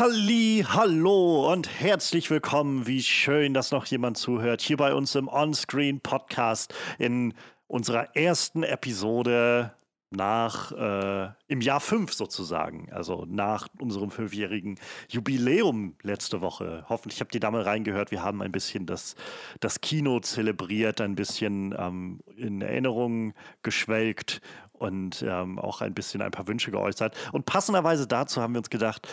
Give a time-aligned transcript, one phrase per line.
[0.00, 2.86] Halli, hallo und herzlich willkommen.
[2.86, 7.34] Wie schön, dass noch jemand zuhört hier bei uns im Onscreen Podcast in
[7.66, 9.74] unserer ersten Episode
[10.08, 14.78] nach äh, im Jahr 5 sozusagen, also nach unserem fünfjährigen
[15.10, 16.86] Jubiläum letzte Woche.
[16.88, 18.10] Hoffentlich habt ihr da mal reingehört.
[18.10, 19.16] Wir haben ein bisschen das,
[19.60, 24.40] das Kino zelebriert, ein bisschen ähm, in Erinnerungen geschwelgt
[24.80, 27.14] und ähm, auch ein bisschen ein paar Wünsche geäußert.
[27.32, 29.08] Und passenderweise dazu haben wir uns gedacht,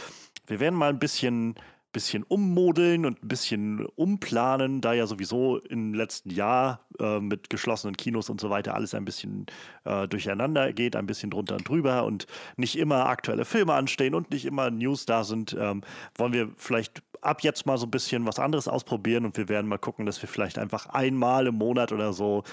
[0.48, 1.56] wir werden mal ein bisschen
[1.94, 7.98] bisschen ummodeln und ein bisschen umplanen, da ja sowieso im letzten Jahr äh, mit geschlossenen
[7.98, 9.48] Kinos und so weiter alles ein bisschen
[9.86, 14.30] äh, durcheinander geht, ein bisschen drunter und drüber und nicht immer aktuelle Filme anstehen und
[14.30, 15.82] nicht immer News da sind, ähm,
[16.16, 19.68] wollen wir vielleicht ab jetzt mal so ein bisschen was anderes ausprobieren und wir werden
[19.68, 22.44] mal gucken, dass wir vielleicht einfach einmal im Monat oder so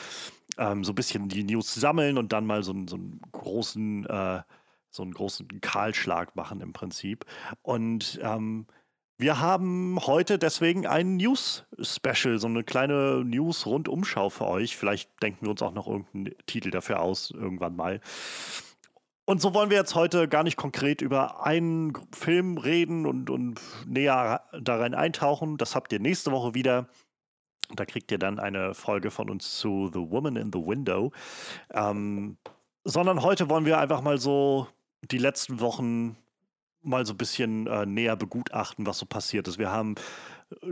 [0.58, 4.42] ähm, so ein bisschen die News sammeln und dann mal so, so einen großen äh,
[4.94, 7.24] so einen großen Kahlschlag machen im Prinzip.
[7.62, 8.66] Und ähm,
[9.18, 14.76] wir haben heute deswegen ein News-Special, so eine kleine News-Rundumschau für euch.
[14.76, 18.00] Vielleicht denken wir uns auch noch irgendeinen Titel dafür aus, irgendwann mal.
[19.26, 23.60] Und so wollen wir jetzt heute gar nicht konkret über einen Film reden und, und
[23.86, 25.56] näher darin eintauchen.
[25.56, 26.88] Das habt ihr nächste Woche wieder.
[27.74, 31.12] Da kriegt ihr dann eine Folge von uns zu The Woman in the Window.
[31.72, 32.36] Ähm,
[32.84, 34.68] sondern heute wollen wir einfach mal so
[35.10, 36.16] die letzten Wochen
[36.82, 39.58] mal so ein bisschen äh, näher begutachten, was so passiert ist.
[39.58, 39.94] Wir haben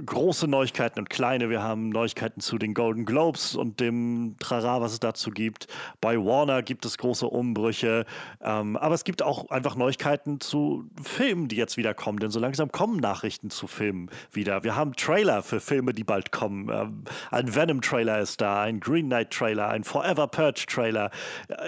[0.05, 1.51] große Neuigkeiten und kleine.
[1.51, 5.67] Wir haben Neuigkeiten zu den Golden Globes und dem Trara, was es dazu gibt.
[6.01, 8.05] Bei Warner gibt es große Umbrüche.
[8.41, 12.19] Ähm, aber es gibt auch einfach Neuigkeiten zu Filmen, die jetzt wieder kommen.
[12.19, 14.65] Denn so langsam kommen Nachrichten zu Filmen wieder.
[14.65, 16.69] Wir haben Trailer für Filme, die bald kommen.
[16.69, 21.11] Ähm, ein Venom-Trailer ist da, ein Green Knight-Trailer, ein Forever Purge-Trailer.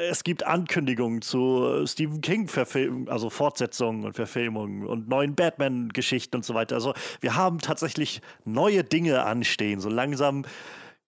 [0.08, 6.54] Es gibt Ankündigungen zu Stephen King-Verfilmungen, also Fortsetzungen und Verfilmungen und neuen Batman-Geschichten und so
[6.54, 6.76] weiter.
[6.76, 9.80] Also wir haben tatsächlich wirklich neue Dinge anstehen.
[9.80, 10.44] So langsam.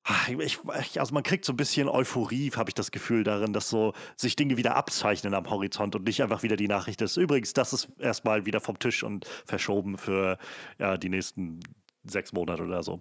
[0.04, 0.60] Ah, ich,
[1.00, 4.36] also man kriegt so ein bisschen Euphorie, habe ich das Gefühl darin, dass so sich
[4.36, 7.16] Dinge wieder abzeichnen am Horizont und nicht einfach wieder die Nachricht ist.
[7.16, 10.38] Übrigens, das ist erstmal wieder vom Tisch und verschoben für
[10.78, 11.58] ja, die nächsten
[12.04, 13.00] sechs Monate oder so.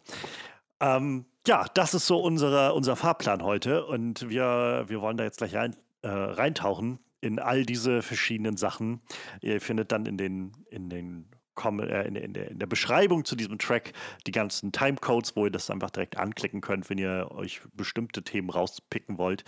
[0.80, 5.38] Ähm, ja, das ist so unsere, unser Fahrplan heute und wir, wir wollen da jetzt
[5.38, 9.02] gleich rein, äh, reintauchen in all diese verschiedenen Sachen.
[9.42, 11.30] Ihr findet dann in den, in den
[11.64, 13.94] äh, in, in, der, in der Beschreibung zu diesem Track
[14.28, 18.50] die ganzen Timecodes, wo ihr das einfach direkt anklicken könnt, wenn ihr euch bestimmte Themen
[18.50, 19.44] rauspicken wollt.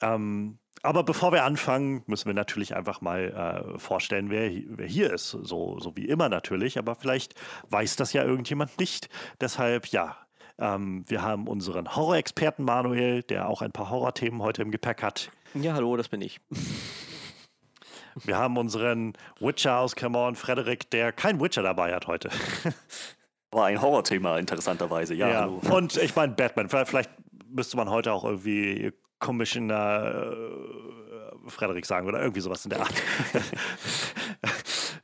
[0.00, 5.12] Ähm, aber bevor wir anfangen, müssen wir natürlich einfach mal äh, vorstellen, wer, wer, hier
[5.12, 5.30] ist.
[5.30, 7.34] So, so wie immer natürlich, aber vielleicht
[7.68, 9.08] weiß das ja irgendjemand nicht.
[9.40, 10.16] Deshalb ja.
[10.58, 15.30] Ähm, wir haben unseren Horror-Experten Manuel, der auch ein paar Horrorthemen heute im Gepäck hat.
[15.54, 16.40] Ja, hallo, das bin ich.
[18.16, 22.30] Wir haben unseren Witcher aus Camon, Frederik, der kein Witcher dabei hat heute.
[23.52, 25.28] War ein Horrorthema, interessanterweise, ja.
[25.28, 25.44] ja.
[25.46, 27.10] Und ich meine, Batman, vielleicht
[27.48, 32.94] müsste man heute auch irgendwie Commissioner äh, Frederik sagen oder irgendwie sowas in der Art.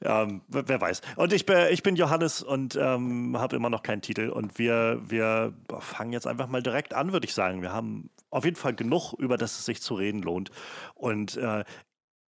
[0.02, 1.02] ähm, wer weiß.
[1.16, 4.28] Und ich, ich bin Johannes und ähm, habe immer noch keinen Titel.
[4.28, 7.62] Und wir, wir fangen jetzt einfach mal direkt an, würde ich sagen.
[7.62, 10.50] Wir haben auf jeden Fall genug, über das es sich zu reden lohnt.
[10.94, 11.64] Und äh,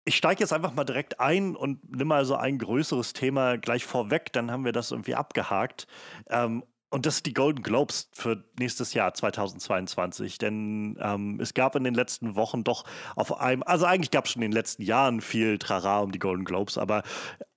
[0.09, 3.85] ich steige jetzt einfach mal direkt ein und nimm mal so ein größeres Thema gleich
[3.85, 5.87] vorweg, dann haben wir das irgendwie abgehakt.
[6.31, 10.39] Ähm, und das ist die Golden Globes für nächstes Jahr 2022.
[10.39, 14.33] Denn ähm, es gab in den letzten Wochen doch auf einem, also eigentlich gab es
[14.33, 17.03] schon in den letzten Jahren viel Trara um die Golden Globes, aber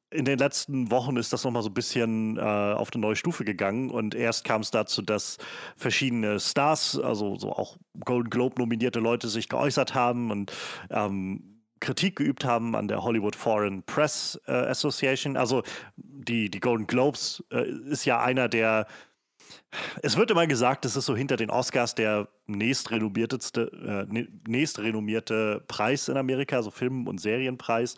[0.10, 3.46] in den letzten Wochen ist das nochmal so ein bisschen äh, auf eine neue Stufe
[3.46, 5.38] gegangen und erst kam es dazu, dass
[5.78, 10.52] verschiedene Stars, also so auch Golden Globe nominierte Leute sich geäußert haben und
[10.90, 11.51] ähm,
[11.82, 15.36] Kritik geübt haben an der Hollywood Foreign Press äh, Association.
[15.36, 15.64] Also
[15.98, 18.88] die, die Golden Globes äh, ist ja einer der,
[20.02, 26.08] es wird immer gesagt, es ist so hinter den Oscars der nächstrenommierteste, äh, nächstrenommierte Preis
[26.08, 27.98] in Amerika, also Film- und Serienpreis.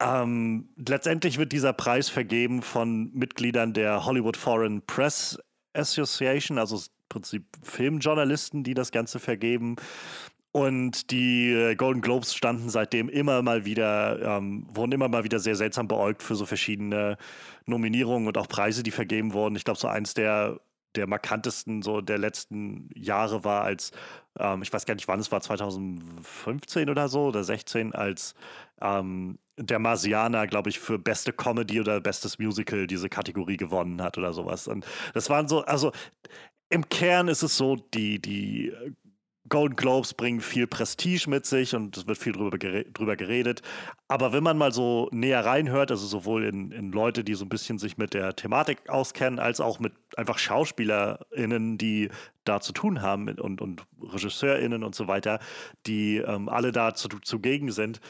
[0.00, 5.38] Ähm, letztendlich wird dieser Preis vergeben von Mitgliedern der Hollywood Foreign Press
[5.74, 9.76] Association, also im Prinzip Filmjournalisten, die das Ganze vergeben.
[10.52, 15.38] Und die äh, Golden Globes standen seitdem immer mal wieder, ähm, wurden immer mal wieder
[15.38, 17.18] sehr seltsam beäugt für so verschiedene
[17.66, 19.54] Nominierungen und auch Preise, die vergeben wurden.
[19.54, 20.58] Ich glaube, so eins der,
[20.96, 23.92] der markantesten so der letzten Jahre war, als,
[24.40, 28.34] ähm, ich weiß gar nicht wann es war, 2015 oder so oder 16, als
[28.80, 34.18] ähm, der Marsianer, glaube ich, für beste Comedy oder bestes Musical diese Kategorie gewonnen hat
[34.18, 34.66] oder sowas.
[34.66, 35.92] Und das waren so, also
[36.70, 38.72] im Kern ist es so, die, die
[39.50, 43.62] Golden Globes bringen viel Prestige mit sich und es wird viel drüber, geredet.
[44.08, 47.48] Aber wenn man mal so näher reinhört, also sowohl in, in Leute, die so ein
[47.48, 52.10] bisschen sich mit der Thematik auskennen, als auch mit einfach SchauspielerInnen, die
[52.44, 55.40] da zu tun haben und, und RegisseurInnen und so weiter,
[55.86, 58.00] die ähm, alle da zu, zugegen sind,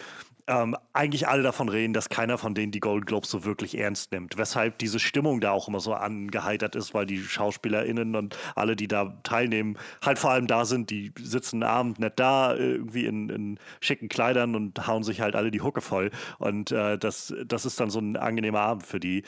[0.50, 4.10] ähm, eigentlich alle davon reden, dass keiner von denen die Golden Globes so wirklich ernst
[4.10, 4.36] nimmt.
[4.36, 8.88] Weshalb diese Stimmung da auch immer so angeheitert ist, weil die SchauspielerInnen und alle, die
[8.88, 13.58] da teilnehmen, halt vor allem da sind, die sitzen abend nicht da, irgendwie in, in
[13.80, 16.10] schicken Kleidern und hauen sich halt alle die Hucke voll.
[16.38, 19.22] Und äh, das, das ist dann so ein angenehmer Abend für die.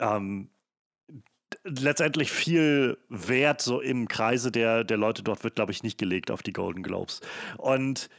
[0.00, 0.50] Ähm,
[1.62, 6.32] letztendlich viel Wert so im Kreise der, der Leute dort wird, glaube ich, nicht gelegt
[6.32, 7.20] auf die Golden Globes.
[7.58, 8.10] Und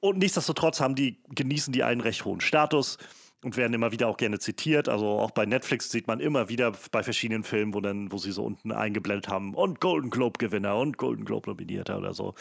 [0.00, 2.98] und nichtsdestotrotz haben die, genießen die einen recht hohen Status
[3.42, 4.88] und werden immer wieder auch gerne zitiert.
[4.88, 8.32] Also auch bei Netflix sieht man immer wieder bei verschiedenen Filmen, wo dann, wo sie
[8.32, 12.34] so unten eingeblendet haben und Golden Globe Gewinner und Golden Globe Nominierter oder so.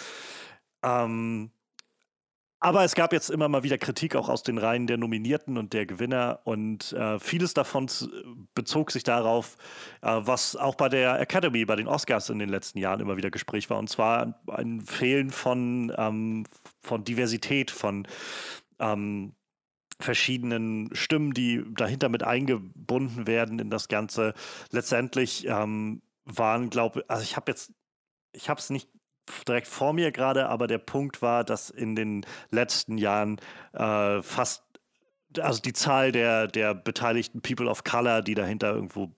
[0.83, 1.51] Ähm,
[2.63, 5.73] aber es gab jetzt immer mal wieder Kritik auch aus den Reihen der Nominierten und
[5.73, 7.87] der Gewinner und äh, vieles davon
[8.53, 9.57] bezog sich darauf,
[10.03, 13.31] äh, was auch bei der Academy, bei den Oscars in den letzten Jahren immer wieder
[13.31, 16.45] Gespräch war, und zwar ein Fehlen von, ähm,
[16.81, 18.07] von Diversität, von
[18.79, 19.33] ähm,
[19.99, 24.35] verschiedenen Stimmen, die dahinter mit eingebunden werden in das Ganze.
[24.69, 27.73] Letztendlich ähm, waren, glaube also ich habe jetzt,
[28.33, 28.87] ich habe es nicht
[29.47, 33.37] direkt vor mir gerade, aber der Punkt war, dass in den letzten Jahren
[33.73, 34.63] äh, fast,
[35.39, 39.11] also die Zahl der, der beteiligten People of Color, die dahinter irgendwo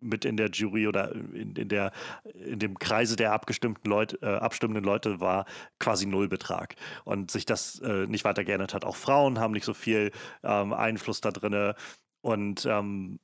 [0.00, 1.92] mit in der Jury oder in, in, der,
[2.34, 5.44] in dem Kreise der abgestimmten Leute, äh, abstimmenden Leute war
[5.78, 6.76] quasi Nullbetrag.
[7.04, 8.84] Und sich das äh, nicht weiter geändert hat.
[8.84, 10.12] Auch Frauen haben nicht so viel
[10.42, 11.74] ähm, Einfluss da drin.
[12.20, 13.18] Und ähm,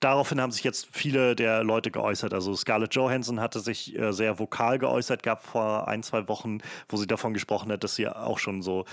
[0.00, 2.34] daraufhin haben sich jetzt viele der Leute geäußert.
[2.34, 6.58] Also Scarlett Johansson hatte sich äh, sehr vokal geäußert, gab vor ein, zwei Wochen,
[6.88, 8.84] wo sie davon gesprochen hat, dass sie auch schon so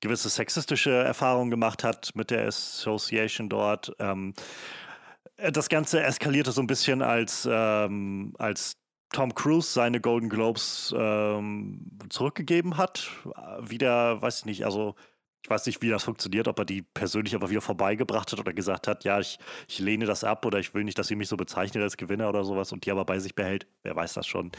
[0.00, 3.92] gewisse sexistische Erfahrungen gemacht hat mit der Association dort.
[3.98, 4.34] Ähm,
[5.36, 8.76] das Ganze eskalierte so ein bisschen, als, ähm, als
[9.12, 13.10] Tom Cruise seine Golden Globes ähm, zurückgegeben hat.
[13.60, 14.94] Wieder, weiß ich nicht, also
[15.44, 18.54] ich weiß nicht, wie das funktioniert, ob er die persönlich aber wieder vorbeigebracht hat oder
[18.54, 19.38] gesagt hat, ja, ich,
[19.68, 22.30] ich lehne das ab oder ich will nicht, dass sie mich so bezeichnet als Gewinner
[22.30, 23.66] oder sowas und die aber bei sich behält.
[23.82, 24.52] Wer weiß das schon.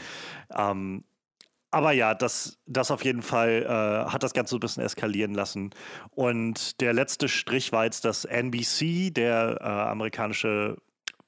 [0.56, 1.02] Ähm,
[1.72, 5.34] aber ja, das, das auf jeden Fall äh, hat das Ganze so ein bisschen eskalieren
[5.34, 5.70] lassen.
[6.10, 10.76] Und der letzte Strich war jetzt, dass NBC, der äh, amerikanische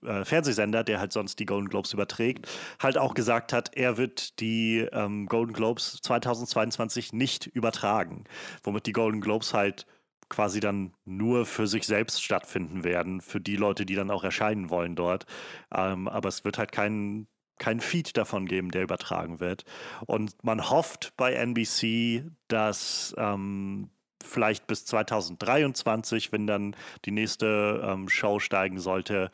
[0.05, 2.49] äh, Fernsehsender, der halt sonst die Golden Globes überträgt,
[2.81, 8.25] halt auch gesagt hat, er wird die ähm, Golden Globes 2022 nicht übertragen.
[8.63, 9.87] Womit die Golden Globes halt
[10.29, 14.71] quasi dann nur für sich selbst stattfinden werden, für die Leute, die dann auch erscheinen
[14.71, 15.27] wollen dort.
[15.75, 17.29] Ähm, aber es wird halt keinen
[17.59, 19.65] kein Feed davon geben, der übertragen wird.
[20.07, 23.91] Und man hofft bei NBC, dass ähm,
[24.25, 29.31] vielleicht bis 2023, wenn dann die nächste ähm, Show steigen sollte,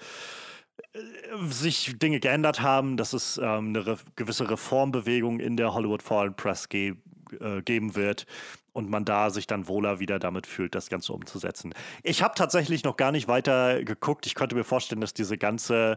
[1.49, 6.35] sich Dinge geändert haben, dass es ähm, eine re gewisse Reformbewegung in der Hollywood Foreign
[6.35, 6.95] Press ge
[7.41, 8.27] äh, geben wird
[8.73, 11.75] und man da sich dann wohler wieder damit fühlt, das Ganze umzusetzen.
[12.03, 14.27] Ich habe tatsächlich noch gar nicht weiter geguckt.
[14.27, 15.97] Ich könnte mir vorstellen, dass diese ganze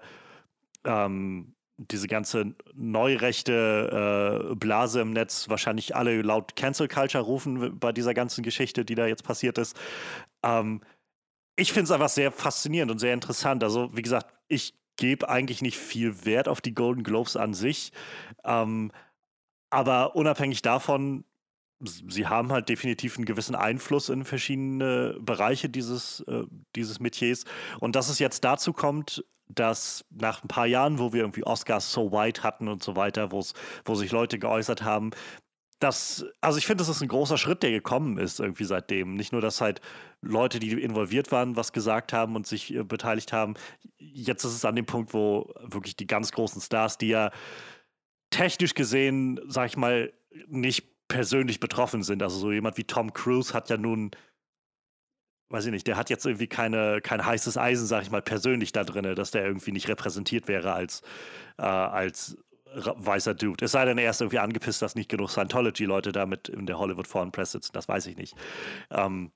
[0.83, 7.91] ähm, diese ganze neurechte äh, Blase im Netz wahrscheinlich alle laut Cancel Culture rufen bei
[7.91, 9.77] dieser ganzen Geschichte, die da jetzt passiert ist.
[10.43, 10.81] Ähm,
[11.55, 13.63] ich finde es einfach sehr faszinierend und sehr interessant.
[13.63, 17.91] Also, wie gesagt, ich gebe eigentlich nicht viel Wert auf die Golden Globes an sich.
[18.43, 18.91] Ähm,
[19.69, 21.23] aber unabhängig davon,
[21.79, 26.43] sie haben halt definitiv einen gewissen Einfluss in verschiedene Bereiche dieses, äh,
[26.75, 27.45] dieses Metiers.
[27.79, 31.91] Und dass es jetzt dazu kommt, dass nach ein paar Jahren, wo wir irgendwie Oscars
[31.91, 35.11] so white hatten und so weiter, wo sich Leute geäußert haben,
[35.79, 39.13] das, also ich finde, das ist ein großer Schritt, der gekommen ist irgendwie seitdem.
[39.15, 39.81] Nicht nur, dass halt
[40.21, 43.53] Leute, die involviert waren, was gesagt haben und sich äh, beteiligt haben.
[43.99, 47.31] Jetzt ist es an dem Punkt, wo wirklich die ganz großen Stars, die ja
[48.31, 50.11] technisch gesehen, sag ich mal,
[50.47, 52.23] nicht persönlich betroffen sind.
[52.23, 54.11] Also so jemand wie Tom Cruise hat ja nun,
[55.49, 58.71] weiß ich nicht, der hat jetzt irgendwie keine, kein heißes Eisen, sag ich mal, persönlich
[58.71, 61.03] da drin, dass der irgendwie nicht repräsentiert wäre als,
[61.57, 62.37] äh, als
[62.77, 63.65] weißer Dude.
[63.65, 66.79] Es sei denn, er ist irgendwie angepisst, dass nicht genug Scientology-Leute da mit in der
[66.79, 67.71] Hollywood Foreign Press sitzen.
[67.73, 68.35] Das weiß ich nicht.
[68.91, 69.31] Ähm,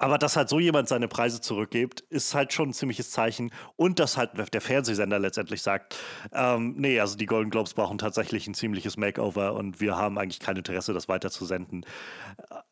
[0.00, 3.50] aber dass halt so jemand seine Preise zurückgibt, ist halt schon ein ziemliches Zeichen.
[3.76, 5.96] Und dass halt der Fernsehsender letztendlich sagt,
[6.32, 10.40] ähm, nee, also die Golden Globes brauchen tatsächlich ein ziemliches Makeover und wir haben eigentlich
[10.40, 11.84] kein Interesse, das weiterzusenden.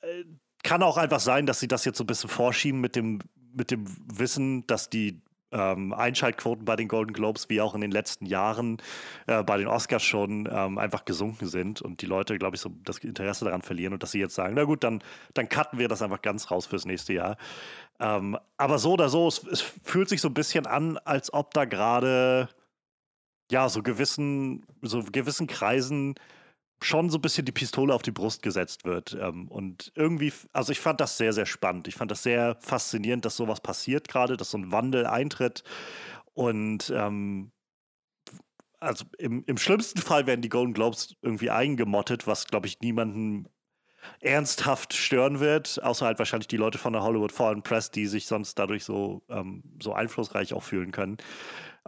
[0.03, 0.25] Äh,
[0.63, 3.21] kann auch einfach sein, dass sie das jetzt so ein bisschen vorschieben mit dem,
[3.53, 5.23] mit dem Wissen, dass die
[5.53, 8.79] ähm, Einschaltquoten bei den Golden Globes wie auch in den letzten Jahren
[9.27, 12.71] äh, bei den Oscars schon ähm, einfach gesunken sind und die Leute, glaube ich, so
[12.85, 15.03] das Interesse daran verlieren und dass sie jetzt sagen, na gut, dann,
[15.35, 17.37] dann cutten wir das einfach ganz raus fürs nächste Jahr.
[18.01, 21.55] Ähm, aber so oder so, es, es, fühlt sich so ein bisschen an, als ob
[21.55, 22.49] da gerade
[23.51, 26.17] ja so gewissen, so gewissen Kreisen
[26.83, 29.17] schon so ein bisschen die Pistole auf die Brust gesetzt wird.
[29.21, 31.89] Ähm, und irgendwie, also ich fand das sehr, sehr spannend.
[31.89, 35.65] Ich fand das sehr faszinierend, dass sowas passiert gerade, dass so ein Wandel eintritt.
[36.35, 37.53] Und ähm,
[38.79, 43.49] also im, im schlimmsten Fall werden die Golden Globes irgendwie eingemottet, was, glaube ich, niemanden
[44.21, 48.27] ernsthaft stören wird, außer halt wahrscheinlich die Leute von der Hollywood Foreign Press, die sich
[48.27, 51.17] sonst dadurch so, ähm, so einflussreich auch fühlen können.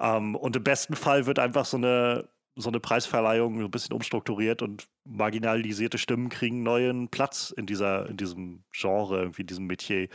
[0.01, 2.29] Ähm, und im besten Fall wird einfach so eine
[2.61, 8.17] so eine Preisverleihung ein bisschen umstrukturiert und marginalisierte Stimmen kriegen neuen Platz in dieser, in
[8.17, 10.09] diesem Genre, irgendwie in diesem Metier.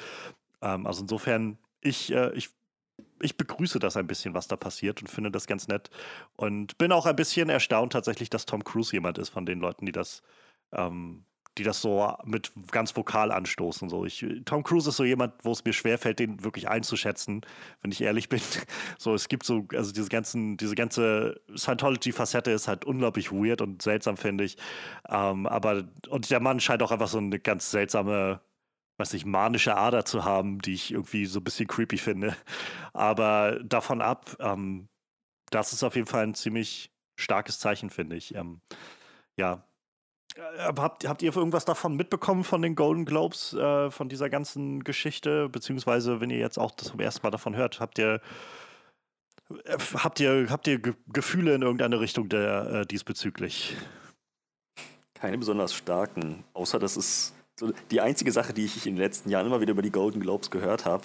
[0.62, 2.50] Ähm, also insofern, ich, äh, ich,
[3.22, 5.90] ich begrüße das ein bisschen, was da passiert und finde das ganz nett.
[6.36, 9.86] Und bin auch ein bisschen erstaunt tatsächlich, dass Tom Cruise jemand ist von den Leuten,
[9.86, 10.22] die das
[10.74, 11.26] ähm,
[11.57, 13.89] die das so mit ganz vokal anstoßen.
[13.89, 14.05] So.
[14.05, 17.41] Ich, Tom Cruise ist so jemand, wo es mir schwerfällt, den wirklich einzuschätzen,
[17.81, 18.41] wenn ich ehrlich bin.
[18.98, 23.81] So, es gibt so, also diese ganzen, diese ganze Scientology-Facette ist halt unglaublich weird und
[23.81, 24.57] seltsam, finde ich.
[25.10, 28.39] Ähm, aber, und der Mann scheint auch einfach so eine ganz seltsame,
[28.98, 32.36] weiß nicht, manische Ader zu haben, die ich irgendwie so ein bisschen creepy finde.
[32.93, 34.88] Aber davon ab, ähm,
[35.50, 38.33] das ist auf jeden Fall ein ziemlich starkes Zeichen, finde ich.
[38.36, 38.62] Ähm,
[39.38, 39.63] ja,
[40.38, 45.50] habt, habt ihr irgendwas davon mitbekommen von den Golden Globes, äh, von dieser ganzen Geschichte?
[45.50, 48.22] Beziehungsweise, wenn ihr jetzt auch das zum ersten Mal davon hört, habt ihr,
[49.66, 53.75] äh, habt ihr, habt ihr Gefühle in irgendeine Richtung der, äh, diesbezüglich?
[55.13, 59.30] Keine besonders starken, außer dass es so die einzige Sache, die ich in den letzten
[59.30, 61.04] Jahren immer wieder über die Golden Globes gehört habe,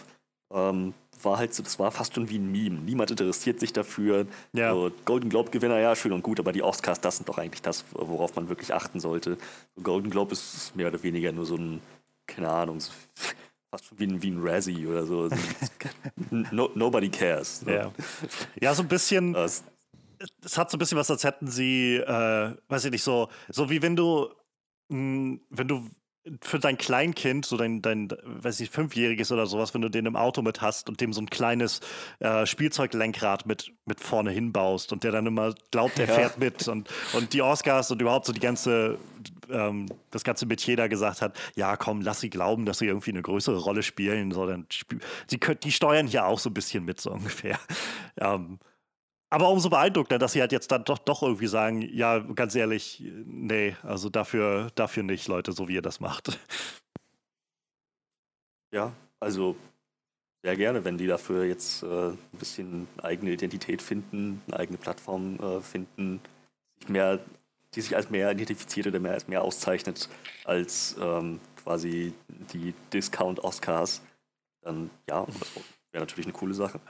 [0.52, 0.94] ähm,
[1.24, 2.80] war halt so, das war fast schon wie ein Meme.
[2.80, 4.26] Niemand interessiert sich dafür.
[4.52, 4.72] Ja.
[4.72, 7.62] So, Golden Globe Gewinner, ja, schön und gut, aber die Oscars, das sind doch eigentlich
[7.62, 9.38] das, worauf man wirklich achten sollte.
[9.76, 11.80] So, Golden Globe ist mehr oder weniger nur so ein,
[12.26, 12.92] keine Ahnung, so,
[13.70, 15.28] fast schon wie ein, wie ein Razzie oder so.
[16.30, 17.62] no, nobody cares.
[17.62, 17.74] Ne?
[17.74, 17.92] Ja.
[18.60, 19.34] ja, so ein bisschen.
[20.44, 23.70] es hat so ein bisschen was, als hätten sie, äh, weiß ich nicht, so, so
[23.70, 24.28] wie wenn du,
[24.88, 25.88] mh, wenn du
[26.40, 30.16] für dein Kleinkind, so dein, dein, weiß ich, fünfjähriges oder sowas, wenn du den im
[30.16, 31.80] Auto mit hast und dem so ein kleines
[32.20, 36.14] äh, Spielzeuglenkrad mit, mit vorne hinbaust und der dann immer glaubt, er ja.
[36.14, 38.98] fährt mit und, und die Oscars und überhaupt so die ganze,
[39.50, 43.10] ähm, das ganze Metier da gesagt hat, ja komm, lass sie glauben, dass sie irgendwie
[43.10, 44.66] eine größere Rolle spielen, sondern
[45.26, 47.58] sie können, die steuern hier auch so ein bisschen mit, so ungefähr.
[48.16, 48.58] Ähm,
[49.30, 53.02] aber umso beeindruckender, dass sie halt jetzt dann doch, doch irgendwie sagen, ja, ganz ehrlich,
[53.26, 56.38] nee, also dafür, dafür nicht, Leute, so wie ihr das macht.
[58.70, 59.56] Ja, also
[60.42, 65.38] sehr gerne, wenn die dafür jetzt äh, ein bisschen eigene Identität finden, eine eigene Plattform
[65.40, 66.20] äh, finden,
[66.86, 67.18] mehr,
[67.74, 70.08] die sich als mehr identifiziert oder mehr als mehr auszeichnet
[70.44, 72.14] als ähm, quasi
[72.52, 74.00] die Discount-Oscars,
[74.62, 75.26] dann ja,
[75.92, 76.80] wäre natürlich eine coole Sache.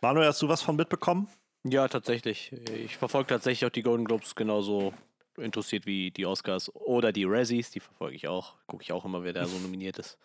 [0.00, 1.28] Manuel, hast du was von mitbekommen?
[1.64, 2.52] Ja, tatsächlich.
[2.72, 4.94] Ich verfolge tatsächlich auch die Golden Globes genauso
[5.36, 7.70] interessiert wie die Oscars oder die Razzies.
[7.70, 8.54] Die verfolge ich auch.
[8.66, 10.18] Gucke ich auch immer, wer da so nominiert ist.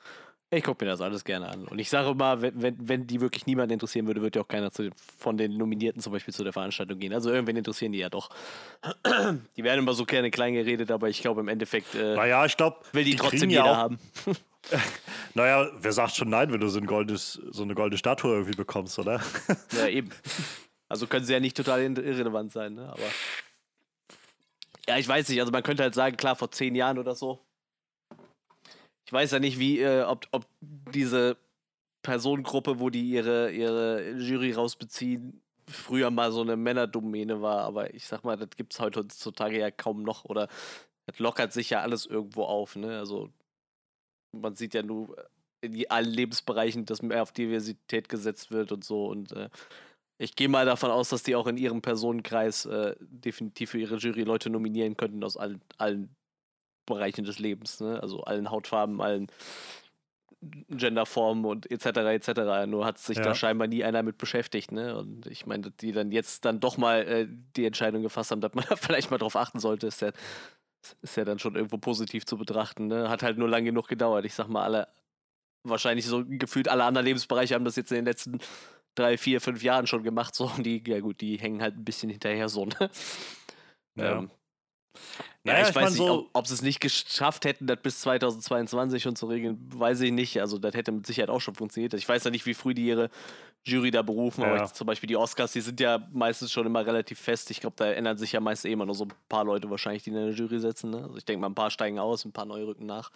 [0.54, 1.66] Ich gucke mir das alles gerne an.
[1.66, 4.48] Und ich sage immer, wenn, wenn, wenn die wirklich niemand interessieren würde, würde ja auch
[4.50, 7.14] keiner zu, von den Nominierten zum Beispiel zu der Veranstaltung gehen.
[7.14, 8.30] Also irgendwen interessieren die ja doch.
[9.56, 12.58] Die werden immer so gerne klein geredet, aber ich glaube im Endeffekt äh, naja, ich
[12.58, 13.98] glaub, will die, die trotzdem jeder ja haben.
[15.34, 18.56] naja, wer sagt schon nein, wenn du so, ein goldes, so eine goldene Statue irgendwie
[18.56, 19.22] bekommst, oder?
[19.72, 20.10] ja, eben.
[20.88, 22.90] Also können sie ja nicht total irrelevant sein, ne?
[22.90, 23.04] Aber.
[24.88, 25.40] Ja, ich weiß nicht.
[25.40, 27.40] Also man könnte halt sagen, klar, vor zehn Jahren oder so.
[29.06, 31.38] Ich weiß ja nicht, wie, äh, ob, ob diese
[32.02, 38.08] Personengruppe, wo die ihre, ihre Jury rausbeziehen, früher mal so eine Männerdomäne war, aber ich
[38.08, 40.48] sag mal, das gibt es heutzutage ja kaum noch oder
[41.06, 43.00] das lockert sich ja alles irgendwo auf, ne?
[43.00, 43.30] Also
[44.32, 45.16] man sieht ja nur
[45.62, 49.06] in allen Lebensbereichen, dass mehr auf Diversität gesetzt wird und so.
[49.06, 49.50] Und äh,
[50.18, 53.98] ich gehe mal davon aus, dass die auch in ihrem Personenkreis äh, definitiv für ihre
[53.98, 56.16] Jury Leute nominieren könnten aus allen, allen
[56.86, 58.02] Bereichen des Lebens, ne?
[58.02, 59.28] Also allen Hautfarben, allen
[60.70, 61.86] Genderformen und etc.
[61.86, 62.68] etc.
[62.68, 63.24] Nur hat sich ja.
[63.24, 64.98] da scheinbar nie einer mit beschäftigt, ne?
[64.98, 68.56] Und ich meine, die dann jetzt dann doch mal äh, die Entscheidung gefasst haben, dass
[68.56, 70.12] man da vielleicht mal drauf achten sollte, ist ja
[71.02, 72.88] ist ja dann schon irgendwo positiv zu betrachten.
[72.88, 73.10] Ne?
[73.10, 74.26] Hat halt nur lang genug gedauert.
[74.26, 74.88] Ich sag mal, alle,
[75.64, 78.40] wahrscheinlich so gefühlt alle anderen Lebensbereiche haben das jetzt in den letzten
[78.96, 80.36] drei, vier, fünf Jahren schon gemacht.
[80.36, 82.66] So, und die, ja gut, die hängen halt ein bisschen hinterher so.
[82.66, 82.90] Ne?
[83.96, 84.20] Ja.
[84.20, 84.32] Ähm,
[85.44, 87.80] Ja, naja, ich, ich weiß nicht, so ob, ob sie es nicht geschafft hätten, das
[87.82, 90.40] bis 2022 schon zu regeln, weiß ich nicht.
[90.40, 91.94] Also, das hätte mit Sicherheit auch schon funktioniert.
[91.96, 93.10] Ich weiß ja nicht, wie früh die ihre
[93.64, 94.54] Jury da berufen, ja.
[94.54, 97.50] aber zum Beispiel die Oscars, die sind ja meistens schon immer relativ fest.
[97.52, 100.04] Ich glaube, da ändern sich ja meist eh immer nur so ein paar Leute wahrscheinlich,
[100.04, 100.92] die in der Jury sitzen.
[100.92, 101.04] Ne?
[101.04, 103.12] Also, ich denke mal, ein paar steigen aus, ein paar neue rücken nach.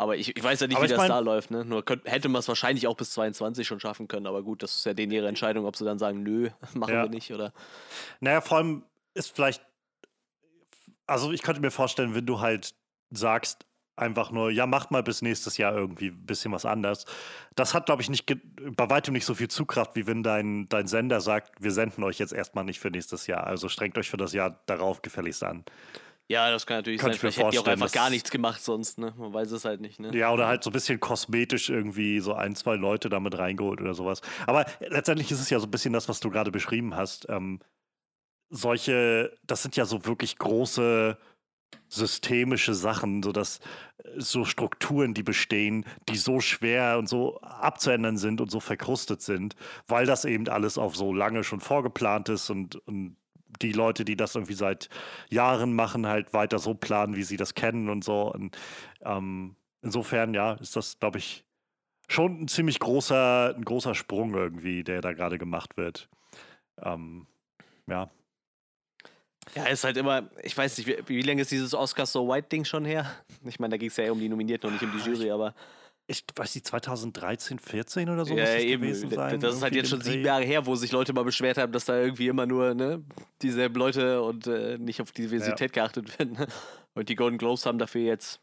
[0.00, 1.50] Aber ich, ich weiß ja nicht, aber wie das mein, da läuft.
[1.50, 1.62] Ne?
[1.62, 4.26] Nur könnt, hätte man es wahrscheinlich auch bis 22 schon schaffen können.
[4.26, 7.02] Aber gut, das ist ja denen ihre Entscheidung, ob sie dann sagen, nö, machen ja.
[7.02, 7.34] wir nicht.
[7.34, 7.52] Oder
[8.20, 9.62] naja, vor allem ist vielleicht
[11.10, 12.74] also ich könnte mir vorstellen, wenn du halt
[13.10, 17.04] sagst, einfach nur, ja, macht mal bis nächstes Jahr irgendwie ein bisschen was anders.
[17.54, 18.26] Das hat, glaube ich, nicht
[18.76, 22.18] bei weitem nicht so viel Zugkraft, wie wenn dein, dein Sender sagt, wir senden euch
[22.18, 23.46] jetzt erstmal nicht für nächstes Jahr.
[23.46, 25.64] Also strengt euch für das Jahr darauf gefälligst an.
[26.28, 27.20] Ja, das kann natürlich Könnte sein.
[27.20, 29.12] Vielleicht hätten die auch einfach gar nichts gemacht sonst, ne?
[29.18, 30.16] Man weiß es halt nicht, ne?
[30.16, 33.94] Ja, oder halt so ein bisschen kosmetisch irgendwie so ein, zwei Leute damit reingeholt oder
[33.94, 34.20] sowas.
[34.46, 37.28] Aber letztendlich ist es ja so ein bisschen das, was du gerade beschrieben hast.
[37.28, 37.58] Ähm,
[38.50, 41.16] solche, das sind ja so wirklich große
[41.88, 43.60] systemische Sachen, so dass
[44.16, 49.56] so Strukturen, die bestehen, die so schwer und so abzuändern sind und so verkrustet sind,
[49.86, 53.16] weil das eben alles auf so lange schon vorgeplant ist und, und
[53.62, 54.88] die Leute, die das irgendwie seit
[55.28, 58.32] Jahren machen, halt weiter so planen, wie sie das kennen und so.
[58.32, 58.56] Und
[59.02, 61.44] ähm, insofern, ja, ist das, glaube ich,
[62.08, 66.08] schon ein ziemlich großer, ein großer Sprung irgendwie, der da gerade gemacht wird.
[66.82, 67.26] Ähm,
[67.86, 68.10] ja.
[69.54, 72.64] Ja, ist halt immer, ich weiß nicht, wie, wie lange ist dieses Oscars So White-Ding
[72.64, 73.10] schon her?
[73.44, 75.30] Ich meine, da ging es ja eher um die Nominierten und nicht um die Jury,
[75.30, 75.54] aber.
[76.06, 78.82] Ich weiß nicht, 2013, 14 oder so ja, muss das eben.
[78.82, 79.38] gewesen sein.
[79.38, 81.84] Das ist halt jetzt schon sieben Jahre her, wo sich Leute mal beschwert haben, dass
[81.84, 83.04] da irgendwie immer nur ne,
[83.42, 85.82] dieselben Leute und äh, nicht auf Diversität ja.
[85.82, 86.32] geachtet werden.
[86.32, 86.48] Ne?
[86.94, 88.40] Und die Golden Globes haben dafür jetzt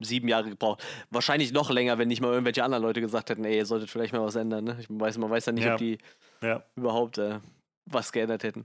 [0.00, 0.82] sieben Jahre gebraucht.
[1.10, 4.14] Wahrscheinlich noch länger, wenn nicht mal irgendwelche anderen Leute gesagt hätten, ey, ihr solltet vielleicht
[4.14, 4.64] mal was ändern.
[4.64, 4.78] Ne?
[4.80, 5.72] Ich weiß, man weiß ja nicht, ja.
[5.74, 5.98] ob die
[6.40, 6.64] ja.
[6.74, 7.40] überhaupt äh,
[7.84, 8.64] was geändert hätten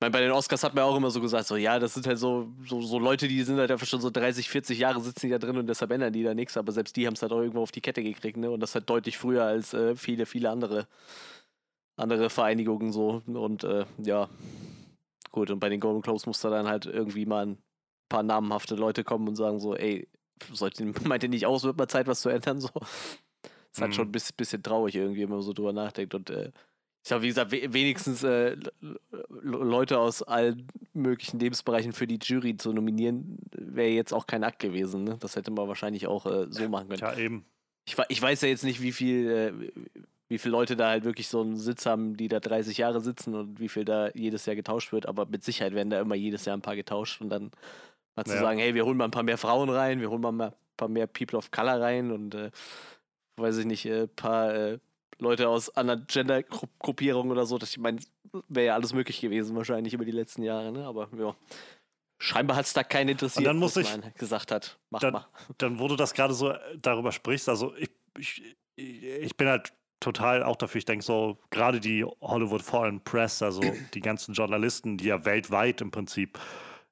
[0.00, 2.18] meine, bei den Oscars hat man auch immer so gesagt, so ja, das sind halt
[2.18, 5.32] so, so, so, Leute, die sind halt einfach schon so 30, 40 Jahre sitzen die
[5.32, 7.40] da drin und deshalb ändern die da nichts, aber selbst die haben es halt auch
[7.40, 8.50] irgendwo auf die Kette gekriegt, ne?
[8.50, 10.86] Und das halt deutlich früher als äh, viele, viele andere,
[11.96, 13.22] andere Vereinigungen so.
[13.26, 14.28] Und äh, ja,
[15.32, 17.58] gut, und bei den Golden Globes muss da dann halt irgendwie mal ein
[18.08, 20.08] paar namenhafte Leute kommen und sagen so, ey,
[20.52, 22.70] sollte, meint ihr nicht aus, wird mal Zeit, was zu ändern, so.
[22.72, 23.94] Das ist halt mhm.
[23.94, 26.50] schon ein bisschen, bisschen traurig irgendwie, wenn man so drüber nachdenkt und äh,
[27.02, 28.56] ich glaube, wie gesagt, wenigstens äh,
[29.40, 34.58] Leute aus allen möglichen Lebensbereichen für die Jury zu nominieren, wäre jetzt auch kein Akt
[34.58, 35.04] gewesen.
[35.04, 35.16] Ne?
[35.18, 37.00] Das hätte man wahrscheinlich auch äh, so machen können.
[37.00, 37.46] Ja, eben.
[37.86, 39.52] Ich, ich, weiß ja jetzt nicht, wie viel, äh,
[40.28, 43.34] wie viele Leute da halt wirklich so einen Sitz haben, die da 30 Jahre sitzen
[43.34, 46.44] und wie viel da jedes Jahr getauscht wird, aber mit Sicherheit werden da immer jedes
[46.44, 47.50] Jahr ein paar getauscht und dann
[48.14, 48.40] mal zu ja.
[48.40, 50.88] sagen, hey, wir holen mal ein paar mehr Frauen rein, wir holen mal ein paar
[50.88, 52.50] mehr People of Color rein und äh,
[53.36, 54.78] weiß ich nicht, ein äh, paar äh,
[55.20, 57.58] Leute aus anderen Gender-Gruppierungen oder so.
[57.58, 57.98] Das, ich meine,
[58.48, 60.84] wäre ja alles möglich gewesen, wahrscheinlich über die letzten Jahre, ne?
[60.86, 61.34] Aber ja.
[62.22, 64.78] Scheinbar hat es da keinen interessiert, Und dann muss ich, man gesagt hat.
[64.90, 65.26] Mach dann, mal.
[65.56, 68.42] Dann, wo du das gerade so äh, darüber sprichst, also ich, ich,
[68.76, 73.62] ich bin halt total auch dafür, ich denke so, gerade die Hollywood Foreign Press, also
[73.94, 76.38] die ganzen Journalisten, die ja weltweit im Prinzip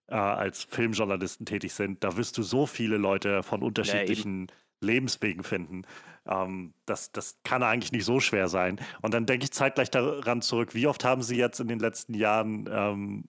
[0.08, 5.42] äh, als Filmjournalisten tätig sind, da wirst du so viele Leute von unterschiedlichen ja, Lebenswegen
[5.42, 5.82] finden.
[6.28, 8.80] Ähm, das, das kann eigentlich nicht so schwer sein.
[9.02, 12.14] Und dann denke ich zeitgleich daran zurück, wie oft haben Sie jetzt in den letzten
[12.14, 13.24] Jahren ähm,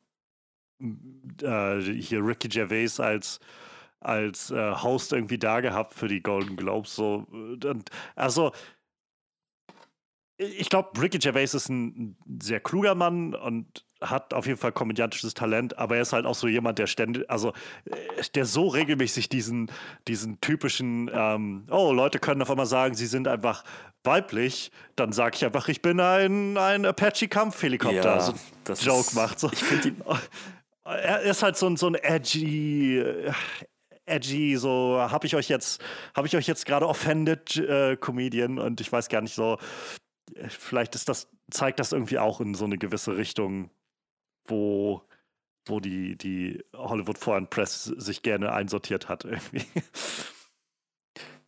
[1.41, 3.39] äh, hier Ricky Gervais als
[4.01, 6.95] als äh, Host irgendwie da gehabt für die Golden Globes.
[6.95, 8.53] So, und, also
[10.39, 15.34] ich glaube, Ricky Gervais ist ein sehr kluger Mann und hat auf jeden Fall komödiantisches
[15.34, 17.52] Talent, aber er ist halt auch so jemand, der ständig, also
[17.86, 19.69] äh, der so regelmäßig diesen,
[20.08, 23.65] diesen typischen, ähm, oh, Leute können auf einmal sagen, sie sind einfach
[24.06, 27.95] weiblich, dann sage ich einfach, ich bin ein, ein Apache-Kampfhelikopter.
[27.95, 29.39] Ja, so das Joke ist, macht.
[29.39, 29.52] So.
[30.86, 33.32] Er ist halt so ein, so ein edgy, äh,
[34.08, 35.84] edgy, so habe ich euch jetzt,
[36.15, 39.60] habe ich euch jetzt gerade offended, äh, Comedian und ich weiß gar nicht so,
[40.47, 43.69] vielleicht ist das, zeigt das irgendwie auch in so eine gewisse Richtung,
[44.45, 45.01] wo,
[45.65, 49.65] wo die, die Hollywood Foreign Press sich gerne einsortiert hat irgendwie.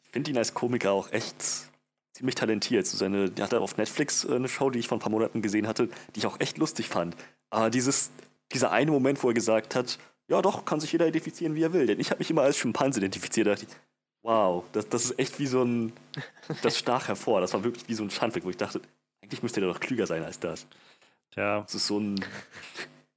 [0.03, 1.71] Ich finde ihn als Komiker auch echt
[2.13, 2.85] ziemlich talentiert.
[2.85, 5.41] So seine, der hatte auf Netflix äh, eine Show, die ich vor ein paar Monaten
[5.41, 7.15] gesehen hatte, die ich auch echt lustig fand.
[7.49, 8.11] Aber dieses,
[8.51, 11.73] dieser eine Moment, wo er gesagt hat, ja doch, kann sich jeder identifizieren, wie er
[11.73, 11.85] will.
[11.87, 13.47] Denn ich habe mich immer als Schimpanse identifiziert.
[13.47, 13.75] Da dachte ich,
[14.23, 15.93] wow, das, das ist echt wie so ein,
[16.61, 17.41] das stach hervor.
[17.41, 18.81] Das war wirklich wie so ein Schandweg, wo ich dachte,
[19.21, 20.67] eigentlich müsste er doch klüger sein als das.
[21.35, 21.61] Ja.
[21.61, 22.23] Das ist so, ein,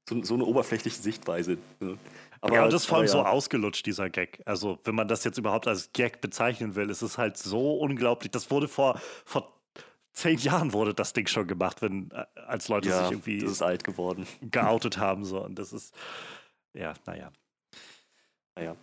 [0.09, 1.59] so, so eine oberflächliche Sichtweise.
[1.81, 1.99] Ne?
[2.41, 3.13] Aber, ja, und das ist vor allem ja.
[3.13, 4.43] so ausgelutscht, dieser Gag.
[4.45, 8.31] Also, wenn man das jetzt überhaupt als Gag bezeichnen will, ist es halt so unglaublich.
[8.31, 9.51] Das wurde vor, vor
[10.13, 13.51] zehn Jahren wurde das Ding schon gemacht, wenn äh, als Leute ja, sich irgendwie das
[13.51, 14.27] ist alt geworden.
[14.43, 15.25] geoutet haben.
[15.25, 15.43] So.
[15.43, 15.95] Und das ist,
[16.75, 17.33] ja, naja.
[18.57, 18.77] Naja.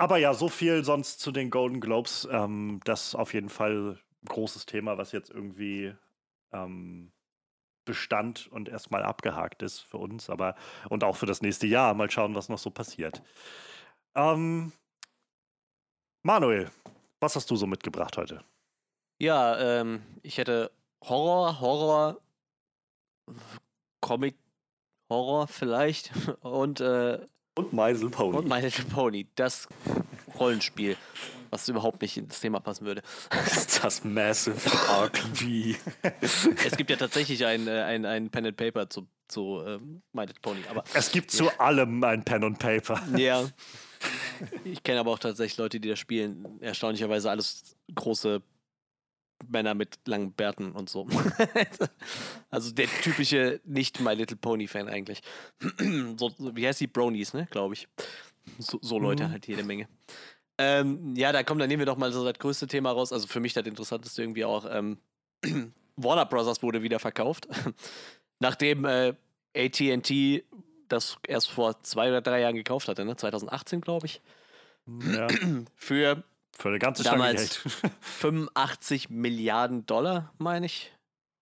[0.00, 2.26] Aber ja, so viel sonst zu den Golden Globes.
[2.30, 5.94] Ähm, das ist auf jeden Fall ein großes Thema, was jetzt irgendwie
[6.52, 7.12] ähm,
[7.84, 10.54] bestand und erstmal abgehakt ist für uns, aber
[10.88, 11.92] und auch für das nächste Jahr.
[11.92, 13.22] Mal schauen, was noch so passiert.
[14.14, 14.72] Ähm,
[16.22, 16.70] Manuel,
[17.20, 18.42] was hast du so mitgebracht heute?
[19.18, 20.70] Ja, ähm, ich hätte
[21.04, 22.22] Horror, Horror,
[24.00, 24.38] Comic,
[25.10, 26.10] Horror vielleicht
[26.40, 28.36] und, äh, Und My Little Pony.
[28.38, 29.26] und My Little Pony.
[29.34, 29.68] Das
[30.38, 30.96] Rollenspiel,
[31.50, 33.02] was überhaupt nicht ins Thema passen würde.
[33.82, 34.56] das Massive
[34.88, 35.76] RPG.
[36.64, 40.22] Es gibt ja tatsächlich ein, äh, ein, ein Pen and Paper zu, zu ähm, My
[40.22, 43.00] Little Pony, aber Es gibt zu allem ein Pen und Paper.
[43.16, 43.44] ja.
[44.64, 46.46] Ich kenne aber auch tatsächlich Leute, die das spielen.
[46.62, 48.40] Erstaunlicherweise alles große
[49.48, 51.06] Männer mit langen Bärten und so.
[52.50, 55.22] also der typische nicht My Little Pony Fan eigentlich.
[56.16, 56.86] so, wie heißt die?
[56.86, 57.46] Bronies, ne?
[57.50, 57.88] Glaube ich.
[58.58, 59.30] So, so Leute Mhm.
[59.32, 59.88] halt jede Menge.
[60.58, 63.12] Ähm, ja, da kommt, dann nehmen wir doch mal so das größte Thema raus.
[63.12, 64.66] Also für mich das interessanteste irgendwie auch.
[64.70, 64.98] Ähm,
[65.96, 67.48] Warner Brothers wurde wieder verkauft.
[68.40, 69.14] Nachdem äh,
[69.56, 70.44] AT&T
[70.88, 73.16] das erst vor zwei oder drei Jahren gekauft hatte, ne?
[73.16, 74.20] 2018, glaube ich.
[74.86, 75.28] Ja,
[75.76, 76.24] Für
[76.60, 77.92] für eine ganze Stange Damals- Geld.
[78.00, 80.92] 85 Milliarden Dollar, meine ich.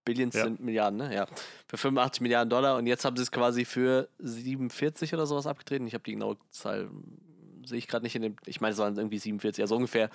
[0.05, 0.45] Billions Ja.
[0.45, 1.15] sind Milliarden, ne?
[1.15, 1.27] Ja.
[1.67, 5.87] Für 85 Milliarden Dollar und jetzt haben sie es quasi für 47 oder sowas abgetreten.
[5.87, 6.89] Ich habe die genaue Zahl,
[7.67, 8.37] sehe ich gerade nicht in dem.
[8.47, 10.09] Ich meine, es waren irgendwie 47, also ungefähr,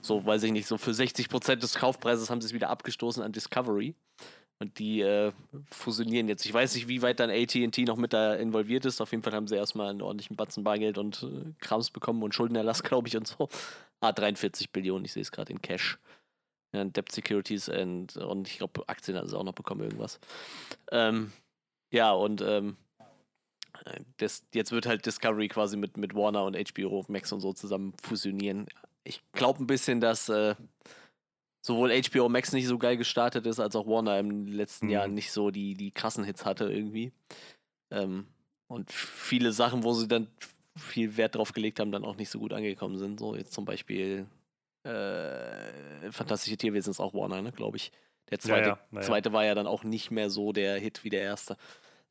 [0.00, 3.22] so weiß ich nicht, so für 60 Prozent des Kaufpreises haben sie es wieder abgestoßen
[3.22, 3.94] an Discovery.
[4.60, 5.32] Und die äh,
[5.70, 6.46] fusionieren jetzt.
[6.46, 9.00] Ich weiß nicht, wie weit dann ATT noch mit da involviert ist.
[9.00, 12.34] Auf jeden Fall haben sie erstmal einen ordentlichen Batzen Bargeld und äh, Krams bekommen und
[12.34, 13.48] Schuldenerlass, glaube ich, und so.
[14.00, 15.98] Ah, 43 Billionen, ich sehe es gerade in Cash.
[16.72, 20.18] Ja, Debt Securities and, und ich glaube, Aktien hat sie auch noch bekommen, irgendwas.
[20.90, 21.32] Ähm,
[21.92, 22.76] ja, und ähm,
[23.84, 27.52] äh, das, jetzt wird halt Discovery quasi mit, mit Warner und HBO Max und so
[27.52, 28.66] zusammen fusionieren.
[29.04, 30.54] Ich glaube ein bisschen, dass äh,
[31.64, 34.92] sowohl HBO Max nicht so geil gestartet ist, als auch Warner im letzten Mhm.
[34.92, 37.10] Jahr nicht so die, die krassen Hits hatte irgendwie.
[37.90, 38.26] Ähm,
[38.66, 40.28] und viele Sachen, wo sie dann
[40.76, 43.18] viel Wert drauf gelegt haben, dann auch nicht so gut angekommen sind.
[43.18, 44.26] So jetzt zum Beispiel
[44.82, 47.92] äh, Fantastische Tierwesen ist auch Warner, ne, glaube ich.
[48.30, 49.06] Der zweite, ja, na ja.
[49.06, 51.56] zweite war ja dann auch nicht mehr so der Hit wie der erste.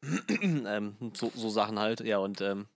[0.41, 2.67] ähm, so, so Sachen halt, ja, und ähm,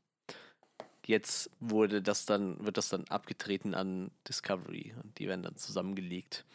[1.08, 6.46] jetzt wurde das dann, wird das dann abgetreten an Discovery und die werden dann zusammengelegt.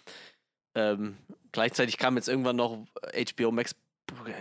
[0.75, 1.17] Ähm,
[1.53, 3.75] gleichzeitig kam jetzt irgendwann noch HBO Max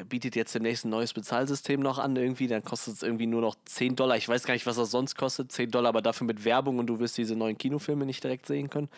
[0.07, 3.55] bietet jetzt demnächst ein neues Bezahlsystem noch an irgendwie, dann kostet es irgendwie nur noch
[3.65, 4.17] 10 Dollar.
[4.17, 5.51] Ich weiß gar nicht, was das sonst kostet.
[5.51, 8.69] 10 Dollar, aber dafür mit Werbung und du wirst diese neuen Kinofilme nicht direkt sehen
[8.69, 8.89] können.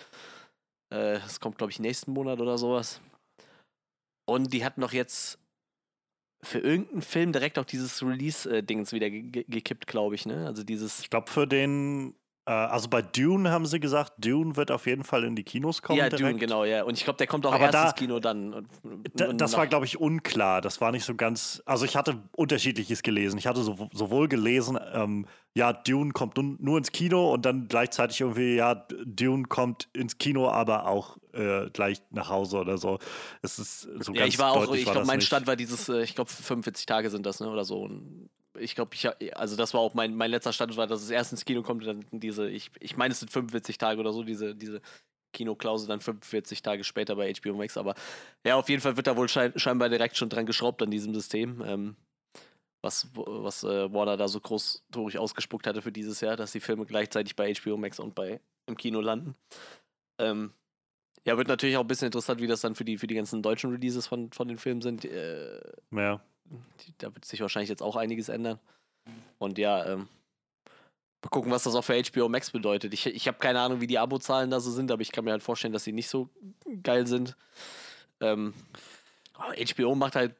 [0.90, 3.02] Äh, das kommt, glaube ich, nächsten Monat oder sowas.
[4.26, 5.38] Und die hatten doch jetzt
[6.44, 10.46] für irgendeinen Film direkt auch dieses Release-Dings wieder ge ge gekippt, glaube ich, ne?
[10.46, 11.00] Also dieses.
[11.00, 12.14] Ich glaube, für den, äh,
[12.52, 15.98] also bei Dune haben sie gesagt, Dune wird auf jeden Fall in die Kinos kommen.
[15.98, 16.22] ja, direkt.
[16.22, 16.84] Dune, genau, ja.
[16.84, 18.54] Und ich glaube, der kommt auch Aber erst da- ins Kino dann.
[18.54, 18.68] Und,
[19.14, 20.60] Da, und das war, glaube ich, unklar.
[20.62, 21.62] Das war nicht so ganz.
[21.66, 23.38] Also, ich hatte unterschiedliches gelesen.
[23.38, 25.26] Ich hatte so, sowohl gelesen, ähm,
[25.56, 28.76] ja, Dune kommt nun, nur ins Kino und dann gleichzeitig irgendwie, ja,
[29.06, 33.00] Dune kommt ins Kino, aber auch äh, gleich nach Hause oder so.
[33.42, 35.28] Es ist so Ja, ganz ich war auch, ich glaube, mein nicht.
[35.28, 37.84] Stand war dieses, äh, ich glaube, 45 Tage sind das, ne, oder so.
[37.84, 38.30] Und
[38.60, 41.32] ich glaube, ich, also das war auch mein, mein letzter Stand, war, dass es erst
[41.32, 44.56] ins Kino kommt dann diese, ich, ich meine, es sind 45 Tage oder so, diese,
[44.56, 44.82] diese
[45.34, 47.96] Kinoklausel dann 45 Tage später bei HBO Max, aber
[48.46, 51.14] ja, auf jeden Fall wird da wohl schein, scheinbar direkt schon dran geschraubt an diesem
[51.14, 51.64] System.
[51.66, 51.96] Ähm,
[52.84, 56.86] was, was äh, Warner da so großtorig ausgespuckt hatte für dieses Jahr, dass die Filme
[56.86, 59.36] gleichzeitig bei HBO Max und bei im Kino landen.
[60.20, 60.54] Ähm,
[61.26, 63.42] ja, wird natürlich auch ein bisschen interessant, wie das dann für die, für die ganzen
[63.42, 65.06] deutschen Releases von, von den Filmen sind.
[65.06, 65.62] Äh,
[65.92, 66.22] Ja.
[67.00, 68.60] Da wird sich wahrscheinlich jetzt auch einiges ändern.
[69.38, 70.08] Und ja, ähm,
[71.22, 72.94] mal gucken, was das auch für HBO Max bedeutet.
[72.94, 75.32] Ich, ich habe keine Ahnung, wie die Abozahlen da so sind, aber ich kann mir
[75.32, 76.30] halt vorstellen, dass sie nicht so
[76.84, 77.36] geil sind.
[78.20, 78.54] Ähm,
[79.76, 80.36] HBO macht halt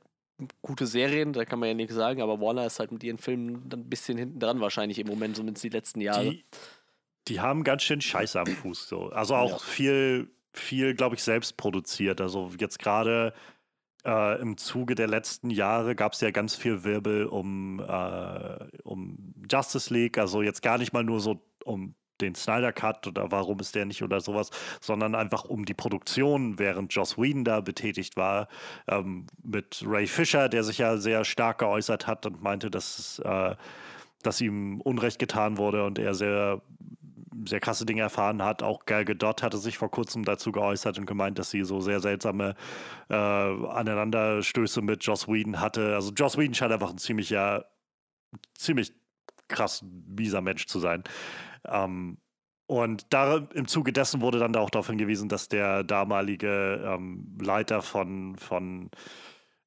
[0.62, 3.70] gute Serien, da kann man ja nichts sagen, aber Warner ist halt mit ihren Filmen
[3.70, 6.32] dann ein bisschen hinten dran wahrscheinlich im Moment, zumindest die letzten Jahre.
[6.32, 6.46] Die,
[7.28, 8.88] die haben ganz schön Scheiße am Fuß.
[8.88, 9.10] So.
[9.10, 9.58] Also auch Ja.
[9.60, 12.20] viel, viel, glaube ich, selbst produziert.
[12.20, 13.34] Also jetzt gerade
[14.06, 19.34] äh, im Zuge der letzten Jahre gab es ja ganz viel Wirbel um, äh, um
[19.50, 20.18] Justice League.
[20.18, 23.86] Also jetzt gar nicht mal nur so um den Snyder Cut oder warum ist der
[23.86, 24.50] nicht oder sowas,
[24.82, 28.48] sondern einfach um die Produktion, während Joss Whedon da betätigt war,
[28.88, 33.56] ähm, mit Ray Fisher, der sich ja sehr stark geäußert hat und meinte, dass, äh,
[34.22, 36.62] dass ihm Unrecht getan wurde und er sehr
[37.46, 38.64] sehr krasse Dinge erfahren hat.
[38.64, 42.00] Auch Gal Gadot hatte sich vor kurzem dazu geäußert und gemeint, dass sie so sehr
[42.00, 42.56] seltsame
[43.10, 45.96] äh, Aneinanderstöße mit Joss Whedon hatte.
[45.96, 47.66] Also Joss Whedon scheint einfach ein ziemlicher,
[48.56, 48.94] ziemlich
[49.48, 51.04] krass mieser Mensch zu sein.
[51.66, 52.18] Ähm,
[52.66, 57.82] und da, im Zuge dessen wurde dann auch darauf hingewiesen, dass der damalige ähm, Leiter
[57.82, 58.90] von, von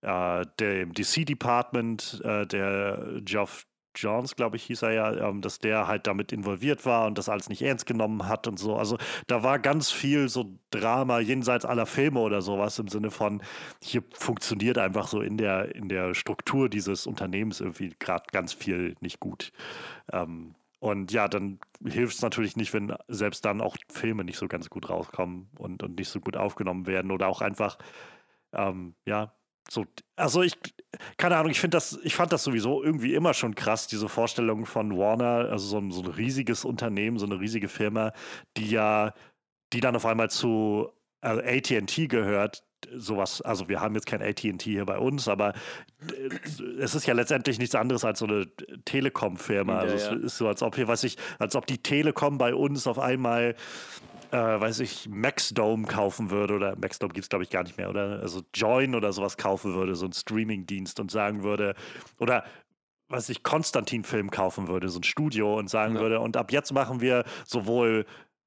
[0.01, 3.67] äh, dem DC-Department, äh, der Geoff
[3.97, 7.29] Jones, glaube ich, hieß er ja, ähm, dass der halt damit involviert war und das
[7.29, 8.77] alles nicht ernst genommen hat und so.
[8.77, 13.43] Also da war ganz viel so Drama jenseits aller Filme oder sowas im Sinne von,
[13.83, 18.95] hier funktioniert einfach so in der, in der Struktur dieses Unternehmens irgendwie gerade ganz viel
[19.01, 19.53] nicht gut.
[20.13, 24.47] Ähm, und ja, dann hilft es natürlich nicht, wenn selbst dann auch Filme nicht so
[24.49, 27.79] ganz gut rauskommen und, und nicht so gut aufgenommen werden oder auch einfach,
[28.53, 29.36] ähm, ja,
[29.71, 30.57] so, also ich,
[31.17, 34.67] keine Ahnung, ich finde das, ich fand das sowieso irgendwie immer schon krass, diese Vorstellung
[34.67, 38.13] von Warner, also so ein, so ein riesiges Unternehmen, so eine riesige Firma,
[38.57, 39.13] die ja,
[39.73, 42.63] die dann auf einmal zu also AT&T gehört,
[42.95, 45.55] sowas, also wir haben jetzt kein AT&T hier bei uns, aber
[46.79, 48.47] es ist ja letztendlich nichts anderes als so eine
[48.85, 49.79] Telekom-Firma.
[49.79, 50.19] Also ja, ja.
[50.19, 52.99] es ist so, als ob hier, weiß ich, als ob die Telekom bei uns auf
[52.99, 53.57] einmal
[54.31, 57.91] äh, weiß ich, Maxdome kaufen würde, oder Maxdome gibt es, glaube ich, gar nicht mehr,
[57.91, 58.21] oder?
[58.21, 61.75] Also Join oder sowas kaufen würde, so ein Streaming-Dienst und sagen würde,
[62.19, 62.45] oder
[63.09, 66.01] was ich Konstantin-Film kaufen würde, so ein Studio und sagen ja.
[66.01, 68.05] würde, und ab jetzt machen wir sowohl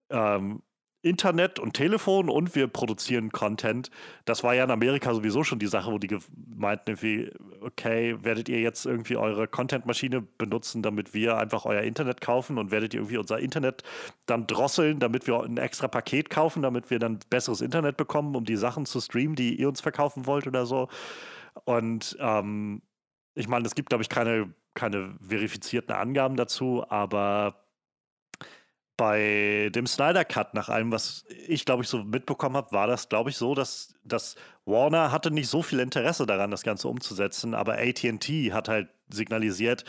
[0.10, 0.62] ähm,
[1.02, 3.90] Internet und Telefon und wir produzieren Content.
[4.26, 6.18] Das war ja in Amerika sowieso schon die Sache, wo die
[6.56, 7.32] meinten irgendwie,
[7.62, 12.72] okay, werdet ihr jetzt irgendwie eure Content-Maschine benutzen, damit wir einfach euer Internet kaufen und
[12.72, 13.84] werdet ihr irgendwie unser Internet
[14.26, 18.44] dann drosseln, damit wir ein extra Paket kaufen, damit wir dann besseres Internet bekommen, um
[18.44, 20.90] die Sachen zu streamen, die ihr uns verkaufen wollt oder so.
[21.64, 22.82] Und ähm,
[23.36, 27.56] ich meine, es gibt, glaube ich, keine, keine verifizierten Angaben dazu, aber
[29.00, 33.08] bei dem Snyder Cut, nach allem, was ich glaube ich so mitbekommen habe, war das
[33.08, 34.36] glaube ich so, dass, dass
[34.66, 39.86] Warner hatte nicht so viel Interesse daran, das Ganze umzusetzen, aber AT&T hat halt signalisiert,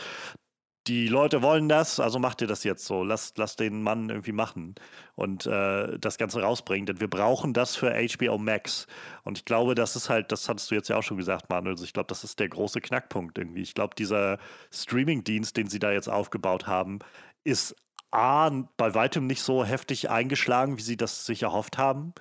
[0.87, 3.03] die Leute wollen das, also macht ihr das jetzt so.
[3.03, 4.75] Lasst, lasst den Mann irgendwie machen
[5.15, 8.87] und äh, das Ganze rausbringen, denn wir brauchen das für HBO Max.
[9.23, 11.73] Und ich glaube, das ist halt, das hattest du jetzt ja auch schon gesagt, Manuel.
[11.73, 13.61] Also ich glaube, das ist der große Knackpunkt irgendwie.
[13.61, 14.39] Ich glaube, dieser
[14.71, 16.99] Streaming-Dienst, den sie da jetzt aufgebaut haben,
[17.43, 17.75] ist
[18.11, 22.13] A, bei weitem nicht so heftig eingeschlagen, wie sie das sich erhofft haben.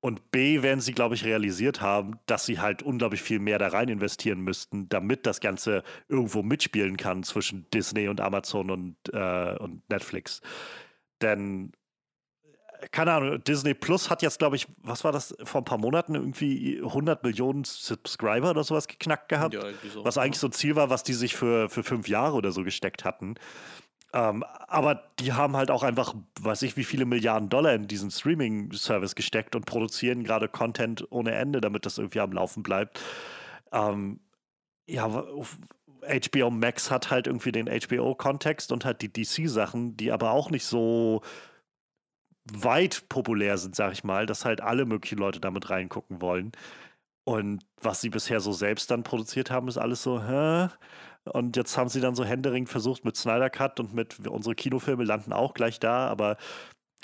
[0.00, 3.68] Und B, werden sie, glaube ich, realisiert haben, dass sie halt unglaublich viel mehr da
[3.68, 9.56] rein investieren müssten, damit das Ganze irgendwo mitspielen kann zwischen Disney und Amazon und, äh,
[9.58, 10.42] und Netflix.
[11.22, 11.72] Denn,
[12.78, 15.78] äh, keine Ahnung, Disney Plus hat jetzt, glaube ich, was war das, vor ein paar
[15.78, 19.54] Monaten irgendwie 100 Millionen Subscriber oder sowas geknackt gehabt.
[19.54, 19.62] Ja,
[19.92, 20.04] so.
[20.04, 22.62] Was eigentlich so ein Ziel war, was die sich für, für fünf Jahre oder so
[22.62, 23.34] gesteckt hatten.
[24.16, 28.10] Ähm, aber die haben halt auch einfach, weiß ich, wie viele Milliarden Dollar in diesen
[28.10, 32.98] Streaming-Service gesteckt und produzieren gerade Content ohne Ende, damit das irgendwie am Laufen bleibt.
[33.72, 34.20] Ähm,
[34.88, 40.50] ja, HBO Max hat halt irgendwie den HBO-Kontext und hat die DC-Sachen, die aber auch
[40.50, 41.20] nicht so
[42.50, 46.52] weit populär sind, sag ich mal, dass halt alle möglichen Leute damit reingucken wollen.
[47.24, 50.68] Und was sie bisher so selbst dann produziert haben, ist alles so, hä?
[51.32, 55.04] Und jetzt haben sie dann so Händering versucht mit Snyder Cut und mit unsere Kinofilme
[55.04, 56.36] landen auch gleich da, aber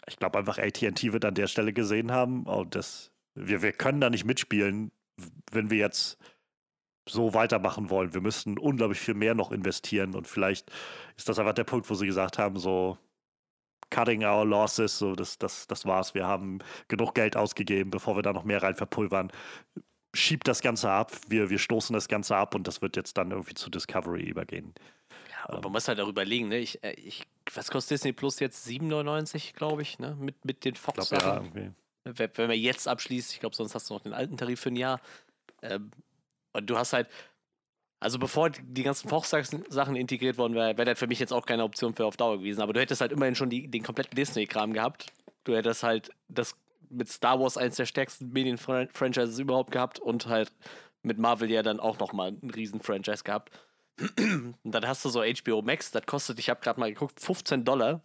[0.07, 4.01] ich glaube einfach AT&T wird an der Stelle gesehen haben, oh, das, wir, wir können
[4.01, 4.93] da nicht mitspielen,
[5.51, 6.19] wenn wir jetzt
[7.09, 8.15] so weitermachen wollen.
[8.15, 10.71] Wir müssten unglaublich viel mehr noch investieren und vielleicht
[11.17, 12.99] ist das einfach der Punkt, wo sie gesagt haben, so
[13.91, 16.15] cutting our losses, so das, das, das war's.
[16.15, 19.31] Wir haben genug Geld ausgegeben, bevor wir da noch mehr rein verpulvern
[20.15, 23.31] schiebt das Ganze ab, wir, wir stoßen das Ganze ab und das wird jetzt dann
[23.31, 24.75] irgendwie zu Discovery übergehen.
[25.31, 25.61] Ja, aber ähm.
[25.65, 26.59] man muss halt darüber legen, ne?
[26.59, 28.67] Ich, äh, ich, was kostet Disney Plus jetzt?
[28.67, 30.17] 7,99, glaube ich, ne?
[30.19, 31.09] Mit, mit den Fox.
[31.09, 31.71] Glaub, ja, irgendwie.
[32.05, 34.71] Wenn, wenn man jetzt abschließt, ich glaube, sonst hast du noch den alten Tarif für
[34.71, 35.01] ein Jahr.
[35.63, 35.91] Ähm,
[36.53, 37.09] und du hast halt,
[38.01, 41.63] also bevor die ganzen Fox-Sachen integriert worden wären, wäre das für mich jetzt auch keine
[41.63, 42.61] Option für auf Dauer gewesen.
[42.61, 45.07] Aber du hättest halt immerhin schon die, den kompletten Disney-Kram gehabt.
[45.45, 46.57] Du hättest halt das
[46.93, 50.53] mit Star Wars eines der stärksten Medien-Franchises überhaupt gehabt und halt
[51.03, 53.51] mit Marvel ja dann auch nochmal ein riesen Franchise gehabt.
[54.17, 57.65] und dann hast du so HBO Max, das kostet, ich habe gerade mal geguckt, 15
[57.65, 58.01] Dollar.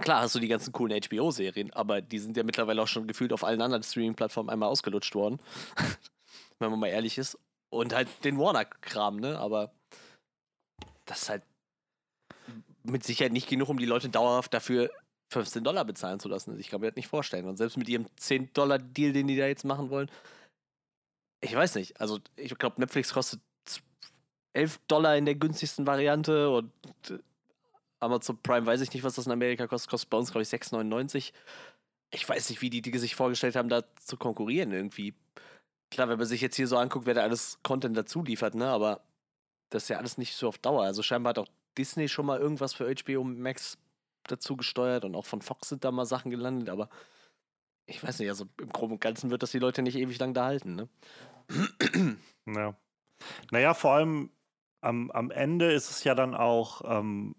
[0.00, 3.32] Klar hast du die ganzen coolen HBO-Serien, aber die sind ja mittlerweile auch schon gefühlt
[3.32, 5.38] auf allen anderen Streaming-Plattformen einmal ausgelutscht worden.
[6.58, 7.38] Wenn man mal ehrlich ist.
[7.70, 9.38] Und halt den Warner-Kram, ne?
[9.38, 9.72] Aber
[11.04, 11.42] das ist halt
[12.82, 14.90] mit Sicherheit nicht genug, um die Leute dauerhaft dafür
[15.30, 16.58] 15 Dollar bezahlen zu lassen.
[16.58, 17.46] Ich kann mir das nicht vorstellen.
[17.46, 20.10] Und selbst mit ihrem 10-Dollar-Deal, den die da jetzt machen wollen,
[21.40, 22.00] ich weiß nicht.
[22.00, 23.40] Also, ich glaube, Netflix kostet
[24.54, 26.72] 11 Dollar in der günstigsten Variante und
[27.10, 27.18] äh,
[28.00, 29.90] Amazon Prime weiß ich nicht, was das in Amerika kostet.
[29.90, 31.32] Kostet bei uns, glaube ich, 6,99.
[32.12, 35.14] Ich weiß nicht, wie die, die sich vorgestellt haben, da zu konkurrieren irgendwie.
[35.90, 38.66] Klar, wenn man sich jetzt hier so anguckt, wer da alles Content dazu liefert, ne?
[38.68, 39.00] Aber
[39.70, 40.84] das ist ja alles nicht so auf Dauer.
[40.84, 43.76] Also scheinbar hat auch Disney schon mal irgendwas für HBO Max
[44.28, 46.88] dazu gesteuert und auch von Fox sind da mal Sachen gelandet, aber
[47.86, 50.34] ich weiß nicht, also im Groben und Ganzen wird das die Leute nicht ewig lang
[50.34, 50.88] da halten, ne?
[52.46, 52.76] Ja.
[53.50, 54.30] Naja, vor allem
[54.80, 57.34] am, am Ende ist es ja dann auch, ähm,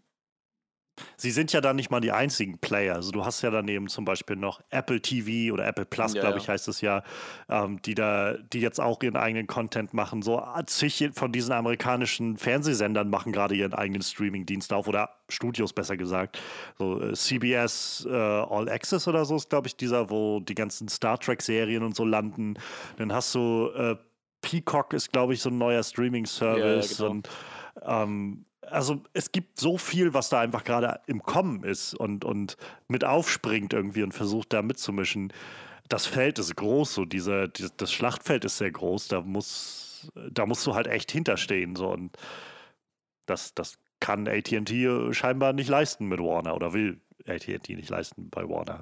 [1.18, 2.96] sie sind ja dann nicht mal die einzigen Player.
[2.96, 6.38] Also du hast ja daneben zum Beispiel noch Apple TV oder Apple Plus, Ja, glaube
[6.38, 6.42] ja.
[6.44, 7.04] ich, heißt es ja,
[7.50, 10.22] ähm, die da, die jetzt auch ihren eigenen Content machen.
[10.22, 15.98] So zig von diesen amerikanischen Fernsehsendern machen gerade ihren eigenen Streaming-Dienst auf oder Studios besser
[15.98, 16.40] gesagt.
[16.78, 20.88] So äh, CBS äh, All Access oder so ist, glaube ich, dieser, wo die ganzen
[20.88, 22.56] Star Trek-Serien und so landen.
[22.98, 23.96] Dann hast du äh,
[24.42, 26.98] Peacock ist, glaube ich, so ein neuer Streaming-Service.
[26.98, 27.10] genau.
[27.10, 27.30] Und
[27.84, 32.58] ähm, also es gibt so viel, was da einfach gerade im Kommen ist und, und
[32.88, 35.34] mit aufspringt irgendwie und versucht da mitzumischen.
[35.88, 40.46] Das Feld ist groß, so diese, die, das Schlachtfeld ist sehr groß, da muss, da
[40.46, 41.76] musst du halt echt hinterstehen.
[41.76, 42.18] So, und
[43.26, 44.72] das, das kann ATT
[45.16, 48.82] scheinbar nicht leisten mit Warner oder will ATT nicht leisten bei Warner.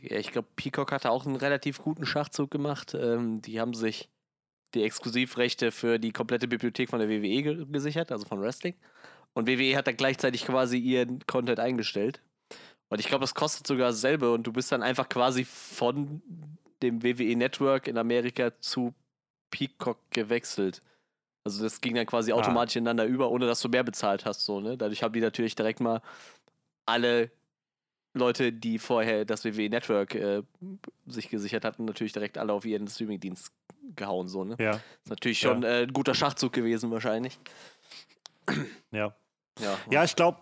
[0.00, 2.94] Ja, ich glaube, Peacock hatte auch einen relativ guten Schachzug gemacht.
[2.94, 4.08] Ähm, die haben sich
[4.74, 8.74] die Exklusivrechte für die komplette Bibliothek von der WWE ge gesichert, also von Wrestling.
[9.34, 12.20] Und WWE hat dann gleichzeitig quasi ihren Content eingestellt.
[12.88, 16.20] Und ich glaube, das kostet sogar dasselbe und du bist dann einfach quasi von
[16.82, 18.92] dem WWE Network in Amerika zu
[19.50, 20.82] Peacock gewechselt.
[21.44, 22.36] Also das ging dann quasi Ah.
[22.36, 24.44] automatisch ineinander über, ohne dass du mehr bezahlt hast.
[24.44, 24.76] So, ne?
[24.76, 26.02] Dadurch haben die natürlich direkt mal
[26.86, 27.30] alle
[28.14, 30.42] Leute, die vorher das WWE Network äh,
[31.06, 33.52] sich gesichert hatten, natürlich direkt alle auf ihren Streamingdienst
[33.96, 34.28] gehauen.
[34.28, 34.56] So, ne?
[34.58, 34.72] Ja,
[35.02, 35.50] Ist natürlich Ja.
[35.50, 37.38] schon äh, ein guter Schachzug gewesen, wahrscheinlich.
[38.90, 39.14] ja.
[39.60, 40.38] Ja, Ja, ich glaube,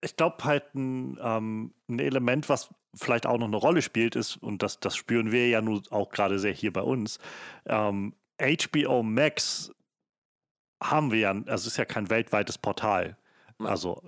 [0.00, 4.36] ich glaube halt ein, ähm, ein Element, was vielleicht auch noch eine Rolle spielt, ist,
[4.36, 7.18] und das, das spüren wir ja nun auch gerade sehr hier bei uns,
[7.66, 9.72] ähm, HBO Max
[10.82, 13.16] haben wir ja, also es ist ja kein weltweites Portal.
[13.60, 13.66] Ja.
[13.66, 14.02] Also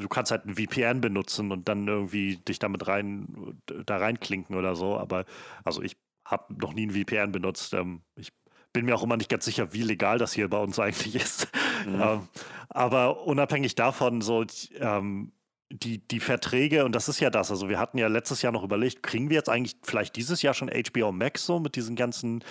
[0.00, 4.76] du kannst halt ein VPN benutzen und dann irgendwie dich damit rein, da reinklinken oder
[4.76, 5.24] so, aber
[5.64, 7.74] also ich habe noch nie ein VPN benutzt.
[7.74, 8.32] Ähm, ich
[8.72, 11.48] bin mir auch immer nicht ganz sicher, wie legal das hier bei uns eigentlich ist.
[11.86, 12.00] Mhm.
[12.00, 12.28] Ähm,
[12.68, 14.44] aber unabhängig davon, so
[14.78, 15.32] ähm,
[15.70, 18.62] die, die Verträge, und das ist ja das, also wir hatten ja letztes Jahr noch
[18.62, 22.42] überlegt, kriegen wir jetzt eigentlich vielleicht dieses Jahr schon HBO Max so mit diesen ganzen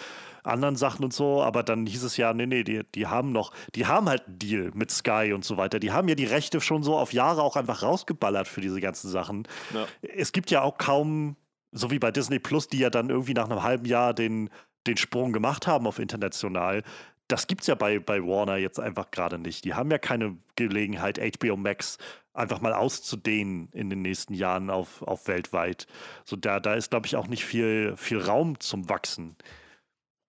[0.47, 3.51] anderen Sachen und so, aber dann hieß es ja, nee, nee, die, die haben noch,
[3.75, 5.79] die haben halt einen Deal mit Sky und so weiter.
[5.79, 9.09] Die haben ja die Rechte schon so auf Jahre auch einfach rausgeballert für diese ganzen
[9.09, 9.47] Sachen.
[9.73, 9.85] Ja.
[10.01, 11.35] Es gibt ja auch kaum,
[11.71, 14.49] so wie bei Disney Plus, die ja dann irgendwie nach einem halben Jahr den,
[14.87, 16.83] den Sprung gemacht haben auf international.
[17.27, 19.65] Das gibt es ja bei, bei Warner jetzt einfach gerade nicht.
[19.65, 21.97] Die haben ja keine Gelegenheit, HBO Max
[22.37, 25.87] einfach mal auszudehnen in den nächsten Jahren auf, auf weltweit.
[26.23, 29.35] So da, da ist, glaube ich, auch nicht viel, viel Raum zum Wachsen.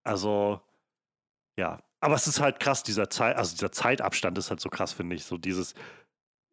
[0.09, 0.61] Also,
[1.59, 1.81] ja.
[2.01, 5.17] Aber es ist halt krass, dieser Zeit, also dieser Zeitabstand ist halt so krass, finde
[5.17, 5.25] ich.
[5.25, 5.75] So dieses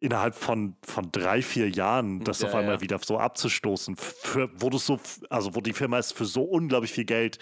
[0.00, 2.80] innerhalb von, von drei, vier Jahren, das Ja, auf einmal ja.
[2.80, 6.92] wieder so abzustoßen, für, wo du so, also wo die Firma es für so unglaublich
[6.92, 7.38] viel Geld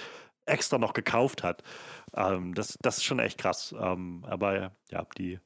[0.46, 1.62] extra noch gekauft hat.
[2.14, 3.74] Ähm, das, das ist schon echt krass.
[3.78, 5.40] Ähm, aber ja, die,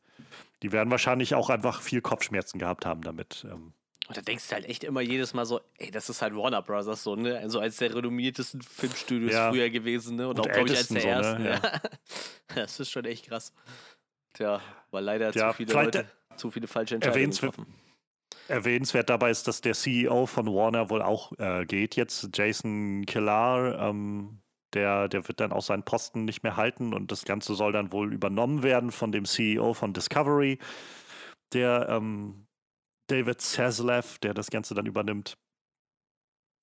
[0.63, 3.47] die werden wahrscheinlich auch einfach viel Kopfschmerzen gehabt haben damit.
[3.51, 3.73] Ähm,
[4.09, 6.63] Und da denkst du halt echt immer jedes Mal so, ey, das ist halt Warner
[6.63, 7.39] Brothers, so, ne?
[7.39, 9.51] Also eins der renommiertesten Filmstudios Ja.
[9.51, 10.29] früher gewesen, ne?
[10.29, 11.43] Und, Und auch, glaube ich, eins der so, ersten.
[11.43, 11.51] ne?
[11.63, 11.81] ja.
[12.55, 13.53] das ist schon echt krass.
[14.33, 17.75] Tja, weil leider Ja, zu viele Leute zu viele falsche Entscheidungen erwähnenswert- getroffen.
[18.49, 23.79] Erwähnenswert dabei ist, dass der CEO von Warner wohl auch äh, geht jetzt, Jason Killar.
[23.91, 24.41] Ähm,
[24.75, 27.93] der, der wird dann auch seinen Posten nicht mehr halten und das Ganze soll dann
[27.93, 30.59] wohl übernommen werden von dem CEO von Discovery,
[31.53, 32.47] der ähm,
[33.09, 35.37] David Zaslav, der das Ganze dann übernimmt.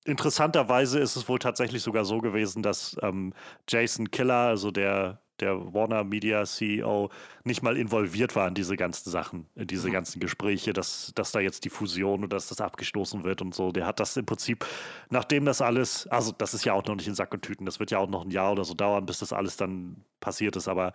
[0.04, 3.32] Interessanterweise ist es wohl tatsächlich sogar so gewesen, dass ähm,
[3.68, 7.10] Jason Killer, also der, der Warner Media CEO,
[7.42, 9.92] nicht mal involviert war in diese ganzen Sachen, in diese Mhm.
[9.92, 13.72] ganzen Gespräche, dass, dass da jetzt die Fusion oder dass das abgestoßen wird und so.
[13.72, 14.64] Der hat das im Prinzip,
[15.10, 17.80] nachdem das alles, also das ist ja auch noch nicht in Sack und Tüten, das
[17.80, 20.68] wird ja auch noch ein Jahr oder so dauern, bis das alles dann passiert ist,
[20.68, 20.92] aber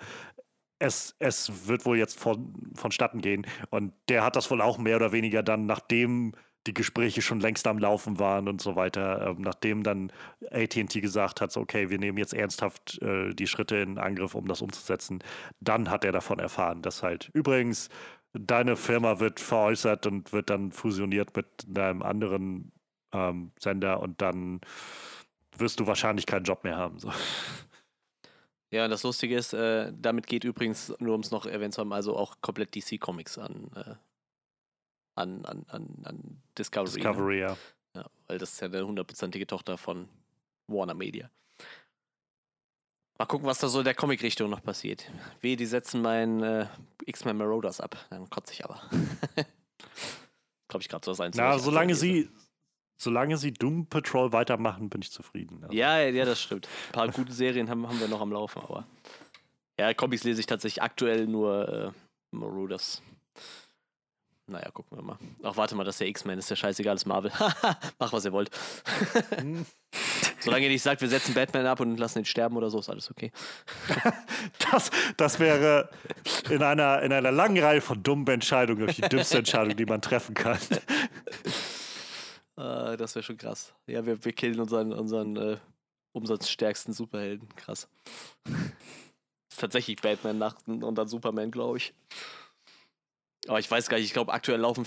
[0.81, 3.45] es, es wird wohl jetzt von, vonstatten gehen.
[3.69, 6.33] Und der hat das wohl auch mehr oder weniger dann, nachdem
[6.67, 10.11] die Gespräche schon längst am Laufen waren und so weiter, ähm, nachdem dann
[10.51, 14.47] ATT gesagt hat, so, okay, wir nehmen jetzt ernsthaft äh, die Schritte in Angriff, um
[14.47, 15.23] das umzusetzen,
[15.59, 17.89] dann hat er davon erfahren, dass halt übrigens
[18.33, 22.71] deine Firma wird veräußert und wird dann fusioniert mit einem anderen
[23.11, 24.61] ähm, Sender und dann
[25.57, 26.99] wirst du wahrscheinlich keinen Job mehr haben.
[26.99, 27.11] So.
[28.71, 31.81] Ja, und das Lustige ist, äh, damit geht übrigens, nur um es noch erwähnt zu
[31.81, 33.95] haben, also auch komplett DC Comics an, äh,
[35.15, 37.01] an, an, an, an Discovery.
[37.01, 37.09] Ne?
[37.09, 37.57] Discovery, ja.
[37.93, 40.07] Ja, weil das ist ja eine hundertprozentige Tochter von
[40.67, 41.29] Warner Media.
[43.17, 45.11] Mal gucken, was da so in der Comic-Richtung noch passiert.
[45.41, 46.67] Weh, die setzen meinen äh,
[47.05, 47.97] X-Men Marauders ab.
[48.09, 48.81] Dann kotze ich aber.
[50.69, 51.31] Glaube ich gerade so sein.
[51.35, 52.29] Na, solange sie,
[53.01, 55.59] solange sie Doom Patrol weitermachen, bin ich zufrieden.
[55.63, 55.75] Also.
[55.75, 56.67] Ja, ja, das stimmt.
[56.89, 58.85] Ein paar gute Serien haben, haben wir noch am Laufen, aber.
[59.79, 61.91] Ja, Comics lese ich tatsächlich aktuell nur äh,
[62.31, 63.01] Marauders.
[64.47, 65.17] Naja, gucken wir mal.
[65.43, 67.31] Ach, warte mal, das ist der X-Men, ist ja scheißegal, ist Marvel.
[67.99, 68.51] Mach, was ihr wollt.
[70.39, 72.89] Solange ihr nicht sagt, wir setzen Batman ab und lassen ihn sterben oder so, ist
[72.89, 73.31] alles okay.
[74.71, 75.89] das, das wäre
[76.49, 80.33] in einer, in einer langen Reihe von dummen Entscheidungen die dümmste Entscheidung, die man treffen
[80.33, 80.59] kann.
[82.57, 83.73] Uh, das wäre schon krass.
[83.87, 85.57] Ja, wir, wir killen unseren, unseren äh,
[86.13, 87.47] umsatzstärksten Superhelden.
[87.55, 87.87] Krass.
[89.51, 91.93] ist tatsächlich Batman nach und dann Superman, glaube ich.
[93.47, 94.85] Aber ich weiß gar nicht, ich glaube, aktuell laufen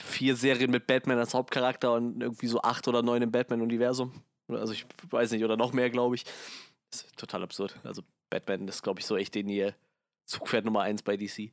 [0.00, 4.22] vier Serien mit Batman als Hauptcharakter und irgendwie so acht oder neun im Batman-Universum.
[4.48, 6.24] Also ich weiß nicht, oder noch mehr, glaube ich.
[6.92, 7.78] Ist total absurd.
[7.84, 9.74] Also Batman ist, glaube ich, so echt den hier
[10.26, 11.50] Zugpferd Nummer eins bei DC.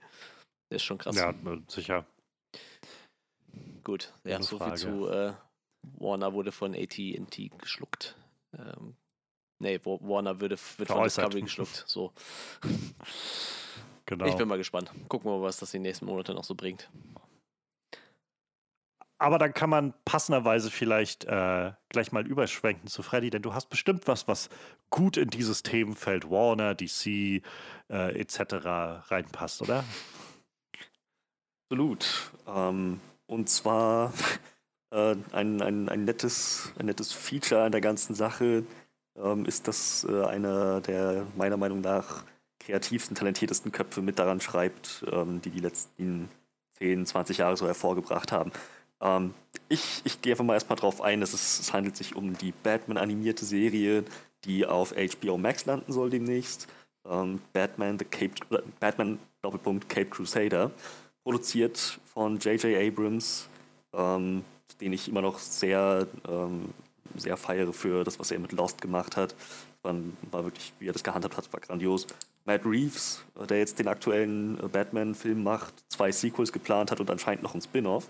[0.70, 1.16] Der ist schon krass.
[1.16, 1.34] Ja,
[1.68, 2.06] sicher.
[3.84, 4.78] Gut, ja, so Frage.
[4.78, 5.34] viel zu äh,
[5.98, 8.16] Warner wurde von AT&T geschluckt.
[8.58, 8.96] Ähm,
[9.60, 11.84] nee, Warner würde, wird von Discovery geschluckt.
[11.88, 12.14] So.
[14.06, 14.26] Genau.
[14.26, 14.92] Ich bin mal gespannt.
[15.08, 16.90] Gucken wir mal, was das die nächsten Monate noch so bringt.
[19.18, 23.70] Aber dann kann man passenderweise vielleicht äh, gleich mal überschwenken zu Freddy, denn du hast
[23.70, 24.50] bestimmt was, was
[24.90, 27.42] gut in dieses Themenfeld Warner, DC äh,
[27.90, 28.66] etc.
[29.12, 29.86] reinpasst, oder?
[31.70, 32.32] Absolut.
[32.48, 33.00] Ähm,
[33.32, 34.14] und zwar
[34.92, 38.66] äh, ein, ein, ein, nettes, ein nettes Feature an der ganzen Sache
[39.16, 42.26] ähm, ist, dass äh, einer der meiner Meinung nach
[42.60, 46.30] kreativsten, talentiertesten Köpfe mit daran schreibt, ähm, die die letzten
[46.78, 48.52] 10, 20 Jahre so hervorgebracht haben.
[49.00, 49.34] Ähm,
[49.70, 52.52] ich, ich gehe einfach mal erstmal drauf ein, dass es, es handelt sich um die
[52.52, 54.04] Batman-animierte Serie,
[54.44, 56.68] die auf HBO Max landen soll demnächst.
[57.10, 58.34] Ähm, Batman, the Cape,
[58.82, 60.72] Batman Doppelpunkt Cape Crusader,
[61.24, 62.78] produziert von J.J.
[62.78, 63.48] Abrams,
[63.94, 64.44] ähm,
[64.80, 66.70] den ich immer noch sehr, ähm,
[67.16, 69.36] sehr feiere für das, was er mit Lost gemacht hat.
[69.84, 69.96] War,
[70.32, 72.08] war wirklich, wie er das gehandhabt hat, war grandios.
[72.46, 77.10] Matt Reeves, äh, der jetzt den aktuellen äh, Batman-Film macht, zwei Sequels geplant hat und
[77.10, 78.08] anscheinend noch ein Spin-off.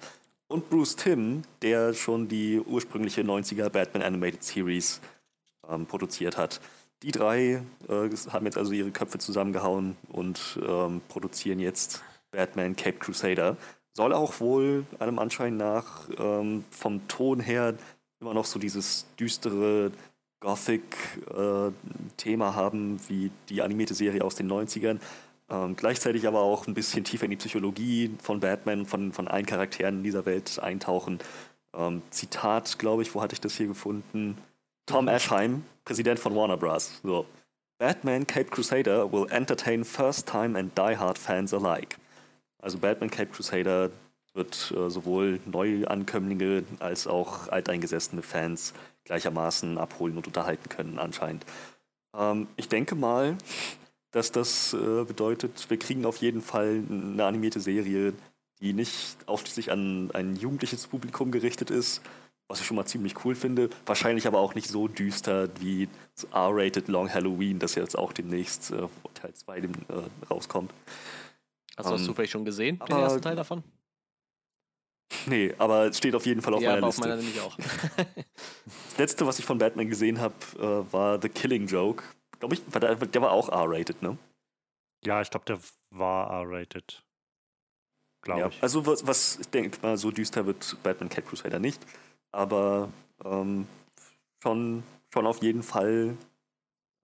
[0.47, 4.99] Und Bruce Timm, der schon die ursprüngliche 90er Batman Animated Series
[5.69, 6.59] ähm, produziert hat.
[7.03, 12.97] Die drei äh, haben jetzt also ihre Köpfe zusammengehauen und ähm, produzieren jetzt Batman Cape
[12.97, 13.57] Crusader.
[13.93, 17.75] Soll auch wohl einem Anschein nach ähm, vom Ton her
[18.19, 19.91] immer noch so dieses düstere
[20.39, 24.99] Gothic-Thema äh, haben, wie die animierte Serie aus den 90ern.
[25.49, 29.45] Ähm, gleichzeitig aber auch ein bisschen tiefer in die Psychologie von Batman, von, von allen
[29.45, 31.19] Charakteren in dieser Welt eintauchen.
[31.75, 34.37] Ähm, Zitat, glaube ich, wo hatte ich das hier gefunden?
[34.85, 36.99] Tom Ashheim, Präsident von Warner Bros.
[37.03, 37.25] So.
[37.79, 41.97] Batman Cape Crusader will entertain first-time and die-hard fans alike.
[42.61, 43.91] Also Batman Cape Crusader
[44.33, 48.73] wird äh, sowohl Neuankömmlinge als auch alteingesessene Fans
[49.05, 51.45] gleichermaßen abholen und unterhalten können anscheinend.
[52.15, 53.37] Ähm, ich denke mal,
[54.11, 58.13] dass das äh, bedeutet, wir kriegen auf jeden Fall eine animierte Serie,
[58.59, 62.01] die nicht ausschließlich an ein jugendliches Publikum gerichtet ist,
[62.47, 63.69] was ich schon mal ziemlich cool finde.
[63.85, 65.87] Wahrscheinlich aber auch nicht so düster wie
[66.33, 69.67] R-Rated Long Halloween, das jetzt auch demnächst äh, Teil 2 äh,
[70.29, 70.71] rauskommt.
[71.77, 73.63] Hast du das ähm, zufällig schon gesehen, den ersten Teil davon?
[75.25, 77.01] Nee, aber es steht auf jeden Fall auf ja, meiner Liste.
[77.01, 77.55] Auf meiner nämlich auch.
[78.05, 82.03] das letzte, was ich von Batman gesehen habe, äh, war The Killing Joke.
[82.39, 84.17] Glaube ich, der, der, war auch R-rated, ne?
[85.03, 85.59] Ja, ich glaube, der
[85.91, 87.03] war R-rated.
[88.23, 88.63] Glaube ja, ich.
[88.63, 91.85] Also was, was ich denke mal, so düster wird Batman Cat Crusader nicht,
[92.31, 92.89] aber
[93.23, 93.67] ähm,
[94.41, 96.15] schon, schon auf jeden Fall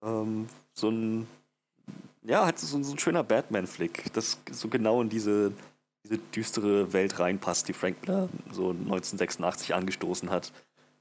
[0.02, 1.28] ähm, so ein
[2.28, 5.52] ja, halt so, so ein schöner Batman-Flick, das so genau in diese
[6.04, 10.52] diese düstere Welt reinpasst, die Frank Miller so 1986 angestoßen hat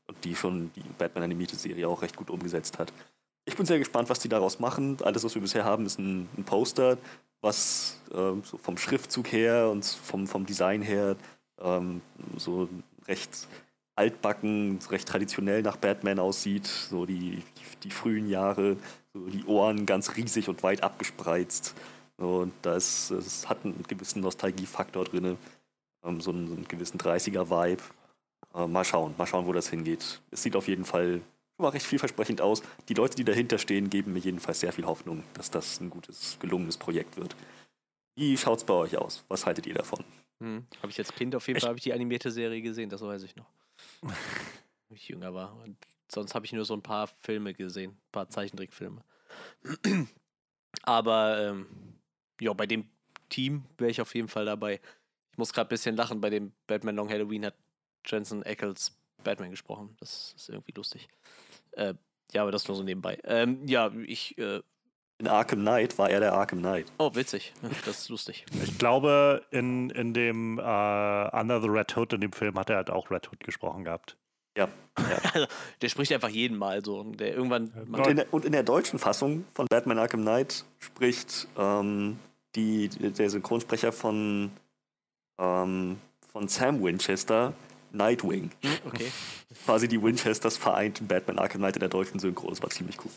[0.08, 2.92] und die schon die Batman-animierte Serie auch recht gut umgesetzt hat.
[3.46, 4.98] Ich bin sehr gespannt, was die daraus machen.
[5.04, 6.98] Alles, was wir bisher haben, ist ein, ein Poster,
[7.42, 11.16] was ähm, so vom Schriftzug her und vom, vom Design her
[11.62, 12.02] ähm,
[12.38, 12.68] so
[13.08, 13.48] recht
[13.96, 16.68] altbacken, recht traditionell nach Batman aussieht.
[16.68, 17.44] So die, die,
[17.84, 18.76] die frühen Jahre,
[19.30, 21.76] die Ohren ganz riesig und weit abgespreizt.
[22.18, 25.38] Und da ist, es hat einen gewissen Nostalgiefaktor drin,
[26.04, 27.84] ähm, so, einen, so, einen, gewissen 30er-Vibe.
[28.56, 30.22] Äh, mal schauen, mal schauen, wo das hingeht.
[30.32, 31.22] Es sieht auf jeden Fall
[31.56, 32.64] schon mal recht vielversprechend aus.
[32.90, 36.38] Die Leute, die dahinter stehen, geben mir jedenfalls sehr viel Hoffnung, dass das ein gutes,
[36.40, 37.36] gelungenes Projekt wird.
[38.16, 39.24] Wie schaut es bei euch aus?
[39.28, 40.04] Was haltet ihr davon?
[40.40, 40.66] Hm.
[40.82, 43.36] Habe ich als Kind auf jeden Fall ich die animierte Serie gesehen, das weiß ich
[43.36, 43.48] noch.
[44.90, 45.56] Als ich jünger war.
[45.64, 45.76] Und
[46.12, 49.04] sonst habe ich nur so ein paar Filme gesehen, ein paar Zeichentrickfilme.
[50.84, 51.68] Aber ähm,
[52.40, 52.90] ja, bei dem
[53.30, 54.80] Team wäre ich auf jeden Fall dabei.
[55.32, 57.56] Ich muss gerade ein bisschen lachen, bei dem Batman Long Halloween hat
[58.06, 59.96] Jensen Ackles Batman gesprochen.
[60.00, 61.08] Das ist irgendwie lustig.
[61.72, 61.94] Äh,
[62.32, 63.20] ja, aber das nur so nebenbei.
[63.24, 64.38] Ähm, ja, ich.
[64.38, 64.62] Äh,
[65.20, 66.92] in Arkham Knight war er der Arkham Knight.
[67.00, 67.52] Oh, witzig.
[67.86, 68.46] Das ist lustig.
[68.64, 72.76] Ich glaube, in, in dem uh, Under the Red Hood, in dem Film, hat er
[72.76, 74.16] halt auch Red Hood gesprochen gehabt.
[74.58, 74.68] Ja.
[75.00, 75.48] ja.
[75.82, 77.04] der spricht einfach jeden Mal so.
[77.04, 77.72] Der irgendwann.
[77.92, 82.18] Und in, der, und in der deutschen Fassung von Batman Arkham Knight spricht ähm,
[82.56, 84.52] die, der Synchronsprecher von,
[85.38, 85.98] ähm,
[86.32, 87.54] von Sam Winchester
[87.92, 88.52] Nightwing.
[88.62, 89.12] Hm, okay.
[89.66, 92.50] Quasi die Winchesters vereint in Batman Arkham Knight in der deutschen Synchro.
[92.50, 93.12] Das war ziemlich cool.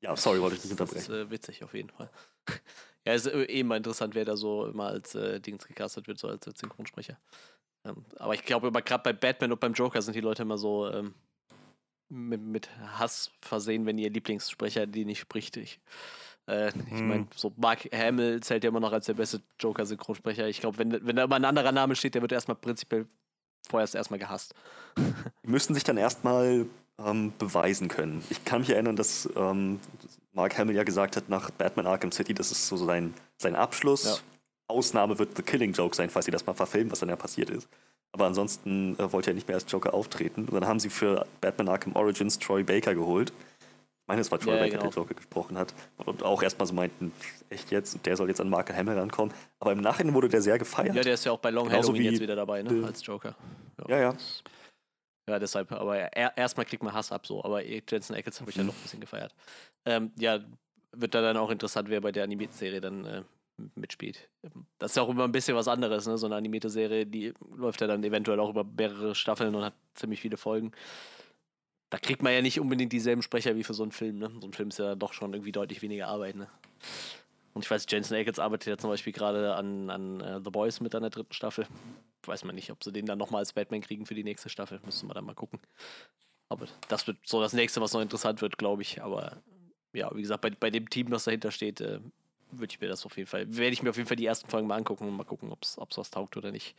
[0.00, 1.06] Ja, sorry, wollte ich nicht unterbrechen.
[1.08, 2.08] Das ist äh, witzig auf jeden Fall.
[3.04, 6.18] ja, ist äh, eh mal interessant, wer da so immer als äh, Dings gecastet wird,
[6.18, 7.18] so als, als Synchronsprecher.
[7.88, 10.90] Ähm, aber ich glaube, gerade bei Batman und beim Joker sind die Leute immer so
[10.90, 11.14] ähm,
[12.08, 12.68] mit, mit,
[12.98, 15.56] Hass versehen, wenn ihr Lieblingssprecher die nicht spricht.
[15.56, 15.80] Ich,
[16.46, 16.86] äh, hm.
[16.86, 20.48] ich meine, so Mark Hamill zählt ja immer noch als der beste Joker-Synchronsprecher.
[20.48, 23.06] Ich glaube, wenn, wenn da immer ein anderer Name steht, der wird erstmal prinzipiell
[23.68, 24.54] vorerst erstmal gehasst.
[24.96, 26.66] Die müssten sich dann erstmal
[26.98, 28.24] ähm, beweisen können.
[28.30, 29.80] Ich kann mich erinnern, dass ähm,
[30.32, 34.04] Mark Hamill ja gesagt hat, nach Batman Arkham City, das ist so sein, sein Abschluss.
[34.04, 34.37] Ja.
[34.68, 37.50] Ausnahme wird The Killing Joke sein, falls sie das mal verfilmen, was dann ja passiert
[37.50, 37.68] ist.
[38.12, 40.46] Aber ansonsten äh, wollte er nicht mehr als Joker auftreten.
[40.46, 43.30] Und dann haben sie für Batman Arkham Origins Troy Baker geholt.
[43.30, 44.90] Ich meine, es war Troy ja, Baker, genau.
[44.90, 45.74] der Joker gesprochen hat.
[46.04, 47.12] Und auch erstmal so meinten,
[47.50, 49.34] echt jetzt, der soll jetzt an Mark Hamill rankommen.
[49.60, 50.94] Aber im Nachhinein wurde der sehr gefeiert.
[50.94, 52.86] Ja, der ist ja auch bei Long Genauso Halloween jetzt wieder dabei, ne?
[52.86, 53.36] als Joker.
[53.86, 54.02] Ja, ja.
[54.10, 54.16] ja.
[55.28, 58.56] Ja, deshalb, aber er, erstmal kriegt man Hass ab so, aber Jensen Ackles habe ich
[58.56, 59.34] ja noch ein bisschen gefeiert.
[59.84, 60.40] Ähm, ja,
[60.92, 63.22] wird da dann auch interessant, wer bei der animierten Serie dann äh,
[63.74, 64.28] mitspielt.
[64.78, 66.18] Das ist ja auch immer ein bisschen was anderes, ne?
[66.18, 69.74] So eine animierte Serie, die läuft ja dann eventuell auch über mehrere Staffeln und hat
[69.94, 70.72] ziemlich viele Folgen.
[71.90, 74.30] Da kriegt man ja nicht unbedingt dieselben Sprecher wie für so einen Film, ne?
[74.40, 76.48] So ein Film ist ja doch schon irgendwie deutlich weniger Arbeit, ne?
[77.54, 80.80] Und ich weiß, Jensen Ackles arbeitet ja zum Beispiel gerade an, an uh, The Boys
[80.80, 81.66] mit an der dritten Staffel.
[82.24, 84.80] Weiß man nicht, ob sie den dann nochmal als Batman kriegen für die nächste Staffel.
[84.84, 85.58] Müssen wir dann mal gucken.
[86.48, 89.02] Aber das wird so das nächste, was noch interessant wird, glaube ich.
[89.02, 89.42] Aber
[89.92, 92.00] ja, wie gesagt, bei, bei dem Team, das dahinter steht, äh,
[92.52, 94.48] würde ich mir das auf jeden Fall, werde ich mir auf jeden Fall die ersten
[94.48, 96.76] Folgen mal angucken und mal gucken, ob es was taugt oder nicht.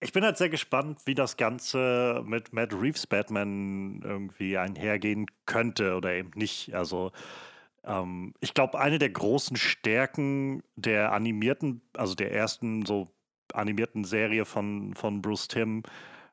[0.00, 5.94] Ich bin halt sehr gespannt, wie das Ganze mit Matt Reeves Batman irgendwie einhergehen könnte
[5.94, 6.74] oder eben nicht.
[6.74, 7.12] Also
[7.84, 13.14] ähm, ich glaube, eine der großen Stärken der animierten, also der ersten so
[13.52, 15.82] animierten Serie von, von Bruce Timm,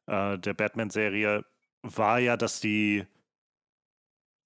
[0.07, 1.45] äh, der Batman-Serie,
[1.83, 3.05] war ja, dass die,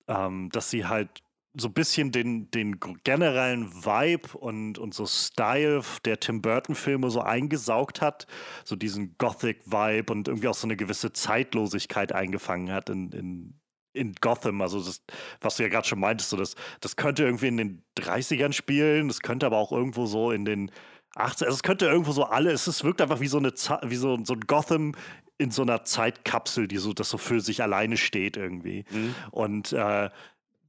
[0.08, 1.24] ähm, dass sie halt
[1.56, 7.22] so ein bisschen den, den generellen Vibe und, und so Style der Tim Burton-Filme so
[7.22, 8.26] eingesaugt hat,
[8.66, 13.60] so diesen Gothic-Vibe und irgendwie auch so eine gewisse Zeitlosigkeit eingefangen hat in, in,
[13.94, 15.04] in Gotham, also das,
[15.42, 19.08] was du ja gerade schon meintest, so das, das könnte irgendwie in den 30ern spielen,
[19.08, 20.72] das könnte aber auch irgendwo so in den
[21.16, 24.18] 80 also es könnte irgendwo so alle, es wirkt einfach wie so eine wie so,
[24.24, 24.96] so ein Gotham
[25.38, 28.86] in so einer Zeitkapsel, die so das so für sich alleine steht irgendwie.
[28.90, 29.16] Mhm.
[29.32, 30.10] Und äh,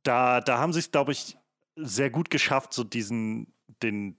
[0.04, 1.36] da, da haben sie es, glaube ich,
[1.76, 3.52] sehr gut geschafft, so diesen,
[3.82, 4.16] den,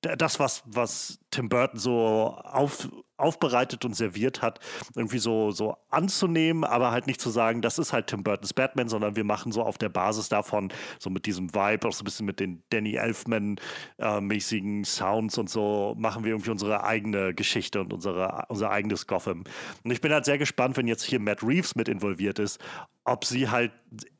[0.00, 4.60] das, was, was Tim Burton so auf, aufbereitet und serviert hat,
[4.94, 8.88] irgendwie so, so anzunehmen, aber halt nicht zu sagen, das ist halt Tim Burtons Batman,
[8.88, 12.04] sondern wir machen so auf der Basis davon, so mit diesem Vibe, auch so ein
[12.04, 17.80] bisschen mit den Danny Elfman-mäßigen äh, Sounds und so, machen wir irgendwie unsere eigene Geschichte
[17.80, 19.42] und unsere, unser eigenes Gotham.
[19.82, 22.60] Und ich bin halt sehr gespannt, wenn jetzt hier Matt Reeves mit involviert ist,
[23.04, 23.72] ob sie halt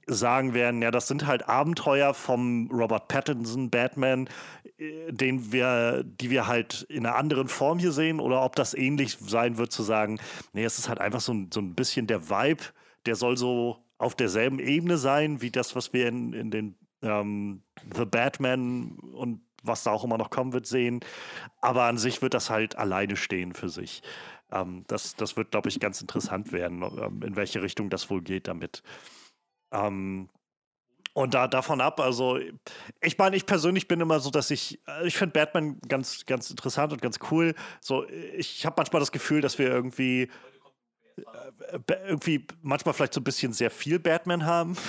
[0.06, 4.28] sagen werden, ja, das sind halt Abenteuer vom Robert Pattinson Batman,
[4.78, 8.74] äh, den wir, die wir halt in einer anderen Form hier sehen, oder ob das
[8.74, 10.18] ähnlich sein wird, zu sagen,
[10.52, 12.62] nee, es ist halt einfach so ein, so ein bisschen der Vibe,
[13.06, 17.62] der soll so auf derselben Ebene sein, wie das, was wir in, in den ähm,
[17.94, 21.00] The Batman und was da auch immer noch kommen wird, sehen.
[21.60, 24.02] Aber an sich wird das halt alleine stehen für sich.
[24.50, 28.22] Ähm, das, das wird, glaube ich, ganz interessant werden, ähm, in welche Richtung das wohl
[28.22, 28.82] geht damit.
[29.72, 30.28] Ähm,
[31.14, 32.38] und da davon ab, also
[33.00, 36.50] ich meine, ich persönlich bin immer so, dass ich, äh, ich finde Batman ganz, ganz
[36.50, 37.54] interessant und ganz cool.
[37.80, 38.06] So,
[38.36, 40.28] ich habe manchmal das Gefühl, dass wir irgendwie
[41.16, 44.76] äh, irgendwie manchmal vielleicht so ein bisschen sehr viel Batman haben.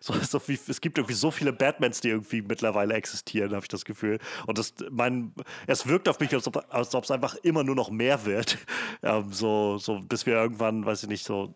[0.00, 3.68] So, so wie, es gibt irgendwie so viele Batmans, die irgendwie mittlerweile existieren, habe ich
[3.68, 4.20] das Gefühl.
[4.46, 5.34] Und das, mein,
[5.66, 8.58] es wirkt auf mich, als ob, als ob es einfach immer nur noch mehr wird.
[9.02, 11.54] Ähm, so, so, bis wir irgendwann, weiß ich nicht, so,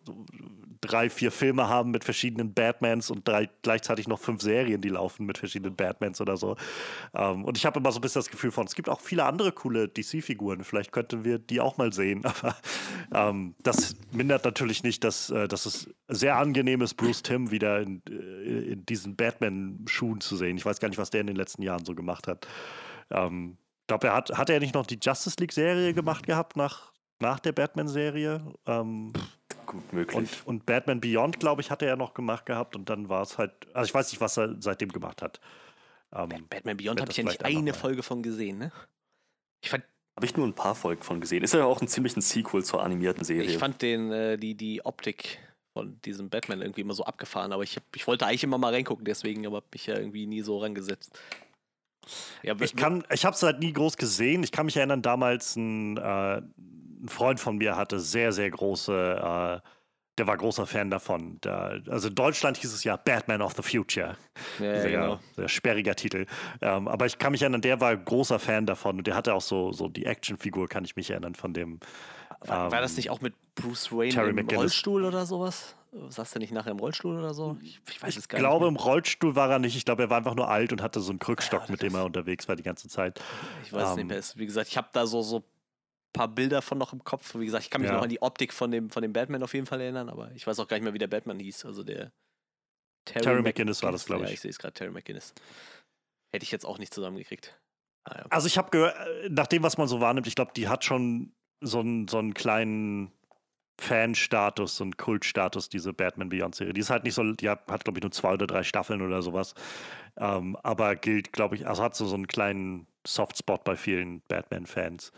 [0.83, 5.25] drei, vier Filme haben mit verschiedenen Batmans und drei, gleichzeitig noch fünf Serien, die laufen
[5.25, 6.57] mit verschiedenen Batmans oder so.
[7.15, 9.25] Ähm, und ich habe immer so ein bisschen das Gefühl von, es gibt auch viele
[9.25, 10.65] andere coole DC-Figuren.
[10.65, 12.25] Vielleicht könnten wir die auch mal sehen.
[12.27, 12.57] Aber
[13.15, 17.81] ähm, das mindert natürlich nicht, dass, äh, dass es sehr angenehm ist, Bruce Timm wieder
[17.81, 20.57] in, äh, in diesen Batman-Schuhen zu sehen.
[20.57, 22.47] Ich weiß gar nicht, was der in den letzten Jahren so gemacht hat.
[23.11, 26.93] Ähm, ich glaube, er hat, hat er nicht noch die Justice League-Serie gemacht gehabt nach,
[27.21, 28.43] nach der Batman-Serie?
[28.67, 29.13] Ähm,
[29.67, 30.17] Gut möglich.
[30.17, 33.39] und, und Batman Beyond, glaube ich, hatte er noch gemacht gehabt und dann war es
[33.39, 35.41] halt, also ich weiß nicht, was er seitdem gemacht hat.
[36.15, 38.73] Ähm, Batman Beyond habe ich ja nicht eine Folge von gesehen, ne?
[39.63, 39.85] Ich fand,
[40.17, 41.43] Habe ich nur ein paar Folgen von gesehen.
[41.43, 43.45] Ist ja auch ein ziemlich ein Sequel zur animierten Serie.
[43.45, 45.39] ich fand den, äh, die, die Optik
[45.73, 48.75] von diesem Batman irgendwie immer so abgefahren, aber ich, hab, ich wollte eigentlich immer mal
[48.75, 51.19] reingucken, deswegen aber hab mich ja irgendwie nie so rangesetzt.
[52.43, 54.43] Ja, Ich kann, ich habe es halt nie groß gesehen.
[54.43, 56.43] Ich kann mich erinnern, damals ein, äh,
[57.03, 58.93] ein Freund von mir hatte sehr, sehr große,
[59.63, 59.69] äh,
[60.19, 61.41] der war großer Fan davon.
[61.43, 64.17] Der, also in Deutschland hieß es ja Batman of the Future.
[64.59, 65.21] ja, sehr, genau.
[65.37, 66.27] sehr sperriger Titel.
[66.61, 69.41] Ähm, aber ich kann mich erinnern, der war großer Fan davon und der hatte auch
[69.41, 71.81] so, so die Actionfigur, kann ich mich erinnern, von dem.
[72.41, 74.59] War, war das ähm, nicht auch mit Bruce Wayne Terry im McGinnis.
[74.63, 75.77] Rollstuhl oder sowas?
[76.09, 77.59] Saß der nicht nachher im Rollstuhl oder so?
[77.63, 78.73] Ich, ich weiß es Ich gar glaube, nicht.
[78.73, 78.81] mehr.
[78.81, 79.77] im Rollstuhl war er nicht.
[79.77, 81.95] Ich glaube, er war einfach nur alt und hatte so einen Krückstock, Ja, mit dem
[81.95, 83.21] er unterwegs war die ganze Zeit.
[83.63, 84.23] Ich weiß es nicht ähm, mehr.
[84.37, 85.45] Wie gesagt, ich habe da so, so
[86.13, 87.35] paar Bilder von noch im Kopf.
[87.35, 87.97] Wie gesagt, ich kann mich Ja.
[87.97, 90.47] noch an die Optik von dem, von dem Batman auf jeden Fall erinnern, aber ich
[90.47, 91.65] weiß auch gar nicht mehr, wie der Batman hieß.
[91.65, 92.13] Also der
[93.05, 94.35] Terry McGinnis war das, glaub Ja, ich.
[94.35, 95.35] ich sehe es gerade, Terry McGinnis.
[96.33, 97.59] Hätte ich jetzt auch nicht zusammengekriegt.
[98.05, 98.27] Ah, ja.
[98.31, 98.97] Also ich habe gehört,
[99.31, 102.35] nach dem, was man so wahrnimmt, ich glaube, die hat schon so einen, so einen
[102.35, 103.13] kleinen
[103.81, 106.73] Fan-Status, so einen Kultstatus, diese Batman Beyond-Serie.
[106.73, 109.03] Die ist halt nicht so, die hat, hat glaube ich, nur zwei oder drei Staffeln
[109.03, 109.55] oder sowas.
[110.17, 115.13] Ähm, aber gilt, glaube ich, also hat so, so einen kleinen Softspot bei vielen Batman-Fans.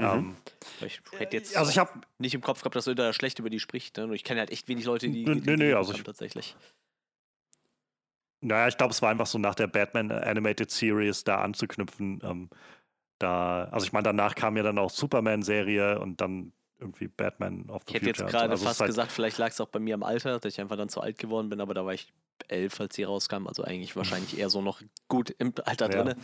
[0.00, 0.34] Mhm.
[0.80, 3.50] Ähm, ich hätte jetzt also ich habe nicht im Kopf gehabt, dass Söder schlecht über
[3.50, 3.96] die spricht.
[3.96, 4.04] Ne?
[4.04, 5.24] Und ich kenne halt echt wenig Leute, die.
[5.24, 6.56] Nee, die, nee, also ich- tatsächlich.
[8.42, 12.20] Naja, ich glaube, es war einfach so nach der Batman Animated Series da anzuknüpfen.
[12.24, 12.50] Ähm,
[13.18, 17.82] da, also ich meine, danach kam ja dann auch Superman-Serie und dann irgendwie Batman of
[17.82, 18.38] the Ich hätte jetzt Future so.
[18.38, 20.58] gerade Also fast halt- gesagt, vielleicht lag es auch bei mir am Alter, dass ich
[20.62, 22.10] einfach dann zu alt geworden bin, aber da war ich
[22.48, 23.46] elf, als sie rauskam.
[23.46, 26.02] Also eigentlich wahrscheinlich eher so noch gut im Alter Ja.
[26.02, 26.16] drinne.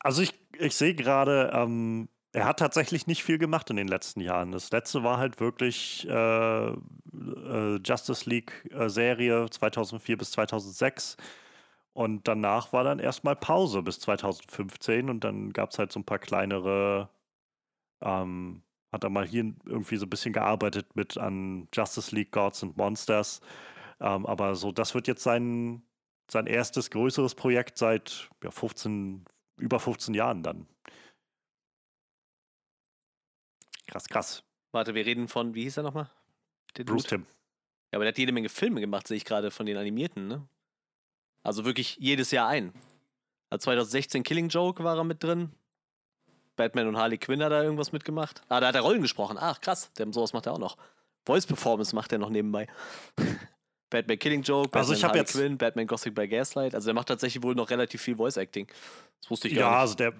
[0.00, 4.20] Also ich, ich sehe gerade, ähm, er hat tatsächlich nicht viel gemacht in den letzten
[4.20, 4.52] Jahren.
[4.52, 11.16] Das letzte war halt wirklich äh, äh, Justice League-Serie 2004 bis 2006.
[11.92, 16.04] Und danach war dann erstmal Pause bis 2015 und dann gab es halt so ein
[16.04, 17.08] paar kleinere,
[18.00, 22.62] ähm, hat er mal hier irgendwie so ein bisschen gearbeitet mit an Justice League Gods
[22.62, 23.40] and Monsters.
[24.00, 25.82] Ähm, aber so, das wird jetzt sein,
[26.30, 29.24] sein erstes größeres Projekt seit ja, 15,
[29.60, 30.66] über 15 Jahren dann.
[33.86, 34.44] Krass, krass.
[34.72, 36.10] Warte, wir reden von, wie hieß er nochmal?
[36.76, 37.08] Der Bruce Dude?
[37.08, 37.26] Tim.
[37.90, 40.46] Ja, aber der hat jede Menge Filme gemacht, sehe ich gerade von den animierten, ne?
[41.42, 42.72] Also wirklich jedes Jahr ein.
[43.48, 45.50] Also 2016 Killing Joke war er mit drin.
[46.54, 48.42] Batman und Harley Quinn hat da irgendwas mitgemacht.
[48.48, 49.38] Ah, da hat er Rollen gesprochen.
[49.40, 49.90] Ach, krass.
[49.94, 50.76] Der, sowas macht er auch noch.
[51.24, 52.68] Voice Performance macht er noch nebenbei.
[53.90, 56.74] Batman Killing Joke, Batman Also ich Harley jetzt- Quinn, Batman Gothic by Gaslight.
[56.74, 58.68] Also er macht tatsächlich wohl noch relativ viel Voice Acting.
[59.20, 59.80] Das wusste ich gar Ja, nicht.
[59.80, 60.12] also der,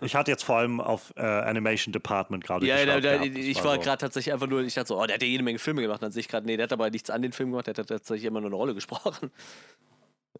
[0.00, 3.04] ich hatte jetzt vor allem auf äh, Animation Department gerade Ja, gehabt.
[3.04, 5.28] Das ich war so- gerade tatsächlich einfach nur, ich dachte so, oh, der hat ja
[5.28, 6.02] jede Menge Filme gemacht.
[6.02, 7.86] Dann sehe ich gerade, nee, der hat aber nichts an den Film gemacht, der hat
[7.88, 9.30] tatsächlich immer nur eine Rolle gesprochen.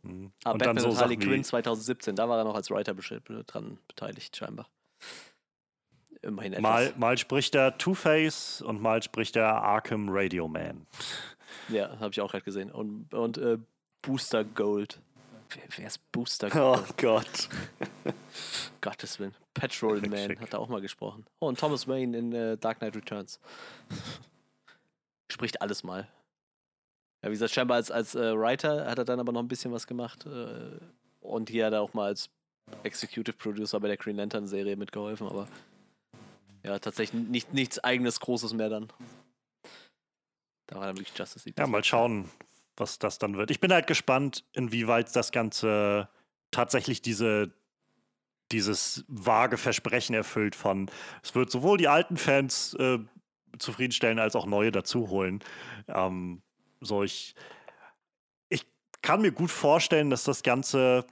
[0.02, 0.32] Mhm.
[0.44, 2.70] Aber Und Batman dann so und Harley Quinn wie, 2017, da war er noch als
[2.70, 4.68] Writer dran beteiligt, scheinbar.
[6.22, 6.62] Immerhin etwas.
[6.62, 10.86] mal, mal spricht er Two-Face und mal spricht er Arkham Radio Man.
[11.68, 12.70] Ja, habe ich auch gerade gesehen.
[12.70, 13.58] Und, und äh,
[14.02, 15.00] Booster Gold.
[15.50, 16.96] Wer, wer ist Booster Oh Gold?
[16.96, 17.48] Gott.
[18.80, 19.34] Gottes Willen.
[19.54, 21.24] Patrol Man hat er auch mal gesprochen.
[21.40, 23.40] Oh, und Thomas Wayne in äh, Dark Knight Returns.
[25.30, 26.08] Spricht alles mal.
[27.22, 29.72] Ja, wie gesagt, scheinbar als, als äh, Writer hat er dann aber noch ein bisschen
[29.72, 30.26] was gemacht.
[30.26, 30.78] Äh,
[31.20, 32.30] und hier hat er auch mal als
[32.82, 35.48] Executive Producer bei der Green Lantern Serie mitgeholfen, aber
[36.62, 38.88] ja, tatsächlich nicht, nichts eigenes Großes mehr dann.
[40.66, 41.58] Da war dann wirklich Justice League.
[41.58, 42.30] Ja, mal schauen,
[42.76, 43.50] was das dann wird.
[43.50, 46.08] Ich bin halt gespannt, inwieweit das Ganze
[46.50, 47.52] tatsächlich diese,
[48.52, 50.90] dieses vage Versprechen erfüllt von,
[51.22, 52.98] es wird sowohl die alten Fans äh,
[53.58, 55.42] zufriedenstellen, als auch neue dazu holen.
[55.88, 56.42] Ähm,
[56.80, 57.34] so, ich,
[58.48, 58.66] ich
[59.02, 61.06] kann mir gut vorstellen, dass das Ganze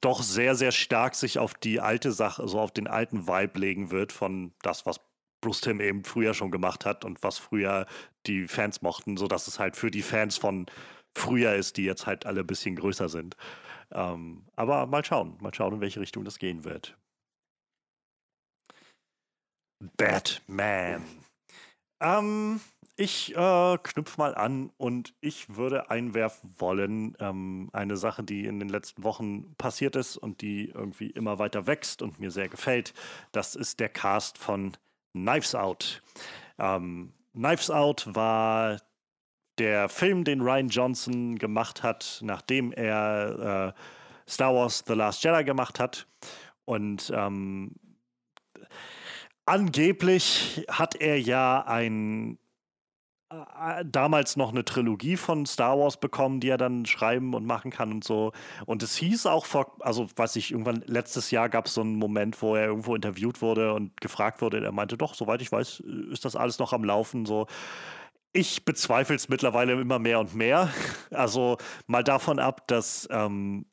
[0.00, 3.90] doch sehr, sehr stark sich auf die alte Sache, also auf den alten Vibe legen
[3.90, 5.00] wird von das, was
[5.40, 7.86] Bruce Tim eben früher schon gemacht hat und was früher
[8.26, 10.66] die Fans mochten, sodass es halt für die Fans von
[11.14, 13.36] früher ist, die jetzt halt alle ein bisschen größer sind.
[13.92, 16.96] Ähm, aber mal schauen, mal schauen, in welche Richtung das gehen wird.
[19.96, 21.04] Batman.
[22.00, 22.60] Ähm,
[22.96, 28.58] ich äh, knüpfe mal an und ich würde einwerfen wollen, ähm, eine Sache, die in
[28.58, 32.92] den letzten Wochen passiert ist und die irgendwie immer weiter wächst und mir sehr gefällt.
[33.32, 34.76] Das ist der Cast von
[35.12, 36.02] Knives Out.
[36.58, 38.80] Ähm, Knives Out war
[39.58, 45.44] der Film, den Ryan Johnson gemacht hat, nachdem er äh, Star Wars The Last Jedi
[45.44, 46.06] gemacht hat.
[46.64, 47.74] Und ähm,
[49.44, 52.38] angeblich hat er ja ein
[53.84, 57.92] damals noch eine Trilogie von Star Wars bekommen, die er dann schreiben und machen kann
[57.92, 58.32] und so.
[58.66, 61.94] Und es hieß auch vor, also weiß ich, irgendwann letztes Jahr gab es so einen
[61.94, 64.64] Moment, wo er irgendwo interviewt wurde und gefragt wurde.
[64.64, 67.24] Er meinte, doch, soweit ich weiß, ist das alles noch am Laufen.
[67.24, 67.46] So.
[68.32, 70.68] Ich bezweifle es mittlerweile immer mehr und mehr.
[71.12, 73.66] Also mal davon ab, dass, ähm,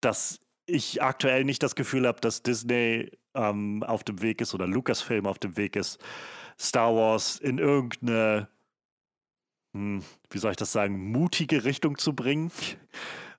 [0.00, 4.66] dass ich aktuell nicht das Gefühl habe, dass Disney ähm, auf dem Weg ist oder
[4.66, 5.98] Lucasfilm auf dem Weg ist,
[6.58, 8.48] Star Wars in irgendeine,
[9.72, 12.50] wie soll ich das sagen, mutige Richtung zu bringen.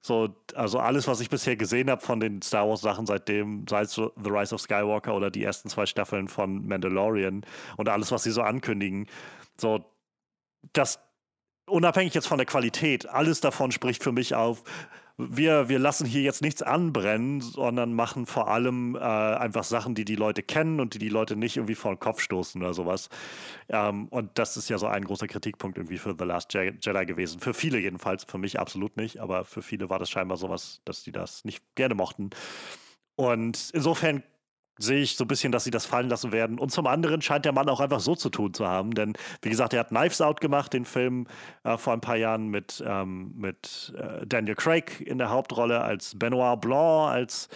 [0.01, 3.81] So, also alles, was ich bisher gesehen habe von den Star Wars Sachen seitdem, sei
[3.81, 7.45] es The Rise of Skywalker oder die ersten zwei Staffeln von Mandalorian
[7.77, 9.07] und alles, was sie so ankündigen,
[9.59, 9.85] so,
[10.73, 10.99] das
[11.67, 14.63] unabhängig jetzt von der Qualität, alles davon spricht für mich auf,
[15.29, 20.05] wir, wir lassen hier jetzt nichts anbrennen, sondern machen vor allem äh, einfach Sachen, die
[20.05, 23.09] die Leute kennen und die die Leute nicht irgendwie vor den Kopf stoßen oder sowas.
[23.69, 27.39] Ähm, und das ist ja so ein großer Kritikpunkt irgendwie für The Last Jedi gewesen.
[27.39, 31.03] Für viele jedenfalls, für mich absolut nicht, aber für viele war das scheinbar sowas, dass
[31.03, 32.31] die das nicht gerne mochten.
[33.15, 34.23] Und insofern
[34.81, 36.59] sehe ich so ein bisschen, dass sie das fallen lassen werden.
[36.59, 39.49] Und zum anderen scheint der Mann auch einfach so zu tun zu haben, denn wie
[39.49, 41.27] gesagt, er hat Knives Out gemacht, den Film
[41.63, 46.17] äh, vor ein paar Jahren mit, ähm, mit äh, Daniel Craig in der Hauptrolle als
[46.17, 47.49] Benoit Blanc, als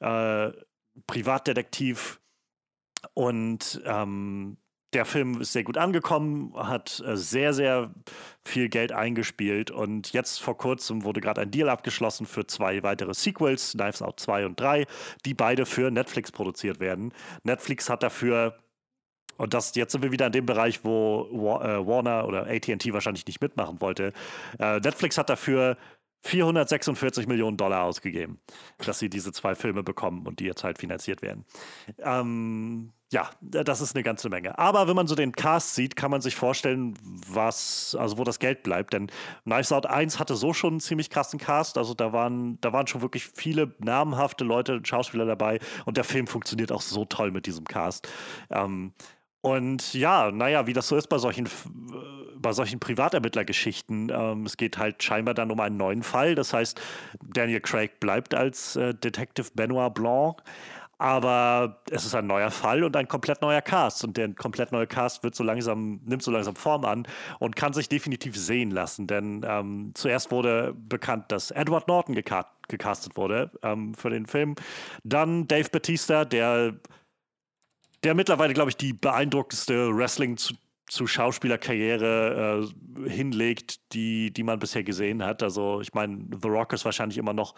[0.00, 0.50] äh,
[1.06, 2.20] Privatdetektiv.
[3.14, 4.56] Und ähm,
[4.92, 7.90] der Film ist sehr gut angekommen, hat äh, sehr, sehr
[8.44, 13.14] viel Geld eingespielt und jetzt vor kurzem wurde gerade ein Deal abgeschlossen für zwei weitere
[13.14, 14.86] Sequels, Knives Out 2 und 3,
[15.24, 17.12] die beide für Netflix produziert werden.
[17.44, 18.58] Netflix hat dafür
[19.38, 21.26] und das, jetzt sind wir wieder in dem Bereich, wo
[21.62, 24.12] äh, Warner oder ATT wahrscheinlich nicht mitmachen wollte.
[24.58, 25.78] Äh, Netflix hat dafür
[26.22, 28.40] 446 Millionen Dollar ausgegeben,
[28.78, 31.44] dass sie diese zwei Filme bekommen und die jetzt halt finanziert werden.
[31.98, 34.58] Ähm, ja, das ist eine ganze Menge.
[34.58, 36.94] Aber wenn man so den Cast sieht, kann man sich vorstellen,
[37.28, 38.94] was, also wo das Geld bleibt.
[38.94, 39.10] Denn
[39.44, 41.76] Knives Out 1 hatte so schon einen ziemlich krassen Cast.
[41.76, 45.58] Also da waren, da waren schon wirklich viele namhafte Leute, Schauspieler dabei.
[45.84, 48.08] Und der Film funktioniert auch so toll mit diesem Cast.
[48.50, 48.94] Ähm,
[49.42, 51.48] und ja, naja, wie das so ist bei solchen,
[52.42, 56.34] bei solchen Privatermittlergeschichten, ähm, es geht halt scheinbar dann um einen neuen Fall.
[56.34, 56.80] Das heißt,
[57.22, 60.42] Daniel Craig bleibt als äh, Detective Benoit Blanc,
[60.98, 64.04] aber es ist ein neuer Fall und ein komplett neuer Cast.
[64.04, 67.06] Und der komplett neue Cast wird so langsam, nimmt so langsam Form an
[67.40, 69.06] und kann sich definitiv sehen lassen.
[69.06, 74.54] Denn ähm, zuerst wurde bekannt, dass Edward Norton gecastet wurde ähm, für den Film.
[75.02, 76.74] Dann Dave Batista, der
[78.04, 80.36] der mittlerweile, glaube ich, die beeindruckendste Wrestling-
[80.92, 82.68] zu, Schauspielerkarriere
[83.06, 85.42] äh, hinlegt, die, die man bisher gesehen hat.
[85.42, 87.54] Also ich meine, The Rock ist wahrscheinlich immer noch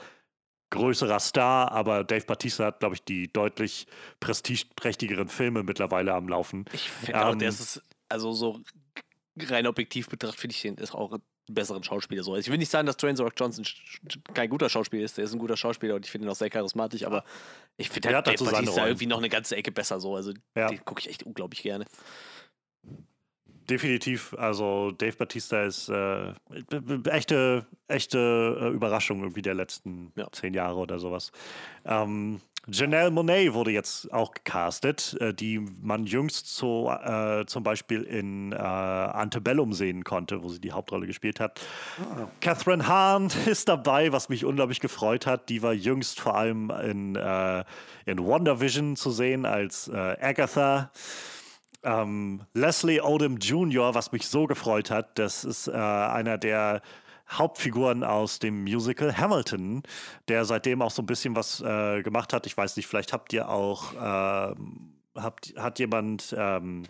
[0.71, 3.87] größerer Star, aber Dave Batista hat, glaube ich, die deutlich
[4.21, 6.65] prestigeträchtigeren Filme mittlerweile am Laufen.
[6.73, 8.61] Ich finde ähm, auch, der ist, also so
[9.39, 12.23] rein objektiv betrachtet, finde ich den ist auch einen besseren Schauspieler.
[12.23, 12.35] So.
[12.35, 13.65] Also ich will nicht sagen, dass Dwayne Rock Johnson
[14.33, 16.51] kein guter Schauspieler ist, der ist ein guter Schauspieler und ich finde ihn auch sehr
[16.51, 17.25] charismatisch, aber
[17.77, 20.15] ich finde halt Dave Batista irgendwie noch eine ganze Ecke besser so.
[20.15, 20.69] Also ja.
[20.69, 21.85] den gucke ich echt unglaublich gerne.
[23.69, 24.35] Definitiv.
[24.39, 26.33] Also Dave Batista ist äh,
[27.09, 30.27] echte, echte äh, Überraschung irgendwie der letzten ja.
[30.33, 31.33] zehn Jahre oder sowas.
[31.87, 38.03] Ähm, Janelle Monet wurde jetzt auch gecastet, äh, die man jüngst so, äh, zum Beispiel
[38.03, 41.61] in äh, Antebellum sehen konnte, wo sie die Hauptrolle gespielt hat.
[42.01, 42.27] Oh.
[42.41, 45.49] Catherine Hahn ist dabei, was mich unglaublich gefreut hat.
[45.49, 47.65] Die war jüngst vor allem in, äh,
[48.07, 50.91] in WandaVision zu sehen als äh, Agatha.
[51.85, 56.81] Ähm, Leslie Odom Jr., was mich so gefreut hat, das ist äh, einer der
[57.31, 59.83] Hauptfiguren aus dem Musical Hamilton,
[60.29, 62.47] der seitdem auch so ein bisschen was äh, gemacht hat.
[62.47, 64.55] Ich weiß nicht, vielleicht habt ihr auch, äh,
[65.17, 66.85] habt, hat jemand ähm,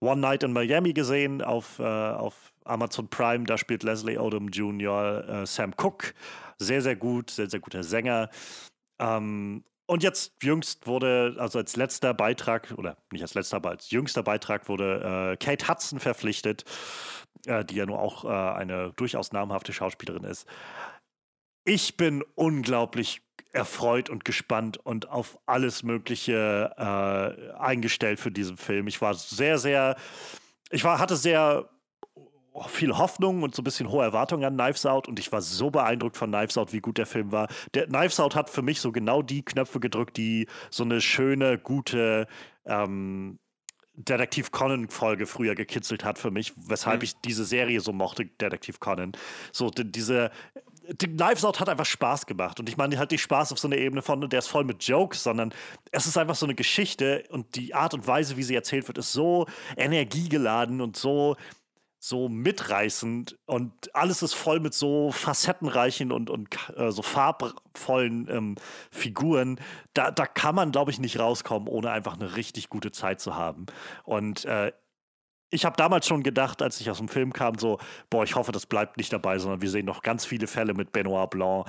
[0.00, 3.44] One Night in Miami gesehen auf, äh, auf Amazon Prime.
[3.44, 5.28] Da spielt Leslie Odom Jr.
[5.28, 6.12] Äh, Sam Cooke.
[6.58, 8.30] Sehr, sehr gut, sehr, sehr guter Sänger.
[8.98, 13.90] Ähm, und jetzt jüngst wurde, also als letzter Beitrag, oder nicht als letzter, aber als
[13.90, 16.64] jüngster Beitrag wurde äh, Kate Hudson verpflichtet,
[17.46, 20.46] äh, die ja nur auch äh, eine durchaus namhafte Schauspielerin ist.
[21.64, 23.22] Ich bin unglaublich
[23.52, 28.88] erfreut und gespannt und auf alles Mögliche äh, eingestellt für diesen Film.
[28.88, 29.96] Ich war sehr, sehr,
[30.70, 31.70] ich war, hatte sehr
[32.66, 35.70] viel Hoffnung und so ein bisschen hohe Erwartungen an Knives Out und ich war so
[35.70, 37.48] beeindruckt von Knives Out, wie gut der Film war.
[37.74, 41.58] Der Knives Out hat für mich so genau die Knöpfe gedrückt, die so eine schöne,
[41.58, 42.26] gute
[42.66, 43.38] ähm,
[43.94, 47.04] Detektiv Conan-Folge früher gekitzelt hat für mich, weshalb mhm.
[47.04, 49.12] ich diese Serie so mochte, Detektiv Conan.
[49.52, 50.30] So die, diese
[50.90, 52.58] die Knives Out hat einfach Spaß gemacht.
[52.60, 54.64] Und ich meine, die hat nicht Spaß auf so einer Ebene von, der ist voll
[54.64, 55.52] mit Jokes, sondern
[55.90, 58.98] es ist einfach so eine Geschichte und die Art und Weise, wie sie erzählt wird,
[58.98, 59.46] ist so
[59.76, 61.36] energiegeladen und so
[62.00, 68.54] so mitreißend und alles ist voll mit so facettenreichen und, und äh, so farbvollen ähm,
[68.90, 69.60] Figuren.
[69.94, 73.34] Da, da kann man, glaube ich, nicht rauskommen, ohne einfach eine richtig gute Zeit zu
[73.34, 73.66] haben.
[74.04, 74.72] Und äh,
[75.50, 77.78] ich habe damals schon gedacht, als ich aus dem Film kam, so,
[78.10, 80.92] boah, ich hoffe, das bleibt nicht dabei, sondern wir sehen noch ganz viele Fälle mit
[80.92, 81.66] Benoit Blanc.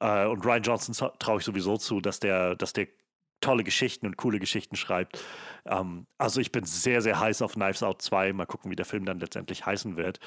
[0.00, 2.88] Äh, und Ryan Johnson traue ich sowieso zu, dass der, dass der
[3.40, 5.22] tolle Geschichten und coole Geschichten schreibt.
[5.64, 8.32] Ähm, also ich bin sehr, sehr heiß auf Knives Out 2.
[8.32, 10.20] Mal gucken, wie der Film dann letztendlich heißen wird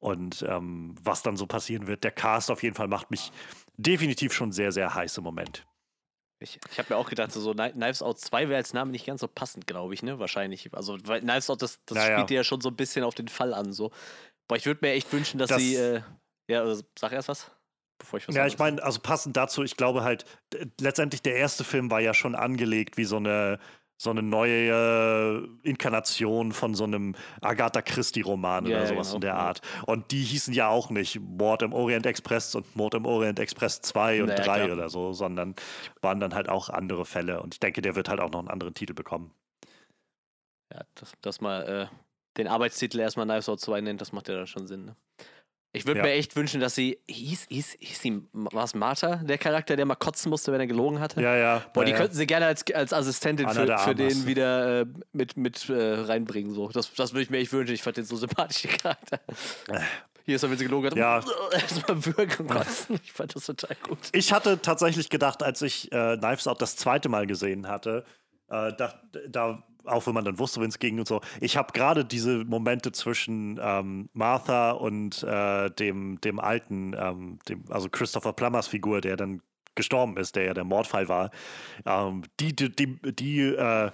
[0.00, 2.04] und ähm, was dann so passieren wird.
[2.04, 3.32] Der Cast auf jeden Fall macht mich
[3.76, 5.66] definitiv schon sehr, sehr heiß im Moment.
[6.40, 9.20] Ich, ich habe mir auch gedacht, so Knives Out 2 wäre als Name nicht ganz
[9.20, 10.18] so passend, glaube ich, ne?
[10.18, 10.68] Wahrscheinlich.
[10.74, 12.18] Also, weil Knives Out, das, das naja.
[12.18, 13.72] spielt ja schon so ein bisschen auf den Fall an.
[13.72, 13.92] So.
[14.46, 15.76] Boah, ich würde mir echt wünschen, dass das, sie.
[15.76, 16.02] Äh,
[16.48, 17.50] ja, also, sag erst was
[18.04, 20.24] bevor ich was Ja, ich meine, also passend dazu, ich glaube halt,
[20.80, 23.58] letztendlich der erste Film war ja schon angelegt wie so eine
[23.96, 29.14] so eine neue Inkarnation von so einem Agatha Christie-Roman ja, oder sowas genau.
[29.14, 29.60] in der Art.
[29.86, 33.80] Und die hießen ja auch nicht Mord im Orient Express und Mord im Orient Express
[33.82, 34.76] 2 und naja, 3 klar.
[34.76, 35.54] oder so, sondern
[36.02, 37.40] waren dann halt auch andere Fälle.
[37.40, 39.32] Und ich denke, der wird halt auch noch einen anderen Titel bekommen.
[40.72, 41.86] Ja, dass das mal äh,
[42.36, 44.86] den Arbeitstitel erstmal Knives Out 2 nennt, das macht ja dann schon Sinn.
[44.86, 44.96] Ne?
[45.76, 46.06] Ich würde ja.
[46.06, 46.98] mir echt wünschen, dass sie.
[47.08, 50.68] Hieß, hieß, hieß sie, war es Martha, der Charakter, der mal kotzen musste, wenn er
[50.68, 51.20] gelogen hatte?
[51.20, 51.62] Ja, ja.
[51.74, 55.36] Boah, die ja, könnten sie gerne als, als Assistentin für, für den wieder äh, mit,
[55.36, 56.54] mit äh, reinbringen.
[56.54, 56.68] So.
[56.68, 57.74] Das, das würde ich mir echt wünschen.
[57.74, 59.18] Ich fand den so sympathisch, den Charakter.
[59.68, 59.80] Äh.
[60.26, 60.96] Hier ist er, wenn sie gelogen hat.
[60.96, 61.22] Ja.
[61.52, 63.00] Erstmal würgen kotzen.
[63.02, 63.98] Ich fand das total gut.
[64.12, 68.04] Ich hatte tatsächlich gedacht, als ich äh, Knives Out das zweite Mal gesehen hatte,
[68.48, 71.20] äh, da, da auch wenn man dann wusste, wenn es ging und so.
[71.40, 77.64] Ich habe gerade diese Momente zwischen ähm, Martha und äh, dem, dem alten, ähm, dem,
[77.70, 79.40] also Christopher Plummers Figur, der dann
[79.74, 81.30] gestorben ist, der ja der Mordfall war,
[81.86, 83.90] ähm, die, die, die, die äh,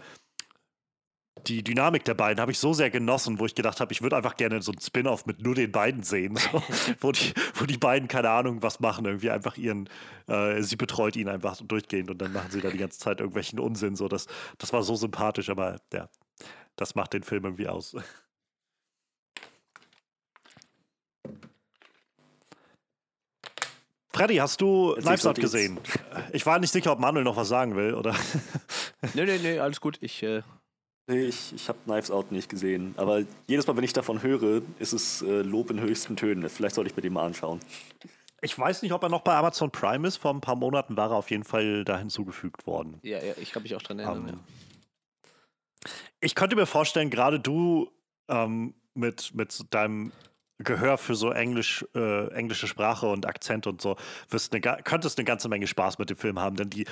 [1.46, 4.16] die Dynamik der beiden habe ich so sehr genossen, wo ich gedacht habe, ich würde
[4.16, 6.62] einfach gerne so ein Spin-off mit nur den beiden sehen, so,
[7.00, 9.88] wo, die, wo die beiden keine Ahnung was machen, irgendwie einfach ihren,
[10.26, 13.58] äh, sie betreut ihn einfach durchgehend und dann machen sie da die ganze Zeit irgendwelchen
[13.58, 13.96] Unsinn.
[13.96, 14.26] So, das,
[14.58, 16.08] das war so sympathisch, aber ja,
[16.76, 17.96] das macht den Film irgendwie aus.
[24.12, 25.78] Freddy, hast du Knives Out gesehen?
[26.32, 28.14] Ich war nicht sicher, ob Manuel noch was sagen will, oder?
[29.14, 29.98] nee, nee, nee, alles gut.
[30.00, 30.42] Ich äh,
[31.10, 32.94] Nee, ich, ich habe Knives Out nicht gesehen.
[32.96, 36.48] Aber jedes Mal, wenn ich davon höre, ist es äh, Lob in höchsten Tönen.
[36.48, 37.58] Vielleicht sollte ich mir den mal anschauen.
[38.42, 40.18] Ich weiß nicht, ob er noch bei Amazon Prime ist.
[40.18, 43.00] Vor ein paar Monaten war er auf jeden Fall da hinzugefügt worden.
[43.02, 44.20] Ja, ja ich kann mich auch dran erinnern.
[44.20, 45.90] Um, ähm, ja.
[46.20, 47.90] Ich könnte mir vorstellen, gerade du
[48.28, 50.12] ähm, mit, mit deinem
[50.58, 53.96] Gehör für so Englisch, äh, englische Sprache und Akzent und so,
[54.28, 56.86] wirst eine, könntest eine ganze Menge Spaß mit dem Film haben, denn die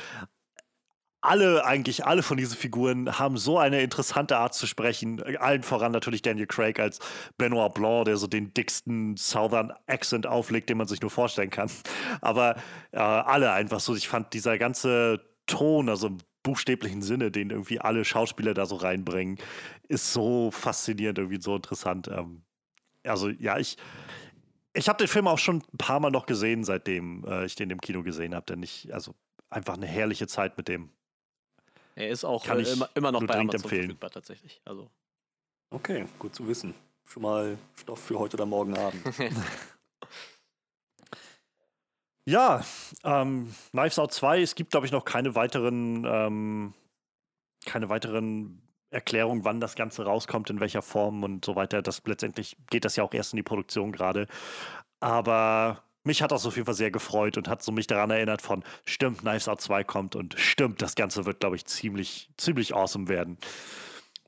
[1.20, 5.22] alle, eigentlich alle von diesen Figuren haben so eine interessante Art zu sprechen.
[5.38, 7.00] Allen voran natürlich Daniel Craig als
[7.38, 11.70] Benoit Blanc, der so den dicksten Southern Accent auflegt, den man sich nur vorstellen kann.
[12.20, 12.56] Aber
[12.92, 13.96] äh, alle einfach so.
[13.96, 18.76] Ich fand dieser ganze Ton, also im buchstäblichen Sinne, den irgendwie alle Schauspieler da so
[18.76, 19.38] reinbringen,
[19.88, 22.08] ist so faszinierend, irgendwie so interessant.
[22.08, 22.42] Ähm,
[23.04, 23.76] also ja, ich,
[24.72, 27.70] ich habe den Film auch schon ein paar Mal noch gesehen, seitdem äh, ich den
[27.70, 29.14] im Kino gesehen habe, denn ich, also
[29.50, 30.90] einfach eine herrliche Zeit mit dem.
[31.99, 33.82] Er ist auch äh, immer, immer noch bei Amazon empfehlen.
[33.82, 34.61] verfügbar tatsächlich.
[34.64, 34.88] Also.
[35.70, 36.72] Okay, gut zu wissen.
[37.05, 39.03] Schon mal Stoff für heute oder morgen Abend.
[42.24, 42.64] ja,
[43.03, 46.74] ähm, Knives Out 2, es gibt, glaube ich, noch keine weiteren, ähm,
[47.66, 51.82] keine weiteren Erklärungen, wann das Ganze rauskommt, in welcher Form und so weiter.
[51.82, 54.28] Das letztendlich geht das ja auch erst in die Produktion gerade.
[55.01, 58.42] Aber mich hat das auf jeden Fall sehr gefreut und hat so mich daran erinnert
[58.42, 62.74] von, stimmt, Knives Out 2 kommt und stimmt, das Ganze wird, glaube ich, ziemlich, ziemlich
[62.74, 63.38] awesome werden.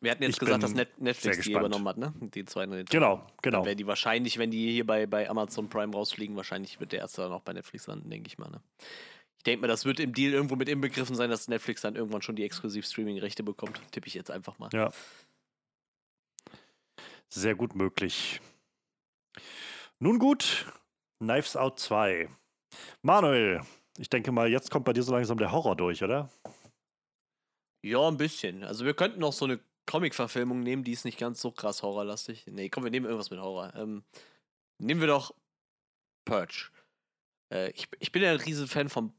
[0.01, 2.15] Wir hatten jetzt ich gesagt, dass Netflix die übernommen hat, ne?
[2.35, 3.59] Die zwei Genau, genau.
[3.59, 7.01] Dann wäre die wahrscheinlich, wenn die hier bei, bei Amazon Prime rausfliegen, wahrscheinlich wird der
[7.01, 8.51] erste dann auch bei Netflix landen, denke ich mal.
[8.51, 8.63] Ne?
[9.37, 12.23] Ich denke mal, das wird im Deal irgendwo mit inbegriffen sein, dass Netflix dann irgendwann
[12.23, 13.81] schon die Exklusiv-Streaming-Rechte bekommt.
[13.91, 14.71] Tippe ich jetzt einfach mal.
[14.73, 14.91] Ja.
[17.29, 18.41] Sehr gut möglich.
[19.99, 20.67] Nun gut,
[21.21, 22.29] Knives Out 2.
[23.03, 23.61] Manuel,
[23.99, 26.31] ich denke mal, jetzt kommt bei dir so langsam der Horror durch, oder?
[27.83, 28.65] Ja, ein bisschen.
[28.65, 32.47] Also wir könnten noch so eine Comic-Verfilmung nehmen, die ist nicht ganz so krass horrorlastig.
[32.47, 33.75] Nee, komm, wir nehmen irgendwas mit Horror.
[33.75, 34.03] Ähm,
[34.79, 35.35] nehmen wir doch
[36.25, 36.71] Purge.
[37.53, 39.13] Äh, ich, ich bin ja ein riesen Fan vom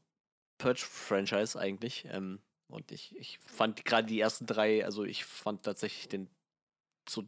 [0.58, 2.06] Purge-Franchise eigentlich.
[2.10, 6.28] Ähm, und ich, ich fand gerade die ersten drei, also ich fand tatsächlich den
[7.08, 7.24] so.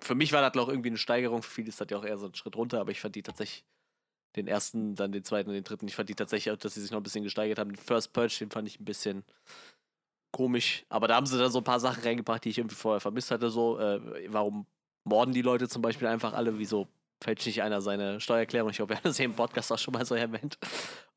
[0.00, 2.16] Für mich war das auch irgendwie eine Steigerung, für viele ist das ja auch eher
[2.16, 3.64] so ein Schritt runter, aber ich fand die tatsächlich
[4.36, 5.88] den ersten, dann den zweiten und den dritten.
[5.88, 7.70] Ich fand die tatsächlich auch, dass sie sich noch ein bisschen gesteigert haben.
[7.72, 9.24] Den First Purge, den fand ich ein bisschen
[10.30, 10.84] komisch.
[10.88, 13.30] Aber da haben sie dann so ein paar Sachen reingebracht, die ich irgendwie vorher vermisst
[13.30, 13.50] hatte.
[13.50, 14.66] So, äh, warum
[15.04, 16.58] morden die Leute zum Beispiel einfach alle?
[16.58, 16.88] Wieso
[17.22, 18.70] fälscht nicht einer seine Steuererklärung?
[18.70, 20.58] Ich glaube, wir haben das hier im Podcast auch schon mal so erwähnt.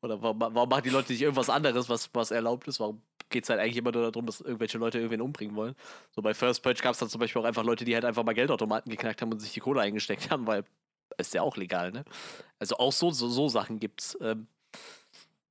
[0.02, 2.80] Oder warum, warum machen die Leute nicht irgendwas anderes, was, was erlaubt ist?
[2.80, 3.00] Warum
[3.30, 5.74] geht es halt eigentlich immer nur darum, dass irgendwelche Leute irgendwen umbringen wollen?
[6.10, 8.24] So bei First Purge gab es dann zum Beispiel auch einfach Leute, die halt einfach
[8.24, 10.64] mal Geldautomaten geknackt haben und sich die Kohle eingesteckt haben, weil
[11.18, 12.04] ist ja auch legal, ne?
[12.58, 14.16] Also auch so, so, so Sachen gibt's.
[14.20, 14.46] Ähm,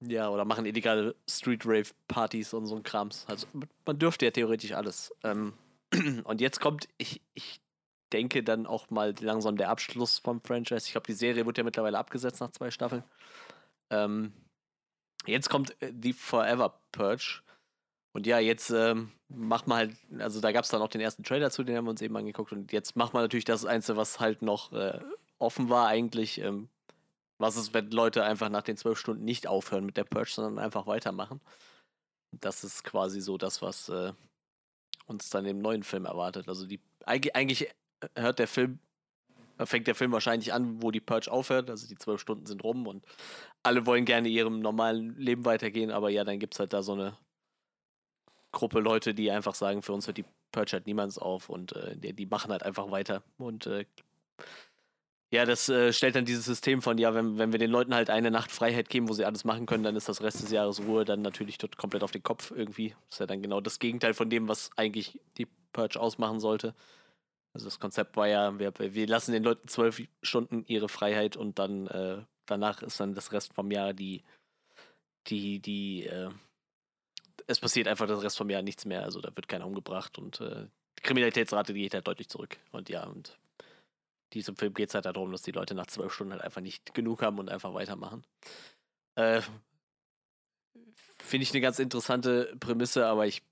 [0.01, 3.26] ja, oder machen illegale Street Rave Partys und so ein Krams.
[3.28, 3.47] Also
[3.86, 5.14] man dürfte ja theoretisch alles.
[5.24, 5.54] Ähm,
[6.24, 7.62] und jetzt kommt, ich, ich
[8.12, 10.86] denke dann auch mal langsam der Abschluss vom Franchise.
[10.86, 13.04] Ich glaube, die Serie wird ja mittlerweile abgesetzt nach zwei Staffeln.
[13.89, 14.34] Ähm,
[15.26, 17.41] jetzt kommt äh, die Forever Purge.
[18.12, 21.24] Und ja, jetzt ähm, macht man halt, also da gab es dann auch den ersten
[21.24, 22.51] Trailer zu, den haben wir uns eben angeguckt.
[22.51, 24.99] Und jetzt macht man natürlich das Einzige, was halt noch äh,
[25.44, 26.39] offen war, eigentlich.
[26.39, 26.70] Ähm,
[27.38, 30.64] was ist, wenn Leute einfach nach den zwölf Stunden nicht aufhören mit der Purge, sondern
[30.64, 31.41] einfach weitermachen?
[32.32, 34.14] Das ist quasi so das, was äh,
[35.06, 36.48] uns dann im neuen Film erwartet.
[36.48, 37.70] Also die eigentlich
[38.16, 38.80] hört der Film,
[39.60, 41.70] fängt der Film wahrscheinlich an, wo die Purge aufhört.
[41.70, 43.06] Also die zwölf Stunden sind rum und
[43.62, 46.94] alle wollen gerne ihrem normalen Leben weitergehen, aber ja, dann gibt es halt da so
[46.94, 47.18] eine
[48.52, 51.98] Gruppe Leute, die einfach sagen, für uns hört die Purge halt niemals auf und äh,
[51.98, 53.24] die, die, machen halt einfach weiter.
[53.38, 53.86] Und äh,
[55.34, 58.12] ja, das äh, stellt dann dieses System von, ja, wenn, wenn wir den Leuten halt
[58.12, 60.82] eine Nacht Freiheit geben, wo sie alles machen können, dann ist das Rest des Jahres
[60.82, 62.94] Ruhe dann natürlich dort komplett auf den Kopf irgendwie.
[63.10, 66.76] Ist ja dann genau das Gegenteil von dem, was eigentlich die Purge ausmachen sollte.
[67.52, 71.58] Also das Konzept war ja, wir, wir lassen den Leuten zwölf Stunden ihre Freiheit und
[71.58, 74.22] dann äh, danach ist dann das Rest vom Jahr die,
[75.26, 76.30] die, die, äh,
[77.48, 79.02] es passiert einfach das Rest vom Jahr nichts mehr.
[79.02, 80.68] Also da wird keiner umgebracht und äh,
[81.00, 82.58] die Kriminalitätsrate geht halt deutlich zurück.
[82.72, 83.36] Und ja, und
[84.34, 86.94] diesem Film geht es halt darum, dass die Leute nach zwölf Stunden halt einfach nicht
[86.94, 88.24] genug haben und einfach weitermachen.
[89.16, 89.42] Äh,
[91.20, 93.44] Finde ich eine ganz interessante Prämisse, aber ich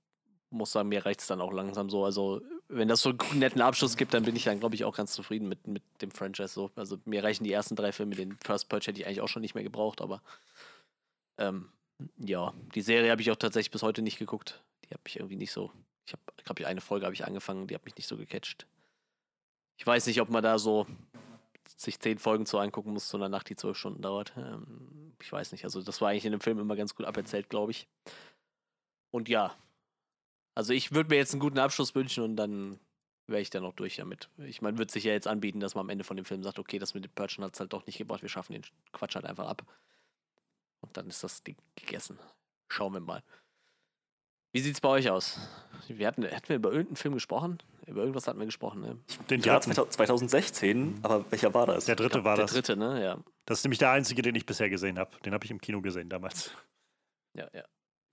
[0.49, 2.03] muss sagen, mir reicht es dann auch langsam so.
[2.03, 4.95] Also, wenn das so einen netten Abschluss gibt, dann bin ich dann, glaube ich, auch
[4.95, 6.53] ganz zufrieden mit, mit dem Franchise.
[6.53, 6.71] So.
[6.75, 8.15] Also, mir reichen die ersten drei Filme.
[8.15, 10.21] Den First Purge hätte ich eigentlich auch schon nicht mehr gebraucht, aber
[11.37, 11.69] ähm,
[12.17, 14.61] ja, die Serie habe ich auch tatsächlich bis heute nicht geguckt.
[14.85, 15.71] Die hat mich irgendwie nicht so.
[16.05, 18.65] Ich habe, glaube ich, eine Folge habe ich angefangen, die hat mich nicht so gecatcht.
[19.81, 20.85] Ich weiß nicht, ob man da so
[21.75, 24.31] sich zehn Folgen zu angucken muss, sondern nach die zwölf Stunden dauert.
[24.37, 25.63] Ähm, ich weiß nicht.
[25.63, 27.87] Also, das war eigentlich in dem Film immer ganz gut aberzählt, glaube ich.
[29.09, 29.57] Und ja.
[30.53, 32.79] Also, ich würde mir jetzt einen guten Abschluss wünschen und dann
[33.25, 34.29] wäre ich dann auch durch damit.
[34.37, 36.59] Ich meine, würde sich ja jetzt anbieten, dass man am Ende von dem Film sagt,
[36.59, 39.15] okay, das mit dem Purgen hat es halt doch nicht gebracht, wir schaffen den Quatsch
[39.15, 39.65] halt einfach ab.
[40.81, 42.19] Und dann ist das Ding gegessen.
[42.69, 43.23] Schauen wir mal.
[44.51, 45.39] Wie sieht es bei euch aus?
[45.87, 47.57] Wir hatten, hatten wir über irgendeinen Film gesprochen?
[47.87, 48.97] Über irgendwas hatten wir gesprochen, ne?
[49.29, 51.85] Den ja, 2016, aber welcher war das?
[51.85, 52.53] Der dritte glaub, war der das.
[52.53, 53.03] Der dritte, ne?
[53.03, 53.17] Ja.
[53.45, 55.11] Das ist nämlich der einzige, den ich bisher gesehen habe.
[55.25, 56.51] Den habe ich im Kino gesehen damals.
[57.33, 57.63] Ja, ja.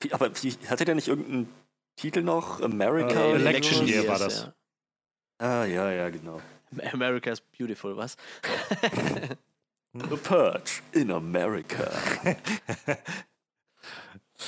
[0.00, 1.52] Wie, aber wie, hatte der nicht irgendeinen
[1.96, 2.60] Titel noch?
[2.60, 3.28] America?
[3.28, 4.42] Uh, Election Year war das.
[4.42, 4.54] Ja.
[5.46, 6.40] Ah, ja, ja, genau.
[6.92, 8.16] America's Beautiful, was?
[9.94, 11.90] The Purge in America.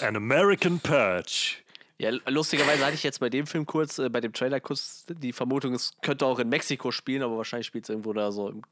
[0.03, 1.62] An American Purge.
[2.01, 5.34] Ja, lustigerweise hatte ich jetzt bei dem Film kurz, äh, bei dem Trailer kurz die
[5.34, 8.62] Vermutung, es könnte auch in Mexiko spielen, aber wahrscheinlich spielt es irgendwo da so, im,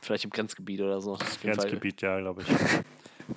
[0.00, 1.16] vielleicht im Grenzgebiet oder so.
[1.42, 2.48] Grenzgebiet, ja, glaube ich.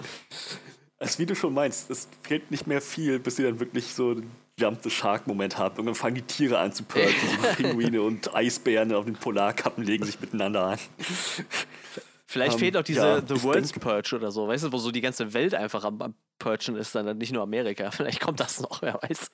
[0.98, 4.12] Also wie du schon meinst, es fehlt nicht mehr viel, bis sie dann wirklich so
[4.12, 5.78] einen Jump the Shark-Moment haben.
[5.78, 7.14] Und dann fangen die Tiere an zu purgen.
[7.42, 10.80] so Pinguine und Eisbären auf den Polarkappen legen sich miteinander an.
[12.28, 14.78] Vielleicht um, ähm, fehlt auch diese ja, The World's Purge oder so, weißt du, wo
[14.78, 17.92] so die ganze Welt einfach am, am Purgen ist, dann nicht nur Amerika.
[17.92, 19.32] Vielleicht kommt das noch, wer weiß.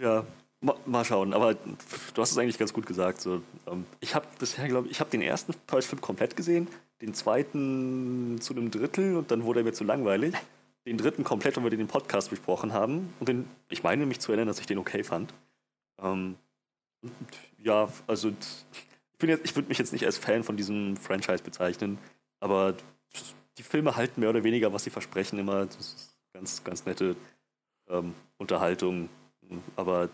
[0.00, 0.24] Ja,
[0.60, 1.34] mal, mal schauen.
[1.34, 3.20] Aber du hast es eigentlich ganz gut gesagt.
[3.20, 6.68] So, ähm, ich habe bisher, glaube ich, ich habe den ersten Purge-Film komplett gesehen,
[7.02, 10.34] den zweiten zu einem Drittel und dann wurde er mir zu langweilig.
[10.86, 13.12] Den dritten komplett, weil wir den Podcast besprochen haben.
[13.20, 15.34] Und den, ich meine mich zu erinnern, dass ich den okay fand.
[16.02, 16.36] Ähm,
[17.58, 18.32] ja, also
[19.22, 21.98] ich, ich würde mich jetzt nicht als Fan von diesem Franchise bezeichnen,
[22.40, 22.74] aber
[23.58, 25.66] die Filme halten mehr oder weniger, was sie versprechen, immer.
[25.66, 27.16] Das ist ganz, ganz nette
[27.88, 29.08] ähm, Unterhaltung.
[29.76, 30.08] Aber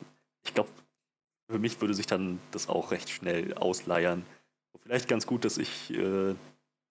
[0.45, 0.71] ich glaube,
[1.49, 4.25] für mich würde sich dann das auch recht schnell ausleiern.
[4.83, 6.35] Vielleicht ganz gut, dass ich äh,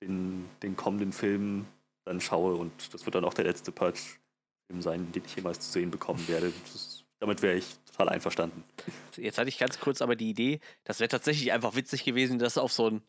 [0.01, 1.65] den, den kommenden Film
[2.05, 5.71] dann schaue und das wird dann auch der letzte Purge-Film sein, den ich jemals zu
[5.71, 6.47] sehen bekommen werde.
[6.73, 6.94] Ist,
[7.25, 8.63] Damit wäre ich total einverstanden.
[9.17, 12.59] Jetzt hatte ich ganz kurz aber die Idee, das wäre tatsächlich einfach witzig gewesen, das
[12.59, 13.01] auf so ein,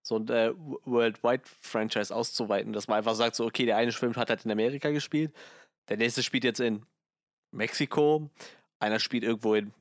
[0.00, 0.54] so ein äh,
[0.86, 4.88] Worldwide-Franchise auszuweiten, dass man einfach sagt, so, okay, der eine Film hat halt in Amerika
[4.88, 5.34] gespielt,
[5.90, 6.86] der nächste spielt jetzt in
[7.50, 8.30] Mexiko,
[8.78, 9.74] einer spielt irgendwo in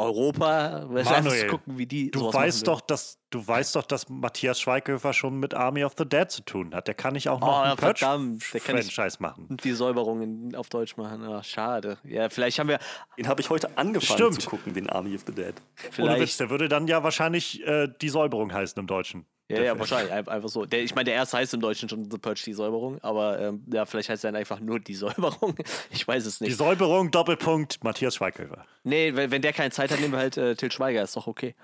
[0.00, 0.86] Europa.
[0.88, 5.38] Manuel, gucken, wie die du weißt doch, dass du weißt doch, dass Matthias Schweighöfer schon
[5.38, 6.88] mit Army of the Dead zu tun hat.
[6.88, 9.56] Der kann ich auch noch oh, ein Purge-Franchise machen.
[9.62, 11.26] Die Säuberung in, auf Deutsch machen.
[11.26, 11.98] Oh, schade.
[12.04, 12.78] Ja, vielleicht haben wir.
[13.18, 14.42] Den habe ich heute angefangen Stimmt.
[14.42, 15.54] zu gucken, den Army of the Dead.
[15.74, 16.00] Vielleicht.
[16.00, 19.26] Ohne Witz, der würde dann ja wahrscheinlich äh, die Säuberung heißen im Deutschen.
[19.50, 20.12] Ja, ja, wahrscheinlich.
[20.12, 20.64] Einfach so.
[20.64, 23.64] Der, ich meine, der erste heißt im Deutschen schon The Purge, die Säuberung, aber ähm,
[23.72, 25.54] ja, vielleicht heißt er dann einfach nur die Säuberung.
[25.90, 26.50] Ich weiß es nicht.
[26.50, 28.64] Die Säuberung, Doppelpunkt, Matthias Schweighöfer.
[28.84, 31.26] Nee, wenn, wenn der keine Zeit hat, nehmen wir halt äh, Till Schweiger, ist doch
[31.26, 31.54] okay.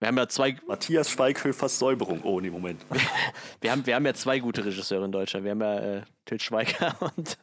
[0.00, 0.56] Wir haben ja zwei.
[0.66, 2.22] Matthias Schweighöfers Säuberung.
[2.22, 2.84] Oh, nee, Moment.
[3.60, 5.44] wir, haben, wir haben ja zwei gute Regisseure in Deutschland.
[5.44, 7.38] Wir haben ja äh, Till Schweiger und,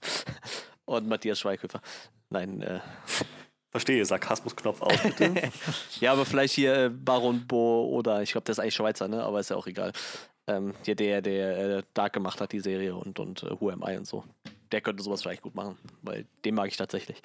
[0.85, 1.81] und Matthias Schweighöfer.
[2.29, 2.79] Nein, äh.
[3.71, 5.33] Verstehe, Sarkasmusknopf aus, bitte.
[6.01, 9.23] ja, aber vielleicht hier äh, Baron Bo oder ich glaube, der ist eigentlich Schweizer, ne?
[9.23, 9.93] Aber ist ja auch egal.
[10.47, 13.83] Ähm, hier der, der äh, Dark gemacht hat, die Serie und, und uh, Who Am
[13.87, 14.25] I und so.
[14.71, 17.21] Der könnte sowas vielleicht gut machen, weil den mag ich tatsächlich.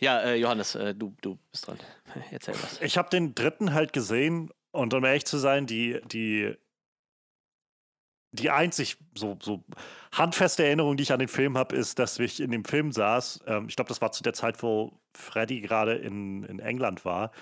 [0.00, 1.78] Ja, äh, Johannes, äh, du, du bist dran.
[2.30, 2.80] Erzähl was.
[2.80, 6.56] Ich habe den dritten halt gesehen und um ehrlich zu sein, die, die
[8.36, 9.64] die einzig so, so
[10.12, 13.40] handfeste Erinnerung, die ich an den Film habe, ist, dass ich in dem Film saß.
[13.46, 17.32] Ähm, ich glaube, das war zu der Zeit, wo Freddy gerade in, in England war.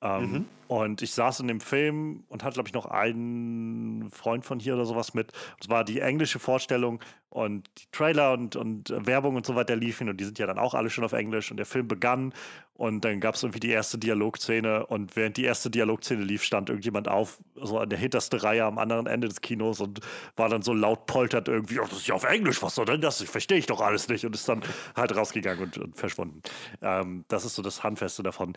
[0.00, 0.44] Ähm, mhm.
[0.68, 4.74] Und ich saß in dem Film und hatte, glaube ich, noch einen Freund von hier
[4.74, 5.32] oder sowas mit.
[5.60, 10.08] Es war die englische Vorstellung und die Trailer und, und Werbung und so weiter liefen
[10.08, 12.34] und die sind ja dann auch alle schon auf Englisch und der Film begann
[12.74, 16.68] und dann gab es irgendwie die erste Dialogszene und während die erste Dialogszene lief, stand
[16.68, 20.00] irgendjemand auf, so an der hintersten Reihe am anderen Ende des Kinos und
[20.36, 23.00] war dann so laut poltert irgendwie, oh, das ist ja auf Englisch, was soll denn
[23.00, 23.22] das?
[23.22, 24.62] Verstehe ich doch alles nicht und ist dann
[24.96, 26.42] halt rausgegangen und, und verschwunden.
[26.82, 28.54] Ähm, das ist so das Handfeste davon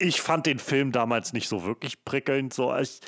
[0.00, 2.52] ich fand den Film damals nicht so wirklich prickelnd.
[2.54, 3.00] So, ich,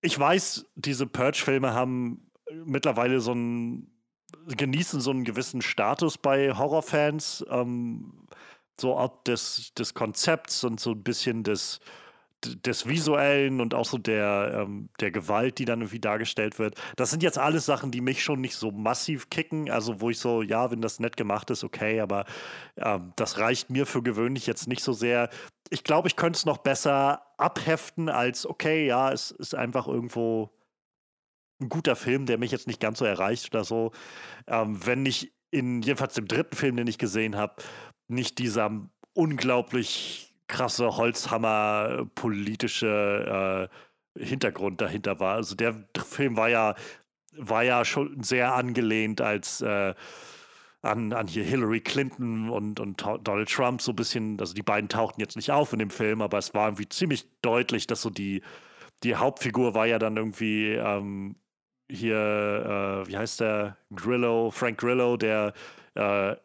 [0.00, 2.30] ich weiß, diese Purge-Filme haben
[2.64, 3.92] mittlerweile so einen,
[4.56, 7.44] genießen so einen gewissen Status bei Horrorfans.
[7.50, 8.26] Ähm,
[8.80, 11.80] so ob des, des Konzepts und so ein bisschen des,
[12.44, 16.80] des Visuellen und auch so der, ähm, der Gewalt, die dann irgendwie dargestellt wird.
[16.96, 19.70] Das sind jetzt alles Sachen, die mich schon nicht so massiv kicken.
[19.70, 22.26] Also, wo ich so, ja, wenn das nett gemacht ist, okay, aber
[22.76, 25.30] ähm, das reicht mir für gewöhnlich jetzt nicht so sehr.
[25.70, 30.50] Ich glaube, ich könnte es noch besser abheften als, okay, ja, es ist einfach irgendwo
[31.60, 33.92] ein guter Film, der mich jetzt nicht ganz so erreicht oder so.
[34.46, 37.62] Ähm, wenn nicht in jedenfalls dem dritten Film, den ich gesehen habe,
[38.06, 43.68] nicht dieser unglaublich krasse Holzhammer politische
[44.16, 45.36] äh, Hintergrund dahinter war.
[45.36, 46.74] Also der Film war ja,
[47.36, 49.94] war ja schon sehr angelehnt als äh,
[50.82, 54.88] an, an hier Hillary Clinton und, und Donald Trump so ein bisschen, also die beiden
[54.88, 58.10] tauchten jetzt nicht auf in dem Film, aber es war irgendwie ziemlich deutlich, dass so
[58.10, 58.42] die,
[59.02, 61.36] die Hauptfigur war ja dann irgendwie ähm,
[61.90, 65.52] hier, äh, wie heißt der, Grillo, Frank Grillo, der
[65.94, 66.36] äh,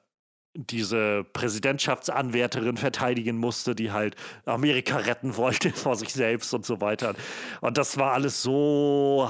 [0.56, 7.16] diese Präsidentschaftsanwärterin verteidigen musste, die halt Amerika retten wollte vor sich selbst und so weiter.
[7.62, 9.30] Und das war alles so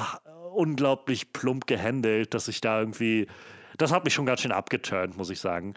[0.53, 3.27] unglaublich plump gehandelt, dass ich da irgendwie,
[3.77, 5.75] das hat mich schon ganz schön abgeturnt, muss ich sagen.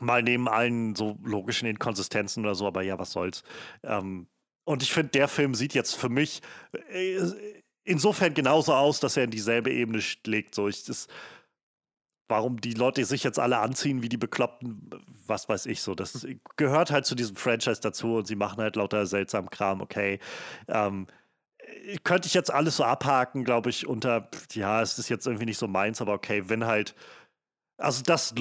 [0.00, 3.42] Mal neben allen so logischen Inkonsistenzen oder so, aber ja, was soll's.
[3.82, 4.26] Ähm,
[4.64, 6.40] und ich finde, der Film sieht jetzt für mich
[6.90, 7.18] äh,
[7.84, 10.54] insofern genauso aus, dass er in dieselbe Ebene schlägt.
[10.54, 11.08] So, ich, das,
[12.28, 14.90] warum die Leute sich jetzt alle anziehen wie die Bekloppten,
[15.26, 15.94] was weiß ich so.
[15.94, 20.18] Das gehört halt zu diesem Franchise dazu und sie machen halt lauter seltsamen Kram, okay.
[20.68, 21.06] Ähm,
[22.04, 25.58] könnte ich jetzt alles so abhaken, glaube ich, unter, ja, es ist jetzt irgendwie nicht
[25.58, 26.94] so meins, aber okay, wenn halt,
[27.76, 28.34] also das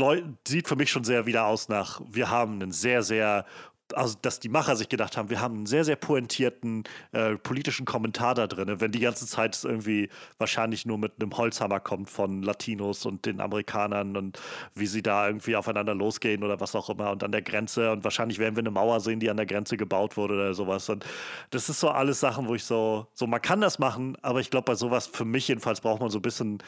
[0.48, 3.46] sieht für mich schon sehr wieder aus nach, wir haben einen sehr, sehr
[3.94, 7.86] also dass die Macher sich gedacht haben, wir haben einen sehr, sehr pointierten äh, politischen
[7.86, 12.42] Kommentar da drin, wenn die ganze Zeit irgendwie wahrscheinlich nur mit einem Holzhammer kommt von
[12.42, 14.40] Latinos und den Amerikanern und
[14.76, 18.04] wie sie da irgendwie aufeinander losgehen oder was auch immer und an der Grenze und
[18.04, 20.90] wahrscheinlich werden wir eine Mauer sehen, die an der Grenze gebaut wurde oder sowas.
[20.90, 21.06] Und
[21.50, 24.50] das ist so alles Sachen, wo ich so, so man kann das machen, aber ich
[24.50, 26.60] glaube bei sowas, für mich jedenfalls braucht man so ein bisschen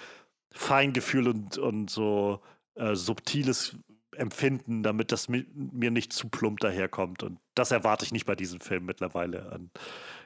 [0.51, 2.39] Feingefühl und, und so
[2.75, 3.75] äh, subtiles
[4.17, 5.45] empfinden, damit das mir
[5.91, 7.23] nicht zu plump daherkommt.
[7.23, 9.51] Und das erwarte ich nicht bei diesem Film mittlerweile.
[9.51, 9.71] Und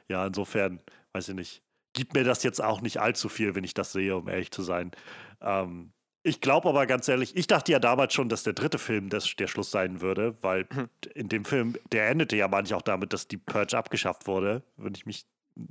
[0.08, 0.80] ja, insofern,
[1.12, 1.62] weiß ich nicht,
[1.92, 4.62] gibt mir das jetzt auch nicht allzu viel, wenn ich das sehe, um ehrlich zu
[4.62, 4.92] sein.
[5.40, 5.92] Ähm,
[6.22, 9.34] ich glaube aber ganz ehrlich, ich dachte ja damals schon, dass der dritte Film das,
[9.36, 10.88] der Schluss sein würde, weil mhm.
[11.14, 14.94] in dem Film, der endete ja manchmal auch damit, dass die Purge abgeschafft wurde, wenn
[14.94, 15.24] ich mich.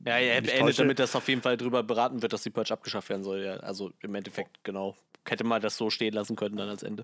[0.05, 3.09] Ja, er endet damit, dass auf jeden Fall darüber beraten wird, dass die Purge abgeschafft
[3.09, 3.43] werden soll.
[3.43, 3.57] Ja.
[3.57, 4.97] Also im Endeffekt, genau.
[5.25, 7.03] Hätte man das so stehen lassen können dann als Ende.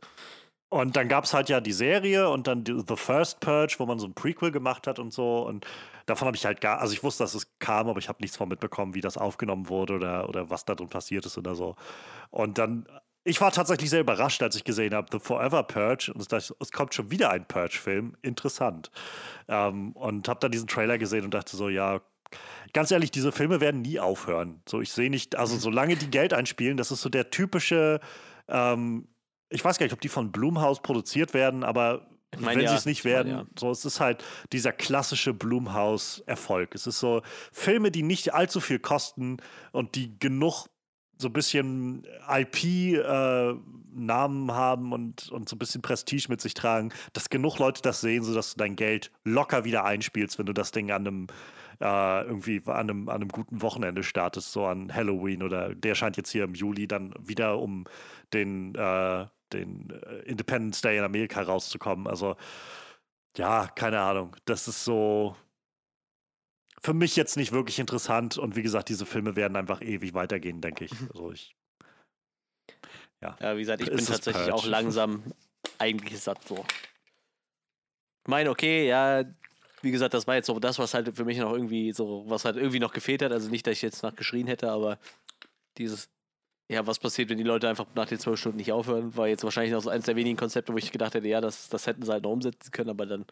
[0.74, 4.00] Und dann gab es halt ja die Serie und dann The First Purge, wo man
[4.00, 5.46] so ein Prequel gemacht hat und so.
[5.46, 5.68] Und
[6.08, 8.38] davon habe ich halt gar, also ich wusste, dass es kam, aber ich habe nichts
[8.38, 11.76] von mitbekommen, wie das aufgenommen wurde oder, oder was da drin passiert ist oder so.
[12.32, 12.88] Und dann,
[13.24, 16.12] ich war tatsächlich sehr überrascht, als ich gesehen habe, The Forever Purge.
[16.12, 18.16] Und es, es kommt schon wieder ein Purge-Film.
[18.24, 18.90] Interessant.
[19.48, 22.02] Ähm, und habe dann diesen Trailer gesehen und dachte so, ja,
[22.74, 24.64] ganz ehrlich, diese Filme werden nie aufhören.
[24.68, 28.00] So, ich sehe nicht, also solange die Geld einspielen, das ist so der typische
[28.48, 29.08] ähm,
[29.54, 32.72] ich weiß gar nicht, ob die von Blumhaus produziert werden, aber ich mein, wenn ja.
[32.72, 33.48] sie es nicht werden, meine, ja.
[33.58, 36.74] so es ist halt dieser klassische Blumhaus-Erfolg.
[36.74, 37.22] Es ist so
[37.52, 39.38] Filme, die nicht allzu viel kosten
[39.72, 40.66] und die genug
[41.20, 43.60] so ein bisschen IP-Namen
[44.50, 48.02] äh, haben und, und so ein bisschen Prestige mit sich tragen, dass genug Leute das
[48.02, 51.28] sehen, sodass du dein Geld locker wieder einspielst, wenn du das Ding an einem
[51.80, 56.18] äh, irgendwie an einem, an einem guten Wochenende startest, so an Halloween oder der scheint
[56.18, 57.86] jetzt hier im Juli dann wieder um
[58.34, 62.08] den äh, den äh, Independence Day in Amerika rauszukommen.
[62.08, 62.36] Also,
[63.38, 64.36] ja, keine Ahnung.
[64.46, 65.36] Das ist so
[66.84, 68.38] für mich jetzt nicht wirklich interessant.
[68.38, 71.00] Und wie gesagt, diese Filme werden einfach ewig weitergehen, denke ich.
[71.00, 71.10] Mhm.
[71.14, 71.56] Also ich.
[73.22, 75.24] Ja, ja wie gesagt, ich bin tatsächlich auch langsam
[75.80, 76.66] eigentlich satt so.
[78.26, 79.24] Ich meine, okay, ja,
[79.82, 82.46] wie gesagt, das war jetzt so das, was halt für mich noch irgendwie so, was
[82.46, 83.32] halt irgendwie noch gefehlt hat.
[83.32, 84.98] Also nicht, dass ich jetzt nach geschrien hätte, aber
[85.78, 86.10] dieses,
[86.70, 89.44] ja, was passiert, wenn die Leute einfach nach den zwölf Stunden nicht aufhören, war jetzt
[89.44, 92.04] wahrscheinlich noch so eines der wenigen Konzepte, wo ich gedacht hätte, ja, das, das hätten
[92.04, 93.26] sie halt noch umsetzen können, aber dann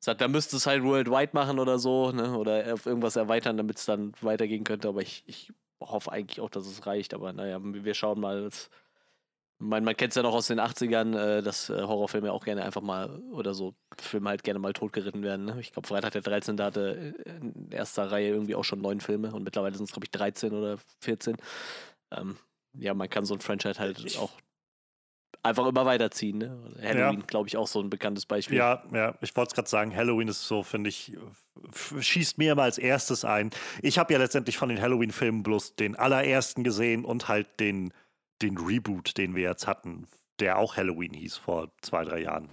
[0.00, 2.36] sagt, da müsste es halt worldwide machen oder so, ne?
[2.36, 4.88] Oder auf irgendwas erweitern, damit es dann weitergehen könnte.
[4.88, 7.14] Aber ich, ich hoffe eigentlich auch, dass es reicht.
[7.14, 8.44] Aber naja, wir schauen mal.
[8.44, 8.70] Das,
[9.60, 12.62] man, man kennt es ja noch aus den 80ern, äh, dass äh, Horrorfilme auch gerne
[12.62, 15.46] einfach mal oder so Filme halt gerne mal totgeritten werden.
[15.46, 15.56] Ne?
[15.60, 16.60] Ich glaube, Freitag der 13.
[16.60, 20.12] hatte in erster Reihe irgendwie auch schon neun Filme und mittlerweile sind es, glaube ich,
[20.12, 21.36] 13 oder 14.
[22.12, 22.36] Ähm,
[22.78, 24.32] ja, man kann so ein Franchise halt auch
[25.42, 26.38] einfach immer weiterziehen.
[26.38, 26.74] Ne?
[26.80, 27.26] Halloween, ja.
[27.26, 28.58] glaube ich, auch so ein bekanntes Beispiel.
[28.58, 31.16] Ja, ja, ich wollte es gerade sagen, Halloween ist so, finde ich,
[32.00, 33.50] schießt mir immer als erstes ein.
[33.82, 37.92] Ich habe ja letztendlich von den Halloween-Filmen bloß den allerersten gesehen und halt den,
[38.42, 40.06] den Reboot, den wir jetzt hatten,
[40.40, 42.48] der auch Halloween hieß vor zwei, drei Jahren.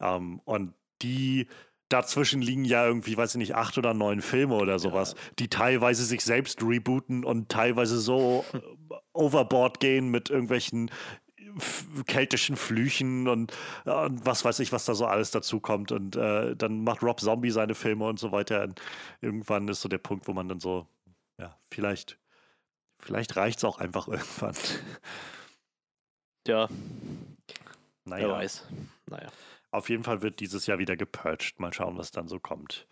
[0.00, 1.46] Ähm, und die
[1.88, 5.32] dazwischen liegen ja irgendwie, weiß ich nicht, acht oder neun Filme oder sowas, ja.
[5.40, 8.44] die teilweise sich selbst rebooten und teilweise so
[9.20, 10.90] overboard gehen mit irgendwelchen
[12.06, 13.52] keltischen Flüchen und,
[13.84, 15.92] und, was weiß ich, was da so alles dazu kommt.
[15.92, 18.64] Und äh, dann macht Rob Zombie seine Filme und so weiter.
[18.64, 18.80] Und
[19.20, 20.86] irgendwann ist so der Punkt, wo man dann so,
[21.38, 22.18] ja, vielleicht,
[22.98, 24.54] vielleicht reicht es auch einfach irgendwann.
[26.46, 26.68] Ja.
[28.04, 28.28] Naja.
[28.28, 28.66] Wer weiß.
[29.06, 29.28] Naja.
[29.72, 31.60] Auf jeden Fall wird dieses Jahr wieder gepurcht.
[31.60, 32.86] Mal schauen, was dann so kommt.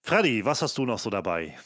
[0.00, 1.58] Freddy, was hast du noch so dabei?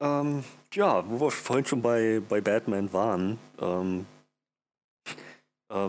[0.00, 4.06] Ähm, ja, wo wir vorhin schon bei, bei Batman waren ähm,
[5.70, 5.88] äh,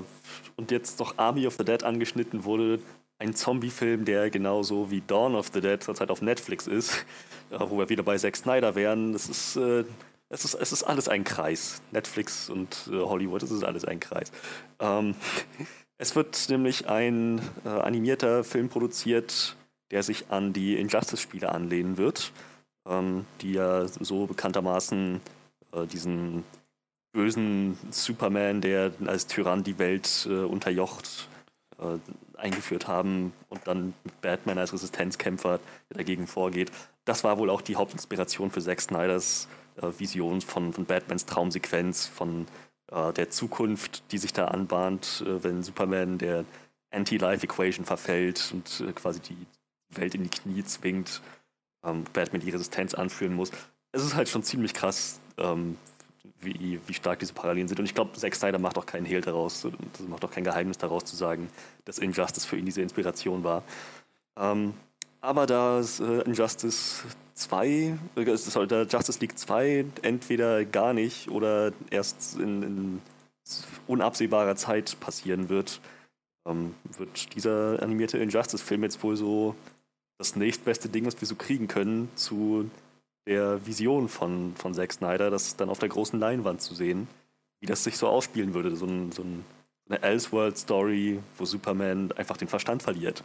[0.56, 2.80] und jetzt noch Army of the Dead angeschnitten wurde,
[3.20, 7.06] ein Zombie-Film, der genauso wie Dawn of the Dead zurzeit auf Netflix ist,
[7.52, 9.14] äh, wo wir wieder bei Zack Snyder wären.
[9.14, 9.84] Das ist, äh,
[10.30, 11.82] es ist, es ist alles ein Kreis.
[11.92, 14.32] Netflix und äh, Hollywood, es ist alles ein Kreis.
[14.80, 15.16] Ähm,
[15.98, 19.56] es wird nämlich ein äh, animierter Film produziert,
[19.92, 22.32] der sich an die Injustice-Spiele anlehnen wird
[22.90, 25.22] ähm, die ja so bekanntermaßen
[25.72, 26.44] äh, diesen
[27.12, 31.28] bösen Superman, der als Tyrann die Welt äh, unterjocht,
[31.80, 31.98] äh,
[32.38, 35.60] eingeführt haben und dann mit Batman als Resistenzkämpfer
[35.90, 36.72] dagegen vorgeht.
[37.06, 39.48] Das war wohl auch die Hauptinspiration für Zack Snyders
[39.82, 42.48] äh, Vision von, von Batmans Traumsequenz, von
[42.92, 46.46] äh, der Zukunft, die sich da anbahnt, wenn Superman der
[46.92, 49.38] Anti-Life-Equation verfällt und quasi die
[49.90, 51.22] Welt in die Knie zwingt
[51.84, 53.52] ähm, Batman die Resistenz anführen muss.
[53.92, 55.78] Es ist halt schon ziemlich krass, ähm,
[56.42, 57.80] wie, wie stark diese Parallelen sind.
[57.80, 59.62] Und ich glaube, Zack Snyder macht auch keinen Hehl daraus,
[59.94, 61.50] das macht auch kein Geheimnis daraus zu sagen,
[61.86, 63.64] dass Injustice für ihn diese Inspiration war.
[64.38, 64.74] Ähm,
[65.22, 67.04] aber da äh, Injustice
[67.34, 73.02] 2, äh, sollte Justice League 2 entweder gar nicht oder erst in, in
[73.88, 75.82] unabsehbarer Zeit passieren wird,
[76.46, 79.56] ähm, wird dieser animierte Injustice-Film jetzt wohl so
[80.20, 82.70] das nächstbeste Ding, was wir so kriegen können, zu
[83.26, 87.08] der Vision von, von Zack Snyder, das dann auf der großen Leinwand zu sehen,
[87.62, 88.76] wie das sich so ausspielen würde.
[88.76, 89.46] So, ein, so ein,
[89.88, 93.24] eine Elseworld-Story, wo Superman einfach den Verstand verliert.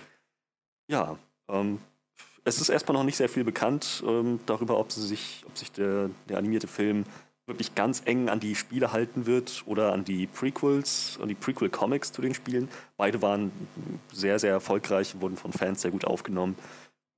[0.86, 1.18] Ja,
[1.48, 1.78] ähm,
[2.44, 6.10] es ist erstmal noch nicht sehr viel bekannt ähm, darüber, ob, sich, ob sich der,
[6.28, 7.04] der animierte Film
[7.46, 12.12] wirklich ganz eng an die Spiele halten wird oder an die Prequels, an die Prequel-Comics
[12.12, 12.68] zu den Spielen.
[12.96, 13.50] Beide waren
[14.12, 16.56] sehr, sehr erfolgreich, wurden von Fans sehr gut aufgenommen.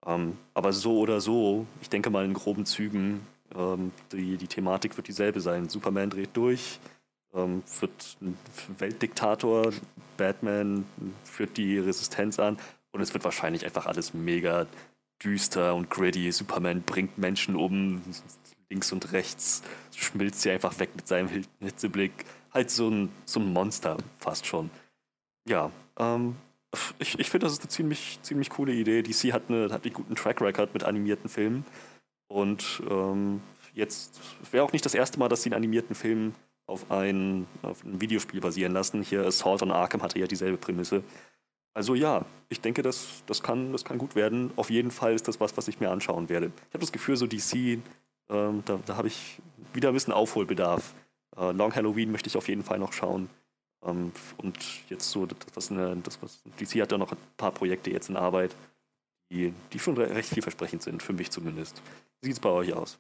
[0.04, 4.96] Ähm, aber so oder so, ich denke mal in groben Zügen, ähm, die, die Thematik
[4.96, 5.68] wird dieselbe sein.
[5.68, 6.78] Superman dreht durch,
[7.34, 8.36] ähm, wird ein
[8.78, 9.72] Weltdiktator,
[10.16, 10.84] Batman
[11.24, 12.58] führt die Resistenz an
[12.92, 14.66] und es wird wahrscheinlich einfach alles mega
[15.22, 16.30] düster und gritty.
[16.32, 18.02] Superman bringt Menschen um,
[18.68, 19.62] links und rechts,
[19.94, 21.28] schmilzt sie einfach weg mit seinem
[21.60, 22.12] Hitzeblick.
[22.52, 24.70] Halt so ein, so ein Monster fast schon.
[25.48, 26.36] Ja, ähm,
[26.98, 29.02] ich, ich finde, das ist eine ziemlich, ziemlich coole Idee.
[29.02, 31.64] DC hat, eine, hat einen guten Track Record mit animierten Filmen.
[32.28, 33.40] Und ähm,
[33.74, 34.20] jetzt
[34.50, 36.34] wäre auch nicht das erste Mal, dass sie einen animierten Film
[36.66, 39.02] auf ein, auf ein Videospiel basieren lassen.
[39.02, 41.02] Hier Assault on Arkham hatte ja dieselbe Prämisse.
[41.74, 44.50] Also ja, ich denke, das, das, kann, das kann gut werden.
[44.56, 46.46] Auf jeden Fall ist das was, was ich mir anschauen werde.
[46.46, 47.78] Ich habe das Gefühl, so DC,
[48.30, 49.38] ähm, da, da habe ich
[49.72, 50.94] wieder ein bisschen Aufholbedarf.
[51.36, 53.28] Äh, Long Halloween möchte ich auf jeden Fall noch schauen.
[53.84, 54.58] Ähm, und
[54.88, 58.08] jetzt so, das was, eine, das, was DC hat ja noch ein paar Projekte jetzt
[58.08, 58.54] in Arbeit,
[59.30, 61.82] die, die schon recht vielversprechend sind, für mich zumindest.
[62.20, 62.98] Wie sieht es bei euch aus?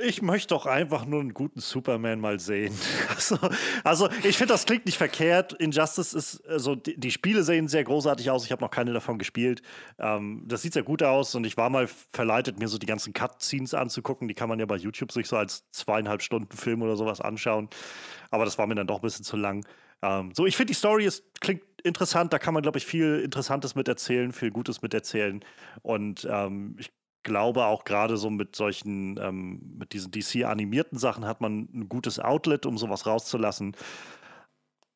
[0.00, 2.74] Ich möchte doch einfach nur einen guten Superman mal sehen.
[3.14, 3.38] Also,
[3.84, 5.52] also ich finde, das klingt nicht verkehrt.
[5.52, 8.44] Injustice ist, also die, die Spiele sehen sehr großartig aus.
[8.44, 9.62] Ich habe noch keine davon gespielt.
[9.98, 13.12] Ähm, das sieht sehr gut aus und ich war mal verleitet, mir so die ganzen
[13.12, 14.26] Cutscenes anzugucken.
[14.26, 17.68] Die kann man ja bei YouTube sich so als zweieinhalb Stunden Film oder sowas anschauen.
[18.32, 19.64] Aber das war mir dann doch ein bisschen zu lang.
[20.02, 22.32] Ähm, so, ich finde, die Story ist, klingt interessant.
[22.32, 25.44] Da kann man, glaube ich, viel Interessantes mit erzählen, viel Gutes mit erzählen.
[25.82, 26.90] Und ähm, ich
[27.22, 32.18] glaube auch gerade so mit solchen, ähm, mit diesen DC-animierten Sachen hat man ein gutes
[32.18, 33.76] Outlet, um sowas rauszulassen.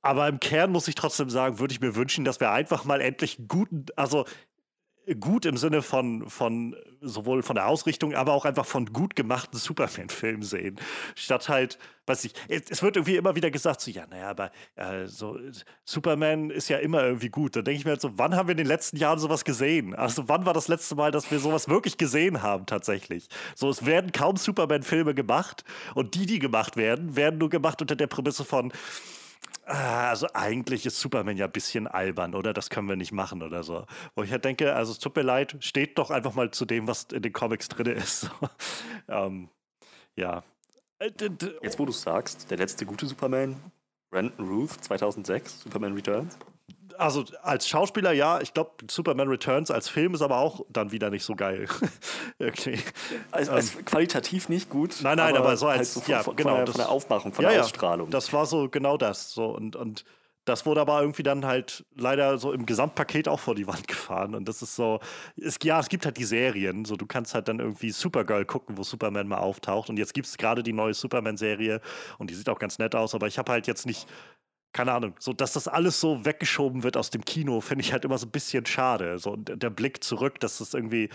[0.00, 3.00] Aber im Kern muss ich trotzdem sagen, würde ich mir wünschen, dass wir einfach mal
[3.00, 4.24] endlich einen guten, also
[5.14, 9.58] gut im Sinne von, von sowohl von der Ausrichtung, aber auch einfach von gut gemachten
[9.58, 10.76] Superman-Filmen sehen.
[11.14, 15.06] Statt halt, weiß ich, es wird irgendwie immer wieder gesagt, so, ja, naja, aber äh,
[15.06, 15.38] so,
[15.84, 17.54] Superman ist ja immer irgendwie gut.
[17.54, 19.94] Da denke ich mir halt so, wann haben wir in den letzten Jahren sowas gesehen?
[19.94, 23.28] Also, wann war das letzte Mal, dass wir sowas wirklich gesehen haben, tatsächlich?
[23.54, 25.64] So, es werden kaum Superman-Filme gemacht
[25.94, 28.72] und die, die gemacht werden, werden nur gemacht unter der Prämisse von,
[29.68, 32.52] Ah, also eigentlich ist Superman ja ein bisschen albern, oder?
[32.52, 33.84] Das können wir nicht machen oder so.
[34.14, 36.86] Wo ich halt denke, also es tut mir leid, steht doch einfach mal zu dem,
[36.86, 38.30] was in den Comics drin ist.
[39.08, 39.48] ähm,
[40.14, 40.44] ja.
[41.00, 41.10] Äh,
[41.62, 43.56] Jetzt, wo du sagst, der letzte gute Superman,
[44.10, 46.38] Brandon Ruth 2006, Superman Returns
[46.98, 51.10] also als Schauspieler ja, ich glaube, Superman Returns als Film ist aber auch dann wieder
[51.10, 51.66] nicht so geil.
[52.40, 52.78] okay.
[53.30, 54.96] Also, also ähm, qualitativ nicht gut.
[55.02, 56.78] Nein, nein, aber, aber so als halt so von, ja, von, genau, von, der, von
[56.78, 58.08] der Aufmachung, von ja, der Ausstrahlung.
[58.08, 59.32] Ja, das war so genau das.
[59.32, 60.04] So und, und
[60.46, 64.34] das wurde aber irgendwie dann halt leider so im Gesamtpaket auch vor die Wand gefahren.
[64.34, 65.00] Und das ist so,
[65.36, 66.84] es, ja, es gibt halt die Serien.
[66.84, 69.90] So, du kannst halt dann irgendwie Supergirl gucken, wo Superman mal auftaucht.
[69.90, 71.80] Und jetzt gibt es gerade die neue Superman-Serie
[72.18, 74.06] und die sieht auch ganz nett aus, aber ich habe halt jetzt nicht
[74.76, 78.04] keine Ahnung, so dass das alles so weggeschoben wird aus dem Kino, finde ich halt
[78.04, 79.18] immer so ein bisschen schade.
[79.18, 81.08] So der Blick zurück, dass das irgendwie,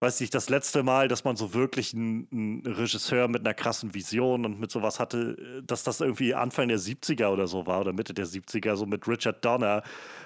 [0.00, 3.94] weiß ich, das letzte Mal, dass man so wirklich einen, einen, Regisseur mit einer krassen
[3.94, 7.92] Vision und mit sowas hatte, dass das irgendwie Anfang der 70er oder so war oder
[7.92, 9.82] Mitte der 70er, so mit Richard Donner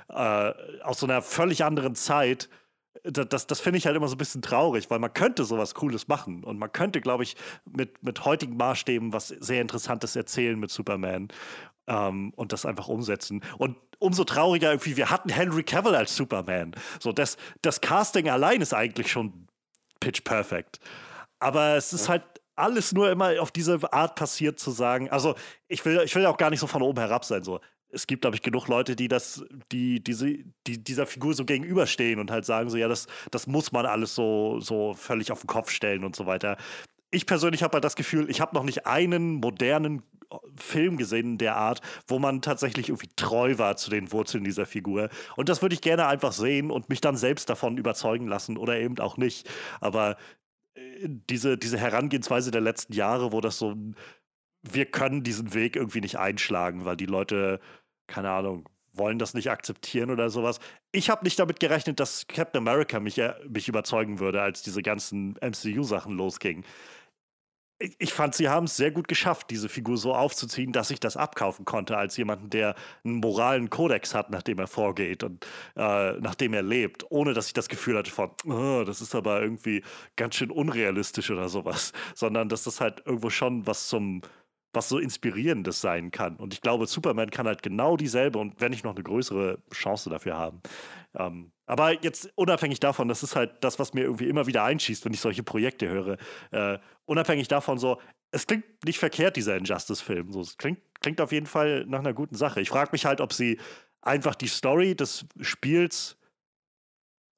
[0.08, 0.52] äh,
[0.84, 2.48] aus so einer völlig anderen Zeit.
[3.02, 5.74] Das, das, das finde ich halt immer so ein bisschen traurig, weil man könnte sowas
[5.74, 7.34] Cooles machen und man könnte, glaube ich,
[7.68, 11.26] mit, mit heutigen Maßstäben was sehr Interessantes erzählen mit Superman
[11.86, 13.42] ähm, und das einfach umsetzen.
[13.58, 16.72] Und umso trauriger irgendwie, wir hatten Henry Cavill als Superman.
[17.00, 19.46] So, das, das Casting allein ist eigentlich schon
[20.00, 20.80] pitch perfect.
[21.38, 22.22] Aber es ist halt
[22.56, 25.08] alles nur immer auf diese Art passiert zu sagen.
[25.10, 25.34] Also,
[25.68, 27.42] ich will, ich will auch gar nicht so von oben herab sein.
[27.42, 27.60] So.
[27.88, 32.20] Es gibt, glaube ich, genug Leute, die das, die, diese, die dieser Figur so gegenüberstehen
[32.20, 35.46] und halt sagen, so, ja, das, das muss man alles so, so völlig auf den
[35.46, 36.56] Kopf stellen und so weiter.
[37.10, 40.02] Ich persönlich habe halt das Gefühl, ich habe noch nicht einen modernen
[40.56, 45.08] Film gesehen der Art, wo man tatsächlich irgendwie treu war zu den Wurzeln dieser Figur.
[45.36, 48.78] Und das würde ich gerne einfach sehen und mich dann selbst davon überzeugen lassen oder
[48.78, 49.48] eben auch nicht.
[49.80, 50.16] Aber
[50.74, 53.76] äh, diese, diese Herangehensweise der letzten Jahre, wo das so,
[54.62, 57.60] wir können diesen Weg irgendwie nicht einschlagen, weil die Leute,
[58.06, 60.58] keine Ahnung, wollen das nicht akzeptieren oder sowas.
[60.92, 64.82] Ich habe nicht damit gerechnet, dass Captain America mich, äh, mich überzeugen würde, als diese
[64.82, 66.64] ganzen MCU-Sachen losgingen
[67.98, 71.16] ich fand, sie haben es sehr gut geschafft, diese Figur so aufzuziehen, dass ich das
[71.16, 75.44] abkaufen konnte, als jemanden, der einen moralen Kodex hat, nachdem er vorgeht und
[75.76, 79.42] äh, nachdem er lebt, ohne dass ich das Gefühl hatte von, oh, das ist aber
[79.42, 79.82] irgendwie
[80.16, 84.22] ganz schön unrealistisch oder sowas, sondern dass das halt irgendwo schon was zum,
[84.72, 86.36] was so inspirierendes sein kann.
[86.36, 90.10] Und ich glaube, Superman kann halt genau dieselbe und wenn nicht noch eine größere Chance
[90.10, 90.62] dafür haben.
[91.14, 95.04] Ähm, aber jetzt unabhängig davon, das ist halt das, was mir irgendwie immer wieder einschießt,
[95.04, 96.16] wenn ich solche Projekte höre.
[96.50, 97.98] Äh, unabhängig davon so,
[98.30, 100.32] es klingt nicht verkehrt, dieser Injustice-Film.
[100.32, 102.60] So, es klingt, klingt auf jeden Fall nach einer guten Sache.
[102.60, 103.60] Ich frage mich halt, ob sie
[104.00, 106.16] einfach die Story des Spiels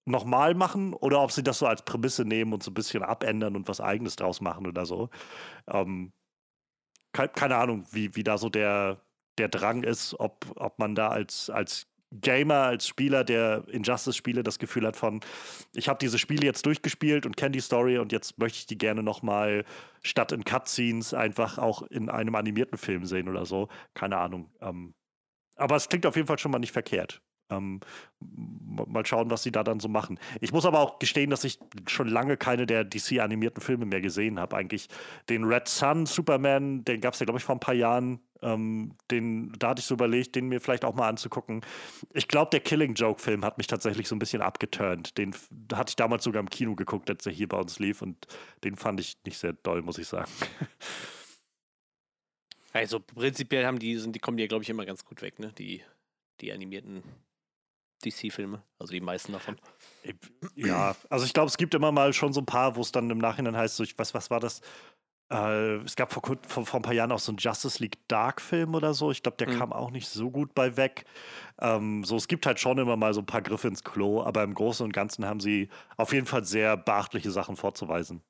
[0.07, 3.57] nochmal machen oder ob sie das so als Prämisse nehmen und so ein bisschen abändern
[3.57, 5.11] und was Eigenes draus machen oder so.
[5.67, 6.13] Ähm,
[7.15, 9.01] keine Ahnung, wie, wie da so der,
[9.39, 11.87] der Drang ist, ob, ob man da als, als
[12.21, 15.21] Gamer, als Spieler, der Injustice-Spiele das Gefühl hat von,
[15.75, 18.79] ich habe diese Spiele jetzt durchgespielt und kenne die Story und jetzt möchte ich die
[18.79, 19.65] gerne nochmal
[20.03, 23.69] statt in Cutscenes einfach auch in einem animierten Film sehen oder so.
[23.95, 24.53] Keine Ahnung.
[24.61, 24.95] Ähm,
[25.57, 27.21] aber es klingt auf jeden Fall schon mal nicht verkehrt.
[27.51, 27.81] Ähm,
[28.21, 30.19] mal schauen, was sie da dann so machen.
[30.41, 34.41] Ich muss aber auch gestehen, dass ich schon lange keine der DC-animierten Filme mehr gesehen
[34.41, 34.57] habe.
[34.57, 34.89] Eigentlich
[35.29, 38.21] den Red Sun Superman, den gab es ja, glaube ich, vor ein paar Jahren.
[38.41, 41.63] Ähm, den, da hatte ich so überlegt, den mir vielleicht auch mal anzugucken.
[42.13, 45.17] Ich glaube, der Killing Joke-Film hat mich tatsächlich so ein bisschen abgeturnt.
[45.19, 45.35] Den
[45.73, 48.27] hatte ich damals sogar im Kino geguckt, als er hier bei uns lief und
[48.65, 50.31] den fand ich nicht sehr doll, muss ich sagen.
[52.75, 55.53] Also prinzipiell haben die, sind, die kommen ja, glaube ich, immer ganz gut weg, ne?
[55.57, 55.83] Die,
[56.41, 57.05] die animierten
[58.05, 59.57] DC-Filme, also die meisten davon.
[60.55, 63.09] Ja, also ich glaube, es gibt immer mal schon so ein paar, wo es dann
[63.11, 64.61] im Nachhinein heißt, so, ich weiß, was war das?
[65.31, 68.75] Äh, es gab vor, vor, vor, ein paar Jahren auch so einen Justice League Dark-Film
[68.75, 69.11] oder so.
[69.11, 69.59] Ich glaube, der mhm.
[69.59, 71.05] kam auch nicht so gut bei weg.
[71.61, 74.43] Ähm, so, es gibt halt schon immer mal so ein paar Griffe ins Klo, aber
[74.43, 78.23] im Großen und Ganzen haben sie auf jeden Fall sehr beachtliche Sachen vorzuweisen.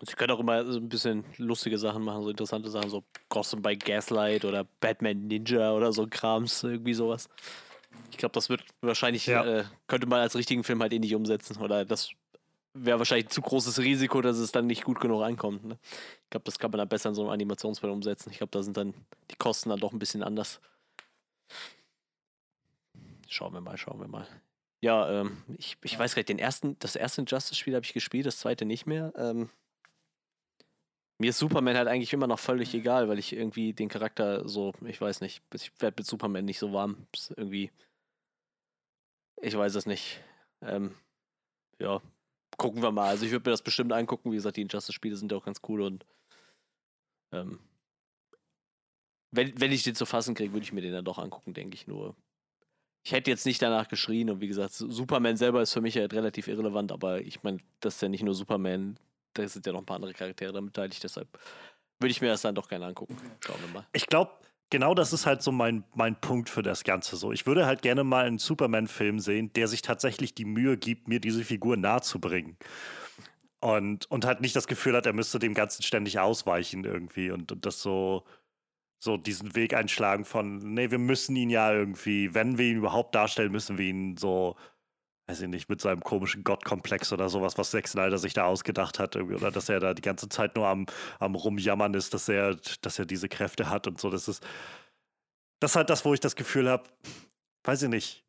[0.00, 3.62] Sie können auch immer so ein bisschen lustige Sachen machen, so interessante Sachen, so Gotham
[3.62, 7.28] by Gaslight oder Batman Ninja oder so Krams, irgendwie sowas.
[8.10, 9.44] Ich glaube, das wird wahrscheinlich, ja.
[9.44, 11.60] äh, könnte man als richtigen Film halt eh nicht umsetzen.
[11.60, 12.10] Oder das
[12.74, 15.64] wäre wahrscheinlich ein zu großes Risiko, dass es dann nicht gut genug ankommt.
[15.64, 15.78] Ne?
[16.24, 18.30] Ich glaube, das kann man dann besser in so einem Animationsfilm umsetzen.
[18.30, 18.94] Ich glaube, da sind dann
[19.30, 20.60] die Kosten dann doch ein bisschen anders.
[23.28, 24.26] Schauen wir mal, schauen wir mal.
[24.80, 28.26] Ja, ähm, ich, ich weiß gar nicht, den ersten, das erste Injustice-Spiel habe ich gespielt,
[28.26, 29.12] das zweite nicht mehr.
[29.16, 29.48] Ähm,
[31.18, 34.72] mir ist Superman halt eigentlich immer noch völlig egal, weil ich irgendwie den Charakter so,
[34.84, 37.06] ich weiß nicht, ich werde mit Superman nicht so warm.
[37.14, 37.70] Ist irgendwie.
[39.40, 40.20] Ich weiß es nicht.
[40.62, 40.94] Ähm,
[41.78, 42.00] ja,
[42.56, 43.08] gucken wir mal.
[43.08, 44.32] Also ich würde mir das bestimmt angucken.
[44.32, 46.04] Wie gesagt, die Injustice-Spiele sind ja auch ganz cool und
[47.32, 47.60] ähm,
[49.30, 51.74] wenn, wenn ich den zu fassen kriege, würde ich mir den dann doch angucken, denke
[51.74, 52.14] ich nur.
[53.04, 56.14] Ich hätte jetzt nicht danach geschrien und wie gesagt, Superman selber ist für mich halt
[56.14, 58.98] relativ irrelevant, aber ich meine, das ist ja nicht nur Superman,
[59.34, 61.28] da sind ja noch ein paar andere Charaktere damit beteiligt, deshalb
[62.00, 63.16] würde ich mir das dann doch gerne angucken.
[63.40, 63.86] Schauen wir mal.
[63.92, 64.32] Ich glaube,
[64.70, 67.16] genau das ist halt so mein, mein Punkt für das Ganze.
[67.16, 71.08] So, ich würde halt gerne mal einen Superman-Film sehen, der sich tatsächlich die Mühe gibt,
[71.08, 72.56] mir diese Figur nahezubringen.
[73.60, 77.50] Und, und halt nicht das Gefühl hat, er müsste dem Ganzen ständig ausweichen irgendwie und,
[77.50, 78.24] und das so,
[78.98, 83.14] so diesen Weg einschlagen von, nee, wir müssen ihn ja irgendwie, wenn wir ihn überhaupt
[83.14, 84.56] darstellen, müssen wir ihn so
[85.26, 88.98] weiß ich nicht, mit seinem komischen Gottkomplex oder sowas, was Zack Snyder sich da ausgedacht
[88.98, 90.86] hat, oder dass er da die ganze Zeit nur am,
[91.18, 94.10] am Rumjammern ist, dass er, dass er diese Kräfte hat und so.
[94.10, 94.44] Das ist,
[95.60, 96.84] das ist halt das, wo ich das Gefühl habe,
[97.64, 98.24] weiß ich nicht,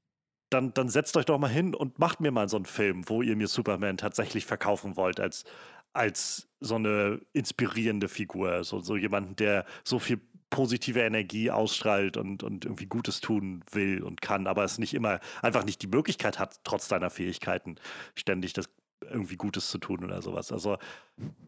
[0.50, 3.22] dann, dann setzt euch doch mal hin und macht mir mal so einen Film, wo
[3.22, 5.44] ihr mir Superman tatsächlich verkaufen wollt, als,
[5.92, 10.22] als so eine inspirierende Figur, so, so jemanden, der so viel
[10.56, 15.20] positive Energie ausstrahlt und, und irgendwie Gutes tun will und kann, aber es nicht immer
[15.42, 17.76] einfach nicht die Möglichkeit hat, trotz deiner Fähigkeiten
[18.16, 18.70] ständig das
[19.02, 20.54] irgendwie Gutes zu tun oder sowas.
[20.54, 20.78] Also,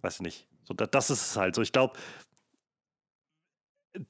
[0.01, 0.47] weiß ich nicht.
[0.65, 1.61] So, das ist es halt so.
[1.61, 1.97] Ich glaube,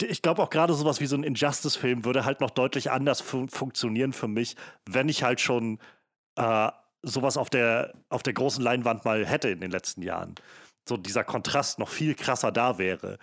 [0.02, 3.50] ich glaube auch gerade sowas wie so ein Injustice-Film würde halt noch deutlich anders fun
[3.50, 4.56] funktionieren für mich,
[4.90, 5.78] wenn ich halt schon
[6.38, 6.72] äh,
[7.04, 10.34] sowas auf der, auf der großen Leinwand mal hätte in den letzten Jahren.
[10.90, 13.20] So dieser Kontrast noch viel krasser da wäre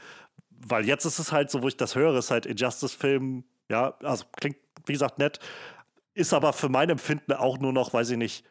[0.67, 4.25] weil jetzt ist es halt so, wo ich das höre, ist halt Injustice-Film, ja, also
[4.37, 5.39] klingt, wie gesagt, nett,
[6.15, 8.45] ist aber für mein Empfinden auch nur noch, weiß ich nicht,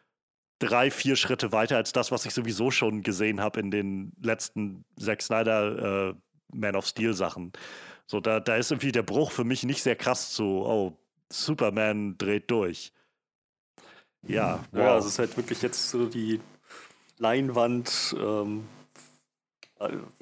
[0.60, 4.86] drei, vier Schritte weiter als das, was ich sowieso schon gesehen habe in den letzten
[5.00, 6.14] Zack Snyder äh,
[6.54, 7.52] Man of Steel Sachen.
[8.06, 10.98] So, da, da ist irgendwie der Bruch für mich nicht sehr krass zu, oh,
[11.32, 12.94] Superman dreht durch.
[14.28, 14.80] Ja, wow.
[14.80, 16.40] ja, also es ist halt wirklich jetzt so die
[17.18, 18.83] Leinwand, ähm, äh,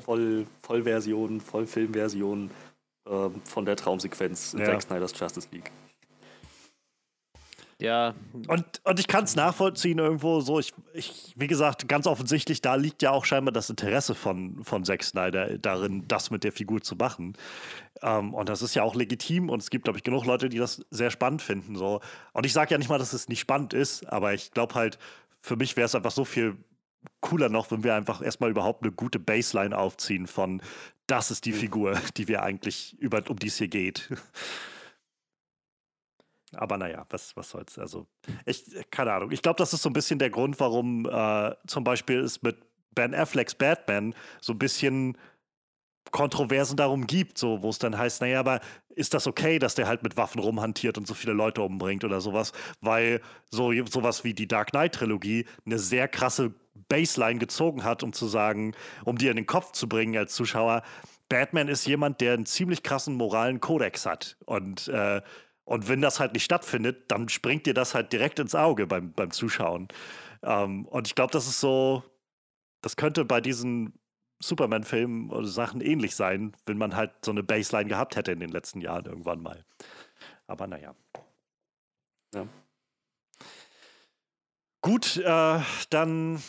[0.03, 2.49] Voll, Vollversion, Vollfilmversion
[3.07, 4.65] äh, von der Traumsequenz in ja.
[4.65, 5.71] Zack Snyder's Justice League.
[7.81, 8.13] Ja.
[8.47, 10.59] Und, und ich kann es nachvollziehen irgendwo so.
[10.59, 14.85] Ich, ich, wie gesagt, ganz offensichtlich, da liegt ja auch scheinbar das Interesse von, von
[14.85, 17.33] Zack Snyder darin, das mit der Figur zu machen.
[18.03, 20.59] Ähm, und das ist ja auch legitim und es gibt, glaube ich, genug Leute, die
[20.59, 21.75] das sehr spannend finden.
[21.75, 22.01] So.
[22.33, 24.99] Und ich sage ja nicht mal, dass es nicht spannend ist, aber ich glaube halt,
[25.41, 26.57] für mich wäre es einfach so viel
[27.19, 30.61] cooler noch, wenn wir einfach erstmal überhaupt eine gute Baseline aufziehen von
[31.07, 31.57] das ist die mhm.
[31.57, 34.09] Figur, die wir eigentlich über, um die es hier geht.
[36.53, 37.79] Aber naja, was, was soll's.
[37.79, 38.07] Also,
[38.45, 39.31] ich, keine Ahnung.
[39.31, 42.57] Ich glaube, das ist so ein bisschen der Grund, warum äh, zum Beispiel es mit
[42.93, 45.17] Ben Afflecks Batman so ein bisschen
[46.09, 48.59] Kontroversen darum gibt, so, wo es dann heißt, naja, aber
[48.89, 52.19] ist das okay, dass der halt mit Waffen rumhantiert und so viele Leute umbringt oder
[52.21, 52.51] sowas?
[52.81, 56.53] Weil so sowas wie die Dark Knight-Trilogie eine sehr krasse
[56.89, 58.73] Baseline gezogen hat, um zu sagen,
[59.05, 60.83] um dir in den Kopf zu bringen als Zuschauer,
[61.29, 64.37] Batman ist jemand, der einen ziemlich krassen moralen Kodex hat.
[64.45, 65.21] Und, äh,
[65.63, 69.13] und wenn das halt nicht stattfindet, dann springt dir das halt direkt ins Auge beim,
[69.13, 69.87] beim Zuschauen.
[70.43, 72.03] Ähm, und ich glaube, das ist so,
[72.81, 73.93] das könnte bei diesen
[74.41, 78.51] Superman-Filmen oder Sachen ähnlich sein, wenn man halt so eine Baseline gehabt hätte in den
[78.51, 79.63] letzten Jahren irgendwann mal.
[80.47, 80.95] Aber naja.
[82.33, 82.47] Ja.
[84.81, 85.59] Gut, äh,
[85.89, 86.41] dann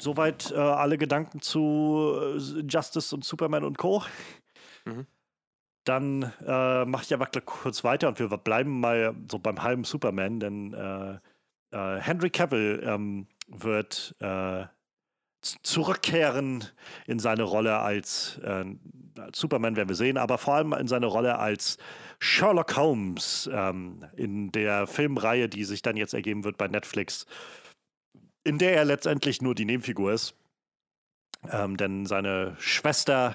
[0.00, 4.02] soweit äh, alle Gedanken zu äh, Justice und Superman und Co.
[4.84, 5.06] Mhm.
[5.84, 10.38] Dann äh, mache ich aber kurz weiter und wir bleiben mal so beim halben Superman,
[10.38, 11.18] denn äh,
[11.72, 14.14] äh, Henry Cavill ähm, wird
[15.42, 16.64] zurückkehren
[17.06, 18.64] in seine Rolle als, äh,
[19.18, 21.78] als, Superman, werden wir sehen, aber vor allem in seine Rolle als
[22.18, 27.26] Sherlock Holmes ähm, in der Filmreihe, die sich dann jetzt ergeben wird bei Netflix,
[28.44, 30.34] in der er letztendlich nur die Nebenfigur ist.
[31.50, 33.34] Ähm, denn seine Schwester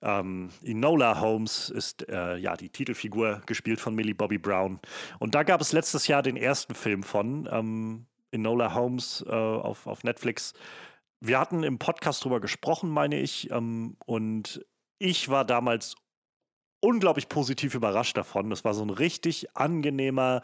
[0.00, 4.80] ähm, Enola Holmes ist äh, ja die Titelfigur, gespielt von Millie Bobby Brown.
[5.18, 9.86] Und da gab es letztes Jahr den ersten Film von ähm, Enola Holmes äh, auf,
[9.86, 10.54] auf Netflix
[11.20, 14.64] wir hatten im Podcast drüber gesprochen, meine ich, ähm, und
[14.98, 15.96] ich war damals
[16.80, 18.50] unglaublich positiv überrascht davon.
[18.50, 20.42] Das war so ein richtig angenehmer,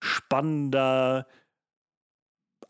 [0.00, 1.26] spannender,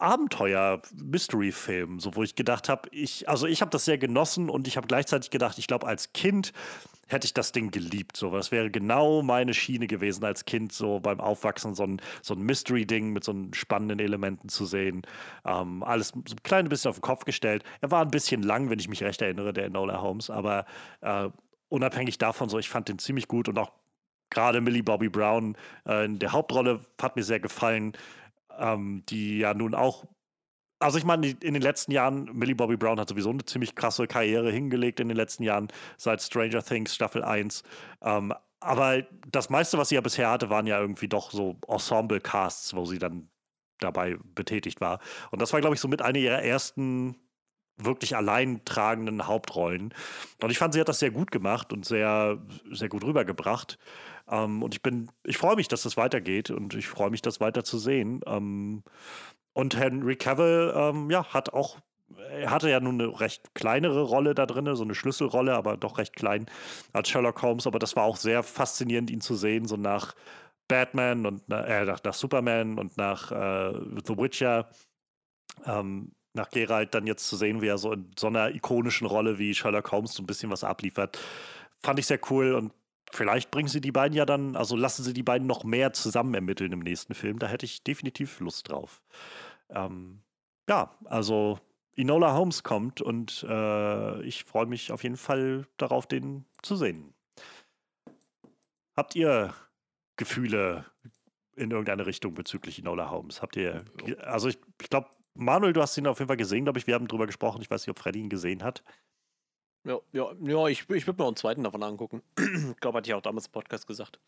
[0.02, 4.76] Abenteuer-Mystery-Film, so wo ich gedacht habe, ich, also ich habe das sehr genossen und ich
[4.76, 6.52] habe gleichzeitig gedacht, ich glaube, als Kind
[7.06, 8.16] hätte ich das Ding geliebt.
[8.16, 12.34] So, das wäre genau meine Schiene gewesen als Kind, so beim Aufwachsen, so ein, so
[12.34, 15.02] ein Mystery-Ding mit so spannenden Elementen zu sehen.
[15.44, 17.62] Ähm, alles so ein kleines bisschen auf den Kopf gestellt.
[17.80, 20.66] Er war ein bisschen lang, wenn ich mich recht erinnere, der Enola Holmes, aber
[21.00, 21.28] äh,
[21.68, 23.72] unabhängig davon, so ich fand den ziemlich gut und auch
[24.32, 25.56] gerade Millie Bobby Brown
[25.86, 27.92] äh, in der Hauptrolle hat mir sehr gefallen
[28.58, 30.06] ähm, die ja nun auch
[30.82, 34.08] also ich meine, in den letzten Jahren, Millie Bobby Brown hat sowieso eine ziemlich krasse
[34.08, 37.62] Karriere hingelegt in den letzten Jahren, seit Stranger Things Staffel 1.
[38.02, 42.74] Ähm, aber das meiste, was sie ja bisher hatte, waren ja irgendwie doch so Ensemble-Casts,
[42.74, 43.28] wo sie dann
[43.78, 45.00] dabei betätigt war.
[45.30, 47.16] Und das war, glaube ich, so mit einer ihrer ersten
[47.76, 49.94] wirklich allein tragenden Hauptrollen.
[50.40, 52.38] Und ich fand, sie hat das sehr gut gemacht und sehr,
[52.70, 53.78] sehr gut rübergebracht.
[54.32, 57.40] Ähm, und ich bin, ich freue mich, dass das weitergeht und ich freue mich, das
[57.40, 58.22] weiter zu sehen.
[58.26, 58.82] Ähm,
[59.52, 61.78] und Henry Cavill, ähm, ja, hat auch,
[62.30, 65.98] er hatte ja nun eine recht kleinere Rolle da drin, so eine Schlüsselrolle, aber doch
[65.98, 66.46] recht klein
[66.94, 67.66] als Sherlock Holmes.
[67.66, 70.14] Aber das war auch sehr faszinierend, ihn zu sehen, so nach
[70.66, 73.72] Batman und äh, nach, nach Superman und nach äh,
[74.06, 74.70] The Witcher.
[75.66, 79.38] Ähm, nach Geralt dann jetzt zu sehen, wie er so in so einer ikonischen Rolle
[79.38, 81.18] wie Sherlock Holmes so ein bisschen was abliefert,
[81.82, 82.72] fand ich sehr cool und
[83.12, 86.34] vielleicht bringen sie die beiden ja dann, also lassen sie die beiden noch mehr zusammen
[86.34, 87.38] ermitteln im nächsten Film.
[87.38, 89.02] Da hätte ich definitiv Lust drauf.
[89.70, 90.22] Ähm,
[90.68, 91.58] ja, also
[91.96, 97.14] Enola Holmes kommt und äh, ich freue mich auf jeden Fall darauf, den zu sehen.
[98.96, 99.54] Habt ihr
[100.16, 100.86] Gefühle
[101.54, 103.42] in irgendeine Richtung bezüglich Enola Holmes?
[103.42, 103.84] Habt ihr,
[104.20, 106.86] also ich, ich glaube, Manuel, du hast ihn auf jeden Fall gesehen, glaube ich.
[106.86, 107.62] Wir haben drüber gesprochen.
[107.62, 108.82] Ich weiß nicht, ob Freddy ihn gesehen hat.
[109.84, 112.22] Ja, ja, ja ich, ich würde mir einen zweiten davon angucken.
[112.38, 114.18] ich glaube, hatte ich auch damals im Podcast gesagt.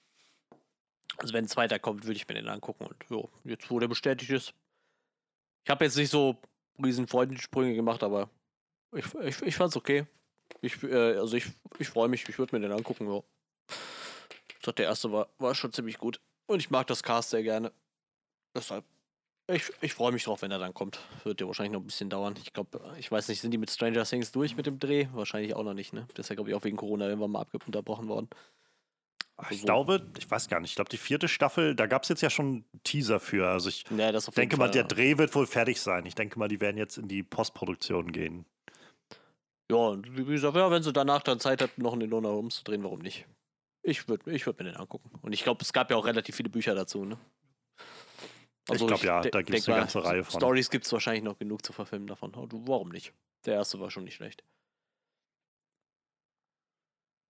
[1.16, 2.86] Also wenn ein zweiter kommt, würde ich mir den angucken.
[2.86, 4.52] Und ja, jetzt, wo der bestätigt ist.
[5.64, 6.36] Ich habe jetzt nicht so
[6.82, 8.28] riesen Freudensprünge gemacht, aber
[8.92, 10.06] ich, ich, ich fand's okay.
[10.60, 11.46] Ich, äh, also ich,
[11.78, 13.22] ich freue mich, ich würde mir den angucken, ja.
[14.48, 16.20] Ich der erste war, war schon ziemlich gut.
[16.46, 17.72] Und ich mag das Cast sehr gerne.
[18.54, 18.84] Deshalb
[19.46, 21.00] ich, ich freue mich drauf, wenn er dann kommt.
[21.24, 22.34] Wird ja wahrscheinlich noch ein bisschen dauern.
[22.42, 25.08] Ich glaube, ich weiß nicht, sind die mit Stranger Things durch mit dem Dreh?
[25.12, 26.06] Wahrscheinlich auch noch nicht, ne?
[26.14, 28.28] Das ist ja, glaube ich, auch wegen Corona irgendwann mal unterbrochen worden.
[29.42, 32.08] Ich also, glaube, ich weiß gar nicht, ich glaube, die vierte Staffel, da gab es
[32.08, 33.48] jetzt ja schon einen Teaser für.
[33.48, 36.06] Also ich ja, denke mal, Fall, der Dreh wird wohl fertig sein.
[36.06, 38.46] Ich denke mal, die werden jetzt in die Postproduktion gehen.
[39.70, 42.56] Ja, und wie gesagt, ja, wenn sie danach dann Zeit hat, noch einen Lona Holmes
[42.56, 43.26] zu drehen, warum nicht?
[43.82, 45.10] Ich würde ich würd mir den angucken.
[45.20, 47.18] Und ich glaube, es gab ja auch relativ viele Bücher dazu, ne?
[48.68, 50.40] Also ich glaube, ja, da gibt es eine ganze Reihe von.
[50.40, 52.32] Stories gibt es wahrscheinlich noch genug zu verfilmen davon.
[52.34, 53.12] Warum nicht?
[53.44, 54.42] Der erste war schon nicht schlecht.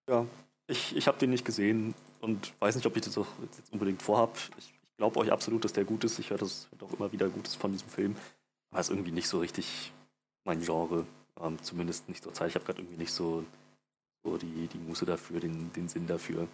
[0.08, 0.26] Ja,
[0.66, 4.02] ich, ich habe den nicht gesehen und weiß nicht, ob ich das auch jetzt unbedingt
[4.02, 4.32] vorhabe.
[4.58, 6.18] Ich, ich glaube euch absolut, dass der gut ist.
[6.18, 8.16] Ich höre das auch immer wieder Gutes von diesem Film.
[8.70, 9.92] Aber es ist irgendwie nicht so richtig
[10.44, 11.06] mein Genre.
[11.40, 12.50] Ähm, zumindest nicht zur Zeit.
[12.50, 13.44] Ich habe gerade irgendwie nicht so,
[14.22, 16.46] so die, die Muße dafür, den, den Sinn dafür.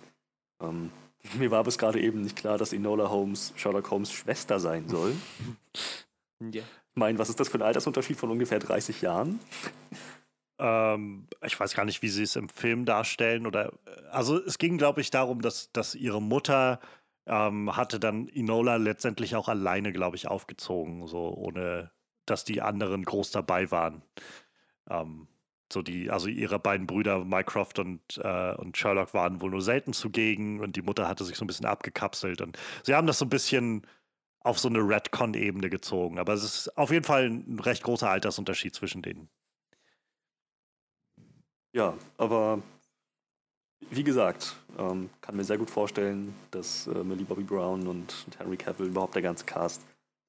[0.61, 0.91] Ähm,
[1.35, 5.15] mir war bis gerade eben nicht klar, dass Enola Holmes Sherlock Holmes Schwester sein soll.
[6.41, 6.63] ja.
[6.63, 9.39] Ich meine, was ist das für ein Altersunterschied von ungefähr 30 Jahren?
[10.59, 13.47] Ähm, ich weiß gar nicht, wie sie es im Film darstellen.
[13.47, 13.73] Oder
[14.11, 16.81] also es ging, glaube ich, darum, dass, dass ihre Mutter
[17.27, 21.91] ähm, hatte dann Enola letztendlich auch alleine, glaube ich, aufgezogen, so ohne
[22.27, 24.03] dass die anderen groß dabei waren.
[24.89, 25.29] Ähm,
[25.73, 29.93] so die, also ihre beiden Brüder, Mycroft und, äh, und Sherlock, waren wohl nur selten
[29.93, 33.25] zugegen und die Mutter hatte sich so ein bisschen abgekapselt und sie haben das so
[33.25, 33.87] ein bisschen
[34.41, 36.19] auf so eine Redcon-Ebene gezogen.
[36.19, 39.29] Aber es ist auf jeden Fall ein recht großer Altersunterschied zwischen denen.
[41.73, 42.63] Ja, aber
[43.91, 48.57] wie gesagt, ähm, kann mir sehr gut vorstellen, dass äh, Millie Bobby Brown und Henry
[48.57, 49.83] Cavill, überhaupt der ganze Cast,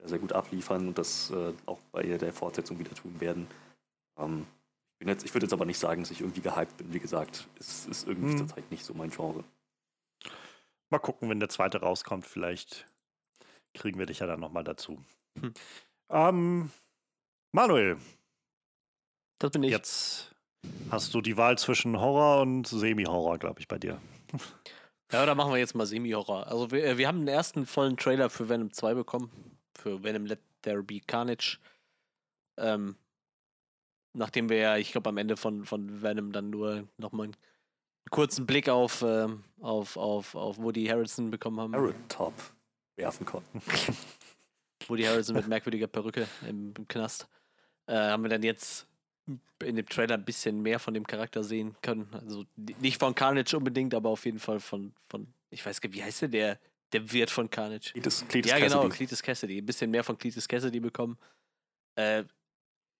[0.03, 3.47] sehr gut abliefern und das äh, auch bei der Fortsetzung wieder tun werden.
[4.18, 4.45] Ähm,
[5.07, 6.94] jetzt, ich würde jetzt aber nicht sagen, dass ich irgendwie gehypt bin.
[6.94, 8.38] Wie gesagt, es ist irgendwie hm.
[8.38, 9.44] zurzeit nicht so mein Genre.
[10.90, 12.86] Mal gucken, wenn der zweite rauskommt, vielleicht
[13.73, 15.03] kriegen wir dich ja dann nochmal dazu.
[15.40, 15.53] Hm.
[16.10, 16.72] Ähm,
[17.52, 17.98] Manuel.
[19.40, 19.72] Das bin ich.
[19.72, 20.36] Jetzt
[20.91, 23.99] hast du die Wahl zwischen Horror und Semi-Horror, glaube ich, bei dir.
[25.11, 26.48] Ja, da machen wir jetzt mal Semi-Horror.
[26.48, 29.30] Also wir, äh, wir haben den ersten vollen Trailer für Venom 2 bekommen.
[29.76, 31.57] Für Venom Let There Be Carnage.
[32.57, 32.95] Ähm,
[34.14, 37.36] nachdem wir ja, ich glaube, am Ende von, von Venom dann nur nochmal einen
[38.10, 41.72] kurzen Blick auf, ähm, auf, auf, auf Woody Harrelson bekommen haben.
[41.72, 42.34] Carrot Top
[42.96, 43.62] werfen konnten.
[44.88, 47.28] Woody Harrelson mit merkwürdiger Perücke im, im Knast.
[47.88, 48.88] Äh, haben wir dann jetzt
[49.64, 52.08] in dem Trailer ein bisschen mehr von dem Charakter sehen können.
[52.14, 52.46] Also
[52.80, 56.04] nicht von Carnage unbedingt, aber auf jeden Fall von, von ich weiß gar nicht, wie
[56.04, 56.60] heißt der, der,
[56.92, 57.92] der Wirt von Carnage?
[57.92, 59.60] Cletus, Cletus ja, genau, Cletus Cassidy.
[59.60, 61.18] Ein bisschen mehr von Cletus Cassidy bekommen.
[61.96, 62.24] Äh,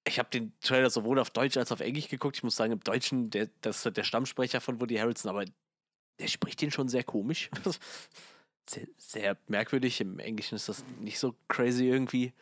[0.08, 2.38] ich habe den Trailer sowohl auf Deutsch als auch auf Englisch geguckt.
[2.38, 5.46] Ich muss sagen, im Deutschen, der, das ist der Stammsprecher von Woody Harrelson, aber
[6.20, 7.50] der spricht den schon sehr komisch.
[8.70, 10.02] sehr, sehr, merkwürdig.
[10.02, 12.34] Im Englischen ist das nicht so crazy irgendwie.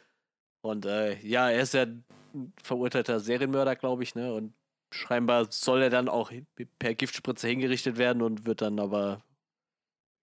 [0.61, 4.33] Und äh, ja, er ist ja ein verurteilter Serienmörder, glaube ich, ne?
[4.33, 4.53] Und
[4.91, 6.31] scheinbar soll er dann auch
[6.79, 9.23] per Giftspritze hingerichtet werden und wird dann aber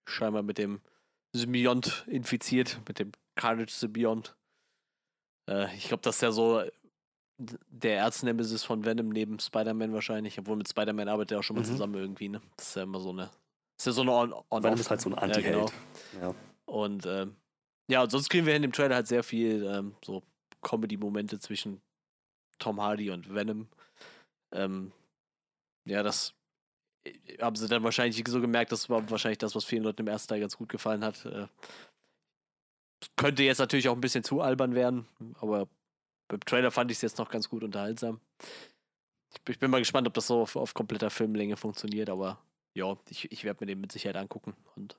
[0.09, 0.81] scheinbar mit dem
[1.33, 4.37] Symbiont infiziert, mit dem Carnage Symbiont.
[5.49, 6.63] Äh, ich glaube, das ist ja so
[7.39, 11.63] der Erznemesis von Venom neben Spider-Man wahrscheinlich, obwohl mit Spider-Man arbeitet er auch schon mal
[11.63, 11.71] mhm.
[11.71, 12.41] zusammen irgendwie, ne?
[12.57, 13.31] Das ist ja immer so eine.
[13.77, 15.57] Das ist ja so eine on, on Venom ist halt so ein Anti-Held.
[15.57, 15.67] Ja,
[16.13, 16.29] genau.
[16.29, 16.35] ja.
[16.65, 17.37] Und ähm,
[17.89, 20.23] ja, und sonst kriegen wir in dem Trailer halt sehr viel ähm, so
[20.63, 21.81] Comedy-Momente zwischen
[22.59, 23.69] Tom Hardy und Venom.
[24.53, 24.93] Ähm,
[25.85, 26.35] ja, das
[27.05, 30.09] äh, haben sie dann wahrscheinlich so gemerkt, das war wahrscheinlich das, was vielen Leuten im
[30.09, 31.25] ersten Teil ganz gut gefallen hat.
[31.27, 31.47] Äh,
[33.17, 35.07] könnte jetzt natürlich auch ein bisschen zu albern werden,
[35.41, 35.69] aber
[36.29, 38.21] beim Trailer fand ich es jetzt noch ganz gut unterhaltsam.
[39.33, 42.39] Ich, ich, bin mal gespannt, ob das so auf, auf kompletter Filmlänge funktioniert, aber
[42.75, 44.99] ja, ich, ich werde mir den mit Sicherheit angucken und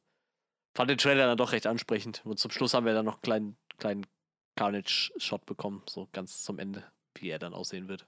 [0.75, 2.21] fand den Trailer dann doch recht ansprechend.
[2.25, 4.07] Und zum Schluss haben wir dann noch einen kleinen, kleinen
[4.55, 6.83] Carnage-Shot bekommen, so ganz zum Ende,
[7.15, 8.05] wie er dann aussehen wird.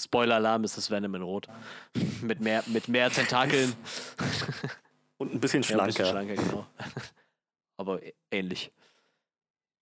[0.00, 1.48] Spoiler-Alarm ist das Venom in Rot.
[2.22, 3.74] mit, mehr, mit mehr Tentakeln.
[5.18, 6.04] Und ein bisschen schlanker.
[6.04, 6.66] Ja, ein bisschen schlanker, genau.
[7.76, 8.00] Aber
[8.30, 8.72] ähnlich.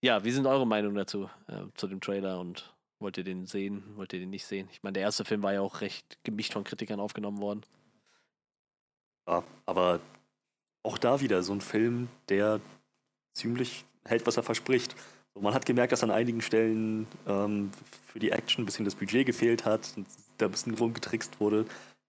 [0.07, 3.83] Ja, wie sind eure Meinungen dazu, äh, zu dem Trailer und wollt ihr den sehen,
[3.97, 4.69] wollt ihr den nicht sehen?
[4.71, 7.63] Ich meine, der erste Film war ja auch recht gemischt von Kritikern aufgenommen worden.
[9.27, 9.99] Ja, aber
[10.85, 12.61] auch da wieder so ein Film, der
[13.35, 14.95] ziemlich hält, was er verspricht.
[15.35, 17.73] Man hat gemerkt, dass an einigen Stellen ähm,
[18.07, 20.07] für die Action ein bisschen das Budget gefehlt hat und
[20.39, 21.67] da ein bisschen rumgetrickst wurde.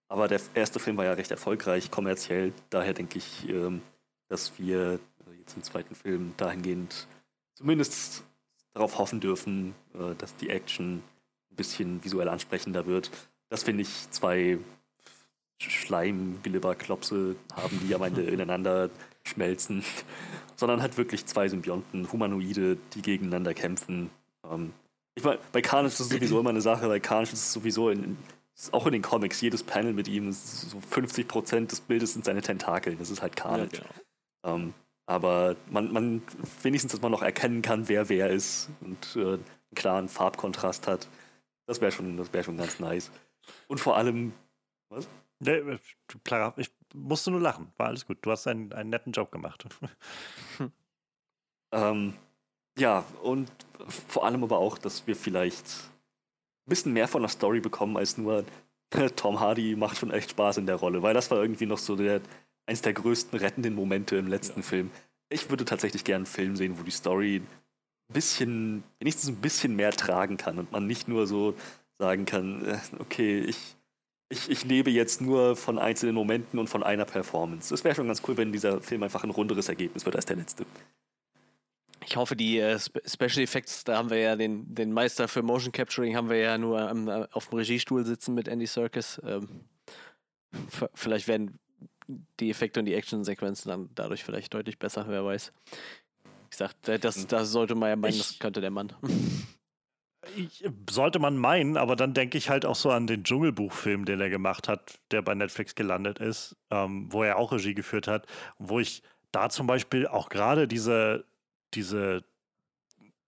[0.08, 2.54] Aber der erste Film war ja recht erfolgreich, kommerziell.
[2.70, 3.82] Daher denke ich, ähm,
[4.28, 5.00] dass wir
[5.40, 7.08] jetzt im zweiten Film dahingehend
[7.58, 8.24] zumindest
[8.74, 10.98] darauf hoffen dürfen, äh, dass die Action
[11.52, 13.10] ein bisschen visuell ansprechender wird.
[13.50, 14.60] Das finde ich zwei
[15.60, 18.90] Schleim-Glibber-Klopse haben, die am Ende ineinander
[19.24, 19.84] schmelzen,
[20.56, 24.12] sondern halt wirklich zwei Symbionten, Humanoide, die gegeneinander kämpfen.
[24.50, 24.74] Ähm,
[25.16, 27.90] ich meine, bei Carnage ist es sowieso immer eine Sache, bei Carnage ist es sowieso
[27.90, 28.18] in,
[28.56, 32.44] ist auch in den Comics, jedes Panel mit ihm, so 50% des Bildes sind seine
[32.44, 33.00] Tentakeln.
[33.00, 33.78] Das ist halt Carnage.
[33.78, 33.84] Ja,
[34.44, 34.56] genau.
[34.56, 34.74] ähm,
[35.08, 36.22] aber man, man
[36.62, 41.08] wenigstens, dass man noch erkennen kann, wer wer ist und äh, einen klaren Farbkontrast hat.
[41.66, 43.10] Das wäre schon, wär schon ganz nice.
[43.68, 44.34] Und vor allem,
[44.90, 45.08] was?
[45.40, 45.62] Nee,
[46.24, 47.72] klar, ich musste nur lachen.
[47.78, 48.18] War alles gut.
[48.22, 49.66] Du hast einen, einen netten Job gemacht.
[51.72, 52.14] ähm,
[52.78, 53.50] ja, und
[53.88, 58.18] vor allem aber auch, dass wir vielleicht ein bisschen mehr von der Story bekommen als
[58.18, 58.44] nur
[59.16, 61.96] Tom Hardy macht schon echt Spaß in der Rolle, weil das war irgendwie noch so
[61.96, 62.22] der,
[62.68, 64.66] eines der größten rettenden Momente im letzten ja.
[64.66, 64.92] Film.
[65.30, 69.76] Ich würde tatsächlich gerne einen Film sehen, wo die Story ein bisschen, wenigstens ein bisschen
[69.76, 71.56] mehr tragen kann und man nicht nur so
[71.98, 73.76] sagen kann, äh, okay, ich,
[74.30, 77.74] ich, ich lebe jetzt nur von einzelnen Momenten und von einer Performance.
[77.74, 80.36] Es wäre schon ganz cool, wenn dieser Film einfach ein runderes Ergebnis wird als der
[80.36, 80.66] letzte.
[82.06, 85.74] Ich hoffe, die äh, Special Effects, da haben wir ja den, den Meister für Motion
[85.74, 89.20] Capturing, haben wir ja nur am, äh, auf dem Regiestuhl sitzen mit Andy Serkis.
[89.26, 89.66] Ähm,
[90.94, 91.60] vielleicht werden
[92.08, 95.54] die Effekte und die Action-Sequenzen dann dadurch vielleicht deutlich besser, wer weiß.
[96.50, 98.94] Ich sag, das, das sollte man ja meinen, ich, das könnte der Mann.
[100.90, 104.30] sollte man meinen, aber dann denke ich halt auch so an den Dschungelbuchfilm, den er
[104.30, 108.28] gemacht hat, der bei Netflix gelandet ist, ähm, wo er auch Regie geführt hat,
[108.58, 111.26] wo ich da zum Beispiel auch gerade diese,
[111.74, 112.24] diese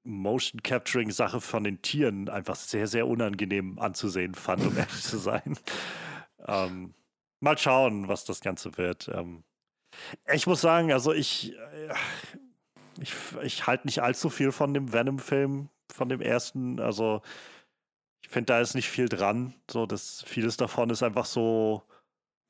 [0.03, 5.17] Motion Capturing Sache von den Tieren einfach sehr, sehr unangenehm anzusehen fand, um ehrlich zu
[5.17, 5.57] sein.
[6.47, 6.93] Ähm,
[7.39, 9.09] mal schauen, was das Ganze wird.
[9.13, 9.43] Ähm,
[10.31, 11.93] ich muss sagen, also ich, äh,
[13.01, 13.13] ich,
[13.43, 16.79] ich halte nicht allzu viel von dem Venom-Film, von dem ersten.
[16.79, 17.21] Also
[18.23, 19.53] ich finde, da ist nicht viel dran.
[19.69, 21.83] So, das, vieles davon ist einfach so,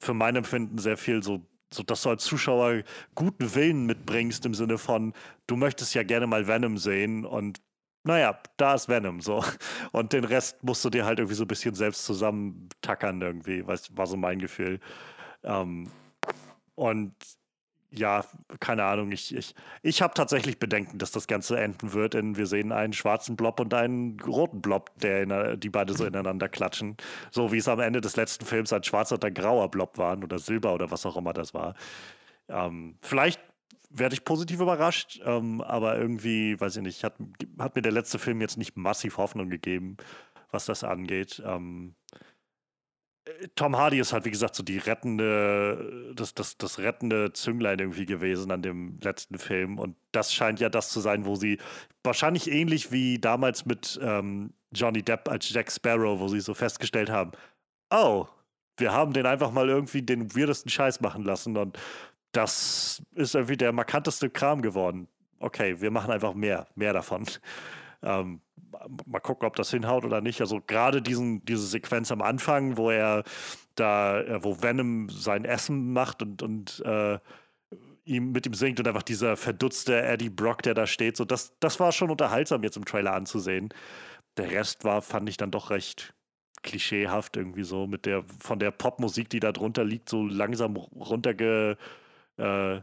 [0.01, 2.83] für mein Empfinden, sehr viel so, so, dass du als Zuschauer
[3.15, 5.13] guten Willen mitbringst im Sinne von,
[5.47, 7.61] du möchtest ja gerne mal Venom sehen und
[8.09, 9.43] naja, da ist Venom so.
[9.91, 13.95] Und den Rest musst du dir halt irgendwie so ein bisschen selbst zusammentackern irgendwie, was
[13.95, 14.79] war so mein Gefühl.
[15.43, 15.91] Ähm,
[16.73, 17.13] und
[17.91, 18.25] ja,
[18.59, 19.53] keine Ahnung, ich, ich,
[19.83, 23.59] ich habe tatsächlich Bedenken, dass das Ganze enden wird in, wir sehen einen schwarzen Blob
[23.59, 26.97] und einen roten Blob, der in, die beide so ineinander klatschen.
[27.29, 30.23] So wie es am Ende des letzten Films ein schwarzer und ein grauer Blob waren
[30.23, 31.75] oder Silber oder was auch immer das war.
[32.47, 33.39] Ähm, vielleicht
[33.89, 37.15] werde ich positiv überrascht, ähm, aber irgendwie, weiß ich nicht, hat,
[37.57, 39.97] hat mir der letzte Film jetzt nicht massiv Hoffnung gegeben,
[40.51, 41.41] was das angeht.
[41.45, 41.95] Ähm,
[43.55, 48.05] Tom Hardy ist halt, wie gesagt, so die rettende, das, das, das rettende Zünglein irgendwie
[48.05, 49.77] gewesen an dem letzten Film.
[49.77, 51.59] Und das scheint ja das zu sein, wo sie
[52.03, 57.09] wahrscheinlich ähnlich wie damals mit ähm, Johnny Depp als Jack Sparrow, wo sie so festgestellt
[57.09, 57.31] haben,
[57.91, 58.27] oh,
[58.77, 61.77] wir haben den einfach mal irgendwie den weirdesten Scheiß machen lassen und
[62.31, 65.07] das ist irgendwie der markanteste Kram geworden.
[65.39, 67.25] Okay, wir machen einfach mehr, mehr davon.
[68.01, 68.39] Ähm,
[69.05, 70.39] mal gucken, ob das hinhaut oder nicht.
[70.39, 73.25] Also gerade diesen, diese Sequenz am Anfang, wo er
[73.75, 77.19] da, äh, wo Venom sein Essen macht und, und äh,
[78.05, 81.53] ihm mit ihm singt und einfach dieser verdutzte Eddie Brock, der da steht, so das,
[81.59, 83.69] das war schon unterhaltsam jetzt im Trailer anzusehen.
[84.37, 86.13] Der Rest war, fand ich dann doch recht
[86.63, 91.77] klischeehaft irgendwie so mit der von der Popmusik, die da drunter liegt, so langsam runterge
[92.39, 92.81] äh,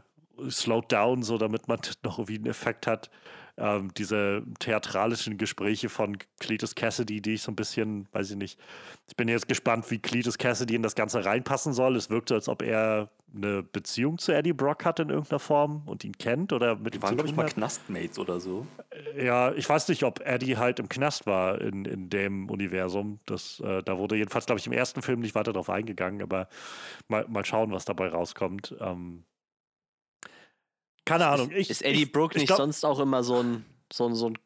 [0.49, 3.09] slowed down, so damit man noch irgendwie einen Effekt hat
[3.57, 8.59] ähm, diese theatralischen Gespräche von Cletus Cassidy, die ich so ein bisschen, weiß ich nicht,
[9.07, 11.95] ich bin jetzt gespannt, wie Cletus Cassidy in das Ganze reinpassen soll.
[11.95, 15.81] Es wirkt so, als ob er eine Beziehung zu Eddie Brock hat in irgendeiner Form
[15.85, 18.67] und ihn kennt oder mit ihm waren, glaube ich, mal Knastmates oder so.
[19.15, 23.19] Äh, ja, ich weiß nicht, ob Eddie halt im Knast war in, in dem Universum.
[23.25, 26.47] Das, äh, da wurde jedenfalls, glaube ich, im ersten Film nicht weiter darauf eingegangen, aber
[27.07, 28.75] mal, mal schauen, was dabei rauskommt.
[28.79, 29.23] Ähm,
[31.07, 31.51] keine Ahnung.
[31.55, 34.37] Ich, ist Eddie Brooke nicht glaub, sonst auch immer so ein, so ein, so ein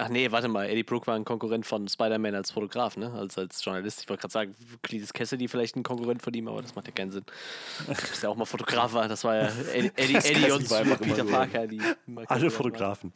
[0.00, 3.12] Ach nee, warte mal, Eddie Brooke war ein Konkurrent von Spider-Man als Fotograf, ne?
[3.12, 4.00] Als, als Journalist.
[4.00, 6.92] Ich wollte gerade sagen, Cletus Cassidy vielleicht ein Konkurrent von ihm, aber das macht ja
[6.92, 7.24] keinen Sinn.
[7.88, 9.08] Dass er auch mal Fotograf war.
[9.08, 11.66] Das war ja Eddie, Eddie, Eddie und Peter Parker.
[11.66, 11.80] Die
[12.28, 13.12] Alle Fotografen.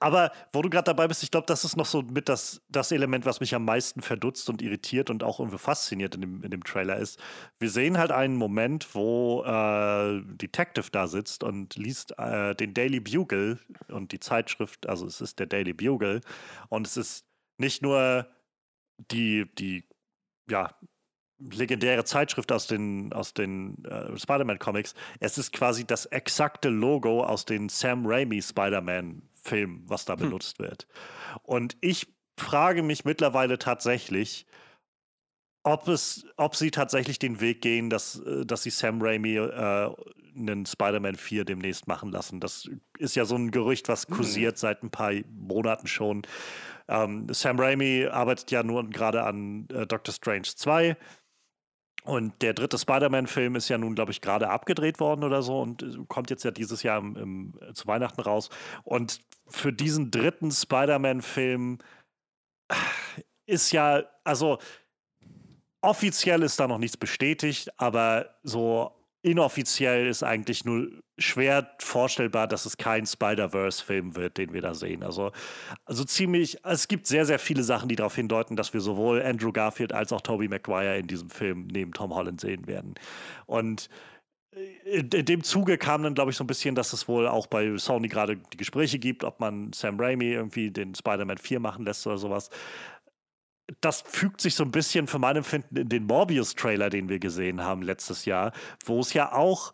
[0.00, 2.90] aber wo du gerade dabei bist, ich glaube, das ist noch so mit das, das
[2.90, 6.50] Element, was mich am meisten verdutzt und irritiert und auch irgendwie fasziniert in dem, in
[6.50, 7.20] dem Trailer ist.
[7.60, 12.98] Wir sehen halt einen Moment, wo äh, Detective da sitzt und liest äh, den Daily
[12.98, 16.15] Bugle und die Zeitschrift, also es ist der Daily Bugle
[16.68, 17.26] und es ist
[17.58, 18.26] nicht nur
[19.10, 19.84] die, die,
[20.48, 20.74] ja,
[21.38, 24.94] legendäre Zeitschrift aus den, aus den äh, Spider-Man-Comics.
[25.20, 30.20] Es ist quasi das exakte Logo aus den Sam Raimi Spider-Man-Filmen, was da hm.
[30.20, 30.86] benutzt wird.
[31.42, 34.46] Und ich frage mich mittlerweile tatsächlich,
[35.62, 39.90] ob, es, ob sie tatsächlich den Weg gehen, dass, äh, dass sie Sam Raimi äh,
[40.36, 42.40] einen Spider-Man 4 demnächst machen lassen.
[42.40, 42.68] Das
[42.98, 44.14] ist ja so ein Gerücht, was hm.
[44.14, 44.58] kursiert mhm.
[44.58, 46.22] seit ein paar Monaten schon.
[46.88, 50.96] Ähm, Sam Raimi arbeitet ja nur gerade an äh, Doctor Strange 2.
[52.04, 55.82] Und der dritte Spider-Man-Film ist ja nun, glaube ich, gerade abgedreht worden oder so und
[55.82, 58.48] äh, kommt jetzt ja dieses Jahr im, im, äh, zu Weihnachten raus.
[58.84, 61.78] Und für diesen dritten Spider-Man-Film
[63.46, 64.58] ist ja, also
[65.80, 68.95] offiziell ist da noch nichts bestätigt, aber so
[69.26, 70.88] inoffiziell ist eigentlich nur
[71.18, 75.02] schwer vorstellbar, dass es kein Spider-Verse-Film wird, den wir da sehen.
[75.02, 75.32] Also,
[75.84, 79.50] also ziemlich, es gibt sehr, sehr viele Sachen, die darauf hindeuten, dass wir sowohl Andrew
[79.50, 82.94] Garfield als auch Tobey Maguire in diesem Film neben Tom Holland sehen werden.
[83.46, 83.88] Und
[84.54, 87.48] äh, in dem Zuge kam dann, glaube ich, so ein bisschen, dass es wohl auch
[87.48, 91.84] bei Sony gerade die Gespräche gibt, ob man Sam Raimi irgendwie den Spider-Man 4 machen
[91.84, 92.48] lässt oder sowas
[93.80, 97.62] das fügt sich so ein bisschen für mein Empfinden in den Morbius-Trailer, den wir gesehen
[97.62, 98.52] haben letztes Jahr,
[98.84, 99.72] wo es ja auch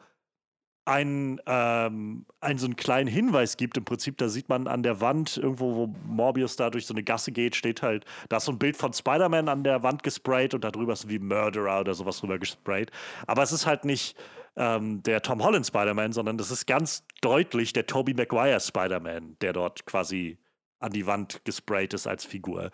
[0.85, 3.77] einen, ähm, einen so einen kleinen Hinweis gibt.
[3.77, 7.05] Im Prinzip, da sieht man an der Wand, irgendwo, wo Morbius da durch so eine
[7.05, 10.55] Gasse geht, steht halt, da ist so ein Bild von Spider-Man an der Wand gesprayt
[10.55, 12.91] und da drüber ist wie Murderer oder sowas drüber gesprayt.
[13.27, 14.17] Aber es ist halt nicht
[14.57, 19.53] ähm, der Tom Holland Spider-Man, sondern das ist ganz deutlich der Tobey Maguire Spider-Man, der
[19.53, 20.39] dort quasi
[20.81, 22.73] an die Wand gesprayt ist als Figur.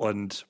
[0.00, 0.46] Und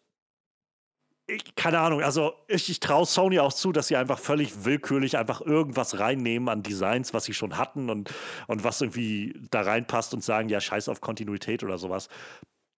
[1.26, 5.18] ich, keine Ahnung, also ich, ich traue Sony auch zu, dass sie einfach völlig willkürlich
[5.18, 8.14] einfach irgendwas reinnehmen an Designs, was sie schon hatten und,
[8.46, 12.08] und was irgendwie da reinpasst und sagen, ja, scheiß auf Kontinuität oder sowas.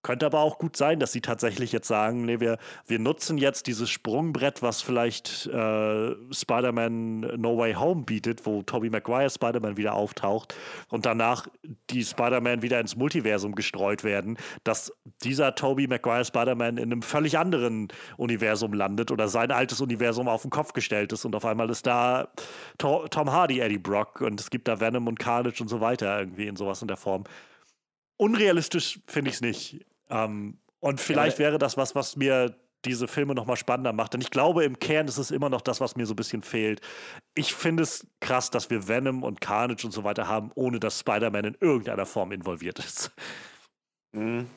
[0.02, 3.68] Könnte aber auch gut sein, dass sie tatsächlich jetzt sagen, nee, wir, wir nutzen jetzt
[3.68, 9.94] dieses Sprungbrett, was vielleicht äh, Spider-Man No Way Home bietet, wo Tobey Maguire Spider-Man wieder
[9.94, 10.56] auftaucht
[10.88, 11.46] und danach
[11.90, 14.92] die Spider-Man wieder ins Multiversum gestreut werden, dass
[15.22, 20.42] dieser Tobey Maguire Spider-Man in einem völlig anderen Universum landet oder sein altes Universum auf
[20.42, 22.28] den Kopf gestellt ist und auf einmal ist da
[22.78, 26.18] to Tom Hardy, Eddie Brock und es gibt da Venom und Carnage und so weiter
[26.18, 27.22] irgendwie in sowas in der Form.
[28.16, 29.86] Unrealistisch finde ich es nicht.
[30.12, 34.14] Ähm, und vielleicht ja, wäre das was, was mir diese Filme noch mal spannender macht.
[34.14, 36.42] Denn ich glaube, im Kern ist es immer noch das, was mir so ein bisschen
[36.42, 36.80] fehlt.
[37.34, 40.98] Ich finde es krass, dass wir Venom und Carnage und so weiter haben, ohne dass
[40.98, 43.12] Spider-Man in irgendeiner Form involviert ist.
[44.12, 44.48] Mhm.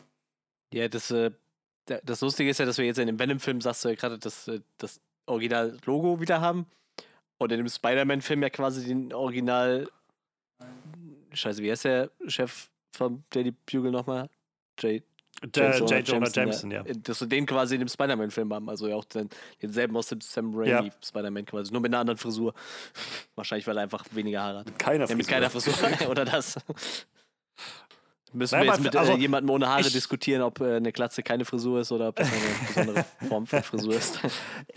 [0.74, 1.32] Ja, das, äh,
[1.86, 4.48] das Lustige ist ja, dass wir jetzt in dem Venom-Film, sagst du ja gerade, das,
[4.48, 6.66] äh, das Original-Logo wieder haben.
[7.38, 9.90] Und in dem Spider-Man-Film ja quasi den Original.
[11.32, 14.30] Scheiße, wie heißt der Chef vom Daily Bugle nochmal?
[14.80, 15.04] Jay
[15.44, 16.08] der J.
[16.08, 16.84] Jonah Jameson, ja.
[16.84, 18.70] Dass wir den quasi in dem Spider-Man-Film haben.
[18.70, 19.30] Also ja auch den,
[19.62, 20.94] denselben aus dem Sam Raimi ja.
[21.04, 21.72] Spider-Man quasi.
[21.72, 22.54] Nur mit einer anderen Frisur.
[23.36, 24.68] Wahrscheinlich, weil er einfach weniger Haare hat.
[24.68, 25.10] Mit keiner Frisur.
[25.10, 26.10] Ja, mit keiner Frisur.
[26.10, 26.58] Oder das.
[28.36, 31.46] Müssen wir jetzt mit also, äh, jemandem ohne Haare diskutieren, ob äh, eine Glatze keine
[31.46, 34.20] Frisur ist oder ob das eine besondere Form von Frisur ist.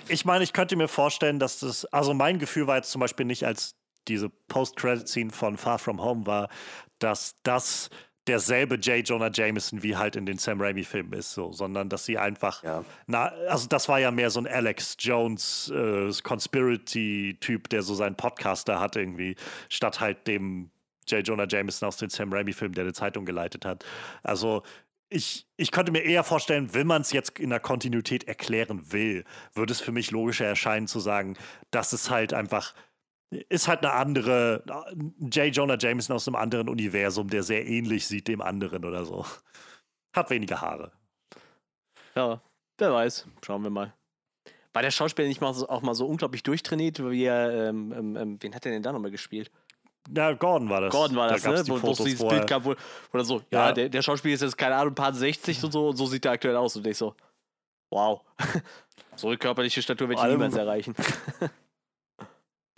[0.07, 3.27] Ich meine, ich könnte mir vorstellen, dass das, also mein Gefühl war jetzt zum Beispiel
[3.27, 3.75] nicht, als
[4.07, 6.49] diese Post-Credit-Scene von Far From Home war,
[7.01, 7.91] dass das
[8.29, 9.09] derselbe J.
[9.09, 12.85] Jonah Jameson wie halt in den Sam Raimi-Filmen ist, so, sondern dass sie einfach, ja.
[13.07, 18.17] na, also das war ja mehr so ein Alex Jones äh, Conspiracy-Typ, der so seinen
[18.17, 19.37] Podcaster hat irgendwie,
[19.69, 20.71] statt halt dem
[21.07, 21.27] J.
[21.27, 23.85] Jonah Jameson aus den Sam Raimi-Filmen, der eine Zeitung geleitet hat.
[24.23, 24.63] Also
[25.11, 29.25] ich, ich könnte mir eher vorstellen, wenn man es jetzt in der Kontinuität erklären will,
[29.55, 31.37] würde es für mich logischer erscheinen zu sagen,
[31.71, 32.75] dass es halt einfach
[33.31, 34.63] ist halt eine andere,
[35.21, 35.55] J.
[35.55, 39.25] Jonah Jameson aus einem anderen Universum, der sehr ähnlich sieht dem anderen oder so.
[40.15, 40.93] Hat weniger Haare.
[42.15, 42.41] Ja,
[42.79, 43.27] wer weiß.
[43.45, 43.93] Schauen wir mal.
[44.73, 48.17] War der Schauspieler nicht mal so, auch mal so unglaublich durchtrainiert, wie er, ähm, ähm,
[48.17, 49.51] ähm wen hat er denn da nochmal gespielt?
[50.15, 50.93] Ja, Gordon war das.
[50.93, 51.69] Gordon war das, da ne?
[51.69, 52.75] Wo, wo es dieses Bild gab, wo,
[53.13, 55.73] wo so, ja, ja, Der, der Schauspieler ist jetzt, keine Ahnung, ein paar 60 und
[55.73, 56.77] so, und so sieht er aktuell aus.
[56.77, 57.15] Und ich so,
[57.91, 58.23] wow.
[59.17, 60.95] so eine körperliche Statur werde ich niemals erreichen.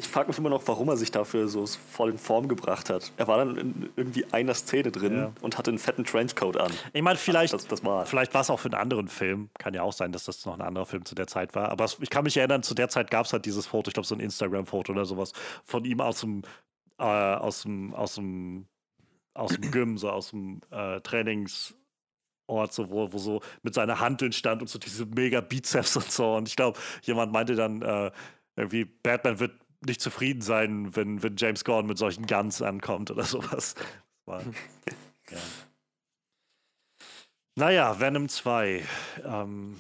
[0.01, 3.13] ich frage mich immer noch, warum er sich dafür so voll in Form gebracht hat.
[3.19, 5.33] Er war dann in irgendwie einer Szene drin ja.
[5.43, 6.73] und hatte einen fetten Trenchcoat an.
[6.95, 8.07] Ich meine, vielleicht, das, das war.
[8.07, 9.51] vielleicht war es auch für einen anderen Film.
[9.59, 11.69] Kann ja auch sein, dass das noch ein anderer Film zu der Zeit war.
[11.69, 14.07] Aber ich kann mich erinnern, zu der Zeit gab es halt dieses Foto, ich glaube,
[14.07, 16.43] so ein Instagram-Foto oder sowas, von ihm aus dem,
[16.99, 18.67] äh, aus dem, aus dem,
[19.35, 21.75] aus dem Gym, so aus dem äh, Trainings.
[22.47, 26.11] Ort, so, wo, wo so mit seiner Handeln stand und so diese mega Bizeps und
[26.11, 26.35] so.
[26.35, 28.11] Und ich glaube, jemand meinte dann, äh,
[28.57, 29.53] irgendwie, Batman wird
[29.85, 33.75] nicht zufrieden sein, wenn, wenn James Gordon mit solchen Guns ankommt oder sowas.
[34.27, 34.43] War,
[35.31, 35.39] ja.
[37.57, 38.85] Naja, Venom 2.
[39.25, 39.77] Ähm,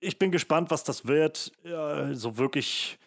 [0.00, 1.52] ich bin gespannt, was das wird.
[1.64, 2.98] Ja, so wirklich,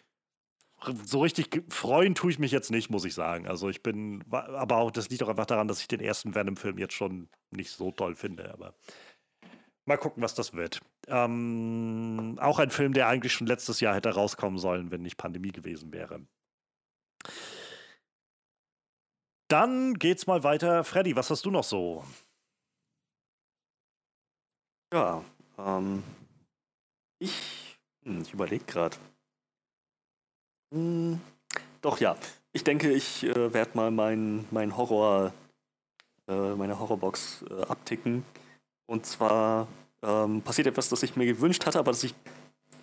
[1.04, 3.46] so richtig freuen tue ich mich jetzt nicht, muss ich sagen.
[3.46, 6.78] Also ich bin, aber auch, das liegt auch einfach daran, dass ich den ersten Venom-Film
[6.78, 8.52] jetzt schon nicht so toll finde.
[8.52, 8.74] Aber
[9.84, 10.80] Mal gucken, was das wird.
[11.08, 15.52] Ähm, auch ein Film, der eigentlich schon letztes Jahr hätte rauskommen sollen, wenn nicht Pandemie
[15.52, 16.20] gewesen wäre.
[19.48, 20.84] Dann geht's mal weiter.
[20.84, 22.04] Freddy, was hast du noch so?
[24.92, 25.24] Ja,
[25.58, 26.02] ähm,
[27.18, 28.96] ich, hm, ich überlege gerade.
[30.72, 31.20] Hm,
[31.82, 32.16] doch ja,
[32.52, 35.32] ich denke, ich äh, werde mal meinen mein Horror,
[36.28, 38.24] äh, meine Horrorbox äh, abticken
[38.86, 39.68] und zwar
[40.02, 42.14] ähm, passiert etwas, das ich mir gewünscht hatte, aber das ich,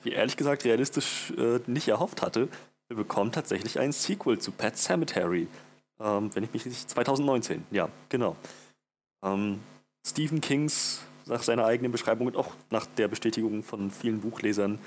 [0.03, 2.47] wie ehrlich gesagt, realistisch äh, nicht erhofft hatte.
[2.87, 5.47] Wir bekommen tatsächlich ein Sequel zu Pet Cemetery.
[5.99, 6.89] Ähm, wenn ich mich nicht.
[6.89, 8.35] 2019, ja, genau.
[9.23, 9.59] Ähm,
[10.05, 14.79] Stephen Kings, nach seiner eigenen Beschreibung und auch nach der Bestätigung von vielen Buchlesern,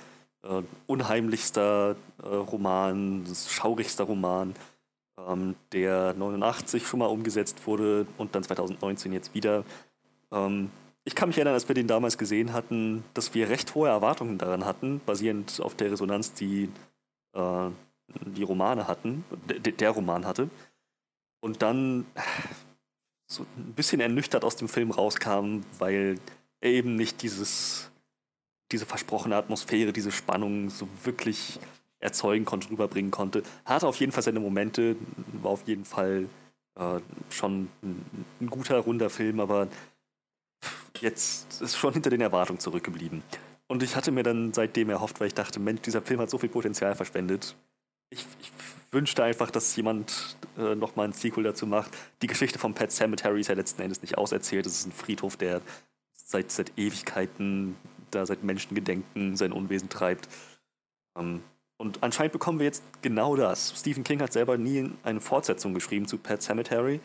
[0.42, 4.54] äh, unheimlichster äh, Roman, schaurigster Roman,
[5.18, 9.64] ähm, der 89 schon mal umgesetzt wurde und dann 2019 jetzt wieder.
[10.32, 10.70] Ähm,
[11.04, 14.38] ich kann mich erinnern, als wir den damals gesehen hatten, dass wir recht hohe Erwartungen
[14.38, 16.70] daran hatten, basierend auf der Resonanz, die
[17.34, 17.70] äh,
[18.26, 19.24] die Romane hatten,
[19.78, 20.50] der Roman hatte.
[21.40, 22.06] Und dann
[23.26, 26.18] so ein bisschen ernüchtert aus dem Film rauskam, weil
[26.60, 27.90] er eben nicht dieses,
[28.70, 31.58] diese versprochene Atmosphäre, diese Spannung so wirklich
[32.00, 33.42] erzeugen konnte, rüberbringen konnte.
[33.64, 34.96] Hatte auf jeden Fall seine Momente,
[35.42, 36.28] war auf jeden Fall
[36.74, 39.68] Äh, schon ein, ein, guter, runder Film, aber
[41.00, 43.22] jetzt ist schon hinter den Erwartungen zurückgeblieben.
[43.68, 46.38] Und ich hatte mir dann seitdem erhofft, weil ich dachte, Mensch, dieser Film hat so
[46.38, 47.56] viel Potenzial verschwendet.
[48.10, 48.52] Ich, ich
[48.90, 51.96] wünschte einfach, dass jemand äh, nochmal ein Sequel dazu macht.
[52.20, 54.66] Die Geschichte von Pet Cemetery ist ja letzten Endes nicht auserzählt.
[54.66, 55.62] Es ist ein Friedhof, der
[56.12, 57.76] seit, seit Ewigkeiten,
[58.10, 60.28] da seit Menschengedenken sein Unwesen treibt.
[61.16, 61.42] Ähm,
[61.78, 63.74] und anscheinend bekommen wir jetzt genau das.
[63.76, 67.00] Stephen King hat selber nie eine Fortsetzung geschrieben zu Pet Cemetery,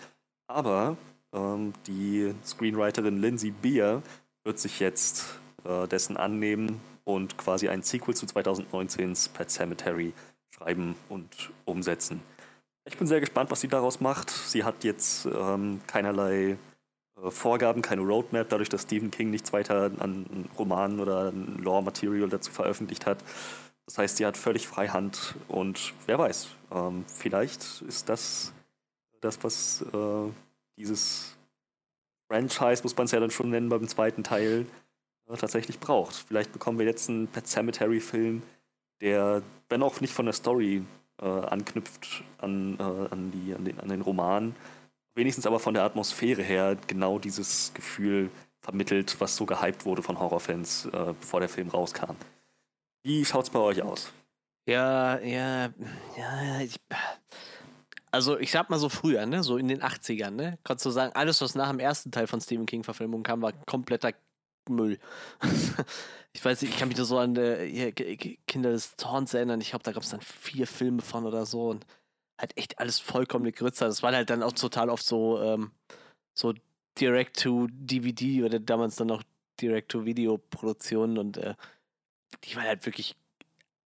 [0.48, 0.98] aber
[1.34, 4.02] ähm, die Screenwriterin Lindsay Beer
[4.44, 10.14] wird sich jetzt äh, dessen annehmen und quasi ein Sequel zu 2019s Pet Cemetery
[10.49, 12.22] schreiben und umsetzen.
[12.86, 14.30] Ich bin sehr gespannt, was sie daraus macht.
[14.30, 16.58] Sie hat jetzt ähm, keinerlei
[17.22, 22.30] äh, Vorgaben, keine Roadmap, dadurch, dass Stephen King nichts weiter an Romanen oder an Lore-Material
[22.30, 23.24] dazu veröffentlicht hat.
[23.86, 28.54] Das heißt, sie hat völlig Freihand und wer weiß, ähm, vielleicht ist das
[29.22, 30.32] das, was äh,
[30.78, 31.38] dieses
[32.28, 34.66] Franchise, muss man es ja dann schon nennen, beim zweiten Teil
[35.30, 36.16] äh, tatsächlich braucht.
[36.16, 38.44] Vielleicht bekommen wir jetzt einen Pet Cemetery-Film,
[39.02, 40.84] der, wenn auch nicht von der Story
[41.22, 44.56] äh, anknüpft an, äh, an, die, an, den, an den Roman,
[45.16, 48.30] wenigstens aber von der Atmosphäre her genau dieses Gefühl
[48.62, 52.16] vermittelt, was so gehypt wurde von Horrorfans, äh, bevor der Film rauskam.
[53.04, 54.12] Wie schaut's bei euch aus?
[54.68, 55.70] Ja, ja,
[56.18, 56.76] ja, ich,
[58.12, 61.14] also ich sag mal so früher, ne, so in den 80ern, ne, kannst du sagen,
[61.14, 64.14] alles, was nach dem ersten Teil von Stephen King-Verfilmung kam, war kompletter
[64.70, 65.00] Müll.
[66.34, 67.92] ich weiß nicht, ich kann mich da so an äh,
[68.48, 69.62] Kinder des Zorns erinnern.
[69.62, 71.86] Ich glaube, da gab es dann vier Filme von oder so und
[72.40, 73.88] halt echt alles vollkommen Grützer.
[73.88, 75.72] Das war halt dann auch total oft so, ähm,
[76.34, 76.54] so
[77.00, 79.24] Direct-to-DVD oder damals dann noch
[79.62, 81.56] Direct-to-Video-Produktionen und äh,
[82.44, 83.16] die waren halt wirklich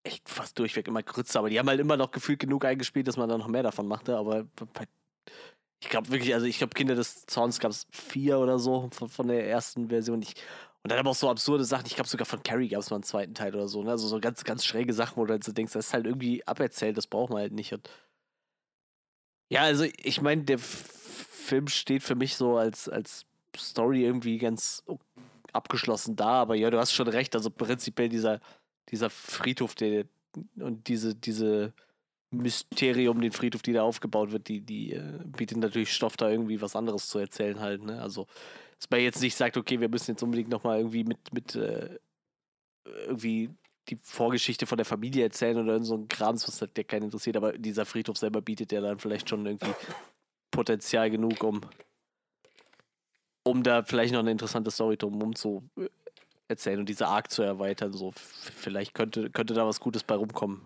[0.03, 3.17] echt fast durchweg immer Grütze, aber die haben halt immer noch gefühlt genug eingespielt, dass
[3.17, 4.45] man da noch mehr davon machte, aber
[5.81, 9.09] ich glaube wirklich, also ich glaube Kinder des Zorns gab es vier oder so von,
[9.09, 10.21] von der ersten Version.
[10.21, 10.35] Ich,
[10.83, 11.85] und dann aber auch so absurde Sachen.
[11.85, 13.83] Ich glaube, sogar von Carrie gab es mal einen zweiten Teil oder so.
[13.83, 13.91] Ne?
[13.91, 16.45] Also so ganz, ganz schräge Sachen, wo du halt so denkst, das ist halt irgendwie
[16.47, 17.73] aberzählt, das braucht man halt nicht.
[17.73, 17.89] Und
[19.51, 23.25] ja, also ich meine, der Film steht für mich so als, als
[23.55, 24.83] Story irgendwie ganz
[25.53, 27.35] abgeschlossen da, aber ja, du hast schon recht.
[27.35, 28.39] Also prinzipiell dieser,
[28.89, 30.05] dieser Friedhof, der
[30.55, 31.73] und diese, diese
[32.31, 36.61] Mysterium, den Friedhof, die da aufgebaut wird, die, die äh, bietet natürlich Stoff, da irgendwie
[36.61, 37.83] was anderes zu erzählen halt.
[37.83, 38.01] Ne?
[38.01, 38.27] Also
[38.81, 41.99] dass man jetzt nicht sagt, okay, wir müssen jetzt unbedingt nochmal irgendwie mit, mit äh,
[43.05, 43.51] irgendwie
[43.89, 47.37] die Vorgeschichte von der Familie erzählen oder so ein Krams, was halt der keinen interessiert,
[47.37, 49.73] aber dieser Friedhof selber bietet ja dann vielleicht schon irgendwie
[50.49, 51.61] Potenzial genug, um,
[53.43, 55.87] um da vielleicht noch eine interessante Story drumherum zu äh,
[56.51, 57.93] erzählen und diese Arc zu erweitern.
[57.93, 60.61] So, vielleicht könnte, könnte da was Gutes bei rumkommen.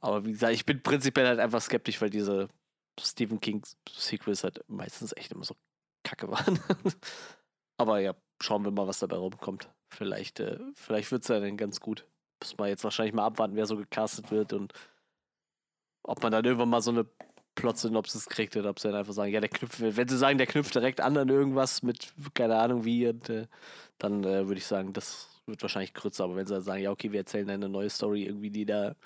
[0.00, 2.48] Aber wie gesagt, ich bin prinzipiell halt einfach skeptisch, weil diese
[3.00, 5.56] Stephen King Sequels halt meistens echt immer so
[6.02, 6.58] kacke waren.
[7.76, 9.68] Aber ja, schauen wir mal, was dabei rumkommt.
[9.88, 12.06] Vielleicht, äh, vielleicht wird es ja dann ganz gut.
[12.42, 14.72] Muss man jetzt wahrscheinlich mal abwarten, wer so gecastet wird und
[16.02, 17.06] ob man dann irgendwann mal so eine
[17.54, 20.46] Plot-Synopsis kriegt oder ob sie dann einfach sagen, ja, der knüpft, wenn sie sagen, der
[20.46, 23.46] knüpft direkt an an irgendwas mit, keine Ahnung wie, und, äh,
[23.98, 26.24] dann äh, würde ich sagen, das wird wahrscheinlich kürzer.
[26.24, 28.96] Aber wenn sie dann sagen, ja, okay, wir erzählen eine neue Story, irgendwie, die da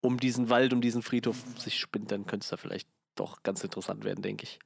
[0.00, 3.62] um diesen Wald, um diesen Friedhof sich spinnt, dann könnte es da vielleicht doch ganz
[3.62, 4.58] interessant werden, denke ich.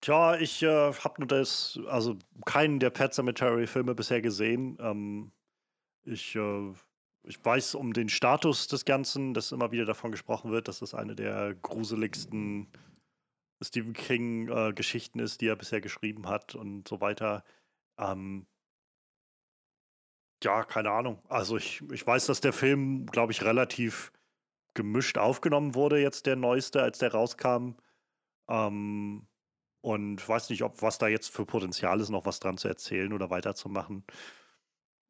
[0.00, 4.76] Tja, ich äh, habe nur das, also keinen der Pet Cemetery-Filme bisher gesehen.
[4.78, 5.32] Ähm,
[6.04, 6.72] ich, äh,
[7.24, 10.94] ich weiß um den Status des Ganzen, dass immer wieder davon gesprochen wird, dass das
[10.94, 12.68] eine der gruseligsten
[13.62, 17.44] Stephen King-Geschichten äh, ist, die er bisher geschrieben hat und so weiter.
[17.98, 18.46] Ähm,
[20.42, 21.22] ja, keine Ahnung.
[21.28, 24.12] Also ich, ich weiß, dass der Film, glaube ich, relativ
[24.74, 27.76] gemischt aufgenommen wurde, jetzt der neueste, als der rauskam.
[28.48, 29.26] Ähm,
[29.80, 33.12] und weiß nicht, ob was da jetzt für Potenzial ist, noch was dran zu erzählen
[33.12, 34.04] oder weiterzumachen.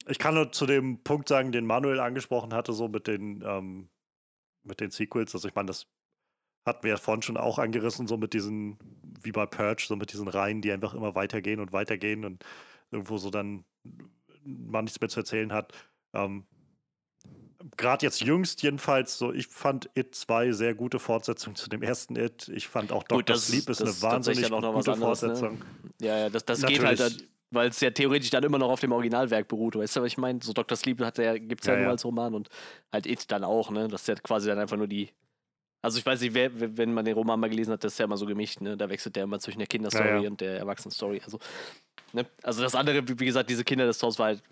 [0.06, 3.88] Ich kann nur zu dem Punkt sagen, den Manuel angesprochen hatte, so mit den, ähm,
[4.62, 5.34] mit den Sequels.
[5.34, 5.86] Also ich meine, das
[6.66, 8.78] hatten wir ja vorhin schon auch angerissen, so mit diesen,
[9.22, 12.44] wie bei Purge, so mit diesen Reihen, die einfach immer weitergehen und weitergehen und
[12.90, 13.64] irgendwo so dann
[14.44, 15.72] man nichts mehr zu erzählen hat.
[16.12, 16.46] Ähm,
[17.76, 22.16] gerade jetzt jüngst jedenfalls so, ich fand It 2 sehr gute Fortsetzung zu dem ersten
[22.16, 22.48] It.
[22.48, 23.18] Ich fand auch Dr.
[23.18, 24.96] Gut, das, Sleep ist eine wahnsinnig gute anderes, ne?
[24.96, 25.58] Fortsetzung.
[25.58, 25.64] Ne?
[26.00, 28.92] Ja, ja, das, das geht halt, weil es ja theoretisch dann immer noch auf dem
[28.92, 29.76] Originalwerk beruht.
[29.76, 30.40] Weißt du, was ich meine?
[30.42, 30.76] So Dr.
[30.76, 31.92] Sleep hat ja, gibt es ja, ja, nur ja.
[31.92, 32.48] als Roman und
[32.92, 33.88] halt It dann auch, ne?
[33.88, 35.10] Das ist ja quasi dann einfach nur die.
[35.82, 38.06] Also ich weiß nicht, wer, wenn man den Roman mal gelesen hat, das ist ja
[38.06, 38.76] immer so gemischt, ne?
[38.76, 41.20] Da wechselt der immer zwischen der Kinderstory ja, und der Erwachsenenstory.
[41.22, 41.38] Also,
[42.12, 42.26] ne?
[42.42, 44.42] also das andere, wie gesagt, diese Kinder des Zorns war halt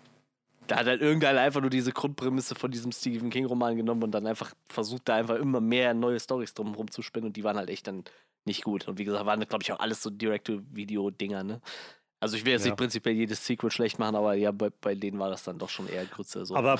[0.67, 4.27] Da hat halt irgendeiner einfach nur diese Grundprämisse von diesem Stephen King-Roman genommen und dann
[4.27, 7.69] einfach versucht, da einfach immer mehr neue Stories drumherum zu spinnen und die waren halt
[7.69, 8.03] echt dann
[8.45, 8.87] nicht gut.
[8.87, 11.61] Und wie gesagt, waren, glaube ich, auch alles so Direct-to-Video-Dinger, ne?
[12.23, 12.71] Also ich will jetzt ja.
[12.71, 15.69] nicht prinzipiell jedes Sequel schlecht machen, aber ja, bei, bei denen war das dann doch
[15.69, 16.45] schon eher Grütze.
[16.45, 16.55] So.
[16.55, 16.79] Aber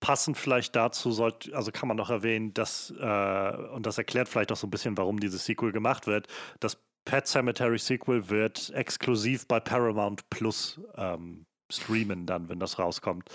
[0.00, 4.50] passend vielleicht dazu sollte, also kann man noch erwähnen, dass, äh, und das erklärt vielleicht
[4.50, 6.26] auch so ein bisschen, warum dieses Sequel gemacht wird,
[6.58, 13.28] das Pet Cemetery Sequel wird exklusiv bei Paramount Plus ähm, streamen dann, wenn das rauskommt.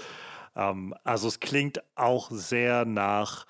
[0.57, 3.45] Ähm, also es klingt auch sehr nach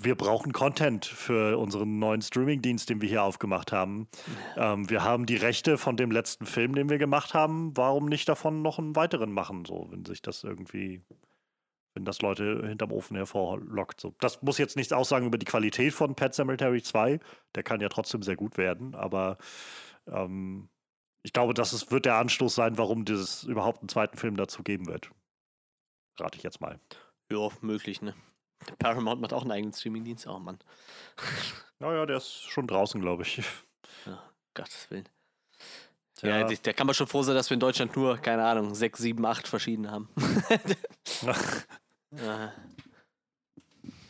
[0.00, 4.08] wir brauchen Content für unseren neuen Streaming-Dienst, den wir hier aufgemacht haben.
[4.56, 7.76] Ähm, wir haben die Rechte von dem letzten Film, den wir gemacht haben.
[7.76, 11.02] Warum nicht davon noch einen weiteren machen, so, wenn sich das irgendwie,
[11.94, 14.00] wenn das Leute hinterm Ofen hervorlockt.
[14.00, 14.14] So.
[14.20, 17.18] Das muss jetzt nichts aussagen über die Qualität von Pet Cemetery 2.
[17.54, 19.38] Der kann ja trotzdem sehr gut werden, aber
[20.06, 20.68] ähm,
[21.22, 24.62] ich glaube, das ist, wird der Anstoß sein, warum es überhaupt einen zweiten Film dazu
[24.62, 25.10] geben wird.
[26.18, 26.80] Rate ich jetzt mal.
[27.30, 28.14] Ja, möglich, ne?
[28.78, 30.58] Paramount macht auch einen eigenen Streamingdienst, oh Mann.
[31.80, 33.36] Naja, der ist schon draußen, glaube ich.
[34.04, 34.20] Ja,
[34.52, 35.08] Gottes Willen.
[36.22, 38.74] Ja, ja da kann man schon froh sein, dass wir in Deutschland nur, keine Ahnung,
[38.74, 40.08] sechs, sieben, acht verschiedene haben.
[42.16, 42.52] ja.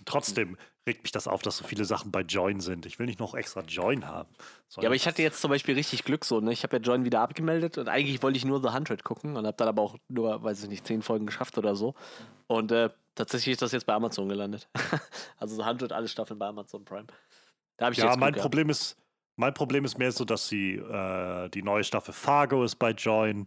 [0.07, 0.57] Trotzdem
[0.87, 2.87] regt mich das auf, dass so viele Sachen bei Join sind.
[2.87, 4.29] Ich will nicht noch extra Join haben.
[4.77, 6.41] Ja, aber ich hatte jetzt zum Beispiel richtig Glück so.
[6.41, 6.53] Ne?
[6.53, 9.47] Ich habe ja Join wieder abgemeldet und eigentlich wollte ich nur The 100 gucken und
[9.47, 11.95] habe dann aber auch nur, weiß ich nicht, zehn Folgen geschafft oder so.
[12.47, 12.89] Und äh,
[13.19, 14.69] tatsächlich ist das jetzt bei Amazon gelandet.
[15.39, 17.07] also The 100, alle Staffeln bei Amazon Prime.
[17.77, 18.97] Da habe ich ja, jetzt mein Problem ist,
[19.37, 23.47] mein Problem ist mehr so, dass sie äh, die neue Staffel Fargo ist bei Join,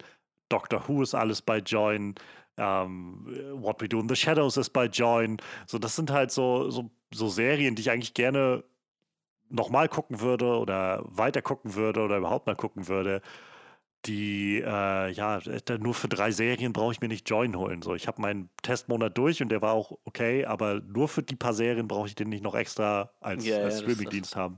[0.49, 2.15] Doctor Who ist alles bei Join.
[2.57, 5.37] Ähm, What We Do in the Shadows ist bei Join.
[5.65, 8.63] So, das sind halt so, so, so Serien, die ich eigentlich gerne
[9.49, 13.21] nochmal gucken würde oder weiter gucken würde oder überhaupt mal gucken würde.
[14.05, 15.39] Die, äh, ja,
[15.77, 17.83] nur für drei Serien brauche ich mir nicht Join holen.
[17.83, 21.35] So, ich habe meinen Testmonat durch und der war auch okay, aber nur für die
[21.35, 24.57] paar Serien brauche ich den nicht noch extra als, yeah, als Streamingdienst haben.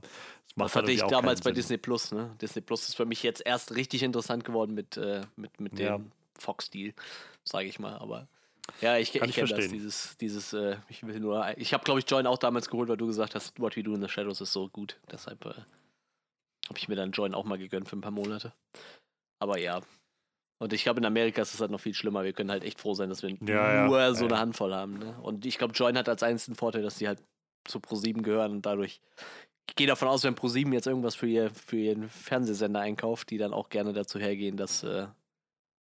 [0.56, 2.12] Das, das hatte ich damals bei Disney Plus.
[2.12, 2.34] Ne?
[2.40, 5.86] Disney Plus ist für mich jetzt erst richtig interessant geworden mit, äh, mit, mit dem
[5.86, 6.00] ja.
[6.38, 6.94] Fox-Deal
[7.44, 7.96] sage ich mal.
[7.98, 8.28] Aber
[8.80, 12.00] ja, ich, ich, ich kenne das, dieses, dieses, äh, ich will nur, ich habe glaube
[12.00, 14.40] ich Join auch damals geholt, weil du gesagt hast, What We Do in the Shadows
[14.40, 14.98] ist so gut.
[15.10, 18.52] Deshalb äh, habe ich mir dann Join auch mal gegönnt für ein paar Monate.
[19.44, 19.82] Aber ja.
[20.58, 22.24] Und ich glaube, in Amerika ist es halt noch viel schlimmer.
[22.24, 24.98] Wir können halt echt froh sein, dass wir ja, nur ja, so eine Handvoll haben.
[24.98, 25.14] Ne?
[25.20, 27.22] Und ich glaube, Join hat als einzigen Vorteil, dass sie halt
[27.64, 29.02] zu Pro7 gehören und dadurch.
[29.68, 33.36] Ich gehe davon aus, wenn Pro7 jetzt irgendwas für, ihr, für ihren Fernsehsender einkauft, die
[33.36, 35.06] dann auch gerne dazu hergehen, dass äh,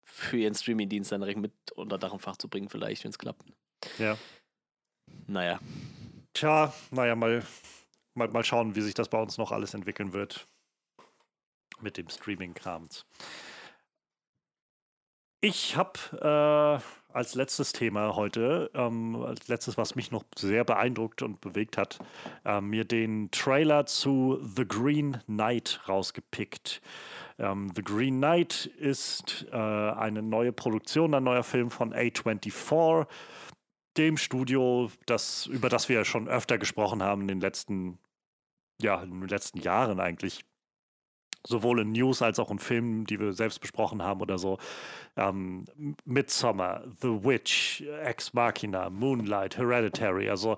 [0.04, 3.18] für ihren Streaming-Dienst dann direkt mit unter Dach und Fach zu bringen, vielleicht, wenn es
[3.18, 3.46] klappt.
[3.98, 4.18] Ja.
[5.26, 5.60] Naja.
[6.34, 7.44] Tja, naja, mal,
[8.14, 10.48] mal, mal schauen, wie sich das bei uns noch alles entwickeln wird.
[11.82, 13.06] Mit dem Streaming-Krams.
[15.40, 21.22] Ich habe äh, als letztes Thema heute, ähm, als letztes, was mich noch sehr beeindruckt
[21.22, 22.00] und bewegt hat,
[22.44, 26.82] äh, mir den Trailer zu The Green Knight rausgepickt.
[27.38, 33.06] Ähm, The Green Knight ist äh, eine neue Produktion, ein neuer Film von A24,
[33.98, 38.00] dem Studio, das, über das wir schon öfter gesprochen haben in den letzten,
[38.82, 40.46] ja, in den letzten Jahren eigentlich
[41.46, 44.58] sowohl in News als auch in Filmen, die wir selbst besprochen haben oder so.
[45.16, 45.66] Ähm,
[46.06, 50.30] Midsummer, The Witch, Ex Machina, Moonlight, Hereditary.
[50.30, 50.58] Also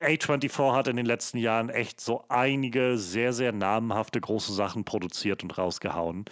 [0.00, 5.42] A24 hat in den letzten Jahren echt so einige sehr, sehr namenhafte große Sachen produziert
[5.42, 6.24] und rausgehauen.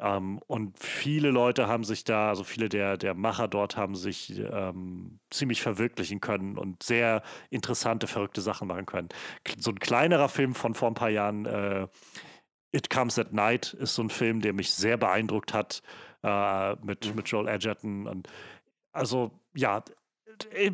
[0.00, 4.38] Ähm, und viele Leute haben sich da, also viele der, der Macher dort haben sich
[4.38, 9.10] ähm, ziemlich verwirklichen können und sehr interessante, verrückte Sachen machen können.
[9.58, 11.86] So ein kleinerer Film von vor ein paar Jahren, äh,
[12.72, 15.82] It Comes at Night ist so ein Film, der mich sehr beeindruckt hat
[16.22, 17.16] äh, mit, mhm.
[17.16, 18.06] mit Joel Edgerton.
[18.06, 18.28] Und
[18.92, 19.82] also ja,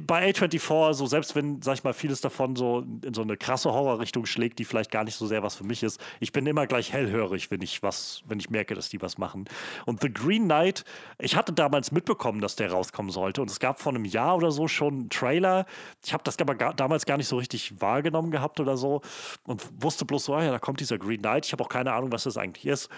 [0.06, 3.72] bei A24, so selbst wenn, sag ich mal, vieles davon so in so eine krasse
[3.72, 6.66] Horrorrichtung schlägt, die vielleicht gar nicht so sehr was für mich ist, ich bin immer
[6.66, 9.46] gleich hellhörig, wenn ich was, wenn ich merke, dass die was machen.
[9.84, 10.84] Und The Green Knight,
[11.18, 14.50] ich hatte damals mitbekommen, dass der rauskommen sollte und es gab vor einem Jahr oder
[14.50, 15.66] so schon einen Trailer.
[16.04, 19.02] Ich habe das aber gar, damals gar nicht so richtig wahrgenommen gehabt oder so
[19.44, 21.46] und wusste bloß so, ah ja, da kommt dieser Green Knight.
[21.46, 22.88] Ich habe auch keine Ahnung, was das eigentlich ist.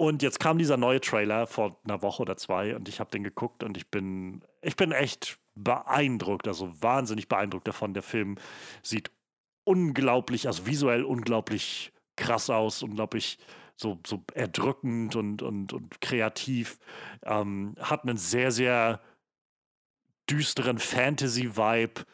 [0.00, 3.24] Und jetzt kam dieser neue Trailer vor einer Woche oder zwei und ich habe den
[3.24, 7.94] geguckt und ich bin, ich bin echt beeindruckt, also wahnsinnig beeindruckt davon.
[7.94, 8.36] Der Film
[8.82, 9.10] sieht
[9.64, 13.38] unglaublich, also visuell unglaublich krass aus, unglaublich
[13.76, 16.78] so, so erdrückend und, und, und kreativ.
[17.24, 19.00] Ähm, hat einen sehr, sehr
[20.28, 22.04] düsteren Fantasy-Vibe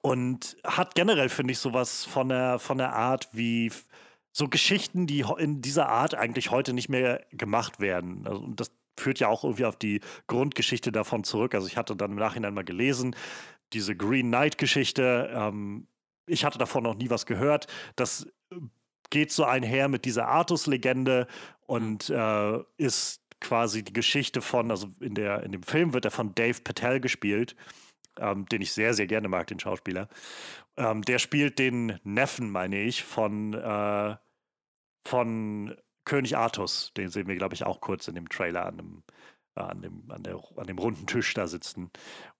[0.00, 3.72] und hat generell, finde ich, sowas von der, von der Art wie
[4.32, 8.26] so Geschichten, die in dieser Art eigentlich heute nicht mehr gemacht werden.
[8.26, 11.54] Also das führt ja auch irgendwie auf die Grundgeschichte davon zurück.
[11.54, 13.16] Also ich hatte dann im Nachhinein mal gelesen,
[13.72, 15.30] diese Green Knight-Geschichte.
[15.34, 15.86] Ähm,
[16.26, 17.66] ich hatte davon noch nie was gehört.
[17.96, 18.26] Das
[19.10, 21.26] geht so einher mit dieser Artus-Legende
[21.66, 26.10] und äh, ist quasi die Geschichte von, also in, der, in dem Film wird er
[26.10, 27.56] von Dave Patel gespielt,
[28.18, 30.08] ähm, den ich sehr, sehr gerne mag, den Schauspieler.
[30.76, 34.16] Ähm, der spielt den Neffen, meine ich, von, äh,
[35.06, 36.92] von König Artus.
[36.96, 39.02] Den sehen wir, glaube ich, auch kurz in dem Trailer an dem,
[39.56, 41.90] äh, an dem, an der, an dem runden Tisch da sitzen.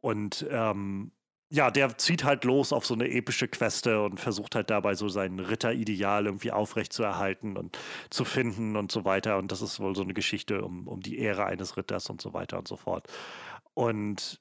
[0.01, 1.12] Und ähm,
[1.51, 5.09] ja, der zieht halt los auf so eine epische Queste und versucht halt dabei so
[5.10, 7.78] sein Ritterideal irgendwie aufrechtzuerhalten und
[8.09, 9.36] zu finden und so weiter.
[9.36, 12.32] Und das ist wohl so eine Geschichte um, um die Ehre eines Ritters und so
[12.32, 13.06] weiter und so fort.
[13.74, 14.40] Und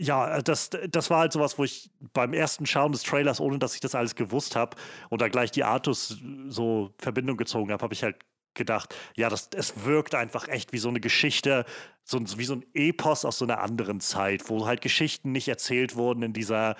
[0.00, 3.74] ja, das, das war halt sowas, wo ich beim ersten Schauen des Trailers, ohne dass
[3.74, 4.76] ich das alles gewusst habe
[5.10, 6.18] und da gleich die Artus
[6.48, 8.16] so Verbindung gezogen habe, habe ich halt
[8.54, 11.66] gedacht, ja, das, es wirkt einfach echt wie so eine Geschichte,
[12.02, 15.96] so wie so ein Epos aus so einer anderen Zeit, wo halt Geschichten nicht erzählt
[15.96, 16.76] wurden in dieser,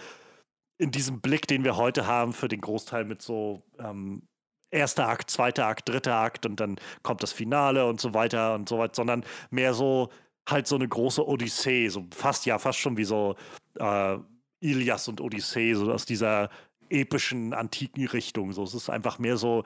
[0.78, 4.22] in diesem Blick, den wir heute haben, für den Großteil mit so ähm,
[4.70, 8.66] erster Akt, zweiter Akt, dritter Akt und dann kommt das Finale und so weiter und
[8.68, 10.09] so weiter, sondern mehr so
[10.48, 13.36] halt so eine große Odyssee, so fast ja, fast schon wie so
[13.78, 14.16] äh,
[14.60, 16.50] Ilias und Odyssee, so aus dieser
[16.88, 18.52] epischen antiken Richtung.
[18.52, 19.64] So, es ist einfach mehr so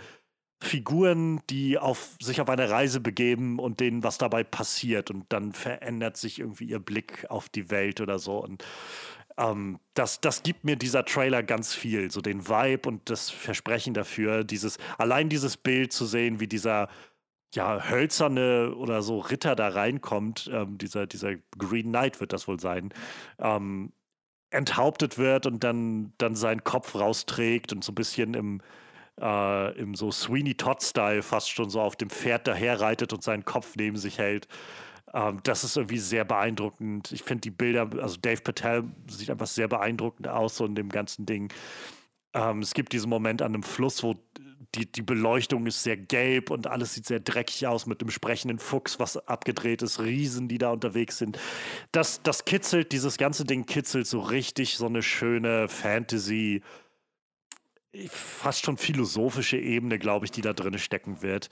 [0.60, 5.52] Figuren, die auf, sich auf eine Reise begeben und denen was dabei passiert und dann
[5.52, 8.38] verändert sich irgendwie ihr Blick auf die Welt oder so.
[8.38, 8.64] Und
[9.36, 13.94] ähm, das, das gibt mir dieser Trailer ganz viel, so den Vibe und das Versprechen
[13.94, 16.88] dafür, dieses, allein dieses Bild zu sehen, wie dieser
[17.55, 22.60] ja, hölzerne oder so Ritter da reinkommt, ähm, dieser, dieser Green Knight wird das wohl
[22.60, 22.93] sein,
[23.39, 23.93] ähm,
[24.51, 28.60] enthauptet wird und dann, dann seinen Kopf rausträgt und so ein bisschen im,
[29.20, 33.74] äh, im so Sweeney Todd-Style fast schon so auf dem Pferd daherreitet und seinen Kopf
[33.76, 34.48] neben sich hält.
[35.12, 37.12] Ähm, das ist irgendwie sehr beeindruckend.
[37.12, 40.89] Ich finde die Bilder, also Dave Patel sieht einfach sehr beeindruckend aus, so in dem
[40.89, 41.52] ganzen Ding.
[42.35, 44.16] Ähm, es gibt diesen Moment an einem Fluss, wo
[44.74, 48.59] die, die Beleuchtung ist sehr gelb und alles sieht sehr dreckig aus mit dem sprechenden
[48.59, 51.38] Fuchs, was abgedreht ist, Riesen, die da unterwegs sind.
[51.92, 56.62] Das, das kitzelt, dieses ganze Ding kitzelt so richtig so eine schöne Fantasy-
[58.09, 61.48] fast schon philosophische Ebene, glaube ich, die da drin stecken wird.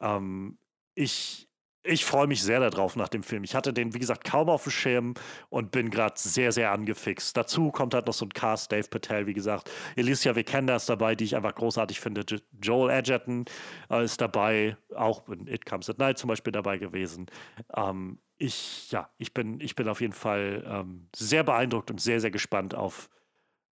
[0.00, 0.58] Ähm,
[0.94, 1.45] ich
[1.86, 3.44] ich freue mich sehr darauf nach dem Film.
[3.44, 5.14] Ich hatte den, wie gesagt, kaum auf dem Schirm
[5.48, 7.36] und bin gerade sehr, sehr angefixt.
[7.36, 9.70] Dazu kommt halt noch so ein Cast, Dave Patel, wie gesagt.
[9.96, 12.24] Alicia Vikander ist dabei, die ich einfach großartig finde.
[12.60, 13.44] Joel Edgerton
[13.90, 17.26] äh, ist dabei, auch in It Comes at Night zum Beispiel dabei gewesen.
[17.74, 22.20] Ähm, ich, ja, ich bin, ich bin auf jeden Fall ähm, sehr beeindruckt und sehr,
[22.20, 23.08] sehr gespannt auf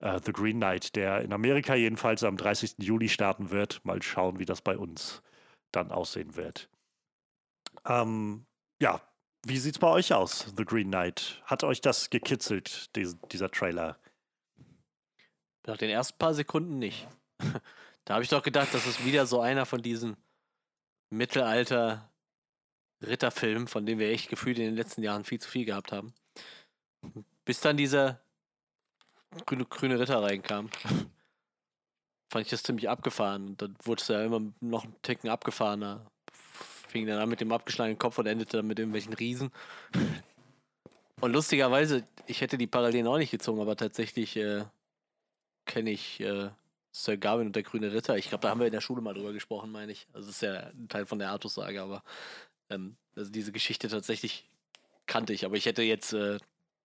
[0.00, 2.76] äh, The Green Knight, der in Amerika jedenfalls am 30.
[2.78, 3.84] Juli starten wird.
[3.84, 5.22] Mal schauen, wie das bei uns
[5.72, 6.70] dann aussehen wird.
[7.86, 8.46] Ähm,
[8.80, 9.00] ja,
[9.46, 11.42] wie sieht es bei euch aus, The Green Knight?
[11.44, 13.98] Hat euch das gekitzelt, die, dieser Trailer?
[15.66, 17.06] Nach den ersten paar Sekunden nicht.
[18.04, 20.16] da habe ich doch gedacht, das ist wieder so einer von diesen
[21.10, 22.10] Mittelalter
[23.02, 26.14] Ritterfilmen, von denen wir echt gefühlt in den letzten Jahren viel zu viel gehabt haben.
[27.44, 28.20] Bis dann dieser
[29.46, 30.70] grüne, grüne Ritter reinkam,
[32.30, 33.48] fand ich das ziemlich abgefahren.
[33.48, 36.10] Und dann wurde es ja immer noch ein Ticken abgefahrener.
[36.94, 39.50] Fing dann an mit dem abgeschlagenen Kopf und endete dann mit irgendwelchen Riesen.
[41.20, 44.64] Und lustigerweise, ich hätte die Parallelen auch nicht gezogen, aber tatsächlich äh,
[45.64, 46.50] kenne ich äh,
[46.90, 48.18] Sir Gawain und der grüne Ritter.
[48.18, 50.06] Ich glaube, da haben wir in der Schule mal drüber gesprochen, meine ich.
[50.12, 52.02] Also das ist ja ein Teil von der Artus-Sage, aber
[52.68, 54.50] ähm, also diese Geschichte tatsächlich
[55.06, 55.46] kannte ich.
[55.46, 56.38] Aber ich hätte jetzt äh,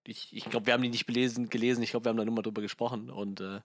[0.10, 2.36] ich, ich glaube, wir haben die nicht belesen, gelesen, ich glaube, wir haben da nur
[2.36, 3.62] mal drüber gesprochen und äh,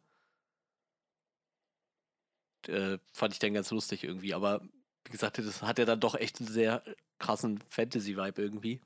[2.69, 4.35] äh, fand ich dann ganz lustig irgendwie.
[4.35, 4.61] Aber
[5.05, 6.83] wie gesagt, das hat ja dann doch echt einen sehr
[7.19, 8.81] krassen Fantasy-Vibe irgendwie.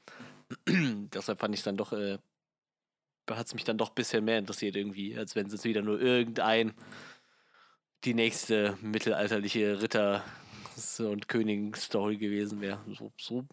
[0.69, 2.19] Deshalb fand ich es dann doch, äh,
[3.31, 5.83] hat es mich dann doch ein bisschen mehr interessiert irgendwie, als wenn es jetzt wieder
[5.83, 6.75] nur irgendein,
[8.05, 10.25] die nächste mittelalterliche Ritter-
[10.99, 12.81] und König-Story gewesen wäre.
[12.97, 13.45] So, so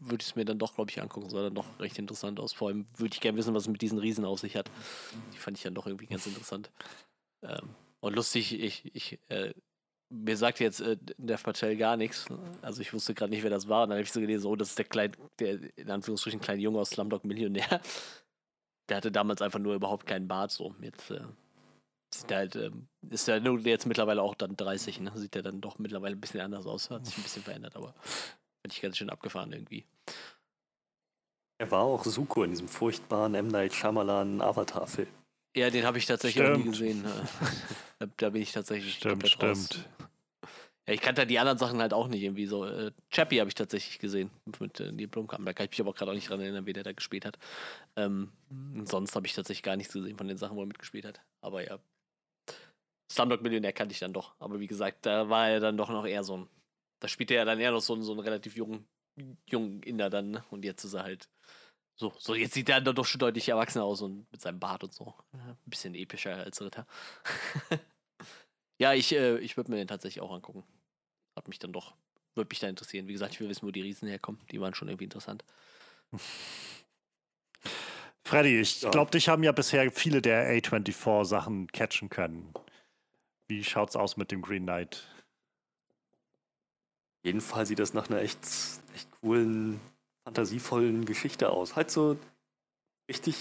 [0.00, 1.30] würde ich es mir dann doch, glaube ich, angucken.
[1.30, 2.52] Sah dann doch recht interessant aus.
[2.52, 4.70] Vor allem würde ich gerne wissen, was es mit diesen Riesen auf sich hat.
[5.32, 6.70] Die fand ich dann doch irgendwie ganz interessant.
[7.42, 7.70] Ähm,
[8.00, 9.54] und lustig, ich, ich, äh,
[10.12, 12.26] mir sagt jetzt äh, der Patel gar nichts.
[12.60, 13.84] Also ich wusste gerade nicht, wer das war.
[13.84, 16.60] Und dann habe ich so gelesen, oh, das ist der kleine, der in Anführungsstrichen kleine
[16.60, 17.80] Junge aus Slumdog Millionär.
[18.88, 20.50] Der hatte damals einfach nur überhaupt keinen Bart.
[20.50, 21.20] So jetzt äh,
[22.12, 25.00] sieht er halt, ähm, ist er jetzt mittlerweile auch dann 30.
[25.00, 25.12] Ne?
[25.14, 26.90] Sieht er dann doch mittlerweile ein bisschen anders aus.
[26.90, 27.94] Hat sich ein bisschen verändert, aber
[28.62, 29.84] Finde ich ganz schön abgefahren irgendwie.
[31.58, 33.48] Er war auch Suko in diesem furchtbaren M.
[33.48, 35.08] Night Shyamalan Avatar-Film.
[35.54, 36.58] Ja, den habe ich tatsächlich stimmt.
[36.58, 37.04] noch nie gesehen.
[38.16, 39.42] da bin ich tatsächlich stimmt, stimmt.
[39.42, 39.68] Raus.
[40.88, 42.64] Ja, ich kannte die anderen Sachen halt auch nicht irgendwie so.
[42.64, 45.44] Äh, Chappie habe ich tatsächlich gesehen mit äh, Neil Blomkamp.
[45.44, 47.38] Da kann ich mich aber gerade auch nicht dran erinnern, wie der da gespielt hat.
[47.96, 48.32] Ähm,
[48.84, 51.20] sonst habe ich tatsächlich gar nichts gesehen von den Sachen, wo er mitgespielt hat.
[51.40, 51.78] Aber ja.
[53.10, 54.34] Slumdog Millionär kannte ich dann doch.
[54.40, 56.48] Aber wie gesagt, da war er dann doch noch eher so ein.
[57.00, 58.86] Da spielte er dann eher noch so, so einen relativ jungen,
[59.48, 60.30] jungen Inder dann.
[60.32, 60.44] Ne?
[60.50, 61.28] Und jetzt ist er halt
[61.94, 64.82] so, so, jetzt sieht er dann doch schon deutlich erwachsener aus und mit seinem Bart
[64.82, 65.14] und so.
[65.32, 66.86] Ein bisschen epischer als Ritter.
[68.78, 70.64] ja, ich, äh, ich würde mir den tatsächlich auch angucken.
[71.36, 71.94] Hat mich dann doch,
[72.34, 73.08] würde mich da interessieren.
[73.08, 74.40] Wie gesagt, ich will wissen, wo die Riesen herkommen.
[74.50, 75.44] Die waren schon irgendwie interessant.
[78.24, 78.90] Freddy, ich ja.
[78.90, 82.54] glaube, dich haben ja bisher viele der A24-Sachen catchen können.
[83.48, 85.06] Wie schaut's aus mit dem Green Knight?
[87.22, 88.38] Jedenfalls sieht das nach einer echt,
[88.94, 89.80] echt coolen
[90.24, 91.76] fantasievollen Geschichte aus.
[91.76, 92.16] Halt so
[93.08, 93.36] richtig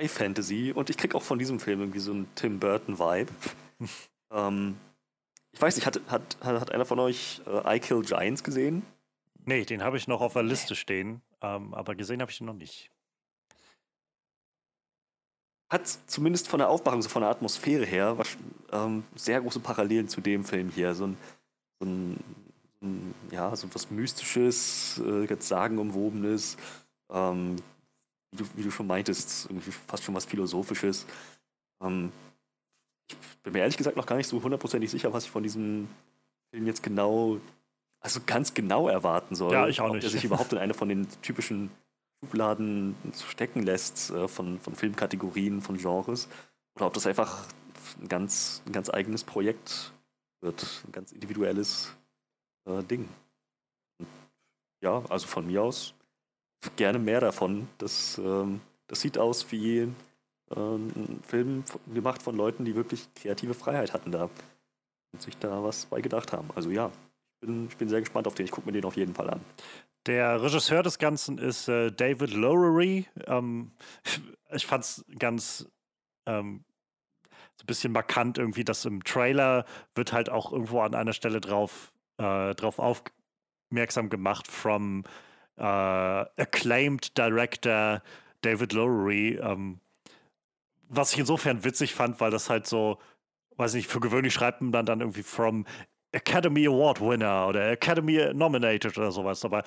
[0.00, 0.72] High Fantasy.
[0.74, 3.32] Und ich krieg auch von diesem Film irgendwie so einen Tim Burton-Vibe.
[4.30, 4.76] ähm,
[5.52, 8.82] ich weiß nicht, hat, hat, hat einer von euch äh, I Kill Giants gesehen?
[9.44, 12.46] Nee, den habe ich noch auf der Liste stehen, ähm, aber gesehen habe ich ihn
[12.46, 12.90] noch nicht.
[15.70, 18.36] Hat zumindest von der Aufmachung, so von der Atmosphäre her, was,
[18.72, 20.94] ähm, sehr große Parallelen zu dem Film hier.
[20.94, 21.16] So ein,
[21.80, 22.24] so ein
[23.30, 26.56] ja, so was Mystisches, äh, ganz sagenumwobenes,
[27.10, 27.56] ähm,
[28.30, 31.06] wie, du, wie du schon meintest, irgendwie fast schon was Philosophisches.
[31.82, 32.12] Ähm,
[33.08, 35.88] ich bin mir ehrlich gesagt noch gar nicht so hundertprozentig sicher, was ich von diesem
[36.50, 37.38] Film jetzt genau,
[38.00, 39.52] also ganz genau erwarten soll.
[39.52, 39.96] Ja, ich auch nicht.
[39.96, 41.70] Ob der sich überhaupt in eine von den typischen
[42.20, 42.94] Schubladen
[43.28, 46.28] stecken lässt, äh, von, von Filmkategorien, von Genres.
[46.74, 47.46] Oder ob das einfach
[48.00, 49.92] ein ganz, ein ganz eigenes Projekt
[50.40, 51.94] wird, ein ganz individuelles
[52.66, 53.08] äh, Ding.
[54.82, 55.94] Ja, also von mir aus
[56.76, 57.68] gerne mehr davon.
[57.78, 59.88] Das, ähm, das sieht aus wie äh,
[60.54, 64.28] ein Film gemacht von Leuten, die wirklich kreative Freiheit hatten da
[65.12, 66.48] und sich da was bei gedacht haben.
[66.54, 66.90] Also ja,
[67.34, 68.46] ich bin, ich bin sehr gespannt auf den.
[68.46, 69.40] Ich gucke mir den auf jeden Fall an.
[70.06, 73.06] Der Regisseur des Ganzen ist äh, David Lowery.
[73.26, 73.72] Ähm,
[74.52, 75.68] ich fand es ganz
[76.26, 76.64] ähm,
[77.56, 79.64] so ein bisschen markant irgendwie, dass im Trailer
[79.94, 85.04] wird halt auch irgendwo an einer Stelle drauf äh, darauf aufmerksam gemacht from
[85.56, 88.02] äh, acclaimed Director
[88.42, 89.38] David Lowery.
[89.42, 89.80] Ähm,
[90.88, 92.98] was ich insofern witzig fand, weil das halt so,
[93.56, 95.66] weiß nicht, für gewöhnlich schreibt man dann, dann irgendwie from
[96.12, 99.44] Academy Award Winner oder Academy Nominated oder sowas.
[99.44, 99.62] Aber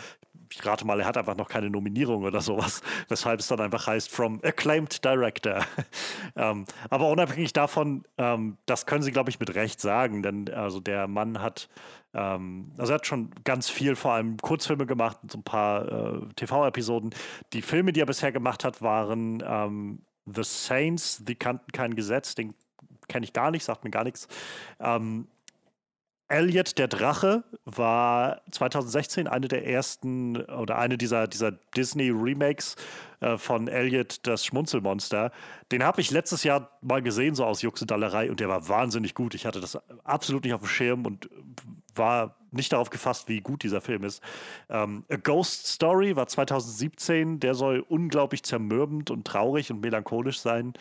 [0.51, 3.85] ich rate mal, er hat einfach noch keine Nominierung oder sowas, weshalb es dann einfach
[3.87, 5.65] heißt From Acclaimed Director.
[6.35, 10.79] ähm, aber unabhängig davon, ähm, das können Sie, glaube ich, mit Recht sagen, denn also
[10.79, 11.69] der Mann hat
[12.13, 16.19] ähm, also er hat schon ganz viel, vor allem Kurzfilme gemacht, so ein paar äh,
[16.35, 17.11] TV-Episoden.
[17.53, 22.35] Die Filme, die er bisher gemacht hat, waren ähm, The Saints, die kannten kein Gesetz,
[22.35, 22.55] den
[23.07, 24.27] kenne ich gar nicht, sagt mir gar nichts.
[24.79, 25.27] Ähm,
[26.29, 32.75] Elliot der Drache war 2016 eine der ersten oder eine dieser, dieser Disney-Remakes
[33.21, 35.31] äh, von Elliot das Schmunzelmonster.
[35.71, 39.35] Den habe ich letztes Jahr mal gesehen, so aus Juxendallerei, und der war wahnsinnig gut.
[39.35, 41.29] Ich hatte das absolut nicht auf dem Schirm und
[41.95, 44.23] war nicht darauf gefasst, wie gut dieser Film ist.
[44.69, 47.39] Ähm, A Ghost Story war 2017.
[47.39, 50.73] Der soll unglaublich zermürbend und traurig und melancholisch sein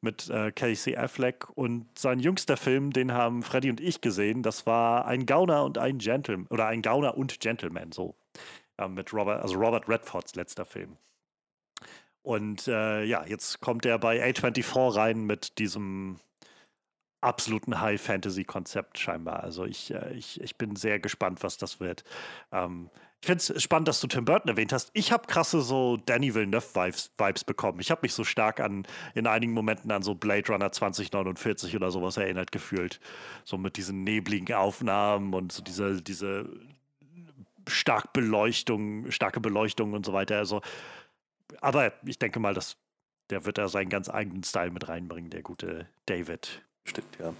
[0.00, 1.48] mit äh, Casey Affleck.
[1.56, 5.78] Und sein jüngster Film, den haben Freddy und ich gesehen, das war Ein Gauner und
[5.78, 6.46] ein Gentleman.
[6.50, 8.14] Oder Ein Gauner und Gentleman, so.
[8.78, 10.96] Äh, mit Robert, also Robert Redfords letzter Film.
[12.26, 16.18] Und äh, ja, jetzt kommt er bei A24 rein mit diesem
[17.20, 19.44] absoluten High-Fantasy-Konzept scheinbar.
[19.44, 22.02] Also ich, äh, ich, ich bin sehr gespannt, was das wird.
[22.50, 22.90] Ähm,
[23.20, 24.90] ich finde es spannend, dass du Tim Burton erwähnt hast.
[24.92, 27.78] Ich habe krasse so Danny Villeneuve-Vibes Vibes bekommen.
[27.78, 31.92] Ich habe mich so stark an, in einigen Momenten an so Blade Runner 2049 oder
[31.92, 32.98] sowas erinnert gefühlt.
[33.44, 36.50] So mit diesen nebligen Aufnahmen und so diese, diese
[37.68, 40.38] stark Beleuchtung, starke Beleuchtung und so weiter.
[40.38, 40.60] Also,
[41.60, 42.76] aber ich denke mal, dass
[43.30, 46.62] der wird da seinen ganz eigenen Style mit reinbringen, der gute David.
[46.84, 47.34] Stimmt, ja.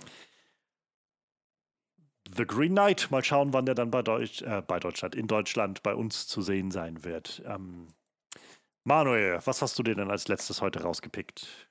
[2.34, 5.84] The Green Knight, mal schauen, wann der dann bei, Deutsch, äh, bei Deutschland, in Deutschland
[5.84, 7.40] bei uns zu sehen sein wird.
[7.46, 7.88] Ähm,
[8.82, 11.68] Manuel, was hast du dir denn als letztes heute rausgepickt?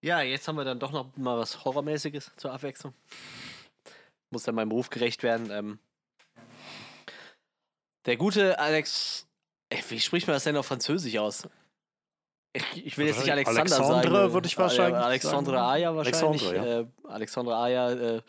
[0.00, 2.94] Ja, jetzt haben wir dann doch noch mal was Horrormäßiges zur Abwechslung.
[4.30, 5.50] Muss ja meinem Beruf gerecht werden.
[5.50, 5.78] Ähm,
[8.06, 9.27] der gute Alex.
[9.70, 11.48] Ey, wie spricht man das denn auf Französisch aus?
[12.54, 14.32] Ich, ich will jetzt nicht Alexander Alexandre sagen.
[14.32, 15.64] würde ich wahrscheinlich Alexandre sagen.
[15.64, 16.42] Aya wahrscheinlich.
[16.42, 16.80] Alexandre, ja.
[16.80, 18.22] äh, Alexandre Aya äh,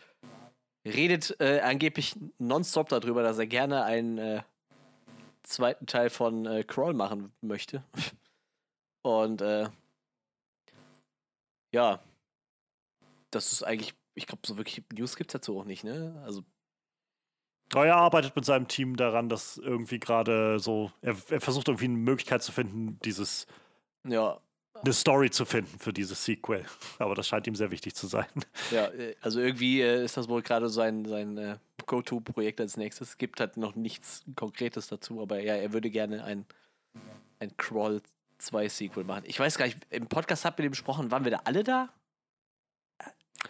[0.86, 4.42] redet äh, angeblich nonstop darüber, dass er gerne einen äh,
[5.42, 7.82] zweiten Teil von äh, Crawl machen möchte.
[9.02, 9.68] Und äh,
[11.72, 12.00] ja,
[13.30, 16.20] das ist eigentlich, ich glaube, so wirklich News gibt es dazu auch nicht, ne?
[16.24, 16.42] Also
[17.72, 21.84] Aber er arbeitet mit seinem Team daran, dass irgendwie gerade so, er, er versucht irgendwie
[21.84, 23.46] eine Möglichkeit zu finden, dieses
[24.04, 24.40] Ja,
[24.82, 26.64] eine Story zu finden für dieses Sequel.
[26.98, 28.26] Aber das scheint ihm sehr wichtig zu sein.
[28.70, 31.56] ja, äh, also irgendwie äh, ist das wohl gerade sein, sein äh,
[31.86, 33.18] Go-To-Projekt als nächstes.
[33.18, 36.46] Gibt halt noch nichts Konkretes dazu, aber ja, er würde gerne ein,
[37.40, 38.00] ein Crawl
[38.38, 39.24] 2 Sequel machen.
[39.26, 41.88] Ich weiß gar nicht, im Podcast habt ihr besprochen, waren wir da alle da?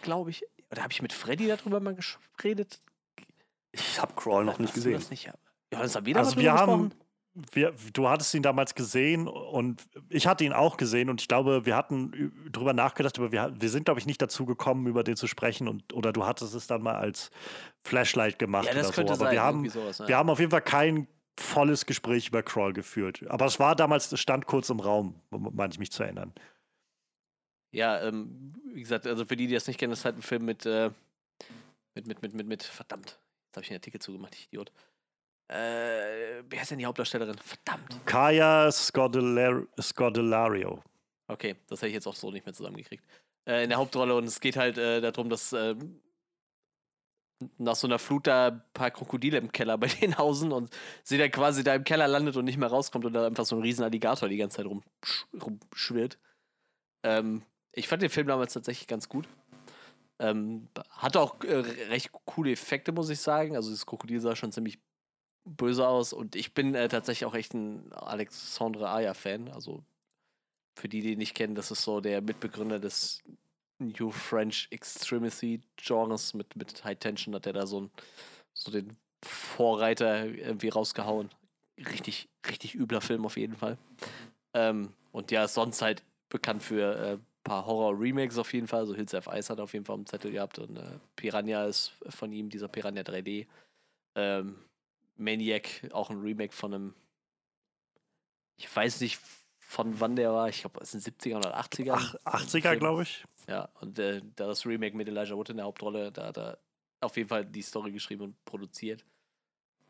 [0.01, 0.43] Glaube ich.
[0.71, 1.97] Oder habe ich mit Freddy darüber mal
[2.37, 2.81] geredet?
[3.71, 5.01] Ich habe Crawl noch nicht gesehen.
[5.09, 5.25] Nicht?
[5.25, 5.33] Ja,
[5.71, 6.91] das haben wir Also wir haben,
[7.53, 11.65] wir, du hattest ihn damals gesehen und ich hatte ihn auch gesehen und ich glaube,
[11.65, 15.15] wir hatten drüber nachgedacht, aber wir, wir sind, glaube ich, nicht dazu gekommen, über den
[15.15, 17.31] zu sprechen und oder du hattest es dann mal als
[17.83, 19.21] Flashlight gemacht Ja, das oder könnte so.
[19.21, 19.33] Aber sein.
[19.33, 20.07] wir haben, sowas, ja.
[20.07, 21.07] wir haben auf jeden Fall kein
[21.39, 23.23] volles Gespräch über Crawl geführt.
[23.29, 26.33] Aber es war damals, es stand kurz im Raum, meine ich mich zu erinnern.
[27.71, 30.21] Ja, ähm, wie gesagt, also für die, die das nicht kennen, das ist halt ein
[30.21, 30.91] Film mit, äh,
[31.95, 33.17] mit, mit, mit, mit, mit, verdammt,
[33.51, 34.71] jetzt habe ich den Artikel zugemacht, ich Idiot.
[35.49, 37.37] Äh, wer ist denn die Hauptdarstellerin?
[37.37, 38.05] Verdammt.
[38.05, 40.81] Kaya Scodelar Scodelario.
[41.27, 43.03] Okay, das hätte ich jetzt auch so nicht mehr zusammengekriegt.
[43.45, 45.99] Äh, in der Hauptrolle und es geht halt äh, darum, dass ähm,
[47.57, 50.73] nach so einer Flut da ein paar Krokodile im Keller bei denen hausen und
[51.03, 53.57] sie dann quasi da im Keller landet und nicht mehr rauskommt und da einfach so
[53.57, 56.17] ein riesen Alligator die ganze Zeit rumsch rumschwirrt.
[57.03, 59.27] Ähm, ich fand den Film damals tatsächlich ganz gut.
[60.21, 61.55] Ähm, hatte auch äh,
[61.89, 63.55] recht coole Effekte, muss ich sagen.
[63.55, 64.79] Also das Krokodil sah schon ziemlich
[65.43, 69.49] böse aus und ich bin äh, tatsächlich auch echt ein Alexandre Aya-Fan.
[69.49, 69.83] Also
[70.75, 73.23] für die, die ihn nicht kennen, das ist so der Mitbegründer des
[73.79, 77.91] New French Extremity Genres mit, mit High Tension hat er da so, ein,
[78.53, 81.29] so den Vorreiter irgendwie rausgehauen.
[81.77, 83.79] Richtig, richtig übler Film auf jeden Fall.
[84.53, 88.85] Ähm, und ja, sonst halt bekannt für äh, paar Horror-Remakes auf jeden Fall.
[88.85, 91.93] So Hills of Ice hat auf jeden Fall am Zettel gehabt und äh, Piranha ist
[92.09, 93.47] von ihm, dieser Piranha 3D.
[94.15, 94.57] Ähm,
[95.17, 96.95] Maniac, auch ein Remake von einem,
[98.57, 99.19] ich weiß nicht
[99.59, 101.93] von wann der war, ich glaube, es sind 70er oder 80er.
[101.95, 103.23] Ach, 80er, glaube ich.
[103.47, 106.59] Ja, und äh, da das Remake mit Elijah Wood in der Hauptrolle, da hat er
[106.99, 109.05] auf jeden Fall die Story geschrieben und produziert.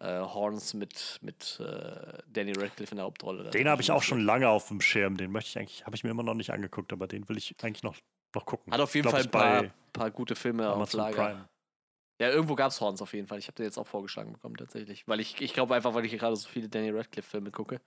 [0.02, 3.52] Äh, Horns mit, mit äh, Danny Radcliffe in der Hauptrolle.
[3.52, 5.16] Den habe ich auch schon lange auf dem Schirm.
[5.16, 7.56] Den möchte ich eigentlich, habe ich mir immer noch nicht angeguckt, aber den will ich
[7.62, 7.96] eigentlich noch,
[8.34, 8.74] noch gucken.
[8.74, 11.16] Hat auf jeden Fall ein paar, paar gute Filme auf Amazon Lager.
[11.16, 11.50] Prime.
[12.20, 13.38] Ja, irgendwo gab es Horns auf jeden Fall.
[13.38, 15.08] Ich habe den jetzt auch vorgeschlagen bekommen, tatsächlich.
[15.08, 17.80] Weil ich, ich glaube einfach, weil ich gerade so viele Danny Radcliffe-Filme gucke.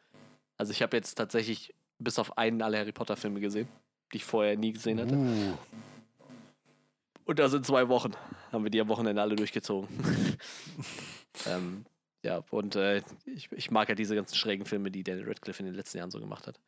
[0.56, 3.66] Also ich habe jetzt tatsächlich bis auf einen alle Harry Potter-Filme gesehen,
[4.12, 5.16] die ich vorher nie gesehen hatte.
[5.16, 5.56] Uh,
[7.24, 8.12] Und das in zwei Wochen.
[8.52, 9.88] Haben wir die am Wochenende alle durchgezogen.
[11.46, 11.84] ähm,
[12.24, 15.66] ja, und äh, ich, ich mag ja diese ganzen schrägen Filme, die Daniel Radcliffe in
[15.66, 16.58] den letzten Jahren so gemacht hat.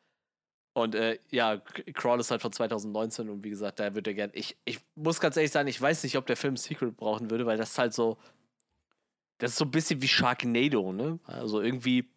[0.73, 1.57] Und äh, ja,
[1.95, 4.29] Crawl ist halt von 2019 und wie gesagt, da würde er gern.
[4.33, 7.47] Ich, ich muss ganz ehrlich sagen, ich weiß nicht, ob der Film Secret brauchen würde,
[7.47, 8.19] weil das ist halt so.
[9.39, 11.19] Das ist so ein bisschen wie Sharknado, ne?
[11.23, 12.07] Also irgendwie.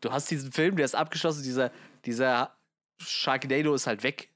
[0.00, 1.70] Du hast diesen Film, der ist abgeschlossen, dieser,
[2.04, 2.56] dieser
[2.98, 4.30] Sharknado ist halt weg.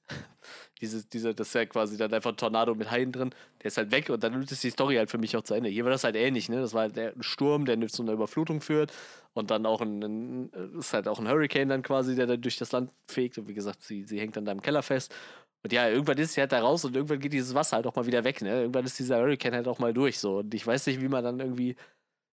[0.81, 3.31] Diese, diese, das ist ja quasi dann einfach ein Tornado mit Haien drin,
[3.63, 5.69] der ist halt weg und dann ist die Story halt für mich auch zu Ende.
[5.69, 6.61] Hier war das halt ähnlich, ne?
[6.61, 8.93] Das war halt ein Sturm, der zu einer Überflutung führt
[9.35, 12.57] und dann auch ein, ein ist halt auch ein Hurricane dann quasi, der dann durch
[12.57, 15.15] das Land fegt und wie gesagt, sie, sie hängt dann da im Keller fest.
[15.63, 17.95] Und ja, irgendwann ist sie halt da raus und irgendwann geht dieses Wasser halt auch
[17.95, 18.63] mal wieder weg, ne?
[18.63, 20.39] Irgendwann ist dieser Hurricane halt auch mal durch, so.
[20.39, 21.77] Und ich weiß nicht, wie man dann irgendwie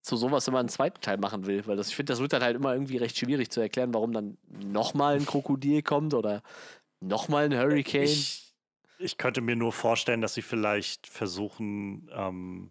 [0.02, 2.43] zu sowas immer einen zweiten Teil machen will, weil das, ich finde, das wird dann
[2.43, 6.43] halt immer irgendwie recht schwierig zu erklären, warum dann nochmal ein Krokodil kommt oder
[7.01, 8.05] nochmal ein Hurricane.
[8.05, 8.55] ich,
[8.98, 12.70] ich könnte mir nur vorstellen, dass sie vielleicht versuchen, ähm,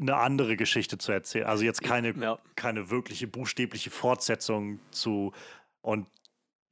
[0.00, 1.46] eine andere Geschichte zu erzählen.
[1.46, 2.38] Also jetzt keine, ja.
[2.56, 5.32] keine wirkliche buchstäbliche Fortsetzung zu
[5.82, 6.06] und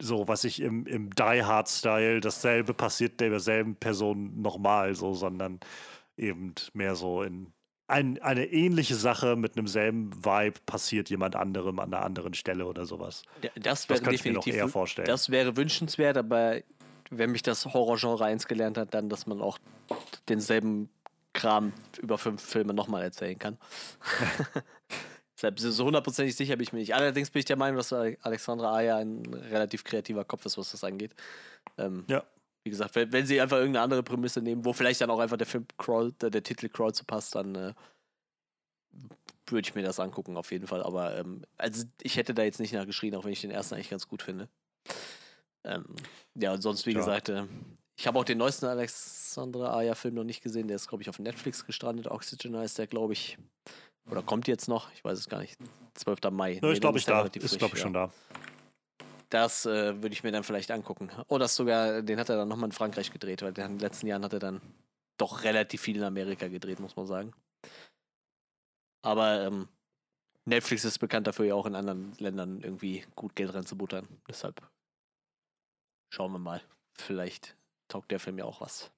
[0.01, 5.59] so, was ich im, im Die Hard-Style dasselbe passiert derselben Person nochmal, so, sondern
[6.15, 7.51] eben mehr so in
[7.89, 12.65] ein, eine ähnliche Sache mit einem selben Vibe passiert jemand anderem an einer anderen Stelle
[12.65, 13.23] oder sowas.
[13.55, 15.07] Das Das wäre könnte ich mir noch eher vorstellen.
[15.07, 16.61] Das wäre wünschenswert, aber
[17.09, 19.57] wenn mich das Horrorgenre eins gelernt hat, dann, dass man auch
[20.29, 20.89] denselben
[21.33, 23.57] Kram über fünf Filme nochmal erzählen kann.
[25.35, 26.93] Deshalb so hundertprozentig sicher bin ich mir nicht.
[26.93, 30.71] Allerdings bin ich der Meinung, dass Ale- Alexandra Aya ein relativ kreativer Kopf ist, was
[30.71, 31.15] das angeht.
[31.77, 32.23] Ähm, Ja.
[32.63, 35.37] Wie gesagt, wenn, wenn sie einfach irgendeine andere Prämisse nehmen, wo vielleicht dann auch einfach
[35.37, 37.73] der Film Crawl, der, der Titel Crawl zu passt, dann äh,
[39.47, 40.83] würde ich mir das angucken, auf jeden Fall.
[40.83, 43.89] Aber ähm, also ich hätte da jetzt nicht nachgeschrien, auch wenn ich den ersten eigentlich
[43.89, 44.49] ganz gut finde.
[45.63, 45.85] Ähm,
[46.35, 46.99] ja, und sonst, wie Ja.
[46.99, 47.45] gesagt, äh,
[47.97, 50.67] ich habe auch den neuesten Alexandra Aya-Film noch nicht gesehen.
[50.67, 52.07] Der ist, glaube ich, auf Netflix gestrandet.
[52.07, 53.37] Oxygen heißt der, glaube ich.
[54.09, 54.91] Oder kommt jetzt noch?
[54.93, 55.57] Ich weiß es gar nicht.
[55.95, 56.19] 12.
[56.31, 56.53] Mai.
[56.53, 57.23] Ja, Nee, ich glaube, ich da.
[57.25, 57.83] Ist, glaube ich, ja.
[57.83, 58.11] schon da.
[59.29, 61.11] Das äh, würde ich mir dann vielleicht angucken.
[61.29, 64.23] Das sogar, den hat er dann nochmal in Frankreich gedreht, weil in den letzten Jahren
[64.23, 64.61] hat er dann
[65.17, 67.33] doch relativ viel in Amerika gedreht, muss man sagen.
[69.01, 69.67] Aber ähm,
[70.45, 74.07] Netflix ist bekannt dafür, ja auch in anderen Ländern irgendwie gut Geld reinzubuttern.
[74.27, 74.61] Deshalb
[76.11, 76.61] schauen wir mal.
[76.97, 77.55] Vielleicht
[77.87, 78.91] taugt der Film ja auch was.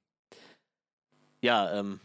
[1.41, 1.99] Ja, ähm.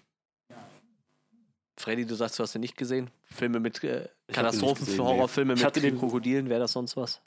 [1.78, 3.10] Freddy, du sagst, du hast ihn nicht gesehen.
[3.24, 5.04] Filme mit äh, Katastrophen, gesehen, nee.
[5.04, 7.20] Horrorfilme Ich mit Krokodilen, wäre das sonst was?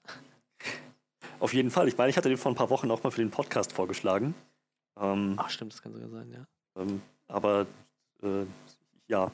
[1.40, 1.88] Auf jeden Fall.
[1.88, 4.34] Ich meine, ich hatte den vor ein paar Wochen auch mal für den Podcast vorgeschlagen.
[5.00, 6.46] Ähm, Ach, stimmt, das kann sogar sein, ja.
[6.82, 7.66] ähm, aber
[8.22, 8.44] äh,
[9.08, 9.32] ja,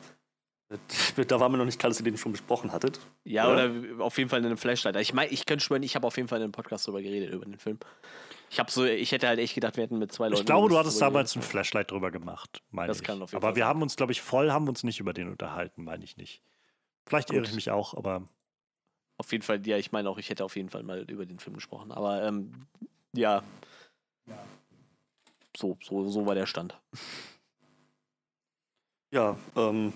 [1.27, 2.99] da war mir noch nicht klar, dass ihr den schon besprochen hattet.
[3.23, 3.71] Ja, Oder?
[3.71, 4.95] oder auf jeden Fall in einem Flashlight.
[4.97, 7.33] Ich meine, ich könnte schwören, ich habe auf jeden Fall in einem Podcast drüber geredet,
[7.33, 7.79] über den Film.
[8.51, 10.41] Ich habe so, ich hätte halt echt gedacht, wir hätten mit zwei Leuten.
[10.41, 11.41] Ich glaube, du hattest damals ein.
[11.41, 13.03] Flashlight drüber gemacht, meine Das ich.
[13.03, 13.69] kann auf jeden aber Fall wir sein.
[13.69, 16.41] haben uns, glaube ich, voll haben uns nicht über den unterhalten, meine ich nicht.
[17.07, 18.27] Vielleicht irre ich mich auch, aber
[19.17, 21.39] Auf jeden Fall, ja, ich meine auch, ich hätte auf jeden Fall mal über den
[21.39, 21.91] Film gesprochen.
[21.91, 22.67] Aber ähm,
[23.13, 23.43] ja.
[25.55, 26.77] So, so, so war der Stand.
[29.11, 29.93] Ja, ähm,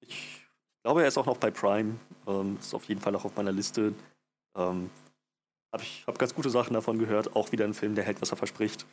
[0.00, 0.44] ich
[0.82, 2.00] glaube, er ist auch noch bei Prime.
[2.26, 3.94] Ähm, ist auf jeden Fall auch auf meiner Liste.
[4.56, 4.90] Ähm,
[5.72, 7.36] hab ich habe ganz gute Sachen davon gehört.
[7.36, 8.86] Auch wieder ein Film, der hält, was er verspricht.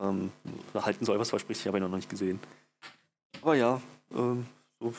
[0.00, 0.32] Ähm,
[0.74, 1.60] halten soll, was er verspricht.
[1.60, 2.40] Ich habe ihn noch nicht gesehen.
[3.40, 4.46] Aber ja, ähm,
[4.80, 4.92] so.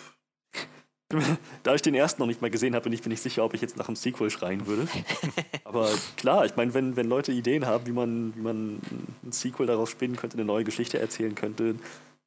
[1.64, 3.54] da ich den ersten noch nicht mal gesehen habe, bin ich mir nicht sicher, ob
[3.54, 4.88] ich jetzt nach einem Sequel schreien würde.
[5.64, 8.80] Aber klar, ich meine, wenn, wenn Leute Ideen haben, wie man, wie man
[9.24, 11.76] ein Sequel daraus spinnen könnte, eine neue Geschichte erzählen könnte,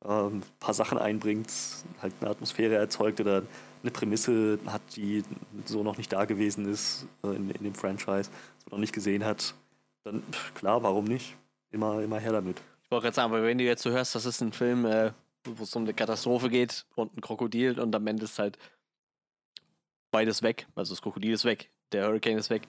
[0.04, 1.50] ähm, ein paar Sachen einbringt,
[2.02, 3.42] halt eine Atmosphäre erzeugt oder
[3.82, 5.22] eine Prämisse hat, die
[5.64, 8.30] so noch nicht da gewesen ist äh, in, in dem Franchise,
[8.66, 9.54] man noch nicht gesehen hat,
[10.04, 10.22] dann
[10.54, 11.36] klar, warum nicht?
[11.70, 12.60] Immer, immer her damit.
[12.84, 15.12] Ich wollte gerade sagen, aber wenn du jetzt so hörst, das ist ein Film, äh,
[15.44, 18.58] wo es um eine Katastrophe geht und ein Krokodil und am Ende ist halt
[20.16, 20.66] beides weg.
[20.74, 22.62] Also das Krokodil ist weg, der Hurricane ist weg.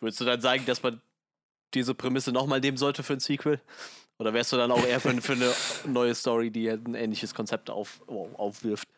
[0.00, 0.98] Würdest du dann sagen, dass man
[1.74, 3.60] diese Prämisse nochmal nehmen sollte für ein Sequel?
[4.18, 5.52] Oder wärst du dann auch eher für, für eine
[5.86, 8.88] neue Story, die ein ähnliches Konzept auf, aufwirft?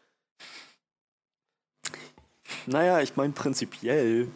[2.66, 4.28] Naja, ich meine, prinzipiell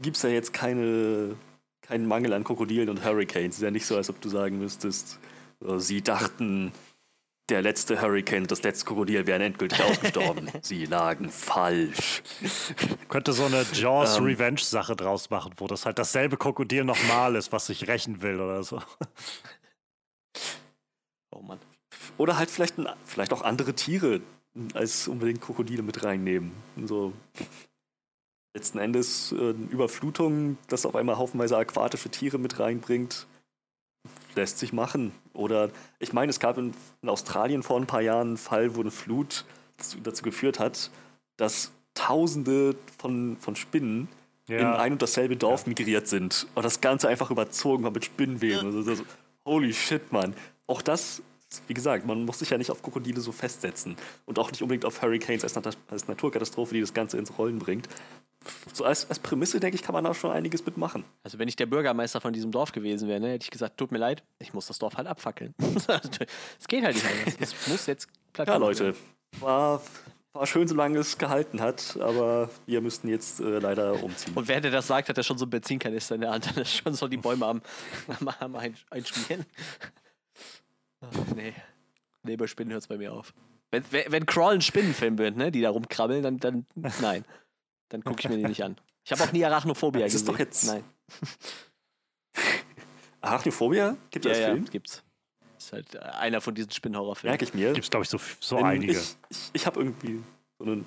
[0.00, 1.36] gibt es ja jetzt keine,
[1.82, 3.50] keinen Mangel an Krokodilen und Hurricanes.
[3.50, 5.18] Es ist ja nicht so, als ob du sagen müsstest,
[5.62, 6.72] äh, sie dachten,
[7.48, 10.50] der letzte Hurricane und das letzte Krokodil wären endgültig ausgestorben.
[10.62, 12.22] sie lagen falsch.
[13.08, 14.24] könnte so eine Jaws Ähm.
[14.24, 18.62] Revenge-Sache draus machen, wo das halt dasselbe Krokodil nochmal ist, was sich rächen will oder
[18.62, 18.80] so.
[21.30, 21.58] Oh Mann.
[22.18, 24.20] Oder halt vielleicht, ein, vielleicht auch andere Tiere
[24.74, 26.52] als unbedingt Krokodile mit reinnehmen.
[26.84, 27.12] So.
[28.54, 33.26] Letzten Endes äh, Überflutung, das auf einmal haufenweise aquatische Tiere mit reinbringt,
[34.36, 35.12] lässt sich machen.
[35.32, 36.72] Oder ich meine, es gab in,
[37.02, 39.44] in Australien vor ein paar Jahren einen Fall, wo eine Flut
[39.78, 40.90] dazu, dazu geführt hat,
[41.36, 44.08] dass Tausende von, von Spinnen
[44.48, 48.66] in ein und dasselbe Dorf migriert sind und das Ganze einfach überzogen war mit Spinnenweben.
[48.66, 49.02] Also, das-
[49.44, 50.34] holy shit, Mann.
[50.68, 51.22] Auch das,
[51.66, 53.96] wie gesagt, man muss sich ja nicht auf Krokodile so festsetzen
[54.26, 57.58] und auch nicht unbedingt auf Hurricanes als, Nat als Naturkatastrophe, die das Ganze ins Rollen
[57.58, 57.88] bringt.
[58.72, 61.04] So als, als Prämisse, denke ich, kann man da schon einiges mitmachen.
[61.22, 63.92] Also wenn ich der Bürgermeister von diesem Dorf gewesen wäre, ne, hätte ich gesagt, tut
[63.92, 65.54] mir leid, ich muss das Dorf halt abfackeln.
[66.58, 67.36] Es geht halt nicht anders.
[67.40, 68.94] Es muss jetzt platt Ja, Leute,
[69.40, 69.82] war,
[70.32, 74.34] war schön, solange es gehalten hat, aber wir müssten jetzt äh, leider umziehen.
[74.34, 76.46] Und während er das sagt, hat er schon so einen Benzinkanister in der Hand.
[76.54, 77.62] Dann ist schon so die Bäume am,
[78.20, 79.44] am, am ein, Einschmieren.
[81.00, 81.52] Ach, nee.
[82.22, 83.32] Nee, bei Spinnen hört es bei mir auf.
[83.70, 86.66] Wenn, wenn, wenn Crawl ein Spinnenfilm wird, ne, die da rumkrabbeln, dann, dann
[87.00, 87.24] nein.
[87.88, 88.76] Dann gucke ich mir die nicht an.
[89.04, 90.32] Ich habe auch nie Arachnophobia Das ist gesehen.
[90.34, 90.84] doch jetzt- Nein.
[93.20, 93.96] Arachnophobia?
[94.10, 94.64] Gibt es Ja, das ja, Film?
[94.70, 95.02] gibt's.
[95.58, 97.32] Ist halt äh, einer von diesen Spinnenhorrorfilmen.
[97.32, 97.72] Merke ich mir.
[97.72, 98.92] Gibt es, glaube ich, so, so einige.
[98.92, 100.22] Ich, ich, ich habe irgendwie
[100.58, 100.84] so einen,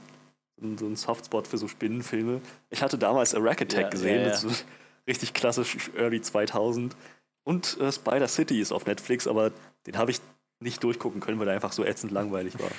[0.57, 2.41] so einen- so einen Softspot für so Spinnenfilme.
[2.69, 4.29] Ich hatte damals A Rack Attack Ja, gesehen, ja, ja.
[4.29, 4.65] das ist so
[5.07, 6.95] richtig klassisch Early 2000.
[7.43, 9.51] Und äh, Spider City ist auf Netflix, aber
[9.87, 10.19] den habe ich
[10.59, 12.69] nicht durchgucken können, weil er einfach so ätzend langweilig war.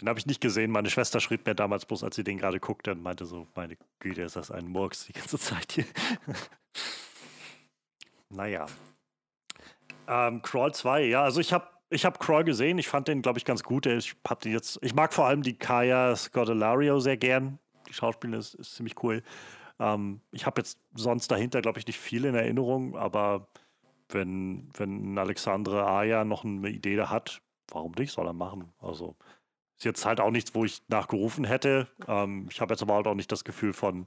[0.00, 0.70] Den habe ich nicht gesehen.
[0.70, 3.76] Meine Schwester schrieb mir damals bloß, als sie den gerade guckte und meinte so, meine
[4.00, 5.84] Güte, ist das ein Murks die ganze Zeit hier.
[8.28, 8.66] naja.
[10.08, 12.78] Ähm, Crawl 2, ja, also ich habe ich hab Crawl gesehen.
[12.78, 13.86] Ich fand den, glaube ich, ganz gut.
[13.86, 17.58] Ich, hab den jetzt, ich mag vor allem die Kaya Scodelario sehr gern.
[17.88, 19.22] Die Schauspielerin ist, ist ziemlich cool.
[19.78, 23.46] Ähm, ich habe jetzt sonst dahinter, glaube ich, nicht viel in Erinnerung, aber
[24.08, 28.72] wenn, wenn Alexandre Aya noch eine Idee da hat, warum nicht, soll er machen.
[28.80, 29.16] Also
[29.84, 31.86] ist jetzt halt auch nichts, wo ich nachgerufen hätte.
[32.08, 34.06] Ähm, ich habe jetzt aber halt auch nicht das Gefühl von,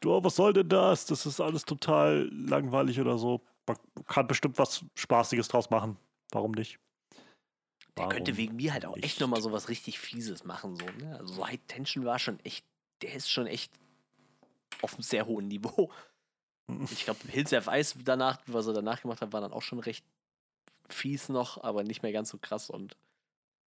[0.00, 1.06] du, was soll denn das?
[1.06, 3.40] Das ist alles total langweilig oder so.
[3.66, 3.76] Man
[4.08, 5.96] kann bestimmt was Spaßiges draus machen.
[6.32, 6.80] Warum nicht?
[7.96, 9.20] Der könnte Warum wegen mir halt auch echt nicht?
[9.20, 10.76] nochmal so was richtig Fieses machen.
[10.76, 11.16] So, ne?
[11.18, 12.64] Also so High Tension war schon echt,
[13.02, 13.72] der ist schon echt
[14.80, 15.90] auf einem sehr hohen Niveau.
[16.90, 17.68] Ich glaube, Hills F.
[17.70, 20.06] Ice danach, was er danach gemacht hat, war dann auch schon recht
[20.88, 22.70] fies noch, aber nicht mehr ganz so krass.
[22.70, 22.96] Und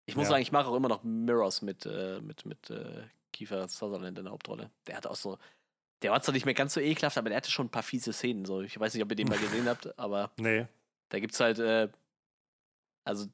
[0.05, 0.29] ich muss Ja.
[0.31, 3.03] sagen, ich mache auch immer noch Mirrors mit, äh, mit, mit äh,
[3.33, 4.69] Kiefer Sutherland in der Hauptrolle.
[4.87, 5.37] Der hat auch so.
[6.01, 8.13] Der war zwar nicht mehr ganz so ekelhaft, aber der hatte schon ein paar fiese
[8.13, 8.45] Szenen.
[8.45, 8.61] So.
[8.61, 10.67] Ich weiß nicht, ob ihr den mal gesehen habt, aber Nee.
[11.09, 11.89] da gibt es halt, äh,
[13.07, 13.27] also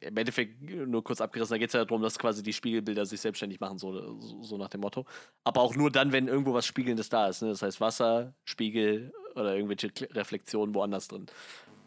[0.00, 3.20] im Endeffekt nur kurz abgerissen, da geht es ja darum, dass quasi die Spiegelbilder sich
[3.20, 5.04] selbstständig machen, so, so, so nach dem Motto.
[5.44, 7.42] Aber auch nur dann, wenn irgendwo was Spiegelndes da ist.
[7.42, 7.48] Ne?
[7.50, 11.26] Das heißt Wasser, Spiegel oder irgendwelche Reflexionen woanders drin.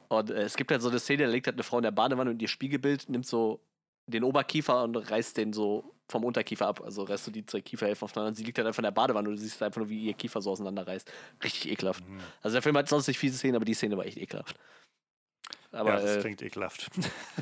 [0.10, 1.92] Und äh, es gibt halt so eine Szene, da liegt halt eine Frau in der
[1.92, 3.62] Badewanne und ihr Spiegelbild nimmt so
[4.08, 6.82] den Oberkiefer und reißt den so vom Unterkiefer ab.
[6.82, 8.30] Also reißt du die zwei Kieferhälften aufeinander.
[8.30, 10.14] Und sie liegt halt einfach in der Badewanne und du siehst einfach nur, wie ihr
[10.14, 11.12] Kiefer so auseinanderreißt.
[11.44, 12.08] Richtig ekelhaft.
[12.08, 12.20] Mhm.
[12.42, 14.58] Also der Film hat sonst nicht fiese Szenen, aber die Szene war echt ekelhaft.
[15.72, 16.90] Aber ja, das äh, klingt ekelhaft.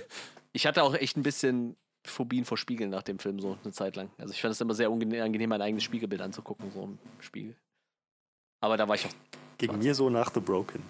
[0.54, 3.96] ich hatte auch echt ein bisschen Phobien vor Spiegeln nach dem Film, so eine Zeit
[3.96, 4.12] lang.
[4.18, 7.56] Also ich fand es immer sehr unangenehm, mein eigenes Spiegelbild anzugucken, so im Spiegel.
[8.62, 9.14] Aber da war ich auch,
[9.58, 10.84] Gegen mir so nach The Broken.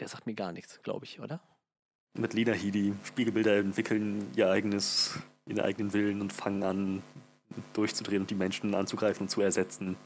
[0.00, 1.40] der sagt mir gar nichts, glaube ich, oder?
[2.16, 2.94] Mit Lina Headey.
[3.04, 7.02] Spiegelbilder entwickeln ihr eigenes, ihren eigenen Willen und fangen an,
[7.72, 9.96] durchzudrehen und die Menschen anzugreifen und zu ersetzen.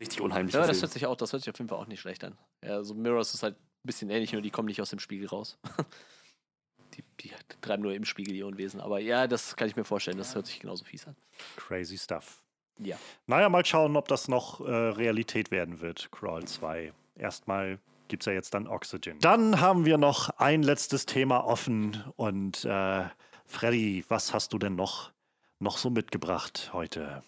[0.00, 0.54] Richtig unheimlich.
[0.54, 2.36] Ja, das hört sich auch, das hört sich auf jeden Fall auch nicht schlecht an.
[2.62, 5.26] Ja, so Mirrors ist halt ein bisschen ähnlich, nur die kommen nicht aus dem Spiegel
[5.26, 5.58] raus.
[6.94, 8.80] die, die treiben nur im Spiegel ihr Unwesen.
[8.80, 11.16] Aber ja, das kann ich mir vorstellen, das hört sich genauso fies an.
[11.56, 12.42] Crazy stuff.
[12.78, 12.96] Ja.
[13.26, 16.92] Naja, mal schauen, ob das noch äh, Realität werden wird, Crawl 2.
[17.16, 19.18] Erstmal gibt es ja jetzt dann Oxygen.
[19.20, 22.02] Dann haben wir noch ein letztes Thema offen.
[22.16, 23.04] Und äh,
[23.46, 25.12] Freddy, was hast du denn noch,
[25.58, 27.22] noch so mitgebracht heute?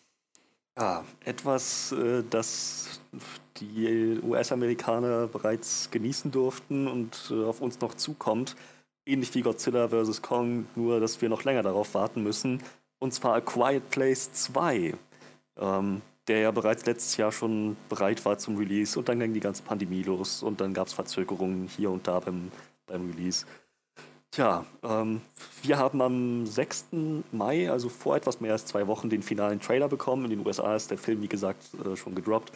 [0.78, 3.00] Ja, etwas, äh, das
[3.56, 8.54] die US-Amerikaner bereits genießen durften und äh, auf uns noch zukommt.
[9.04, 10.22] Ähnlich wie Godzilla vs.
[10.22, 12.62] Kong, nur dass wir noch länger darauf warten müssen.
[13.00, 14.94] Und zwar A Quiet Place 2,
[15.58, 18.98] ähm, der ja bereits letztes Jahr schon bereit war zum Release.
[18.98, 22.20] Und dann ging die ganze Pandemie los und dann gab es Verzögerungen hier und da
[22.20, 22.50] beim,
[22.86, 23.46] beim Release.
[24.30, 25.22] Tja, ähm,
[25.62, 26.86] wir haben am 6.
[27.32, 30.24] Mai, also vor etwas mehr als zwei Wochen, den finalen Trailer bekommen.
[30.24, 32.52] In den USA ist der Film, wie gesagt, äh, schon gedroppt.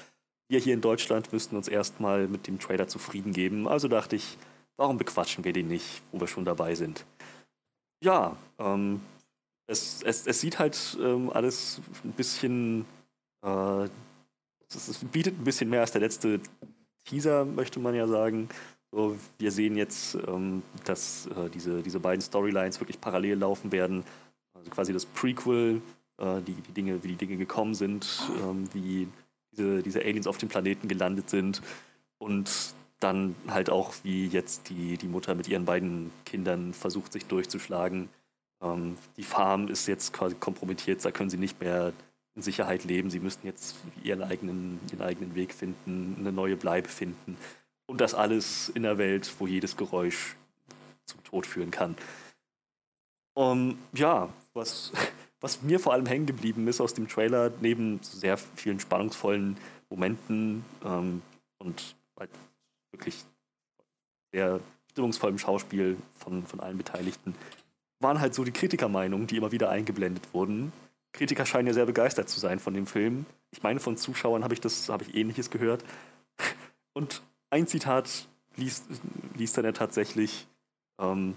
[0.48, 3.66] Wir hier in Deutschland müssten uns erstmal mit dem Trailer zufrieden geben.
[3.66, 4.36] Also dachte ich,
[4.76, 7.06] warum bequatschen wir den nicht, wo wir schon dabei sind?
[8.04, 9.00] Ja, ähm,
[9.66, 12.84] es, es, es sieht halt ähm, alles ein bisschen.
[13.42, 13.88] Äh,
[14.68, 16.40] es, es bietet ein bisschen mehr als der letzte
[17.04, 18.48] Teaser, möchte man ja sagen.
[18.90, 24.04] So, wir sehen jetzt, ähm, dass äh, diese, diese beiden Storylines wirklich parallel laufen werden.
[24.54, 25.80] Also quasi das Prequel,
[26.18, 28.06] äh, die, die Dinge, wie die Dinge gekommen sind,
[28.42, 29.08] ähm, wie
[29.50, 31.62] diese, diese Aliens auf dem Planeten gelandet sind
[32.18, 37.26] und dann halt auch, wie jetzt die, die Mutter mit ihren beiden Kindern versucht, sich
[37.26, 38.08] durchzuschlagen.
[38.60, 41.92] Ähm, die Farm ist jetzt quasi kompromittiert, da können sie nicht mehr
[42.34, 43.10] in Sicherheit leben.
[43.10, 47.36] Sie müssten jetzt ihren eigenen, ihren eigenen Weg finden, eine neue Bleibe finden.
[47.86, 50.36] Und das alles in einer Welt, wo jedes Geräusch
[51.04, 51.96] zum Tod führen kann.
[53.34, 54.92] Um, ja, was,
[55.40, 59.56] was mir vor allem hängen geblieben ist aus dem Trailer, neben sehr vielen spannungsvollen
[59.90, 61.22] Momenten ähm,
[61.58, 62.30] und halt
[62.92, 63.24] wirklich
[64.32, 67.34] sehr stimmungsvollem Schauspiel von, von allen Beteiligten,
[68.00, 70.72] waren halt so die Kritikermeinungen, die immer wieder eingeblendet wurden.
[71.12, 73.26] Kritiker scheinen ja sehr begeistert zu sein von dem Film.
[73.50, 75.84] Ich meine, von Zuschauern habe ich das, habe ich ähnliches gehört.
[76.94, 78.26] Und ein Zitat
[78.56, 78.84] liest,
[79.36, 80.46] liest dann ja tatsächlich,
[80.98, 81.36] ähm,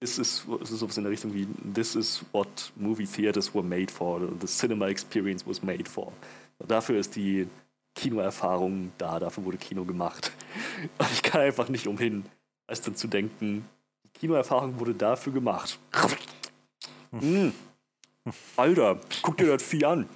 [0.00, 3.64] this is, es ist sowas in der Richtung wie, this is what movie theaters were
[3.64, 6.12] made for, the cinema experience was made for.
[6.66, 7.48] Dafür ist die
[7.94, 10.32] Kinoerfahrung da, dafür wurde Kino gemacht.
[10.98, 12.24] Und ich kann einfach nicht umhin,
[12.66, 13.64] als dann zu denken,
[14.04, 15.78] die Kinoerfahrung wurde dafür gemacht.
[17.10, 17.52] Hm.
[18.56, 20.08] Alter, guck dir das Vieh an.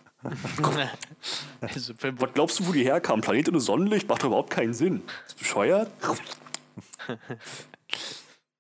[1.61, 3.23] Also, Was glaubst du, wo die herkamen?
[3.23, 4.09] Planet ohne Sonnenlicht?
[4.09, 5.03] Macht doch überhaupt keinen Sinn.
[5.27, 5.91] Ist bescheuert?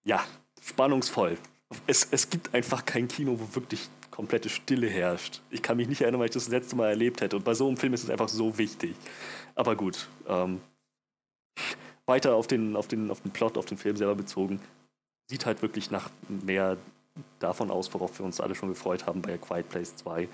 [0.04, 0.24] ja,
[0.60, 1.38] spannungsvoll.
[1.86, 5.40] Es, es gibt einfach kein Kino, wo wirklich komplette Stille herrscht.
[5.50, 7.36] Ich kann mich nicht erinnern, weil ich das, das letzte Mal erlebt hätte.
[7.36, 8.94] Und bei so einem Film ist es einfach so wichtig.
[9.54, 10.08] Aber gut.
[10.28, 10.60] Ähm,
[12.06, 14.60] weiter auf den, auf, den, auf den Plot, auf den Film selber bezogen.
[15.28, 16.76] Sieht halt wirklich nach mehr
[17.38, 20.28] davon aus, worauf wir uns alle schon gefreut haben bei A Quiet Place 2.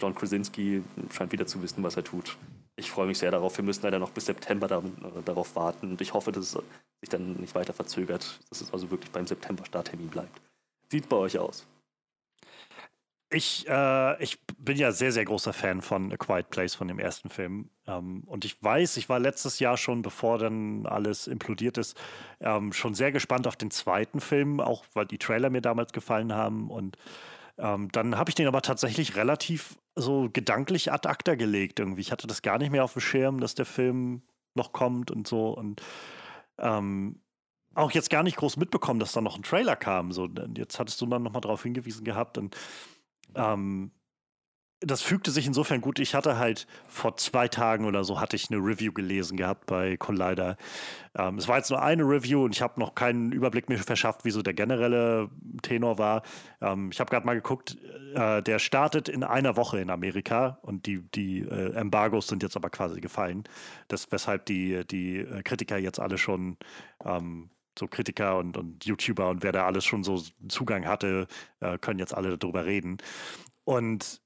[0.00, 0.82] John Krasinski
[1.12, 2.36] scheint wieder zu wissen, was er tut.
[2.76, 3.56] Ich freue mich sehr darauf.
[3.56, 5.90] Wir müssen leider noch bis September da, äh, darauf warten.
[5.90, 6.62] Und ich hoffe, dass es
[7.00, 10.40] sich dann nicht weiter verzögert, dass es also wirklich beim September-Starttermin bleibt.
[10.90, 11.66] Sieht bei euch aus?
[13.30, 16.98] Ich, äh, ich bin ja sehr, sehr großer Fan von A Quiet Place, von dem
[16.98, 17.70] ersten Film.
[17.86, 21.98] Ähm, und ich weiß, ich war letztes Jahr schon, bevor dann alles implodiert ist,
[22.40, 26.34] ähm, schon sehr gespannt auf den zweiten Film, auch weil die Trailer mir damals gefallen
[26.34, 26.70] haben.
[26.70, 26.96] Und
[27.58, 32.02] ähm, dann habe ich den aber tatsächlich relativ so gedanklich ad acta gelegt irgendwie.
[32.02, 34.22] Ich hatte das gar nicht mehr auf dem Schirm, dass der Film
[34.54, 35.48] noch kommt und so.
[35.50, 35.82] Und
[36.58, 37.20] ähm,
[37.74, 40.12] auch jetzt gar nicht groß mitbekommen, dass da noch ein Trailer kam.
[40.12, 42.56] So, jetzt hattest du dann nochmal darauf hingewiesen gehabt und
[43.34, 43.92] ähm,
[44.80, 45.98] das fügte sich insofern gut.
[45.98, 49.98] Ich hatte halt vor zwei Tagen oder so hatte ich eine Review gelesen gehabt bei
[49.98, 50.56] Collider.
[51.14, 54.24] Ähm, es war jetzt nur eine Review und ich habe noch keinen Überblick mehr verschafft,
[54.24, 55.28] wie so der generelle
[55.62, 56.22] Tenor war.
[56.62, 57.76] Ähm, ich habe gerade mal geguckt,
[58.14, 62.56] äh, der startet in einer Woche in Amerika und die, die äh, Embargos sind jetzt
[62.56, 63.44] aber quasi gefallen.
[63.88, 66.56] Das, weshalb die, die äh, Kritiker jetzt alle schon
[67.04, 71.26] ähm, so Kritiker und, und YouTuber und wer da alles schon so Zugang hatte,
[71.60, 72.96] äh, können jetzt alle darüber reden.
[73.64, 74.20] Und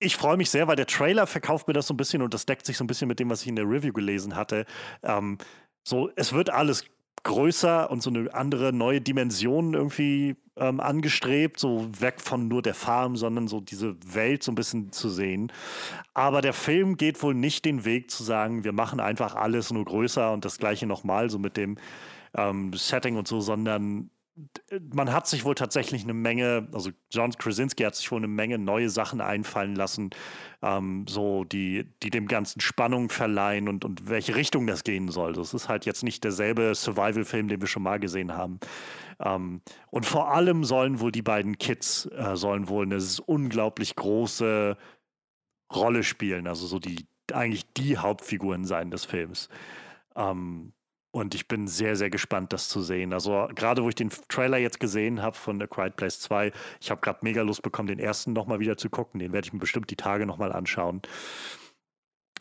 [0.00, 2.46] ich freue mich sehr, weil der Trailer verkauft mir das so ein bisschen und das
[2.46, 4.64] deckt sich so ein bisschen mit dem, was ich in der Review gelesen hatte.
[5.02, 5.38] Ähm,
[5.84, 6.86] so, es wird alles
[7.22, 12.74] größer und so eine andere neue Dimension irgendwie ähm, angestrebt, so weg von nur der
[12.74, 15.52] Farm, sondern so diese Welt so ein bisschen zu sehen.
[16.14, 19.84] Aber der Film geht wohl nicht den Weg zu sagen, wir machen einfach alles nur
[19.84, 21.76] größer und das gleiche nochmal, so mit dem
[22.34, 24.10] ähm, Setting und so, sondern
[24.92, 28.58] man hat sich wohl tatsächlich eine Menge, also John Krasinski hat sich wohl eine Menge
[28.58, 30.10] neue Sachen einfallen lassen,
[30.62, 35.32] ähm, so die, die dem Ganzen Spannung verleihen und, und welche Richtung das gehen soll.
[35.32, 38.60] Das ist halt jetzt nicht derselbe Survival-Film, den wir schon mal gesehen haben.
[39.20, 39.60] Ähm,
[39.90, 44.76] und vor allem sollen wohl die beiden Kids äh, sollen wohl eine unglaublich große
[45.72, 49.48] Rolle spielen, also so die eigentlich die Hauptfiguren sein des Films.
[50.16, 50.72] Ähm,
[51.12, 53.12] und ich bin sehr, sehr gespannt, das zu sehen.
[53.12, 56.90] Also gerade wo ich den Trailer jetzt gesehen habe von A Quiet Place 2, ich
[56.90, 59.18] habe gerade mega Lust bekommen, den ersten nochmal wieder zu gucken.
[59.18, 61.02] Den werde ich mir bestimmt die Tage nochmal anschauen.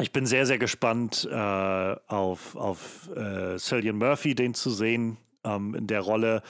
[0.01, 5.75] Ich bin sehr, sehr gespannt äh, auf, auf äh, Cillian Murphy, den zu sehen ähm,
[5.75, 6.41] in der Rolle.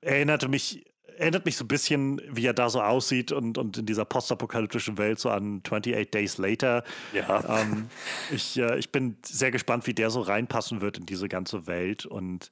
[0.00, 0.87] Erinnerte mich
[1.18, 4.98] erinnert mich so ein bisschen, wie er da so aussieht und, und in dieser postapokalyptischen
[4.98, 6.84] Welt so an 28 Days Later.
[7.12, 7.60] Ja.
[7.60, 7.88] Ähm,
[8.30, 12.06] ich, äh, ich bin sehr gespannt, wie der so reinpassen wird in diese ganze Welt
[12.06, 12.50] und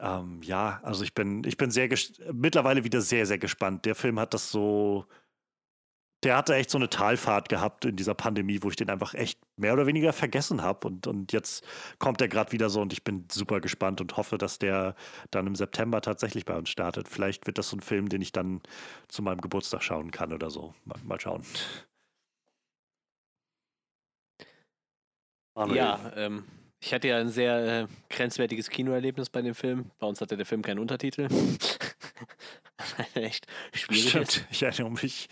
[0.00, 1.88] ähm, ja, also ich bin, ich bin sehr
[2.32, 3.84] mittlerweile wieder sehr, sehr gespannt.
[3.84, 5.06] Der Film hat das so
[6.24, 9.38] der hatte echt so eine Talfahrt gehabt in dieser Pandemie, wo ich den einfach echt
[9.56, 10.88] mehr oder weniger vergessen habe.
[10.88, 11.64] Und, und jetzt
[11.98, 14.94] kommt er gerade wieder so und ich bin super gespannt und hoffe, dass der
[15.30, 17.08] dann im September tatsächlich bei uns startet.
[17.08, 18.62] Vielleicht wird das so ein Film, den ich dann
[19.08, 20.74] zu meinem Geburtstag schauen kann oder so.
[20.84, 21.42] Mal, mal schauen.
[25.72, 26.44] Ja, ähm,
[26.80, 29.90] ich hatte ja ein sehr äh, grenzwertiges Kinoerlebnis bei dem Film.
[29.98, 31.28] Bei uns hatte der Film keinen Untertitel.
[33.14, 34.08] echt schwierig.
[34.08, 35.28] Stimmt, ich erinnere mich.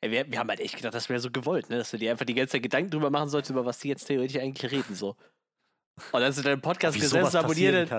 [0.00, 1.78] Ey, wir, wir, haben halt echt gedacht, das wäre so gewollt, ne?
[1.78, 4.04] dass du dir einfach die ganze Zeit Gedanken drüber machen solltest, über was die jetzt
[4.04, 4.94] theoretisch eigentlich reden.
[4.94, 5.16] So.
[6.12, 7.90] Und dann sind dein Podcast gesetzt, abonniert.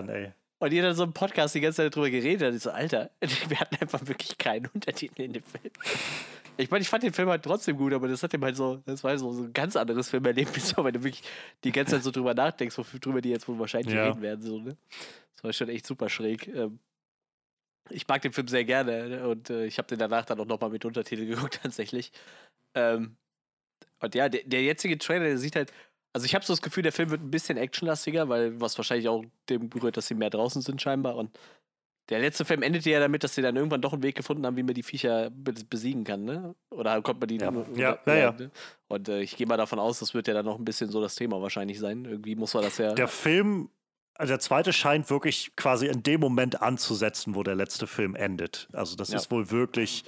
[0.62, 2.54] Und jeder so im Podcast die ganze Zeit drüber geredet hat.
[2.54, 3.12] Ich so, Alter,
[3.48, 5.72] wir hatten einfach wirklich keinen Untertitel in dem Film.
[6.58, 8.82] Ich meine, ich fand den Film halt trotzdem gut, aber das hat ihm halt so,
[8.86, 11.24] das war so, so ein ganz anderes Filmerlebnis, weil du wirklich
[11.64, 14.08] die ganze Zeit so drüber nachdenkst, worüber die jetzt wohl wahrscheinlich ja.
[14.08, 14.42] reden werden.
[14.42, 14.76] So, ne?
[15.36, 16.48] Das war schon echt super schräg.
[16.50, 16.80] Ähm,
[17.90, 19.28] ich mag den Film sehr gerne ne?
[19.28, 22.12] und äh, ich habe den danach dann auch nochmal mit Untertitel geguckt, tatsächlich.
[22.76, 23.18] Ähm,
[24.00, 25.72] und ja, der, der, jetzige Trailer, der sieht halt.
[26.14, 29.08] Also, ich habe so das Gefühl, der Film wird ein bisschen actionlastiger, weil was wahrscheinlich
[29.08, 31.16] auch dem berührt, dass sie mehr draußen sind, scheinbar.
[31.16, 31.38] Und
[32.10, 34.58] der letzte Film endete ja damit, dass sie dann irgendwann doch einen Weg gefunden haben,
[34.58, 36.56] wie man die Viecher besiegen kann, ne?
[36.72, 37.38] Oder kommt man die.
[37.38, 38.32] Ja, ja, ja, ja.
[38.32, 38.50] Ne?
[38.88, 41.00] Und äh, ich gehe mal davon aus, das wird ja dann noch ein bisschen so
[41.02, 42.06] das Thema wahrscheinlich sein.
[42.06, 42.94] Irgendwie muss man das ja.
[42.96, 43.70] Der Film
[44.20, 48.68] also der zweite scheint wirklich quasi in dem Moment anzusetzen, wo der letzte Film endet.
[48.74, 49.18] Also das ja.
[49.18, 50.04] ist wohl wirklich,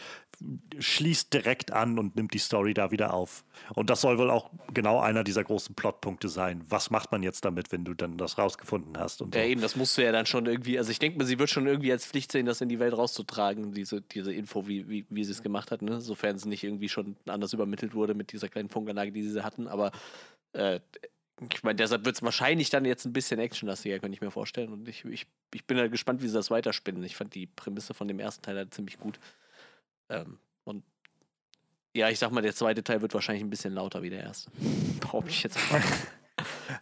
[0.78, 3.46] schließt direkt an und nimmt die Story da wieder auf.
[3.74, 6.62] Und das soll wohl auch genau einer dieser großen Plotpunkte sein.
[6.68, 9.22] Was macht man jetzt damit, wenn du dann das rausgefunden hast?
[9.22, 11.40] Und ja, eben, das musst du ja dann schon irgendwie, also ich denke mal, sie
[11.40, 14.90] wird schon irgendwie als Pflicht sehen, das in die Welt rauszutragen, diese, diese Info, wie,
[14.90, 16.02] wie, wie sie es gemacht hat, ne?
[16.02, 19.70] sofern es nicht irgendwie schon anders übermittelt wurde mit dieser kleinen Funkanlage, die sie hatten.
[19.70, 19.94] Aber
[20.52, 20.82] äh,
[21.50, 24.72] ich meine, deshalb wird es wahrscheinlich dann jetzt ein bisschen actionlastiger, könnte ich mir vorstellen.
[24.72, 27.04] Und ich, ich, ich bin halt gespannt, wie sie das weiterspinnen.
[27.04, 29.20] Ich fand die Prämisse von dem ersten Teil halt ziemlich gut.
[30.10, 30.84] Ähm, und
[31.96, 34.52] ja, ich sag mal, der zweite Teil wird wahrscheinlich ein bisschen lauter wie der erste.
[35.00, 35.82] Behaupte ich jetzt mal.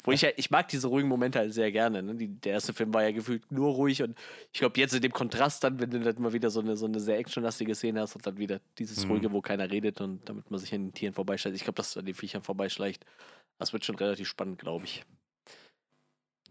[0.04, 2.04] Wo ich ja, ich mag diese ruhigen Momente halt sehr gerne.
[2.04, 2.16] Ne?
[2.16, 4.18] Die, der erste Film war ja gefühlt nur ruhig und
[4.52, 6.86] ich glaube, jetzt in dem Kontrast dann, wenn du dann mal wieder so eine, so
[6.86, 9.12] eine sehr actionlastige Szene hast und dann wieder dieses mhm.
[9.12, 11.56] ruhige, wo keiner redet und damit man sich an den Tieren vorbeischleicht.
[11.56, 13.06] Ich glaube, dass an den Viechern vorbeischleicht.
[13.58, 15.04] Das wird schon relativ spannend, glaube ich.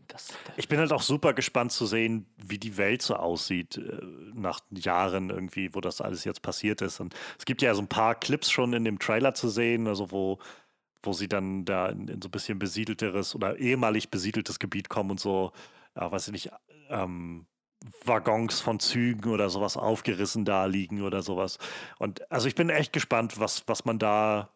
[0.09, 4.01] Das, ich bin halt auch super gespannt zu sehen, wie die Welt so aussieht äh,
[4.35, 6.99] nach Jahren irgendwie, wo das alles jetzt passiert ist.
[7.01, 10.11] Und es gibt ja so ein paar Clips schon in dem Trailer zu sehen, also
[10.11, 10.39] wo,
[11.03, 15.11] wo sie dann da in, in so ein bisschen besiedelteres oder ehemalig besiedeltes Gebiet kommen
[15.13, 15.53] und so,
[15.97, 16.51] ja, weiß ich nicht,
[16.91, 17.47] ähm,
[18.05, 21.59] Waggons von Zügen oder sowas aufgerissen da liegen oder sowas.
[21.99, 24.51] Und also ich bin echt gespannt, was, was man da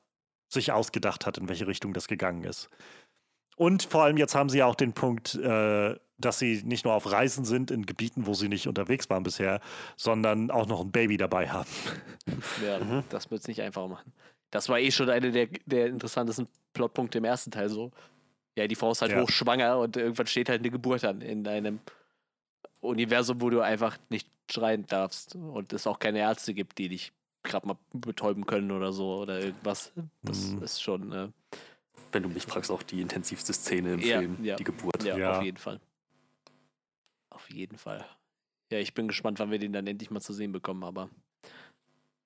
[0.49, 2.69] sich ausgedacht hat, in welche Richtung das gegangen ist.
[3.57, 6.95] Und vor allem jetzt haben sie ja auch den Punkt, äh, dass sie nicht nur
[6.95, 9.61] auf Reisen sind in Gebieten, wo sie nicht unterwegs waren bisher,
[9.97, 11.71] sondern auch noch ein Baby dabei haben.
[12.65, 13.05] Ja, mhm.
[13.11, 14.13] das wird es nicht einfach machen.
[14.53, 17.91] Das war eh schon einer der, der interessantesten Plotpunkte im ersten Teil so.
[18.55, 19.23] Ja, die Frau ist halt ja.
[19.23, 21.81] hochschwanger und irgendwann steht halt eine Geburt an in einem
[22.81, 27.13] Universum, wo du einfach nicht schreien darfst und es auch keine Ärzte gibt, die dich
[27.43, 29.91] gerade mal betäuben können oder so oder irgendwas.
[30.23, 30.63] Das mhm.
[30.63, 31.13] ist schon.
[31.13, 31.29] Äh,
[32.13, 34.57] Wenn du mich fragst, auch die intensivste Szene im ja, Film, ja.
[34.57, 35.03] die Geburt.
[35.03, 35.81] Ja, ja, auf jeden Fall.
[37.31, 38.05] Auf jeden Fall.
[38.71, 41.09] Ja, ich bin gespannt, wann wir den dann endlich mal zu sehen bekommen, aber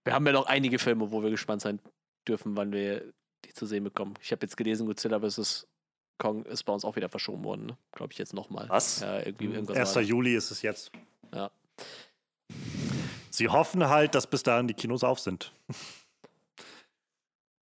[0.02, 1.80] wir haben ja noch einige Filme, wo wir gespannt sein
[2.28, 3.12] dürfen, wann wir
[3.44, 4.14] die zu sehen bekommen.
[4.20, 5.66] Ich habe jetzt gelesen, Godzilla vs.
[6.18, 7.76] Kong ist bei uns auch wieder verschoben worden, ne?
[7.92, 8.68] glaube ich jetzt nochmal.
[8.68, 9.00] Was?
[9.00, 9.94] Ja, irgendwie, 1.
[9.96, 10.90] Juli ist es jetzt.
[11.34, 11.50] Ja.
[13.30, 15.52] Sie hoffen halt, dass bis dahin die Kinos auf sind.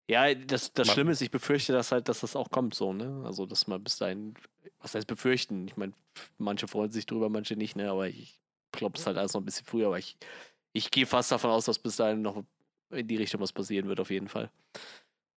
[0.08, 3.22] Ja, das, das Schlimme ist, ich befürchte, dass halt, dass das auch kommt so, ne?
[3.24, 4.34] Also, dass man bis dahin,
[4.80, 5.66] was heißt befürchten?
[5.66, 5.94] Ich meine,
[6.36, 7.90] manche freuen sich drüber, manche nicht, ne?
[7.90, 8.38] Aber ich
[8.70, 10.16] glaube, es ist halt alles noch ein bisschen früher, aber ich,
[10.74, 12.44] ich gehe fast davon aus, dass bis dahin noch
[12.94, 14.50] in die Richtung was passieren wird, auf jeden Fall.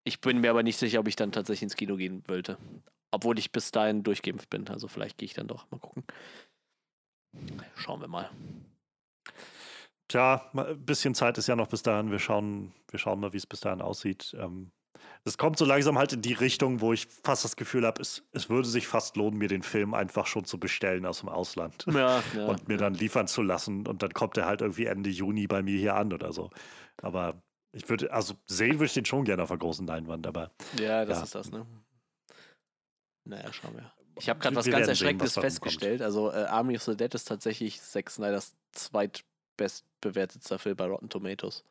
[0.03, 2.57] Ich bin mir aber nicht sicher, ob ich dann tatsächlich ins Kino gehen wollte.
[3.11, 4.67] Obwohl ich bis dahin durchgeimpft bin.
[4.69, 5.69] Also vielleicht gehe ich dann doch.
[5.69, 6.03] Mal gucken.
[7.75, 8.29] Schauen wir mal.
[10.07, 12.11] Tja, ein bisschen Zeit ist ja noch bis dahin.
[12.11, 14.35] Wir schauen, wir schauen mal, wie es bis dahin aussieht.
[14.39, 14.71] Ähm,
[15.25, 18.23] es kommt so langsam halt in die Richtung, wo ich fast das Gefühl habe, es,
[18.31, 21.85] es würde sich fast lohnen, mir den Film einfach schon zu bestellen aus dem Ausland.
[21.91, 22.79] Ja, ja, und mir ja.
[22.79, 23.85] dann liefern zu lassen.
[23.85, 26.49] Und dann kommt er halt irgendwie Ende Juni bei mir hier an oder so.
[27.01, 27.41] Aber
[27.77, 30.51] ich würde, also sehen würde ich den schon gerne auf der großen Leinwand, aber.
[30.79, 31.65] Ja, das ist das, ne?
[33.23, 33.91] Naja, schauen wir.
[34.19, 36.01] Ich habe gerade was ganz Erschreckendes festgestellt.
[36.01, 39.23] Also, äh, Army of the Dead ist tatsächlich Zack Snyders zweit
[39.57, 41.63] bestbewertetster Film bei Rotten Tomatoes.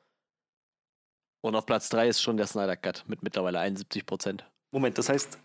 [1.41, 5.39] Und auf Platz 3 ist schon der Snyder Cut mit mittlerweile 71% Moment, das heißt,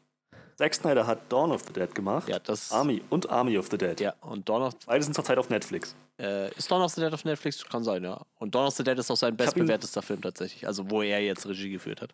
[0.61, 2.30] Zack Snyder hat Dawn of the Dead gemacht.
[2.30, 2.72] Ja, das.
[2.72, 3.99] Army und Army of the Dead.
[3.99, 5.95] Ja, und Dawn of Beide sind zurzeit auf Netflix.
[6.19, 7.67] Äh, ist Dawn of the Dead auf Netflix?
[7.67, 8.22] Kann sein, ja.
[8.38, 10.67] Und Dawn of the Dead ist auch sein bestbewertester Film tatsächlich.
[10.67, 12.14] Also, wo er jetzt Regie geführt hat.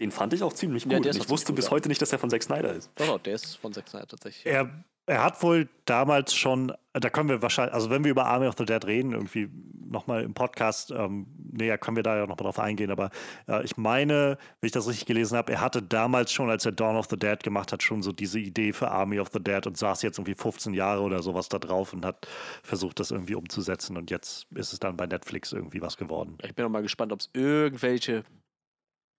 [0.00, 1.06] Den fand ich auch ziemlich gut.
[1.06, 2.90] Ja, ich wusste bis heute nicht, dass er von Zack Snyder ist.
[2.96, 4.44] Doch, doch, der ist von Zack Snyder tatsächlich.
[4.44, 4.68] Er
[5.06, 8.54] er hat wohl damals schon, da können wir wahrscheinlich, also wenn wir über Army of
[8.56, 9.50] the Dead reden, irgendwie
[9.90, 13.10] nochmal im Podcast, ähm, näher können wir da ja nochmal drauf eingehen, aber
[13.46, 16.72] äh, ich meine, wenn ich das richtig gelesen habe, er hatte damals schon, als er
[16.72, 19.66] Dawn of the Dead gemacht hat, schon so diese Idee für Army of the Dead
[19.66, 22.26] und saß jetzt irgendwie 15 Jahre oder sowas da drauf und hat
[22.62, 26.38] versucht, das irgendwie umzusetzen und jetzt ist es dann bei Netflix irgendwie was geworden.
[26.42, 28.24] Ich bin auch mal gespannt, ob es irgendwelche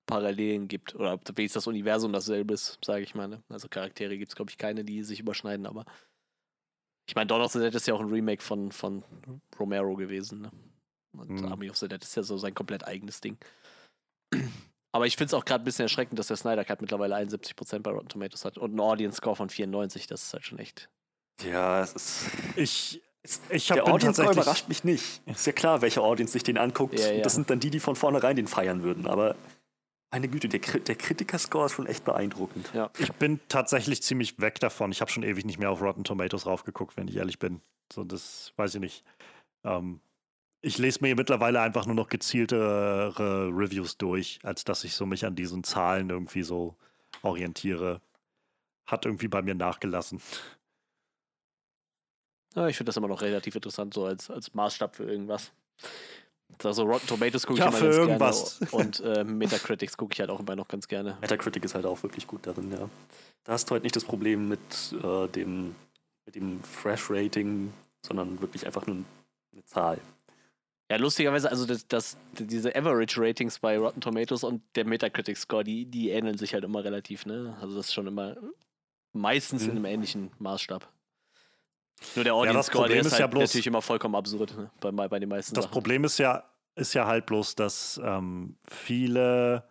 [0.06, 0.96] Parallelen gibt.
[0.96, 3.28] Oder ob wenigstens das Universum dasselbe ist, sage ich mal.
[3.28, 3.42] Ne?
[3.50, 5.86] Also Charaktere gibt es, glaube ich, keine, die sich überschneiden, aber
[7.08, 9.04] ich meine, Dawn of the Dead ist ja auch ein Remake von, von
[9.60, 10.42] Romero gewesen.
[10.42, 10.52] Ne?
[11.14, 11.46] Und mhm.
[11.46, 13.38] Army of the Dead ist ja so sein komplett eigenes Ding.
[14.92, 17.80] Aber ich finde es auch gerade ein bisschen erschreckend, dass der Snyder Cut mittlerweile 71%
[17.80, 20.08] bei Rotten Tomatoes hat und einen Audience Score von 94.
[20.08, 20.90] Das ist halt schon echt.
[21.44, 22.30] Ja, es ist.
[22.56, 23.02] Ich.
[23.50, 25.22] Ich der Audience Score überrascht mich nicht.
[25.26, 27.00] Ist ja klar, welche Audience sich den anguckt.
[27.00, 27.24] Ja, ja.
[27.24, 29.08] Das sind dann die, die von vornherein den feiern würden.
[29.08, 29.36] Aber
[30.16, 32.72] meine Güte, der, der Kritiker-Score ist schon echt beeindruckend.
[32.74, 32.90] Ja.
[33.00, 34.94] Ich bin tatsächlich ziemlich weg davon.
[34.94, 37.60] Ich habe schon ewig nicht mehr auf Rotten Tomatoes raufgeguckt, wenn ich ehrlich bin.
[37.92, 39.04] So, das weiß ich nicht.
[39.66, 40.00] Ähm,
[40.62, 45.26] ich lese mir mittlerweile einfach nur noch gezieltere Reviews durch, als dass ich so mich
[45.26, 46.78] an diesen Zahlen irgendwie so
[47.22, 48.00] orientiere.
[48.86, 50.22] Hat irgendwie bei mir nachgelassen.
[52.56, 55.52] Ja, ich finde das immer noch relativ interessant, so als, als Maßstab für irgendwas.
[56.64, 58.60] Also Rotten Tomatoes gucke ich ja, immer ganz irgendwas.
[58.60, 58.74] gerne.
[58.74, 61.18] Und äh, Metacritics gucke ich halt auch immer noch ganz gerne.
[61.22, 62.90] Metacritic ist halt auch wirklich gut darin, ja.
[63.44, 64.60] Da hast du halt nicht das Problem mit,
[65.04, 65.76] äh, dem,
[66.26, 67.72] mit dem Fresh-Rating,
[68.06, 68.98] sondern wirklich einfach nur
[69.54, 70.00] eine Zahl.
[70.90, 76.10] Ja, lustigerweise, also das, das, diese Average-Ratings bei Rotten Tomatoes und der Metacritic-Score, die, die
[76.10, 77.58] ähneln sich halt immer relativ, ne?
[77.60, 78.36] Also das ist schon immer
[79.14, 79.70] meistens mhm.
[79.70, 80.88] in einem ähnlichen Maßstab.
[82.16, 84.70] Nur der Audience Score, der ist, halt ja bloß, natürlich immer vollkommen absurd ne?
[84.80, 85.74] bei, bei den meisten Das Sachen.
[85.74, 86.44] Problem ist ja,
[86.76, 89.64] ist ja halt bloß, dass ähm, viele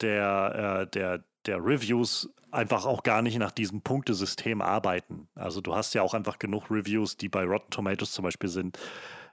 [0.00, 5.28] der, äh, der, der Reviews einfach auch gar nicht nach diesem Punktesystem arbeiten.
[5.34, 8.78] Also du hast ja auch einfach genug Reviews, die bei Rotten Tomatoes zum Beispiel sind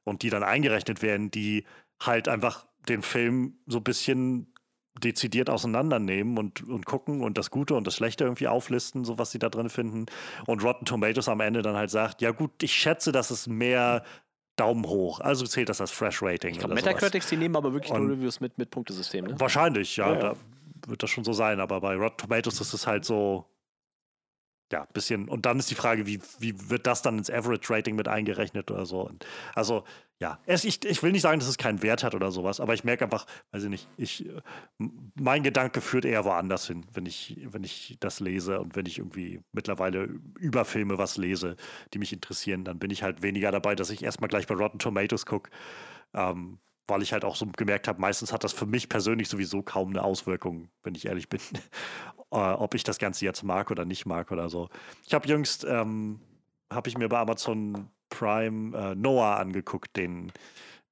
[0.03, 1.65] und die dann eingerechnet werden, die
[2.01, 4.53] halt einfach den Film so ein bisschen
[4.99, 9.31] dezidiert auseinandernehmen und, und gucken und das Gute und das Schlechte irgendwie auflisten, so was
[9.31, 10.05] sie da drin finden.
[10.47, 14.03] Und Rotten Tomatoes am Ende dann halt sagt, ja gut, ich schätze, das ist mehr
[14.57, 15.19] Daumen hoch.
[15.21, 16.51] Also zählt das als Fresh Rating.
[16.51, 19.39] Ich glaube, Metacritics, die nehmen aber wirklich und nur Reviews mit, mit Punktesystem, ne?
[19.39, 20.35] Wahrscheinlich, ja, ja, Da
[20.87, 21.59] wird das schon so sein.
[21.59, 23.45] Aber bei Rotten Tomatoes ist es halt so,
[24.72, 28.08] ja, bisschen, und dann ist die Frage, wie, wie wird das dann ins Average-Rating mit
[28.08, 29.01] eingerechnet oder so?
[29.01, 29.83] Und also,
[30.19, 32.74] ja, es, ich, ich will nicht sagen, dass es keinen Wert hat oder sowas, aber
[32.74, 34.30] ich merke einfach, weiß ich nicht, ich,
[35.16, 39.00] mein Gedanke führt eher woanders hin, wenn ich, wenn ich das lese und wenn ich
[39.00, 40.03] irgendwie mittlerweile
[40.40, 41.56] über Filme was lese,
[41.93, 44.80] die mich interessieren, dann bin ich halt weniger dabei, dass ich erstmal gleich bei Rotten
[44.80, 45.50] Tomatoes gucke.
[46.14, 46.59] Ähm,
[46.91, 49.89] weil ich halt auch so gemerkt habe, meistens hat das für mich persönlich sowieso kaum
[49.89, 51.39] eine Auswirkung, wenn ich ehrlich bin,
[52.31, 54.69] äh, ob ich das Ganze jetzt mag oder nicht mag oder so.
[55.05, 56.19] Ich habe jüngst, ähm,
[56.71, 60.31] habe ich mir bei Amazon Prime äh, Noah angeguckt, den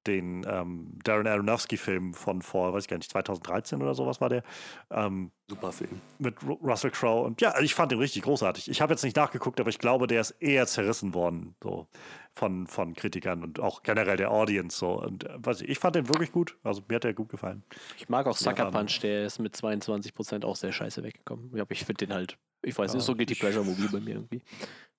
[0.06, 4.42] den ähm, Darren Aronofsky-Film von vor, weiß ich gar nicht, 2013 oder sowas war der.
[4.90, 6.00] Ähm, Super Film.
[6.18, 7.24] Mit Ru Russell Crowe.
[7.26, 8.70] Und ja, ich fand den richtig großartig.
[8.70, 11.88] Ich habe jetzt nicht nachgeguckt, aber ich glaube, der ist eher zerrissen worden, so
[12.34, 14.78] von, von Kritikern und auch generell der Audience.
[14.78, 15.00] So.
[15.02, 16.56] Und äh, weiß ich, ich fand den wirklich gut.
[16.62, 17.64] Also mir hat der gut gefallen.
[17.98, 21.50] Ich mag auch Sucker ja, Punch, der ist mit 22% auch sehr scheiße weggekommen.
[21.54, 24.14] Ja, ich finde den halt, ich weiß, ja, ist so Guilty Pleasure Movie bei mir
[24.14, 24.42] irgendwie.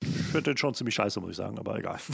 [0.01, 1.99] Ich finde den schon ziemlich scheiße, muss ich sagen, aber egal.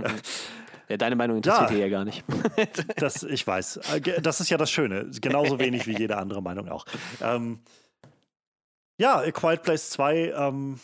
[0.88, 2.24] Ja, deine Meinung interessiert ja, hier ja gar nicht.
[2.96, 3.76] das, ich weiß.
[3.94, 5.10] Äh, das ist ja das Schöne.
[5.20, 6.86] Genauso wenig wie jede andere Meinung auch.
[7.20, 7.60] Ähm,
[8.98, 10.80] ja, A Quiet Place 2 ähm,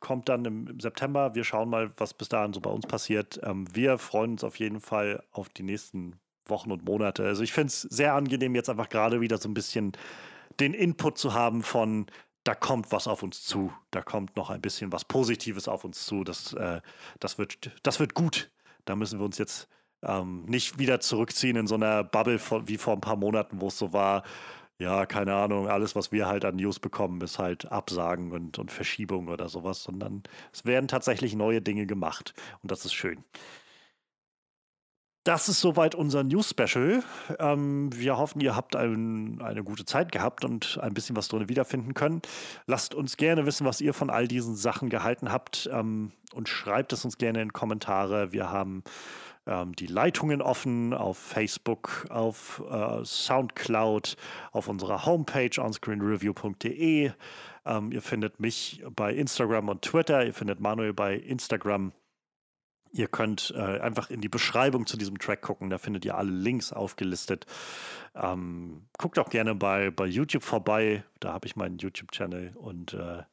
[0.00, 1.34] kommt dann im, im, September.
[1.34, 3.40] Wir schauen mal, was bis dahin so bei uns passiert.
[3.42, 7.24] Ähm, wir freuen uns auf jeden Fall auf die nächsten Wochen und Monate.
[7.24, 9.92] Also ich finde es sehr angenehm, jetzt einfach gerade wieder so ein bisschen
[10.60, 12.06] den Input zu haben von,
[12.44, 16.04] da kommt was auf uns zu, da kommt noch ein bisschen was Positives auf uns
[16.04, 16.22] zu.
[16.22, 16.80] Das, äh,
[17.18, 18.50] das, wird, das wird gut.
[18.84, 19.68] Da müssen wir uns jetzt
[20.02, 23.68] ähm, nicht wieder zurückziehen in so einer Bubble von, wie vor ein paar Monaten, wo
[23.68, 24.22] es so war,
[24.78, 28.72] ja, keine Ahnung, alles, was wir halt an News bekommen, ist halt Absagen und, und
[28.72, 33.24] Verschiebung oder sowas, sondern es werden tatsächlich neue Dinge gemacht und das ist schön.
[35.24, 37.02] Das ist soweit unser News-Special.
[37.38, 41.48] Ähm, wir hoffen, ihr habt ein, eine gute Zeit gehabt und ein bisschen was drin
[41.48, 42.20] wiederfinden können.
[42.66, 46.92] Lasst uns gerne wissen, was ihr von all diesen Sachen gehalten habt ähm, und schreibt
[46.92, 48.32] es uns gerne in Kommentare.
[48.34, 48.84] Wir haben
[49.46, 54.18] ähm, die Leitungen offen auf Facebook, auf äh, Soundcloud,
[54.52, 57.12] auf unserer Homepage onscreenreview.de.
[57.64, 60.26] Ähm, ihr findet mich bei Instagram und Twitter.
[60.26, 61.92] Ihr findet Manuel bei Instagram
[62.94, 66.30] Ihr könnt äh, einfach in die Beschreibung zu diesem Track gucken, da findet ihr alle
[66.30, 67.44] Links aufgelistet.
[68.14, 72.52] Ähm, guckt auch gerne bei, bei YouTube vorbei, da habe ich meinen YouTube-Channel.
[72.54, 73.24] Und äh,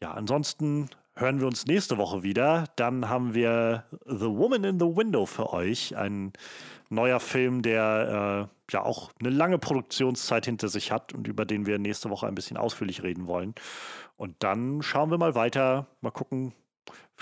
[0.00, 2.64] ja, ansonsten hören wir uns nächste Woche wieder.
[2.74, 6.32] Dann haben wir The Woman in the Window für euch, ein
[6.90, 11.66] neuer Film, der äh, ja auch eine lange Produktionszeit hinter sich hat und über den
[11.66, 13.54] wir nächste Woche ein bisschen ausführlich reden wollen.
[14.16, 16.52] Und dann schauen wir mal weiter, mal gucken,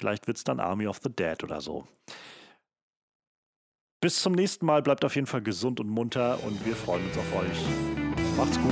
[0.00, 1.86] Vielleicht wird es dann Army of the Dead oder so.
[4.00, 4.80] Bis zum nächsten Mal.
[4.80, 7.58] Bleibt auf jeden Fall gesund und munter und wir freuen uns auf euch.
[8.34, 8.70] Macht's gut.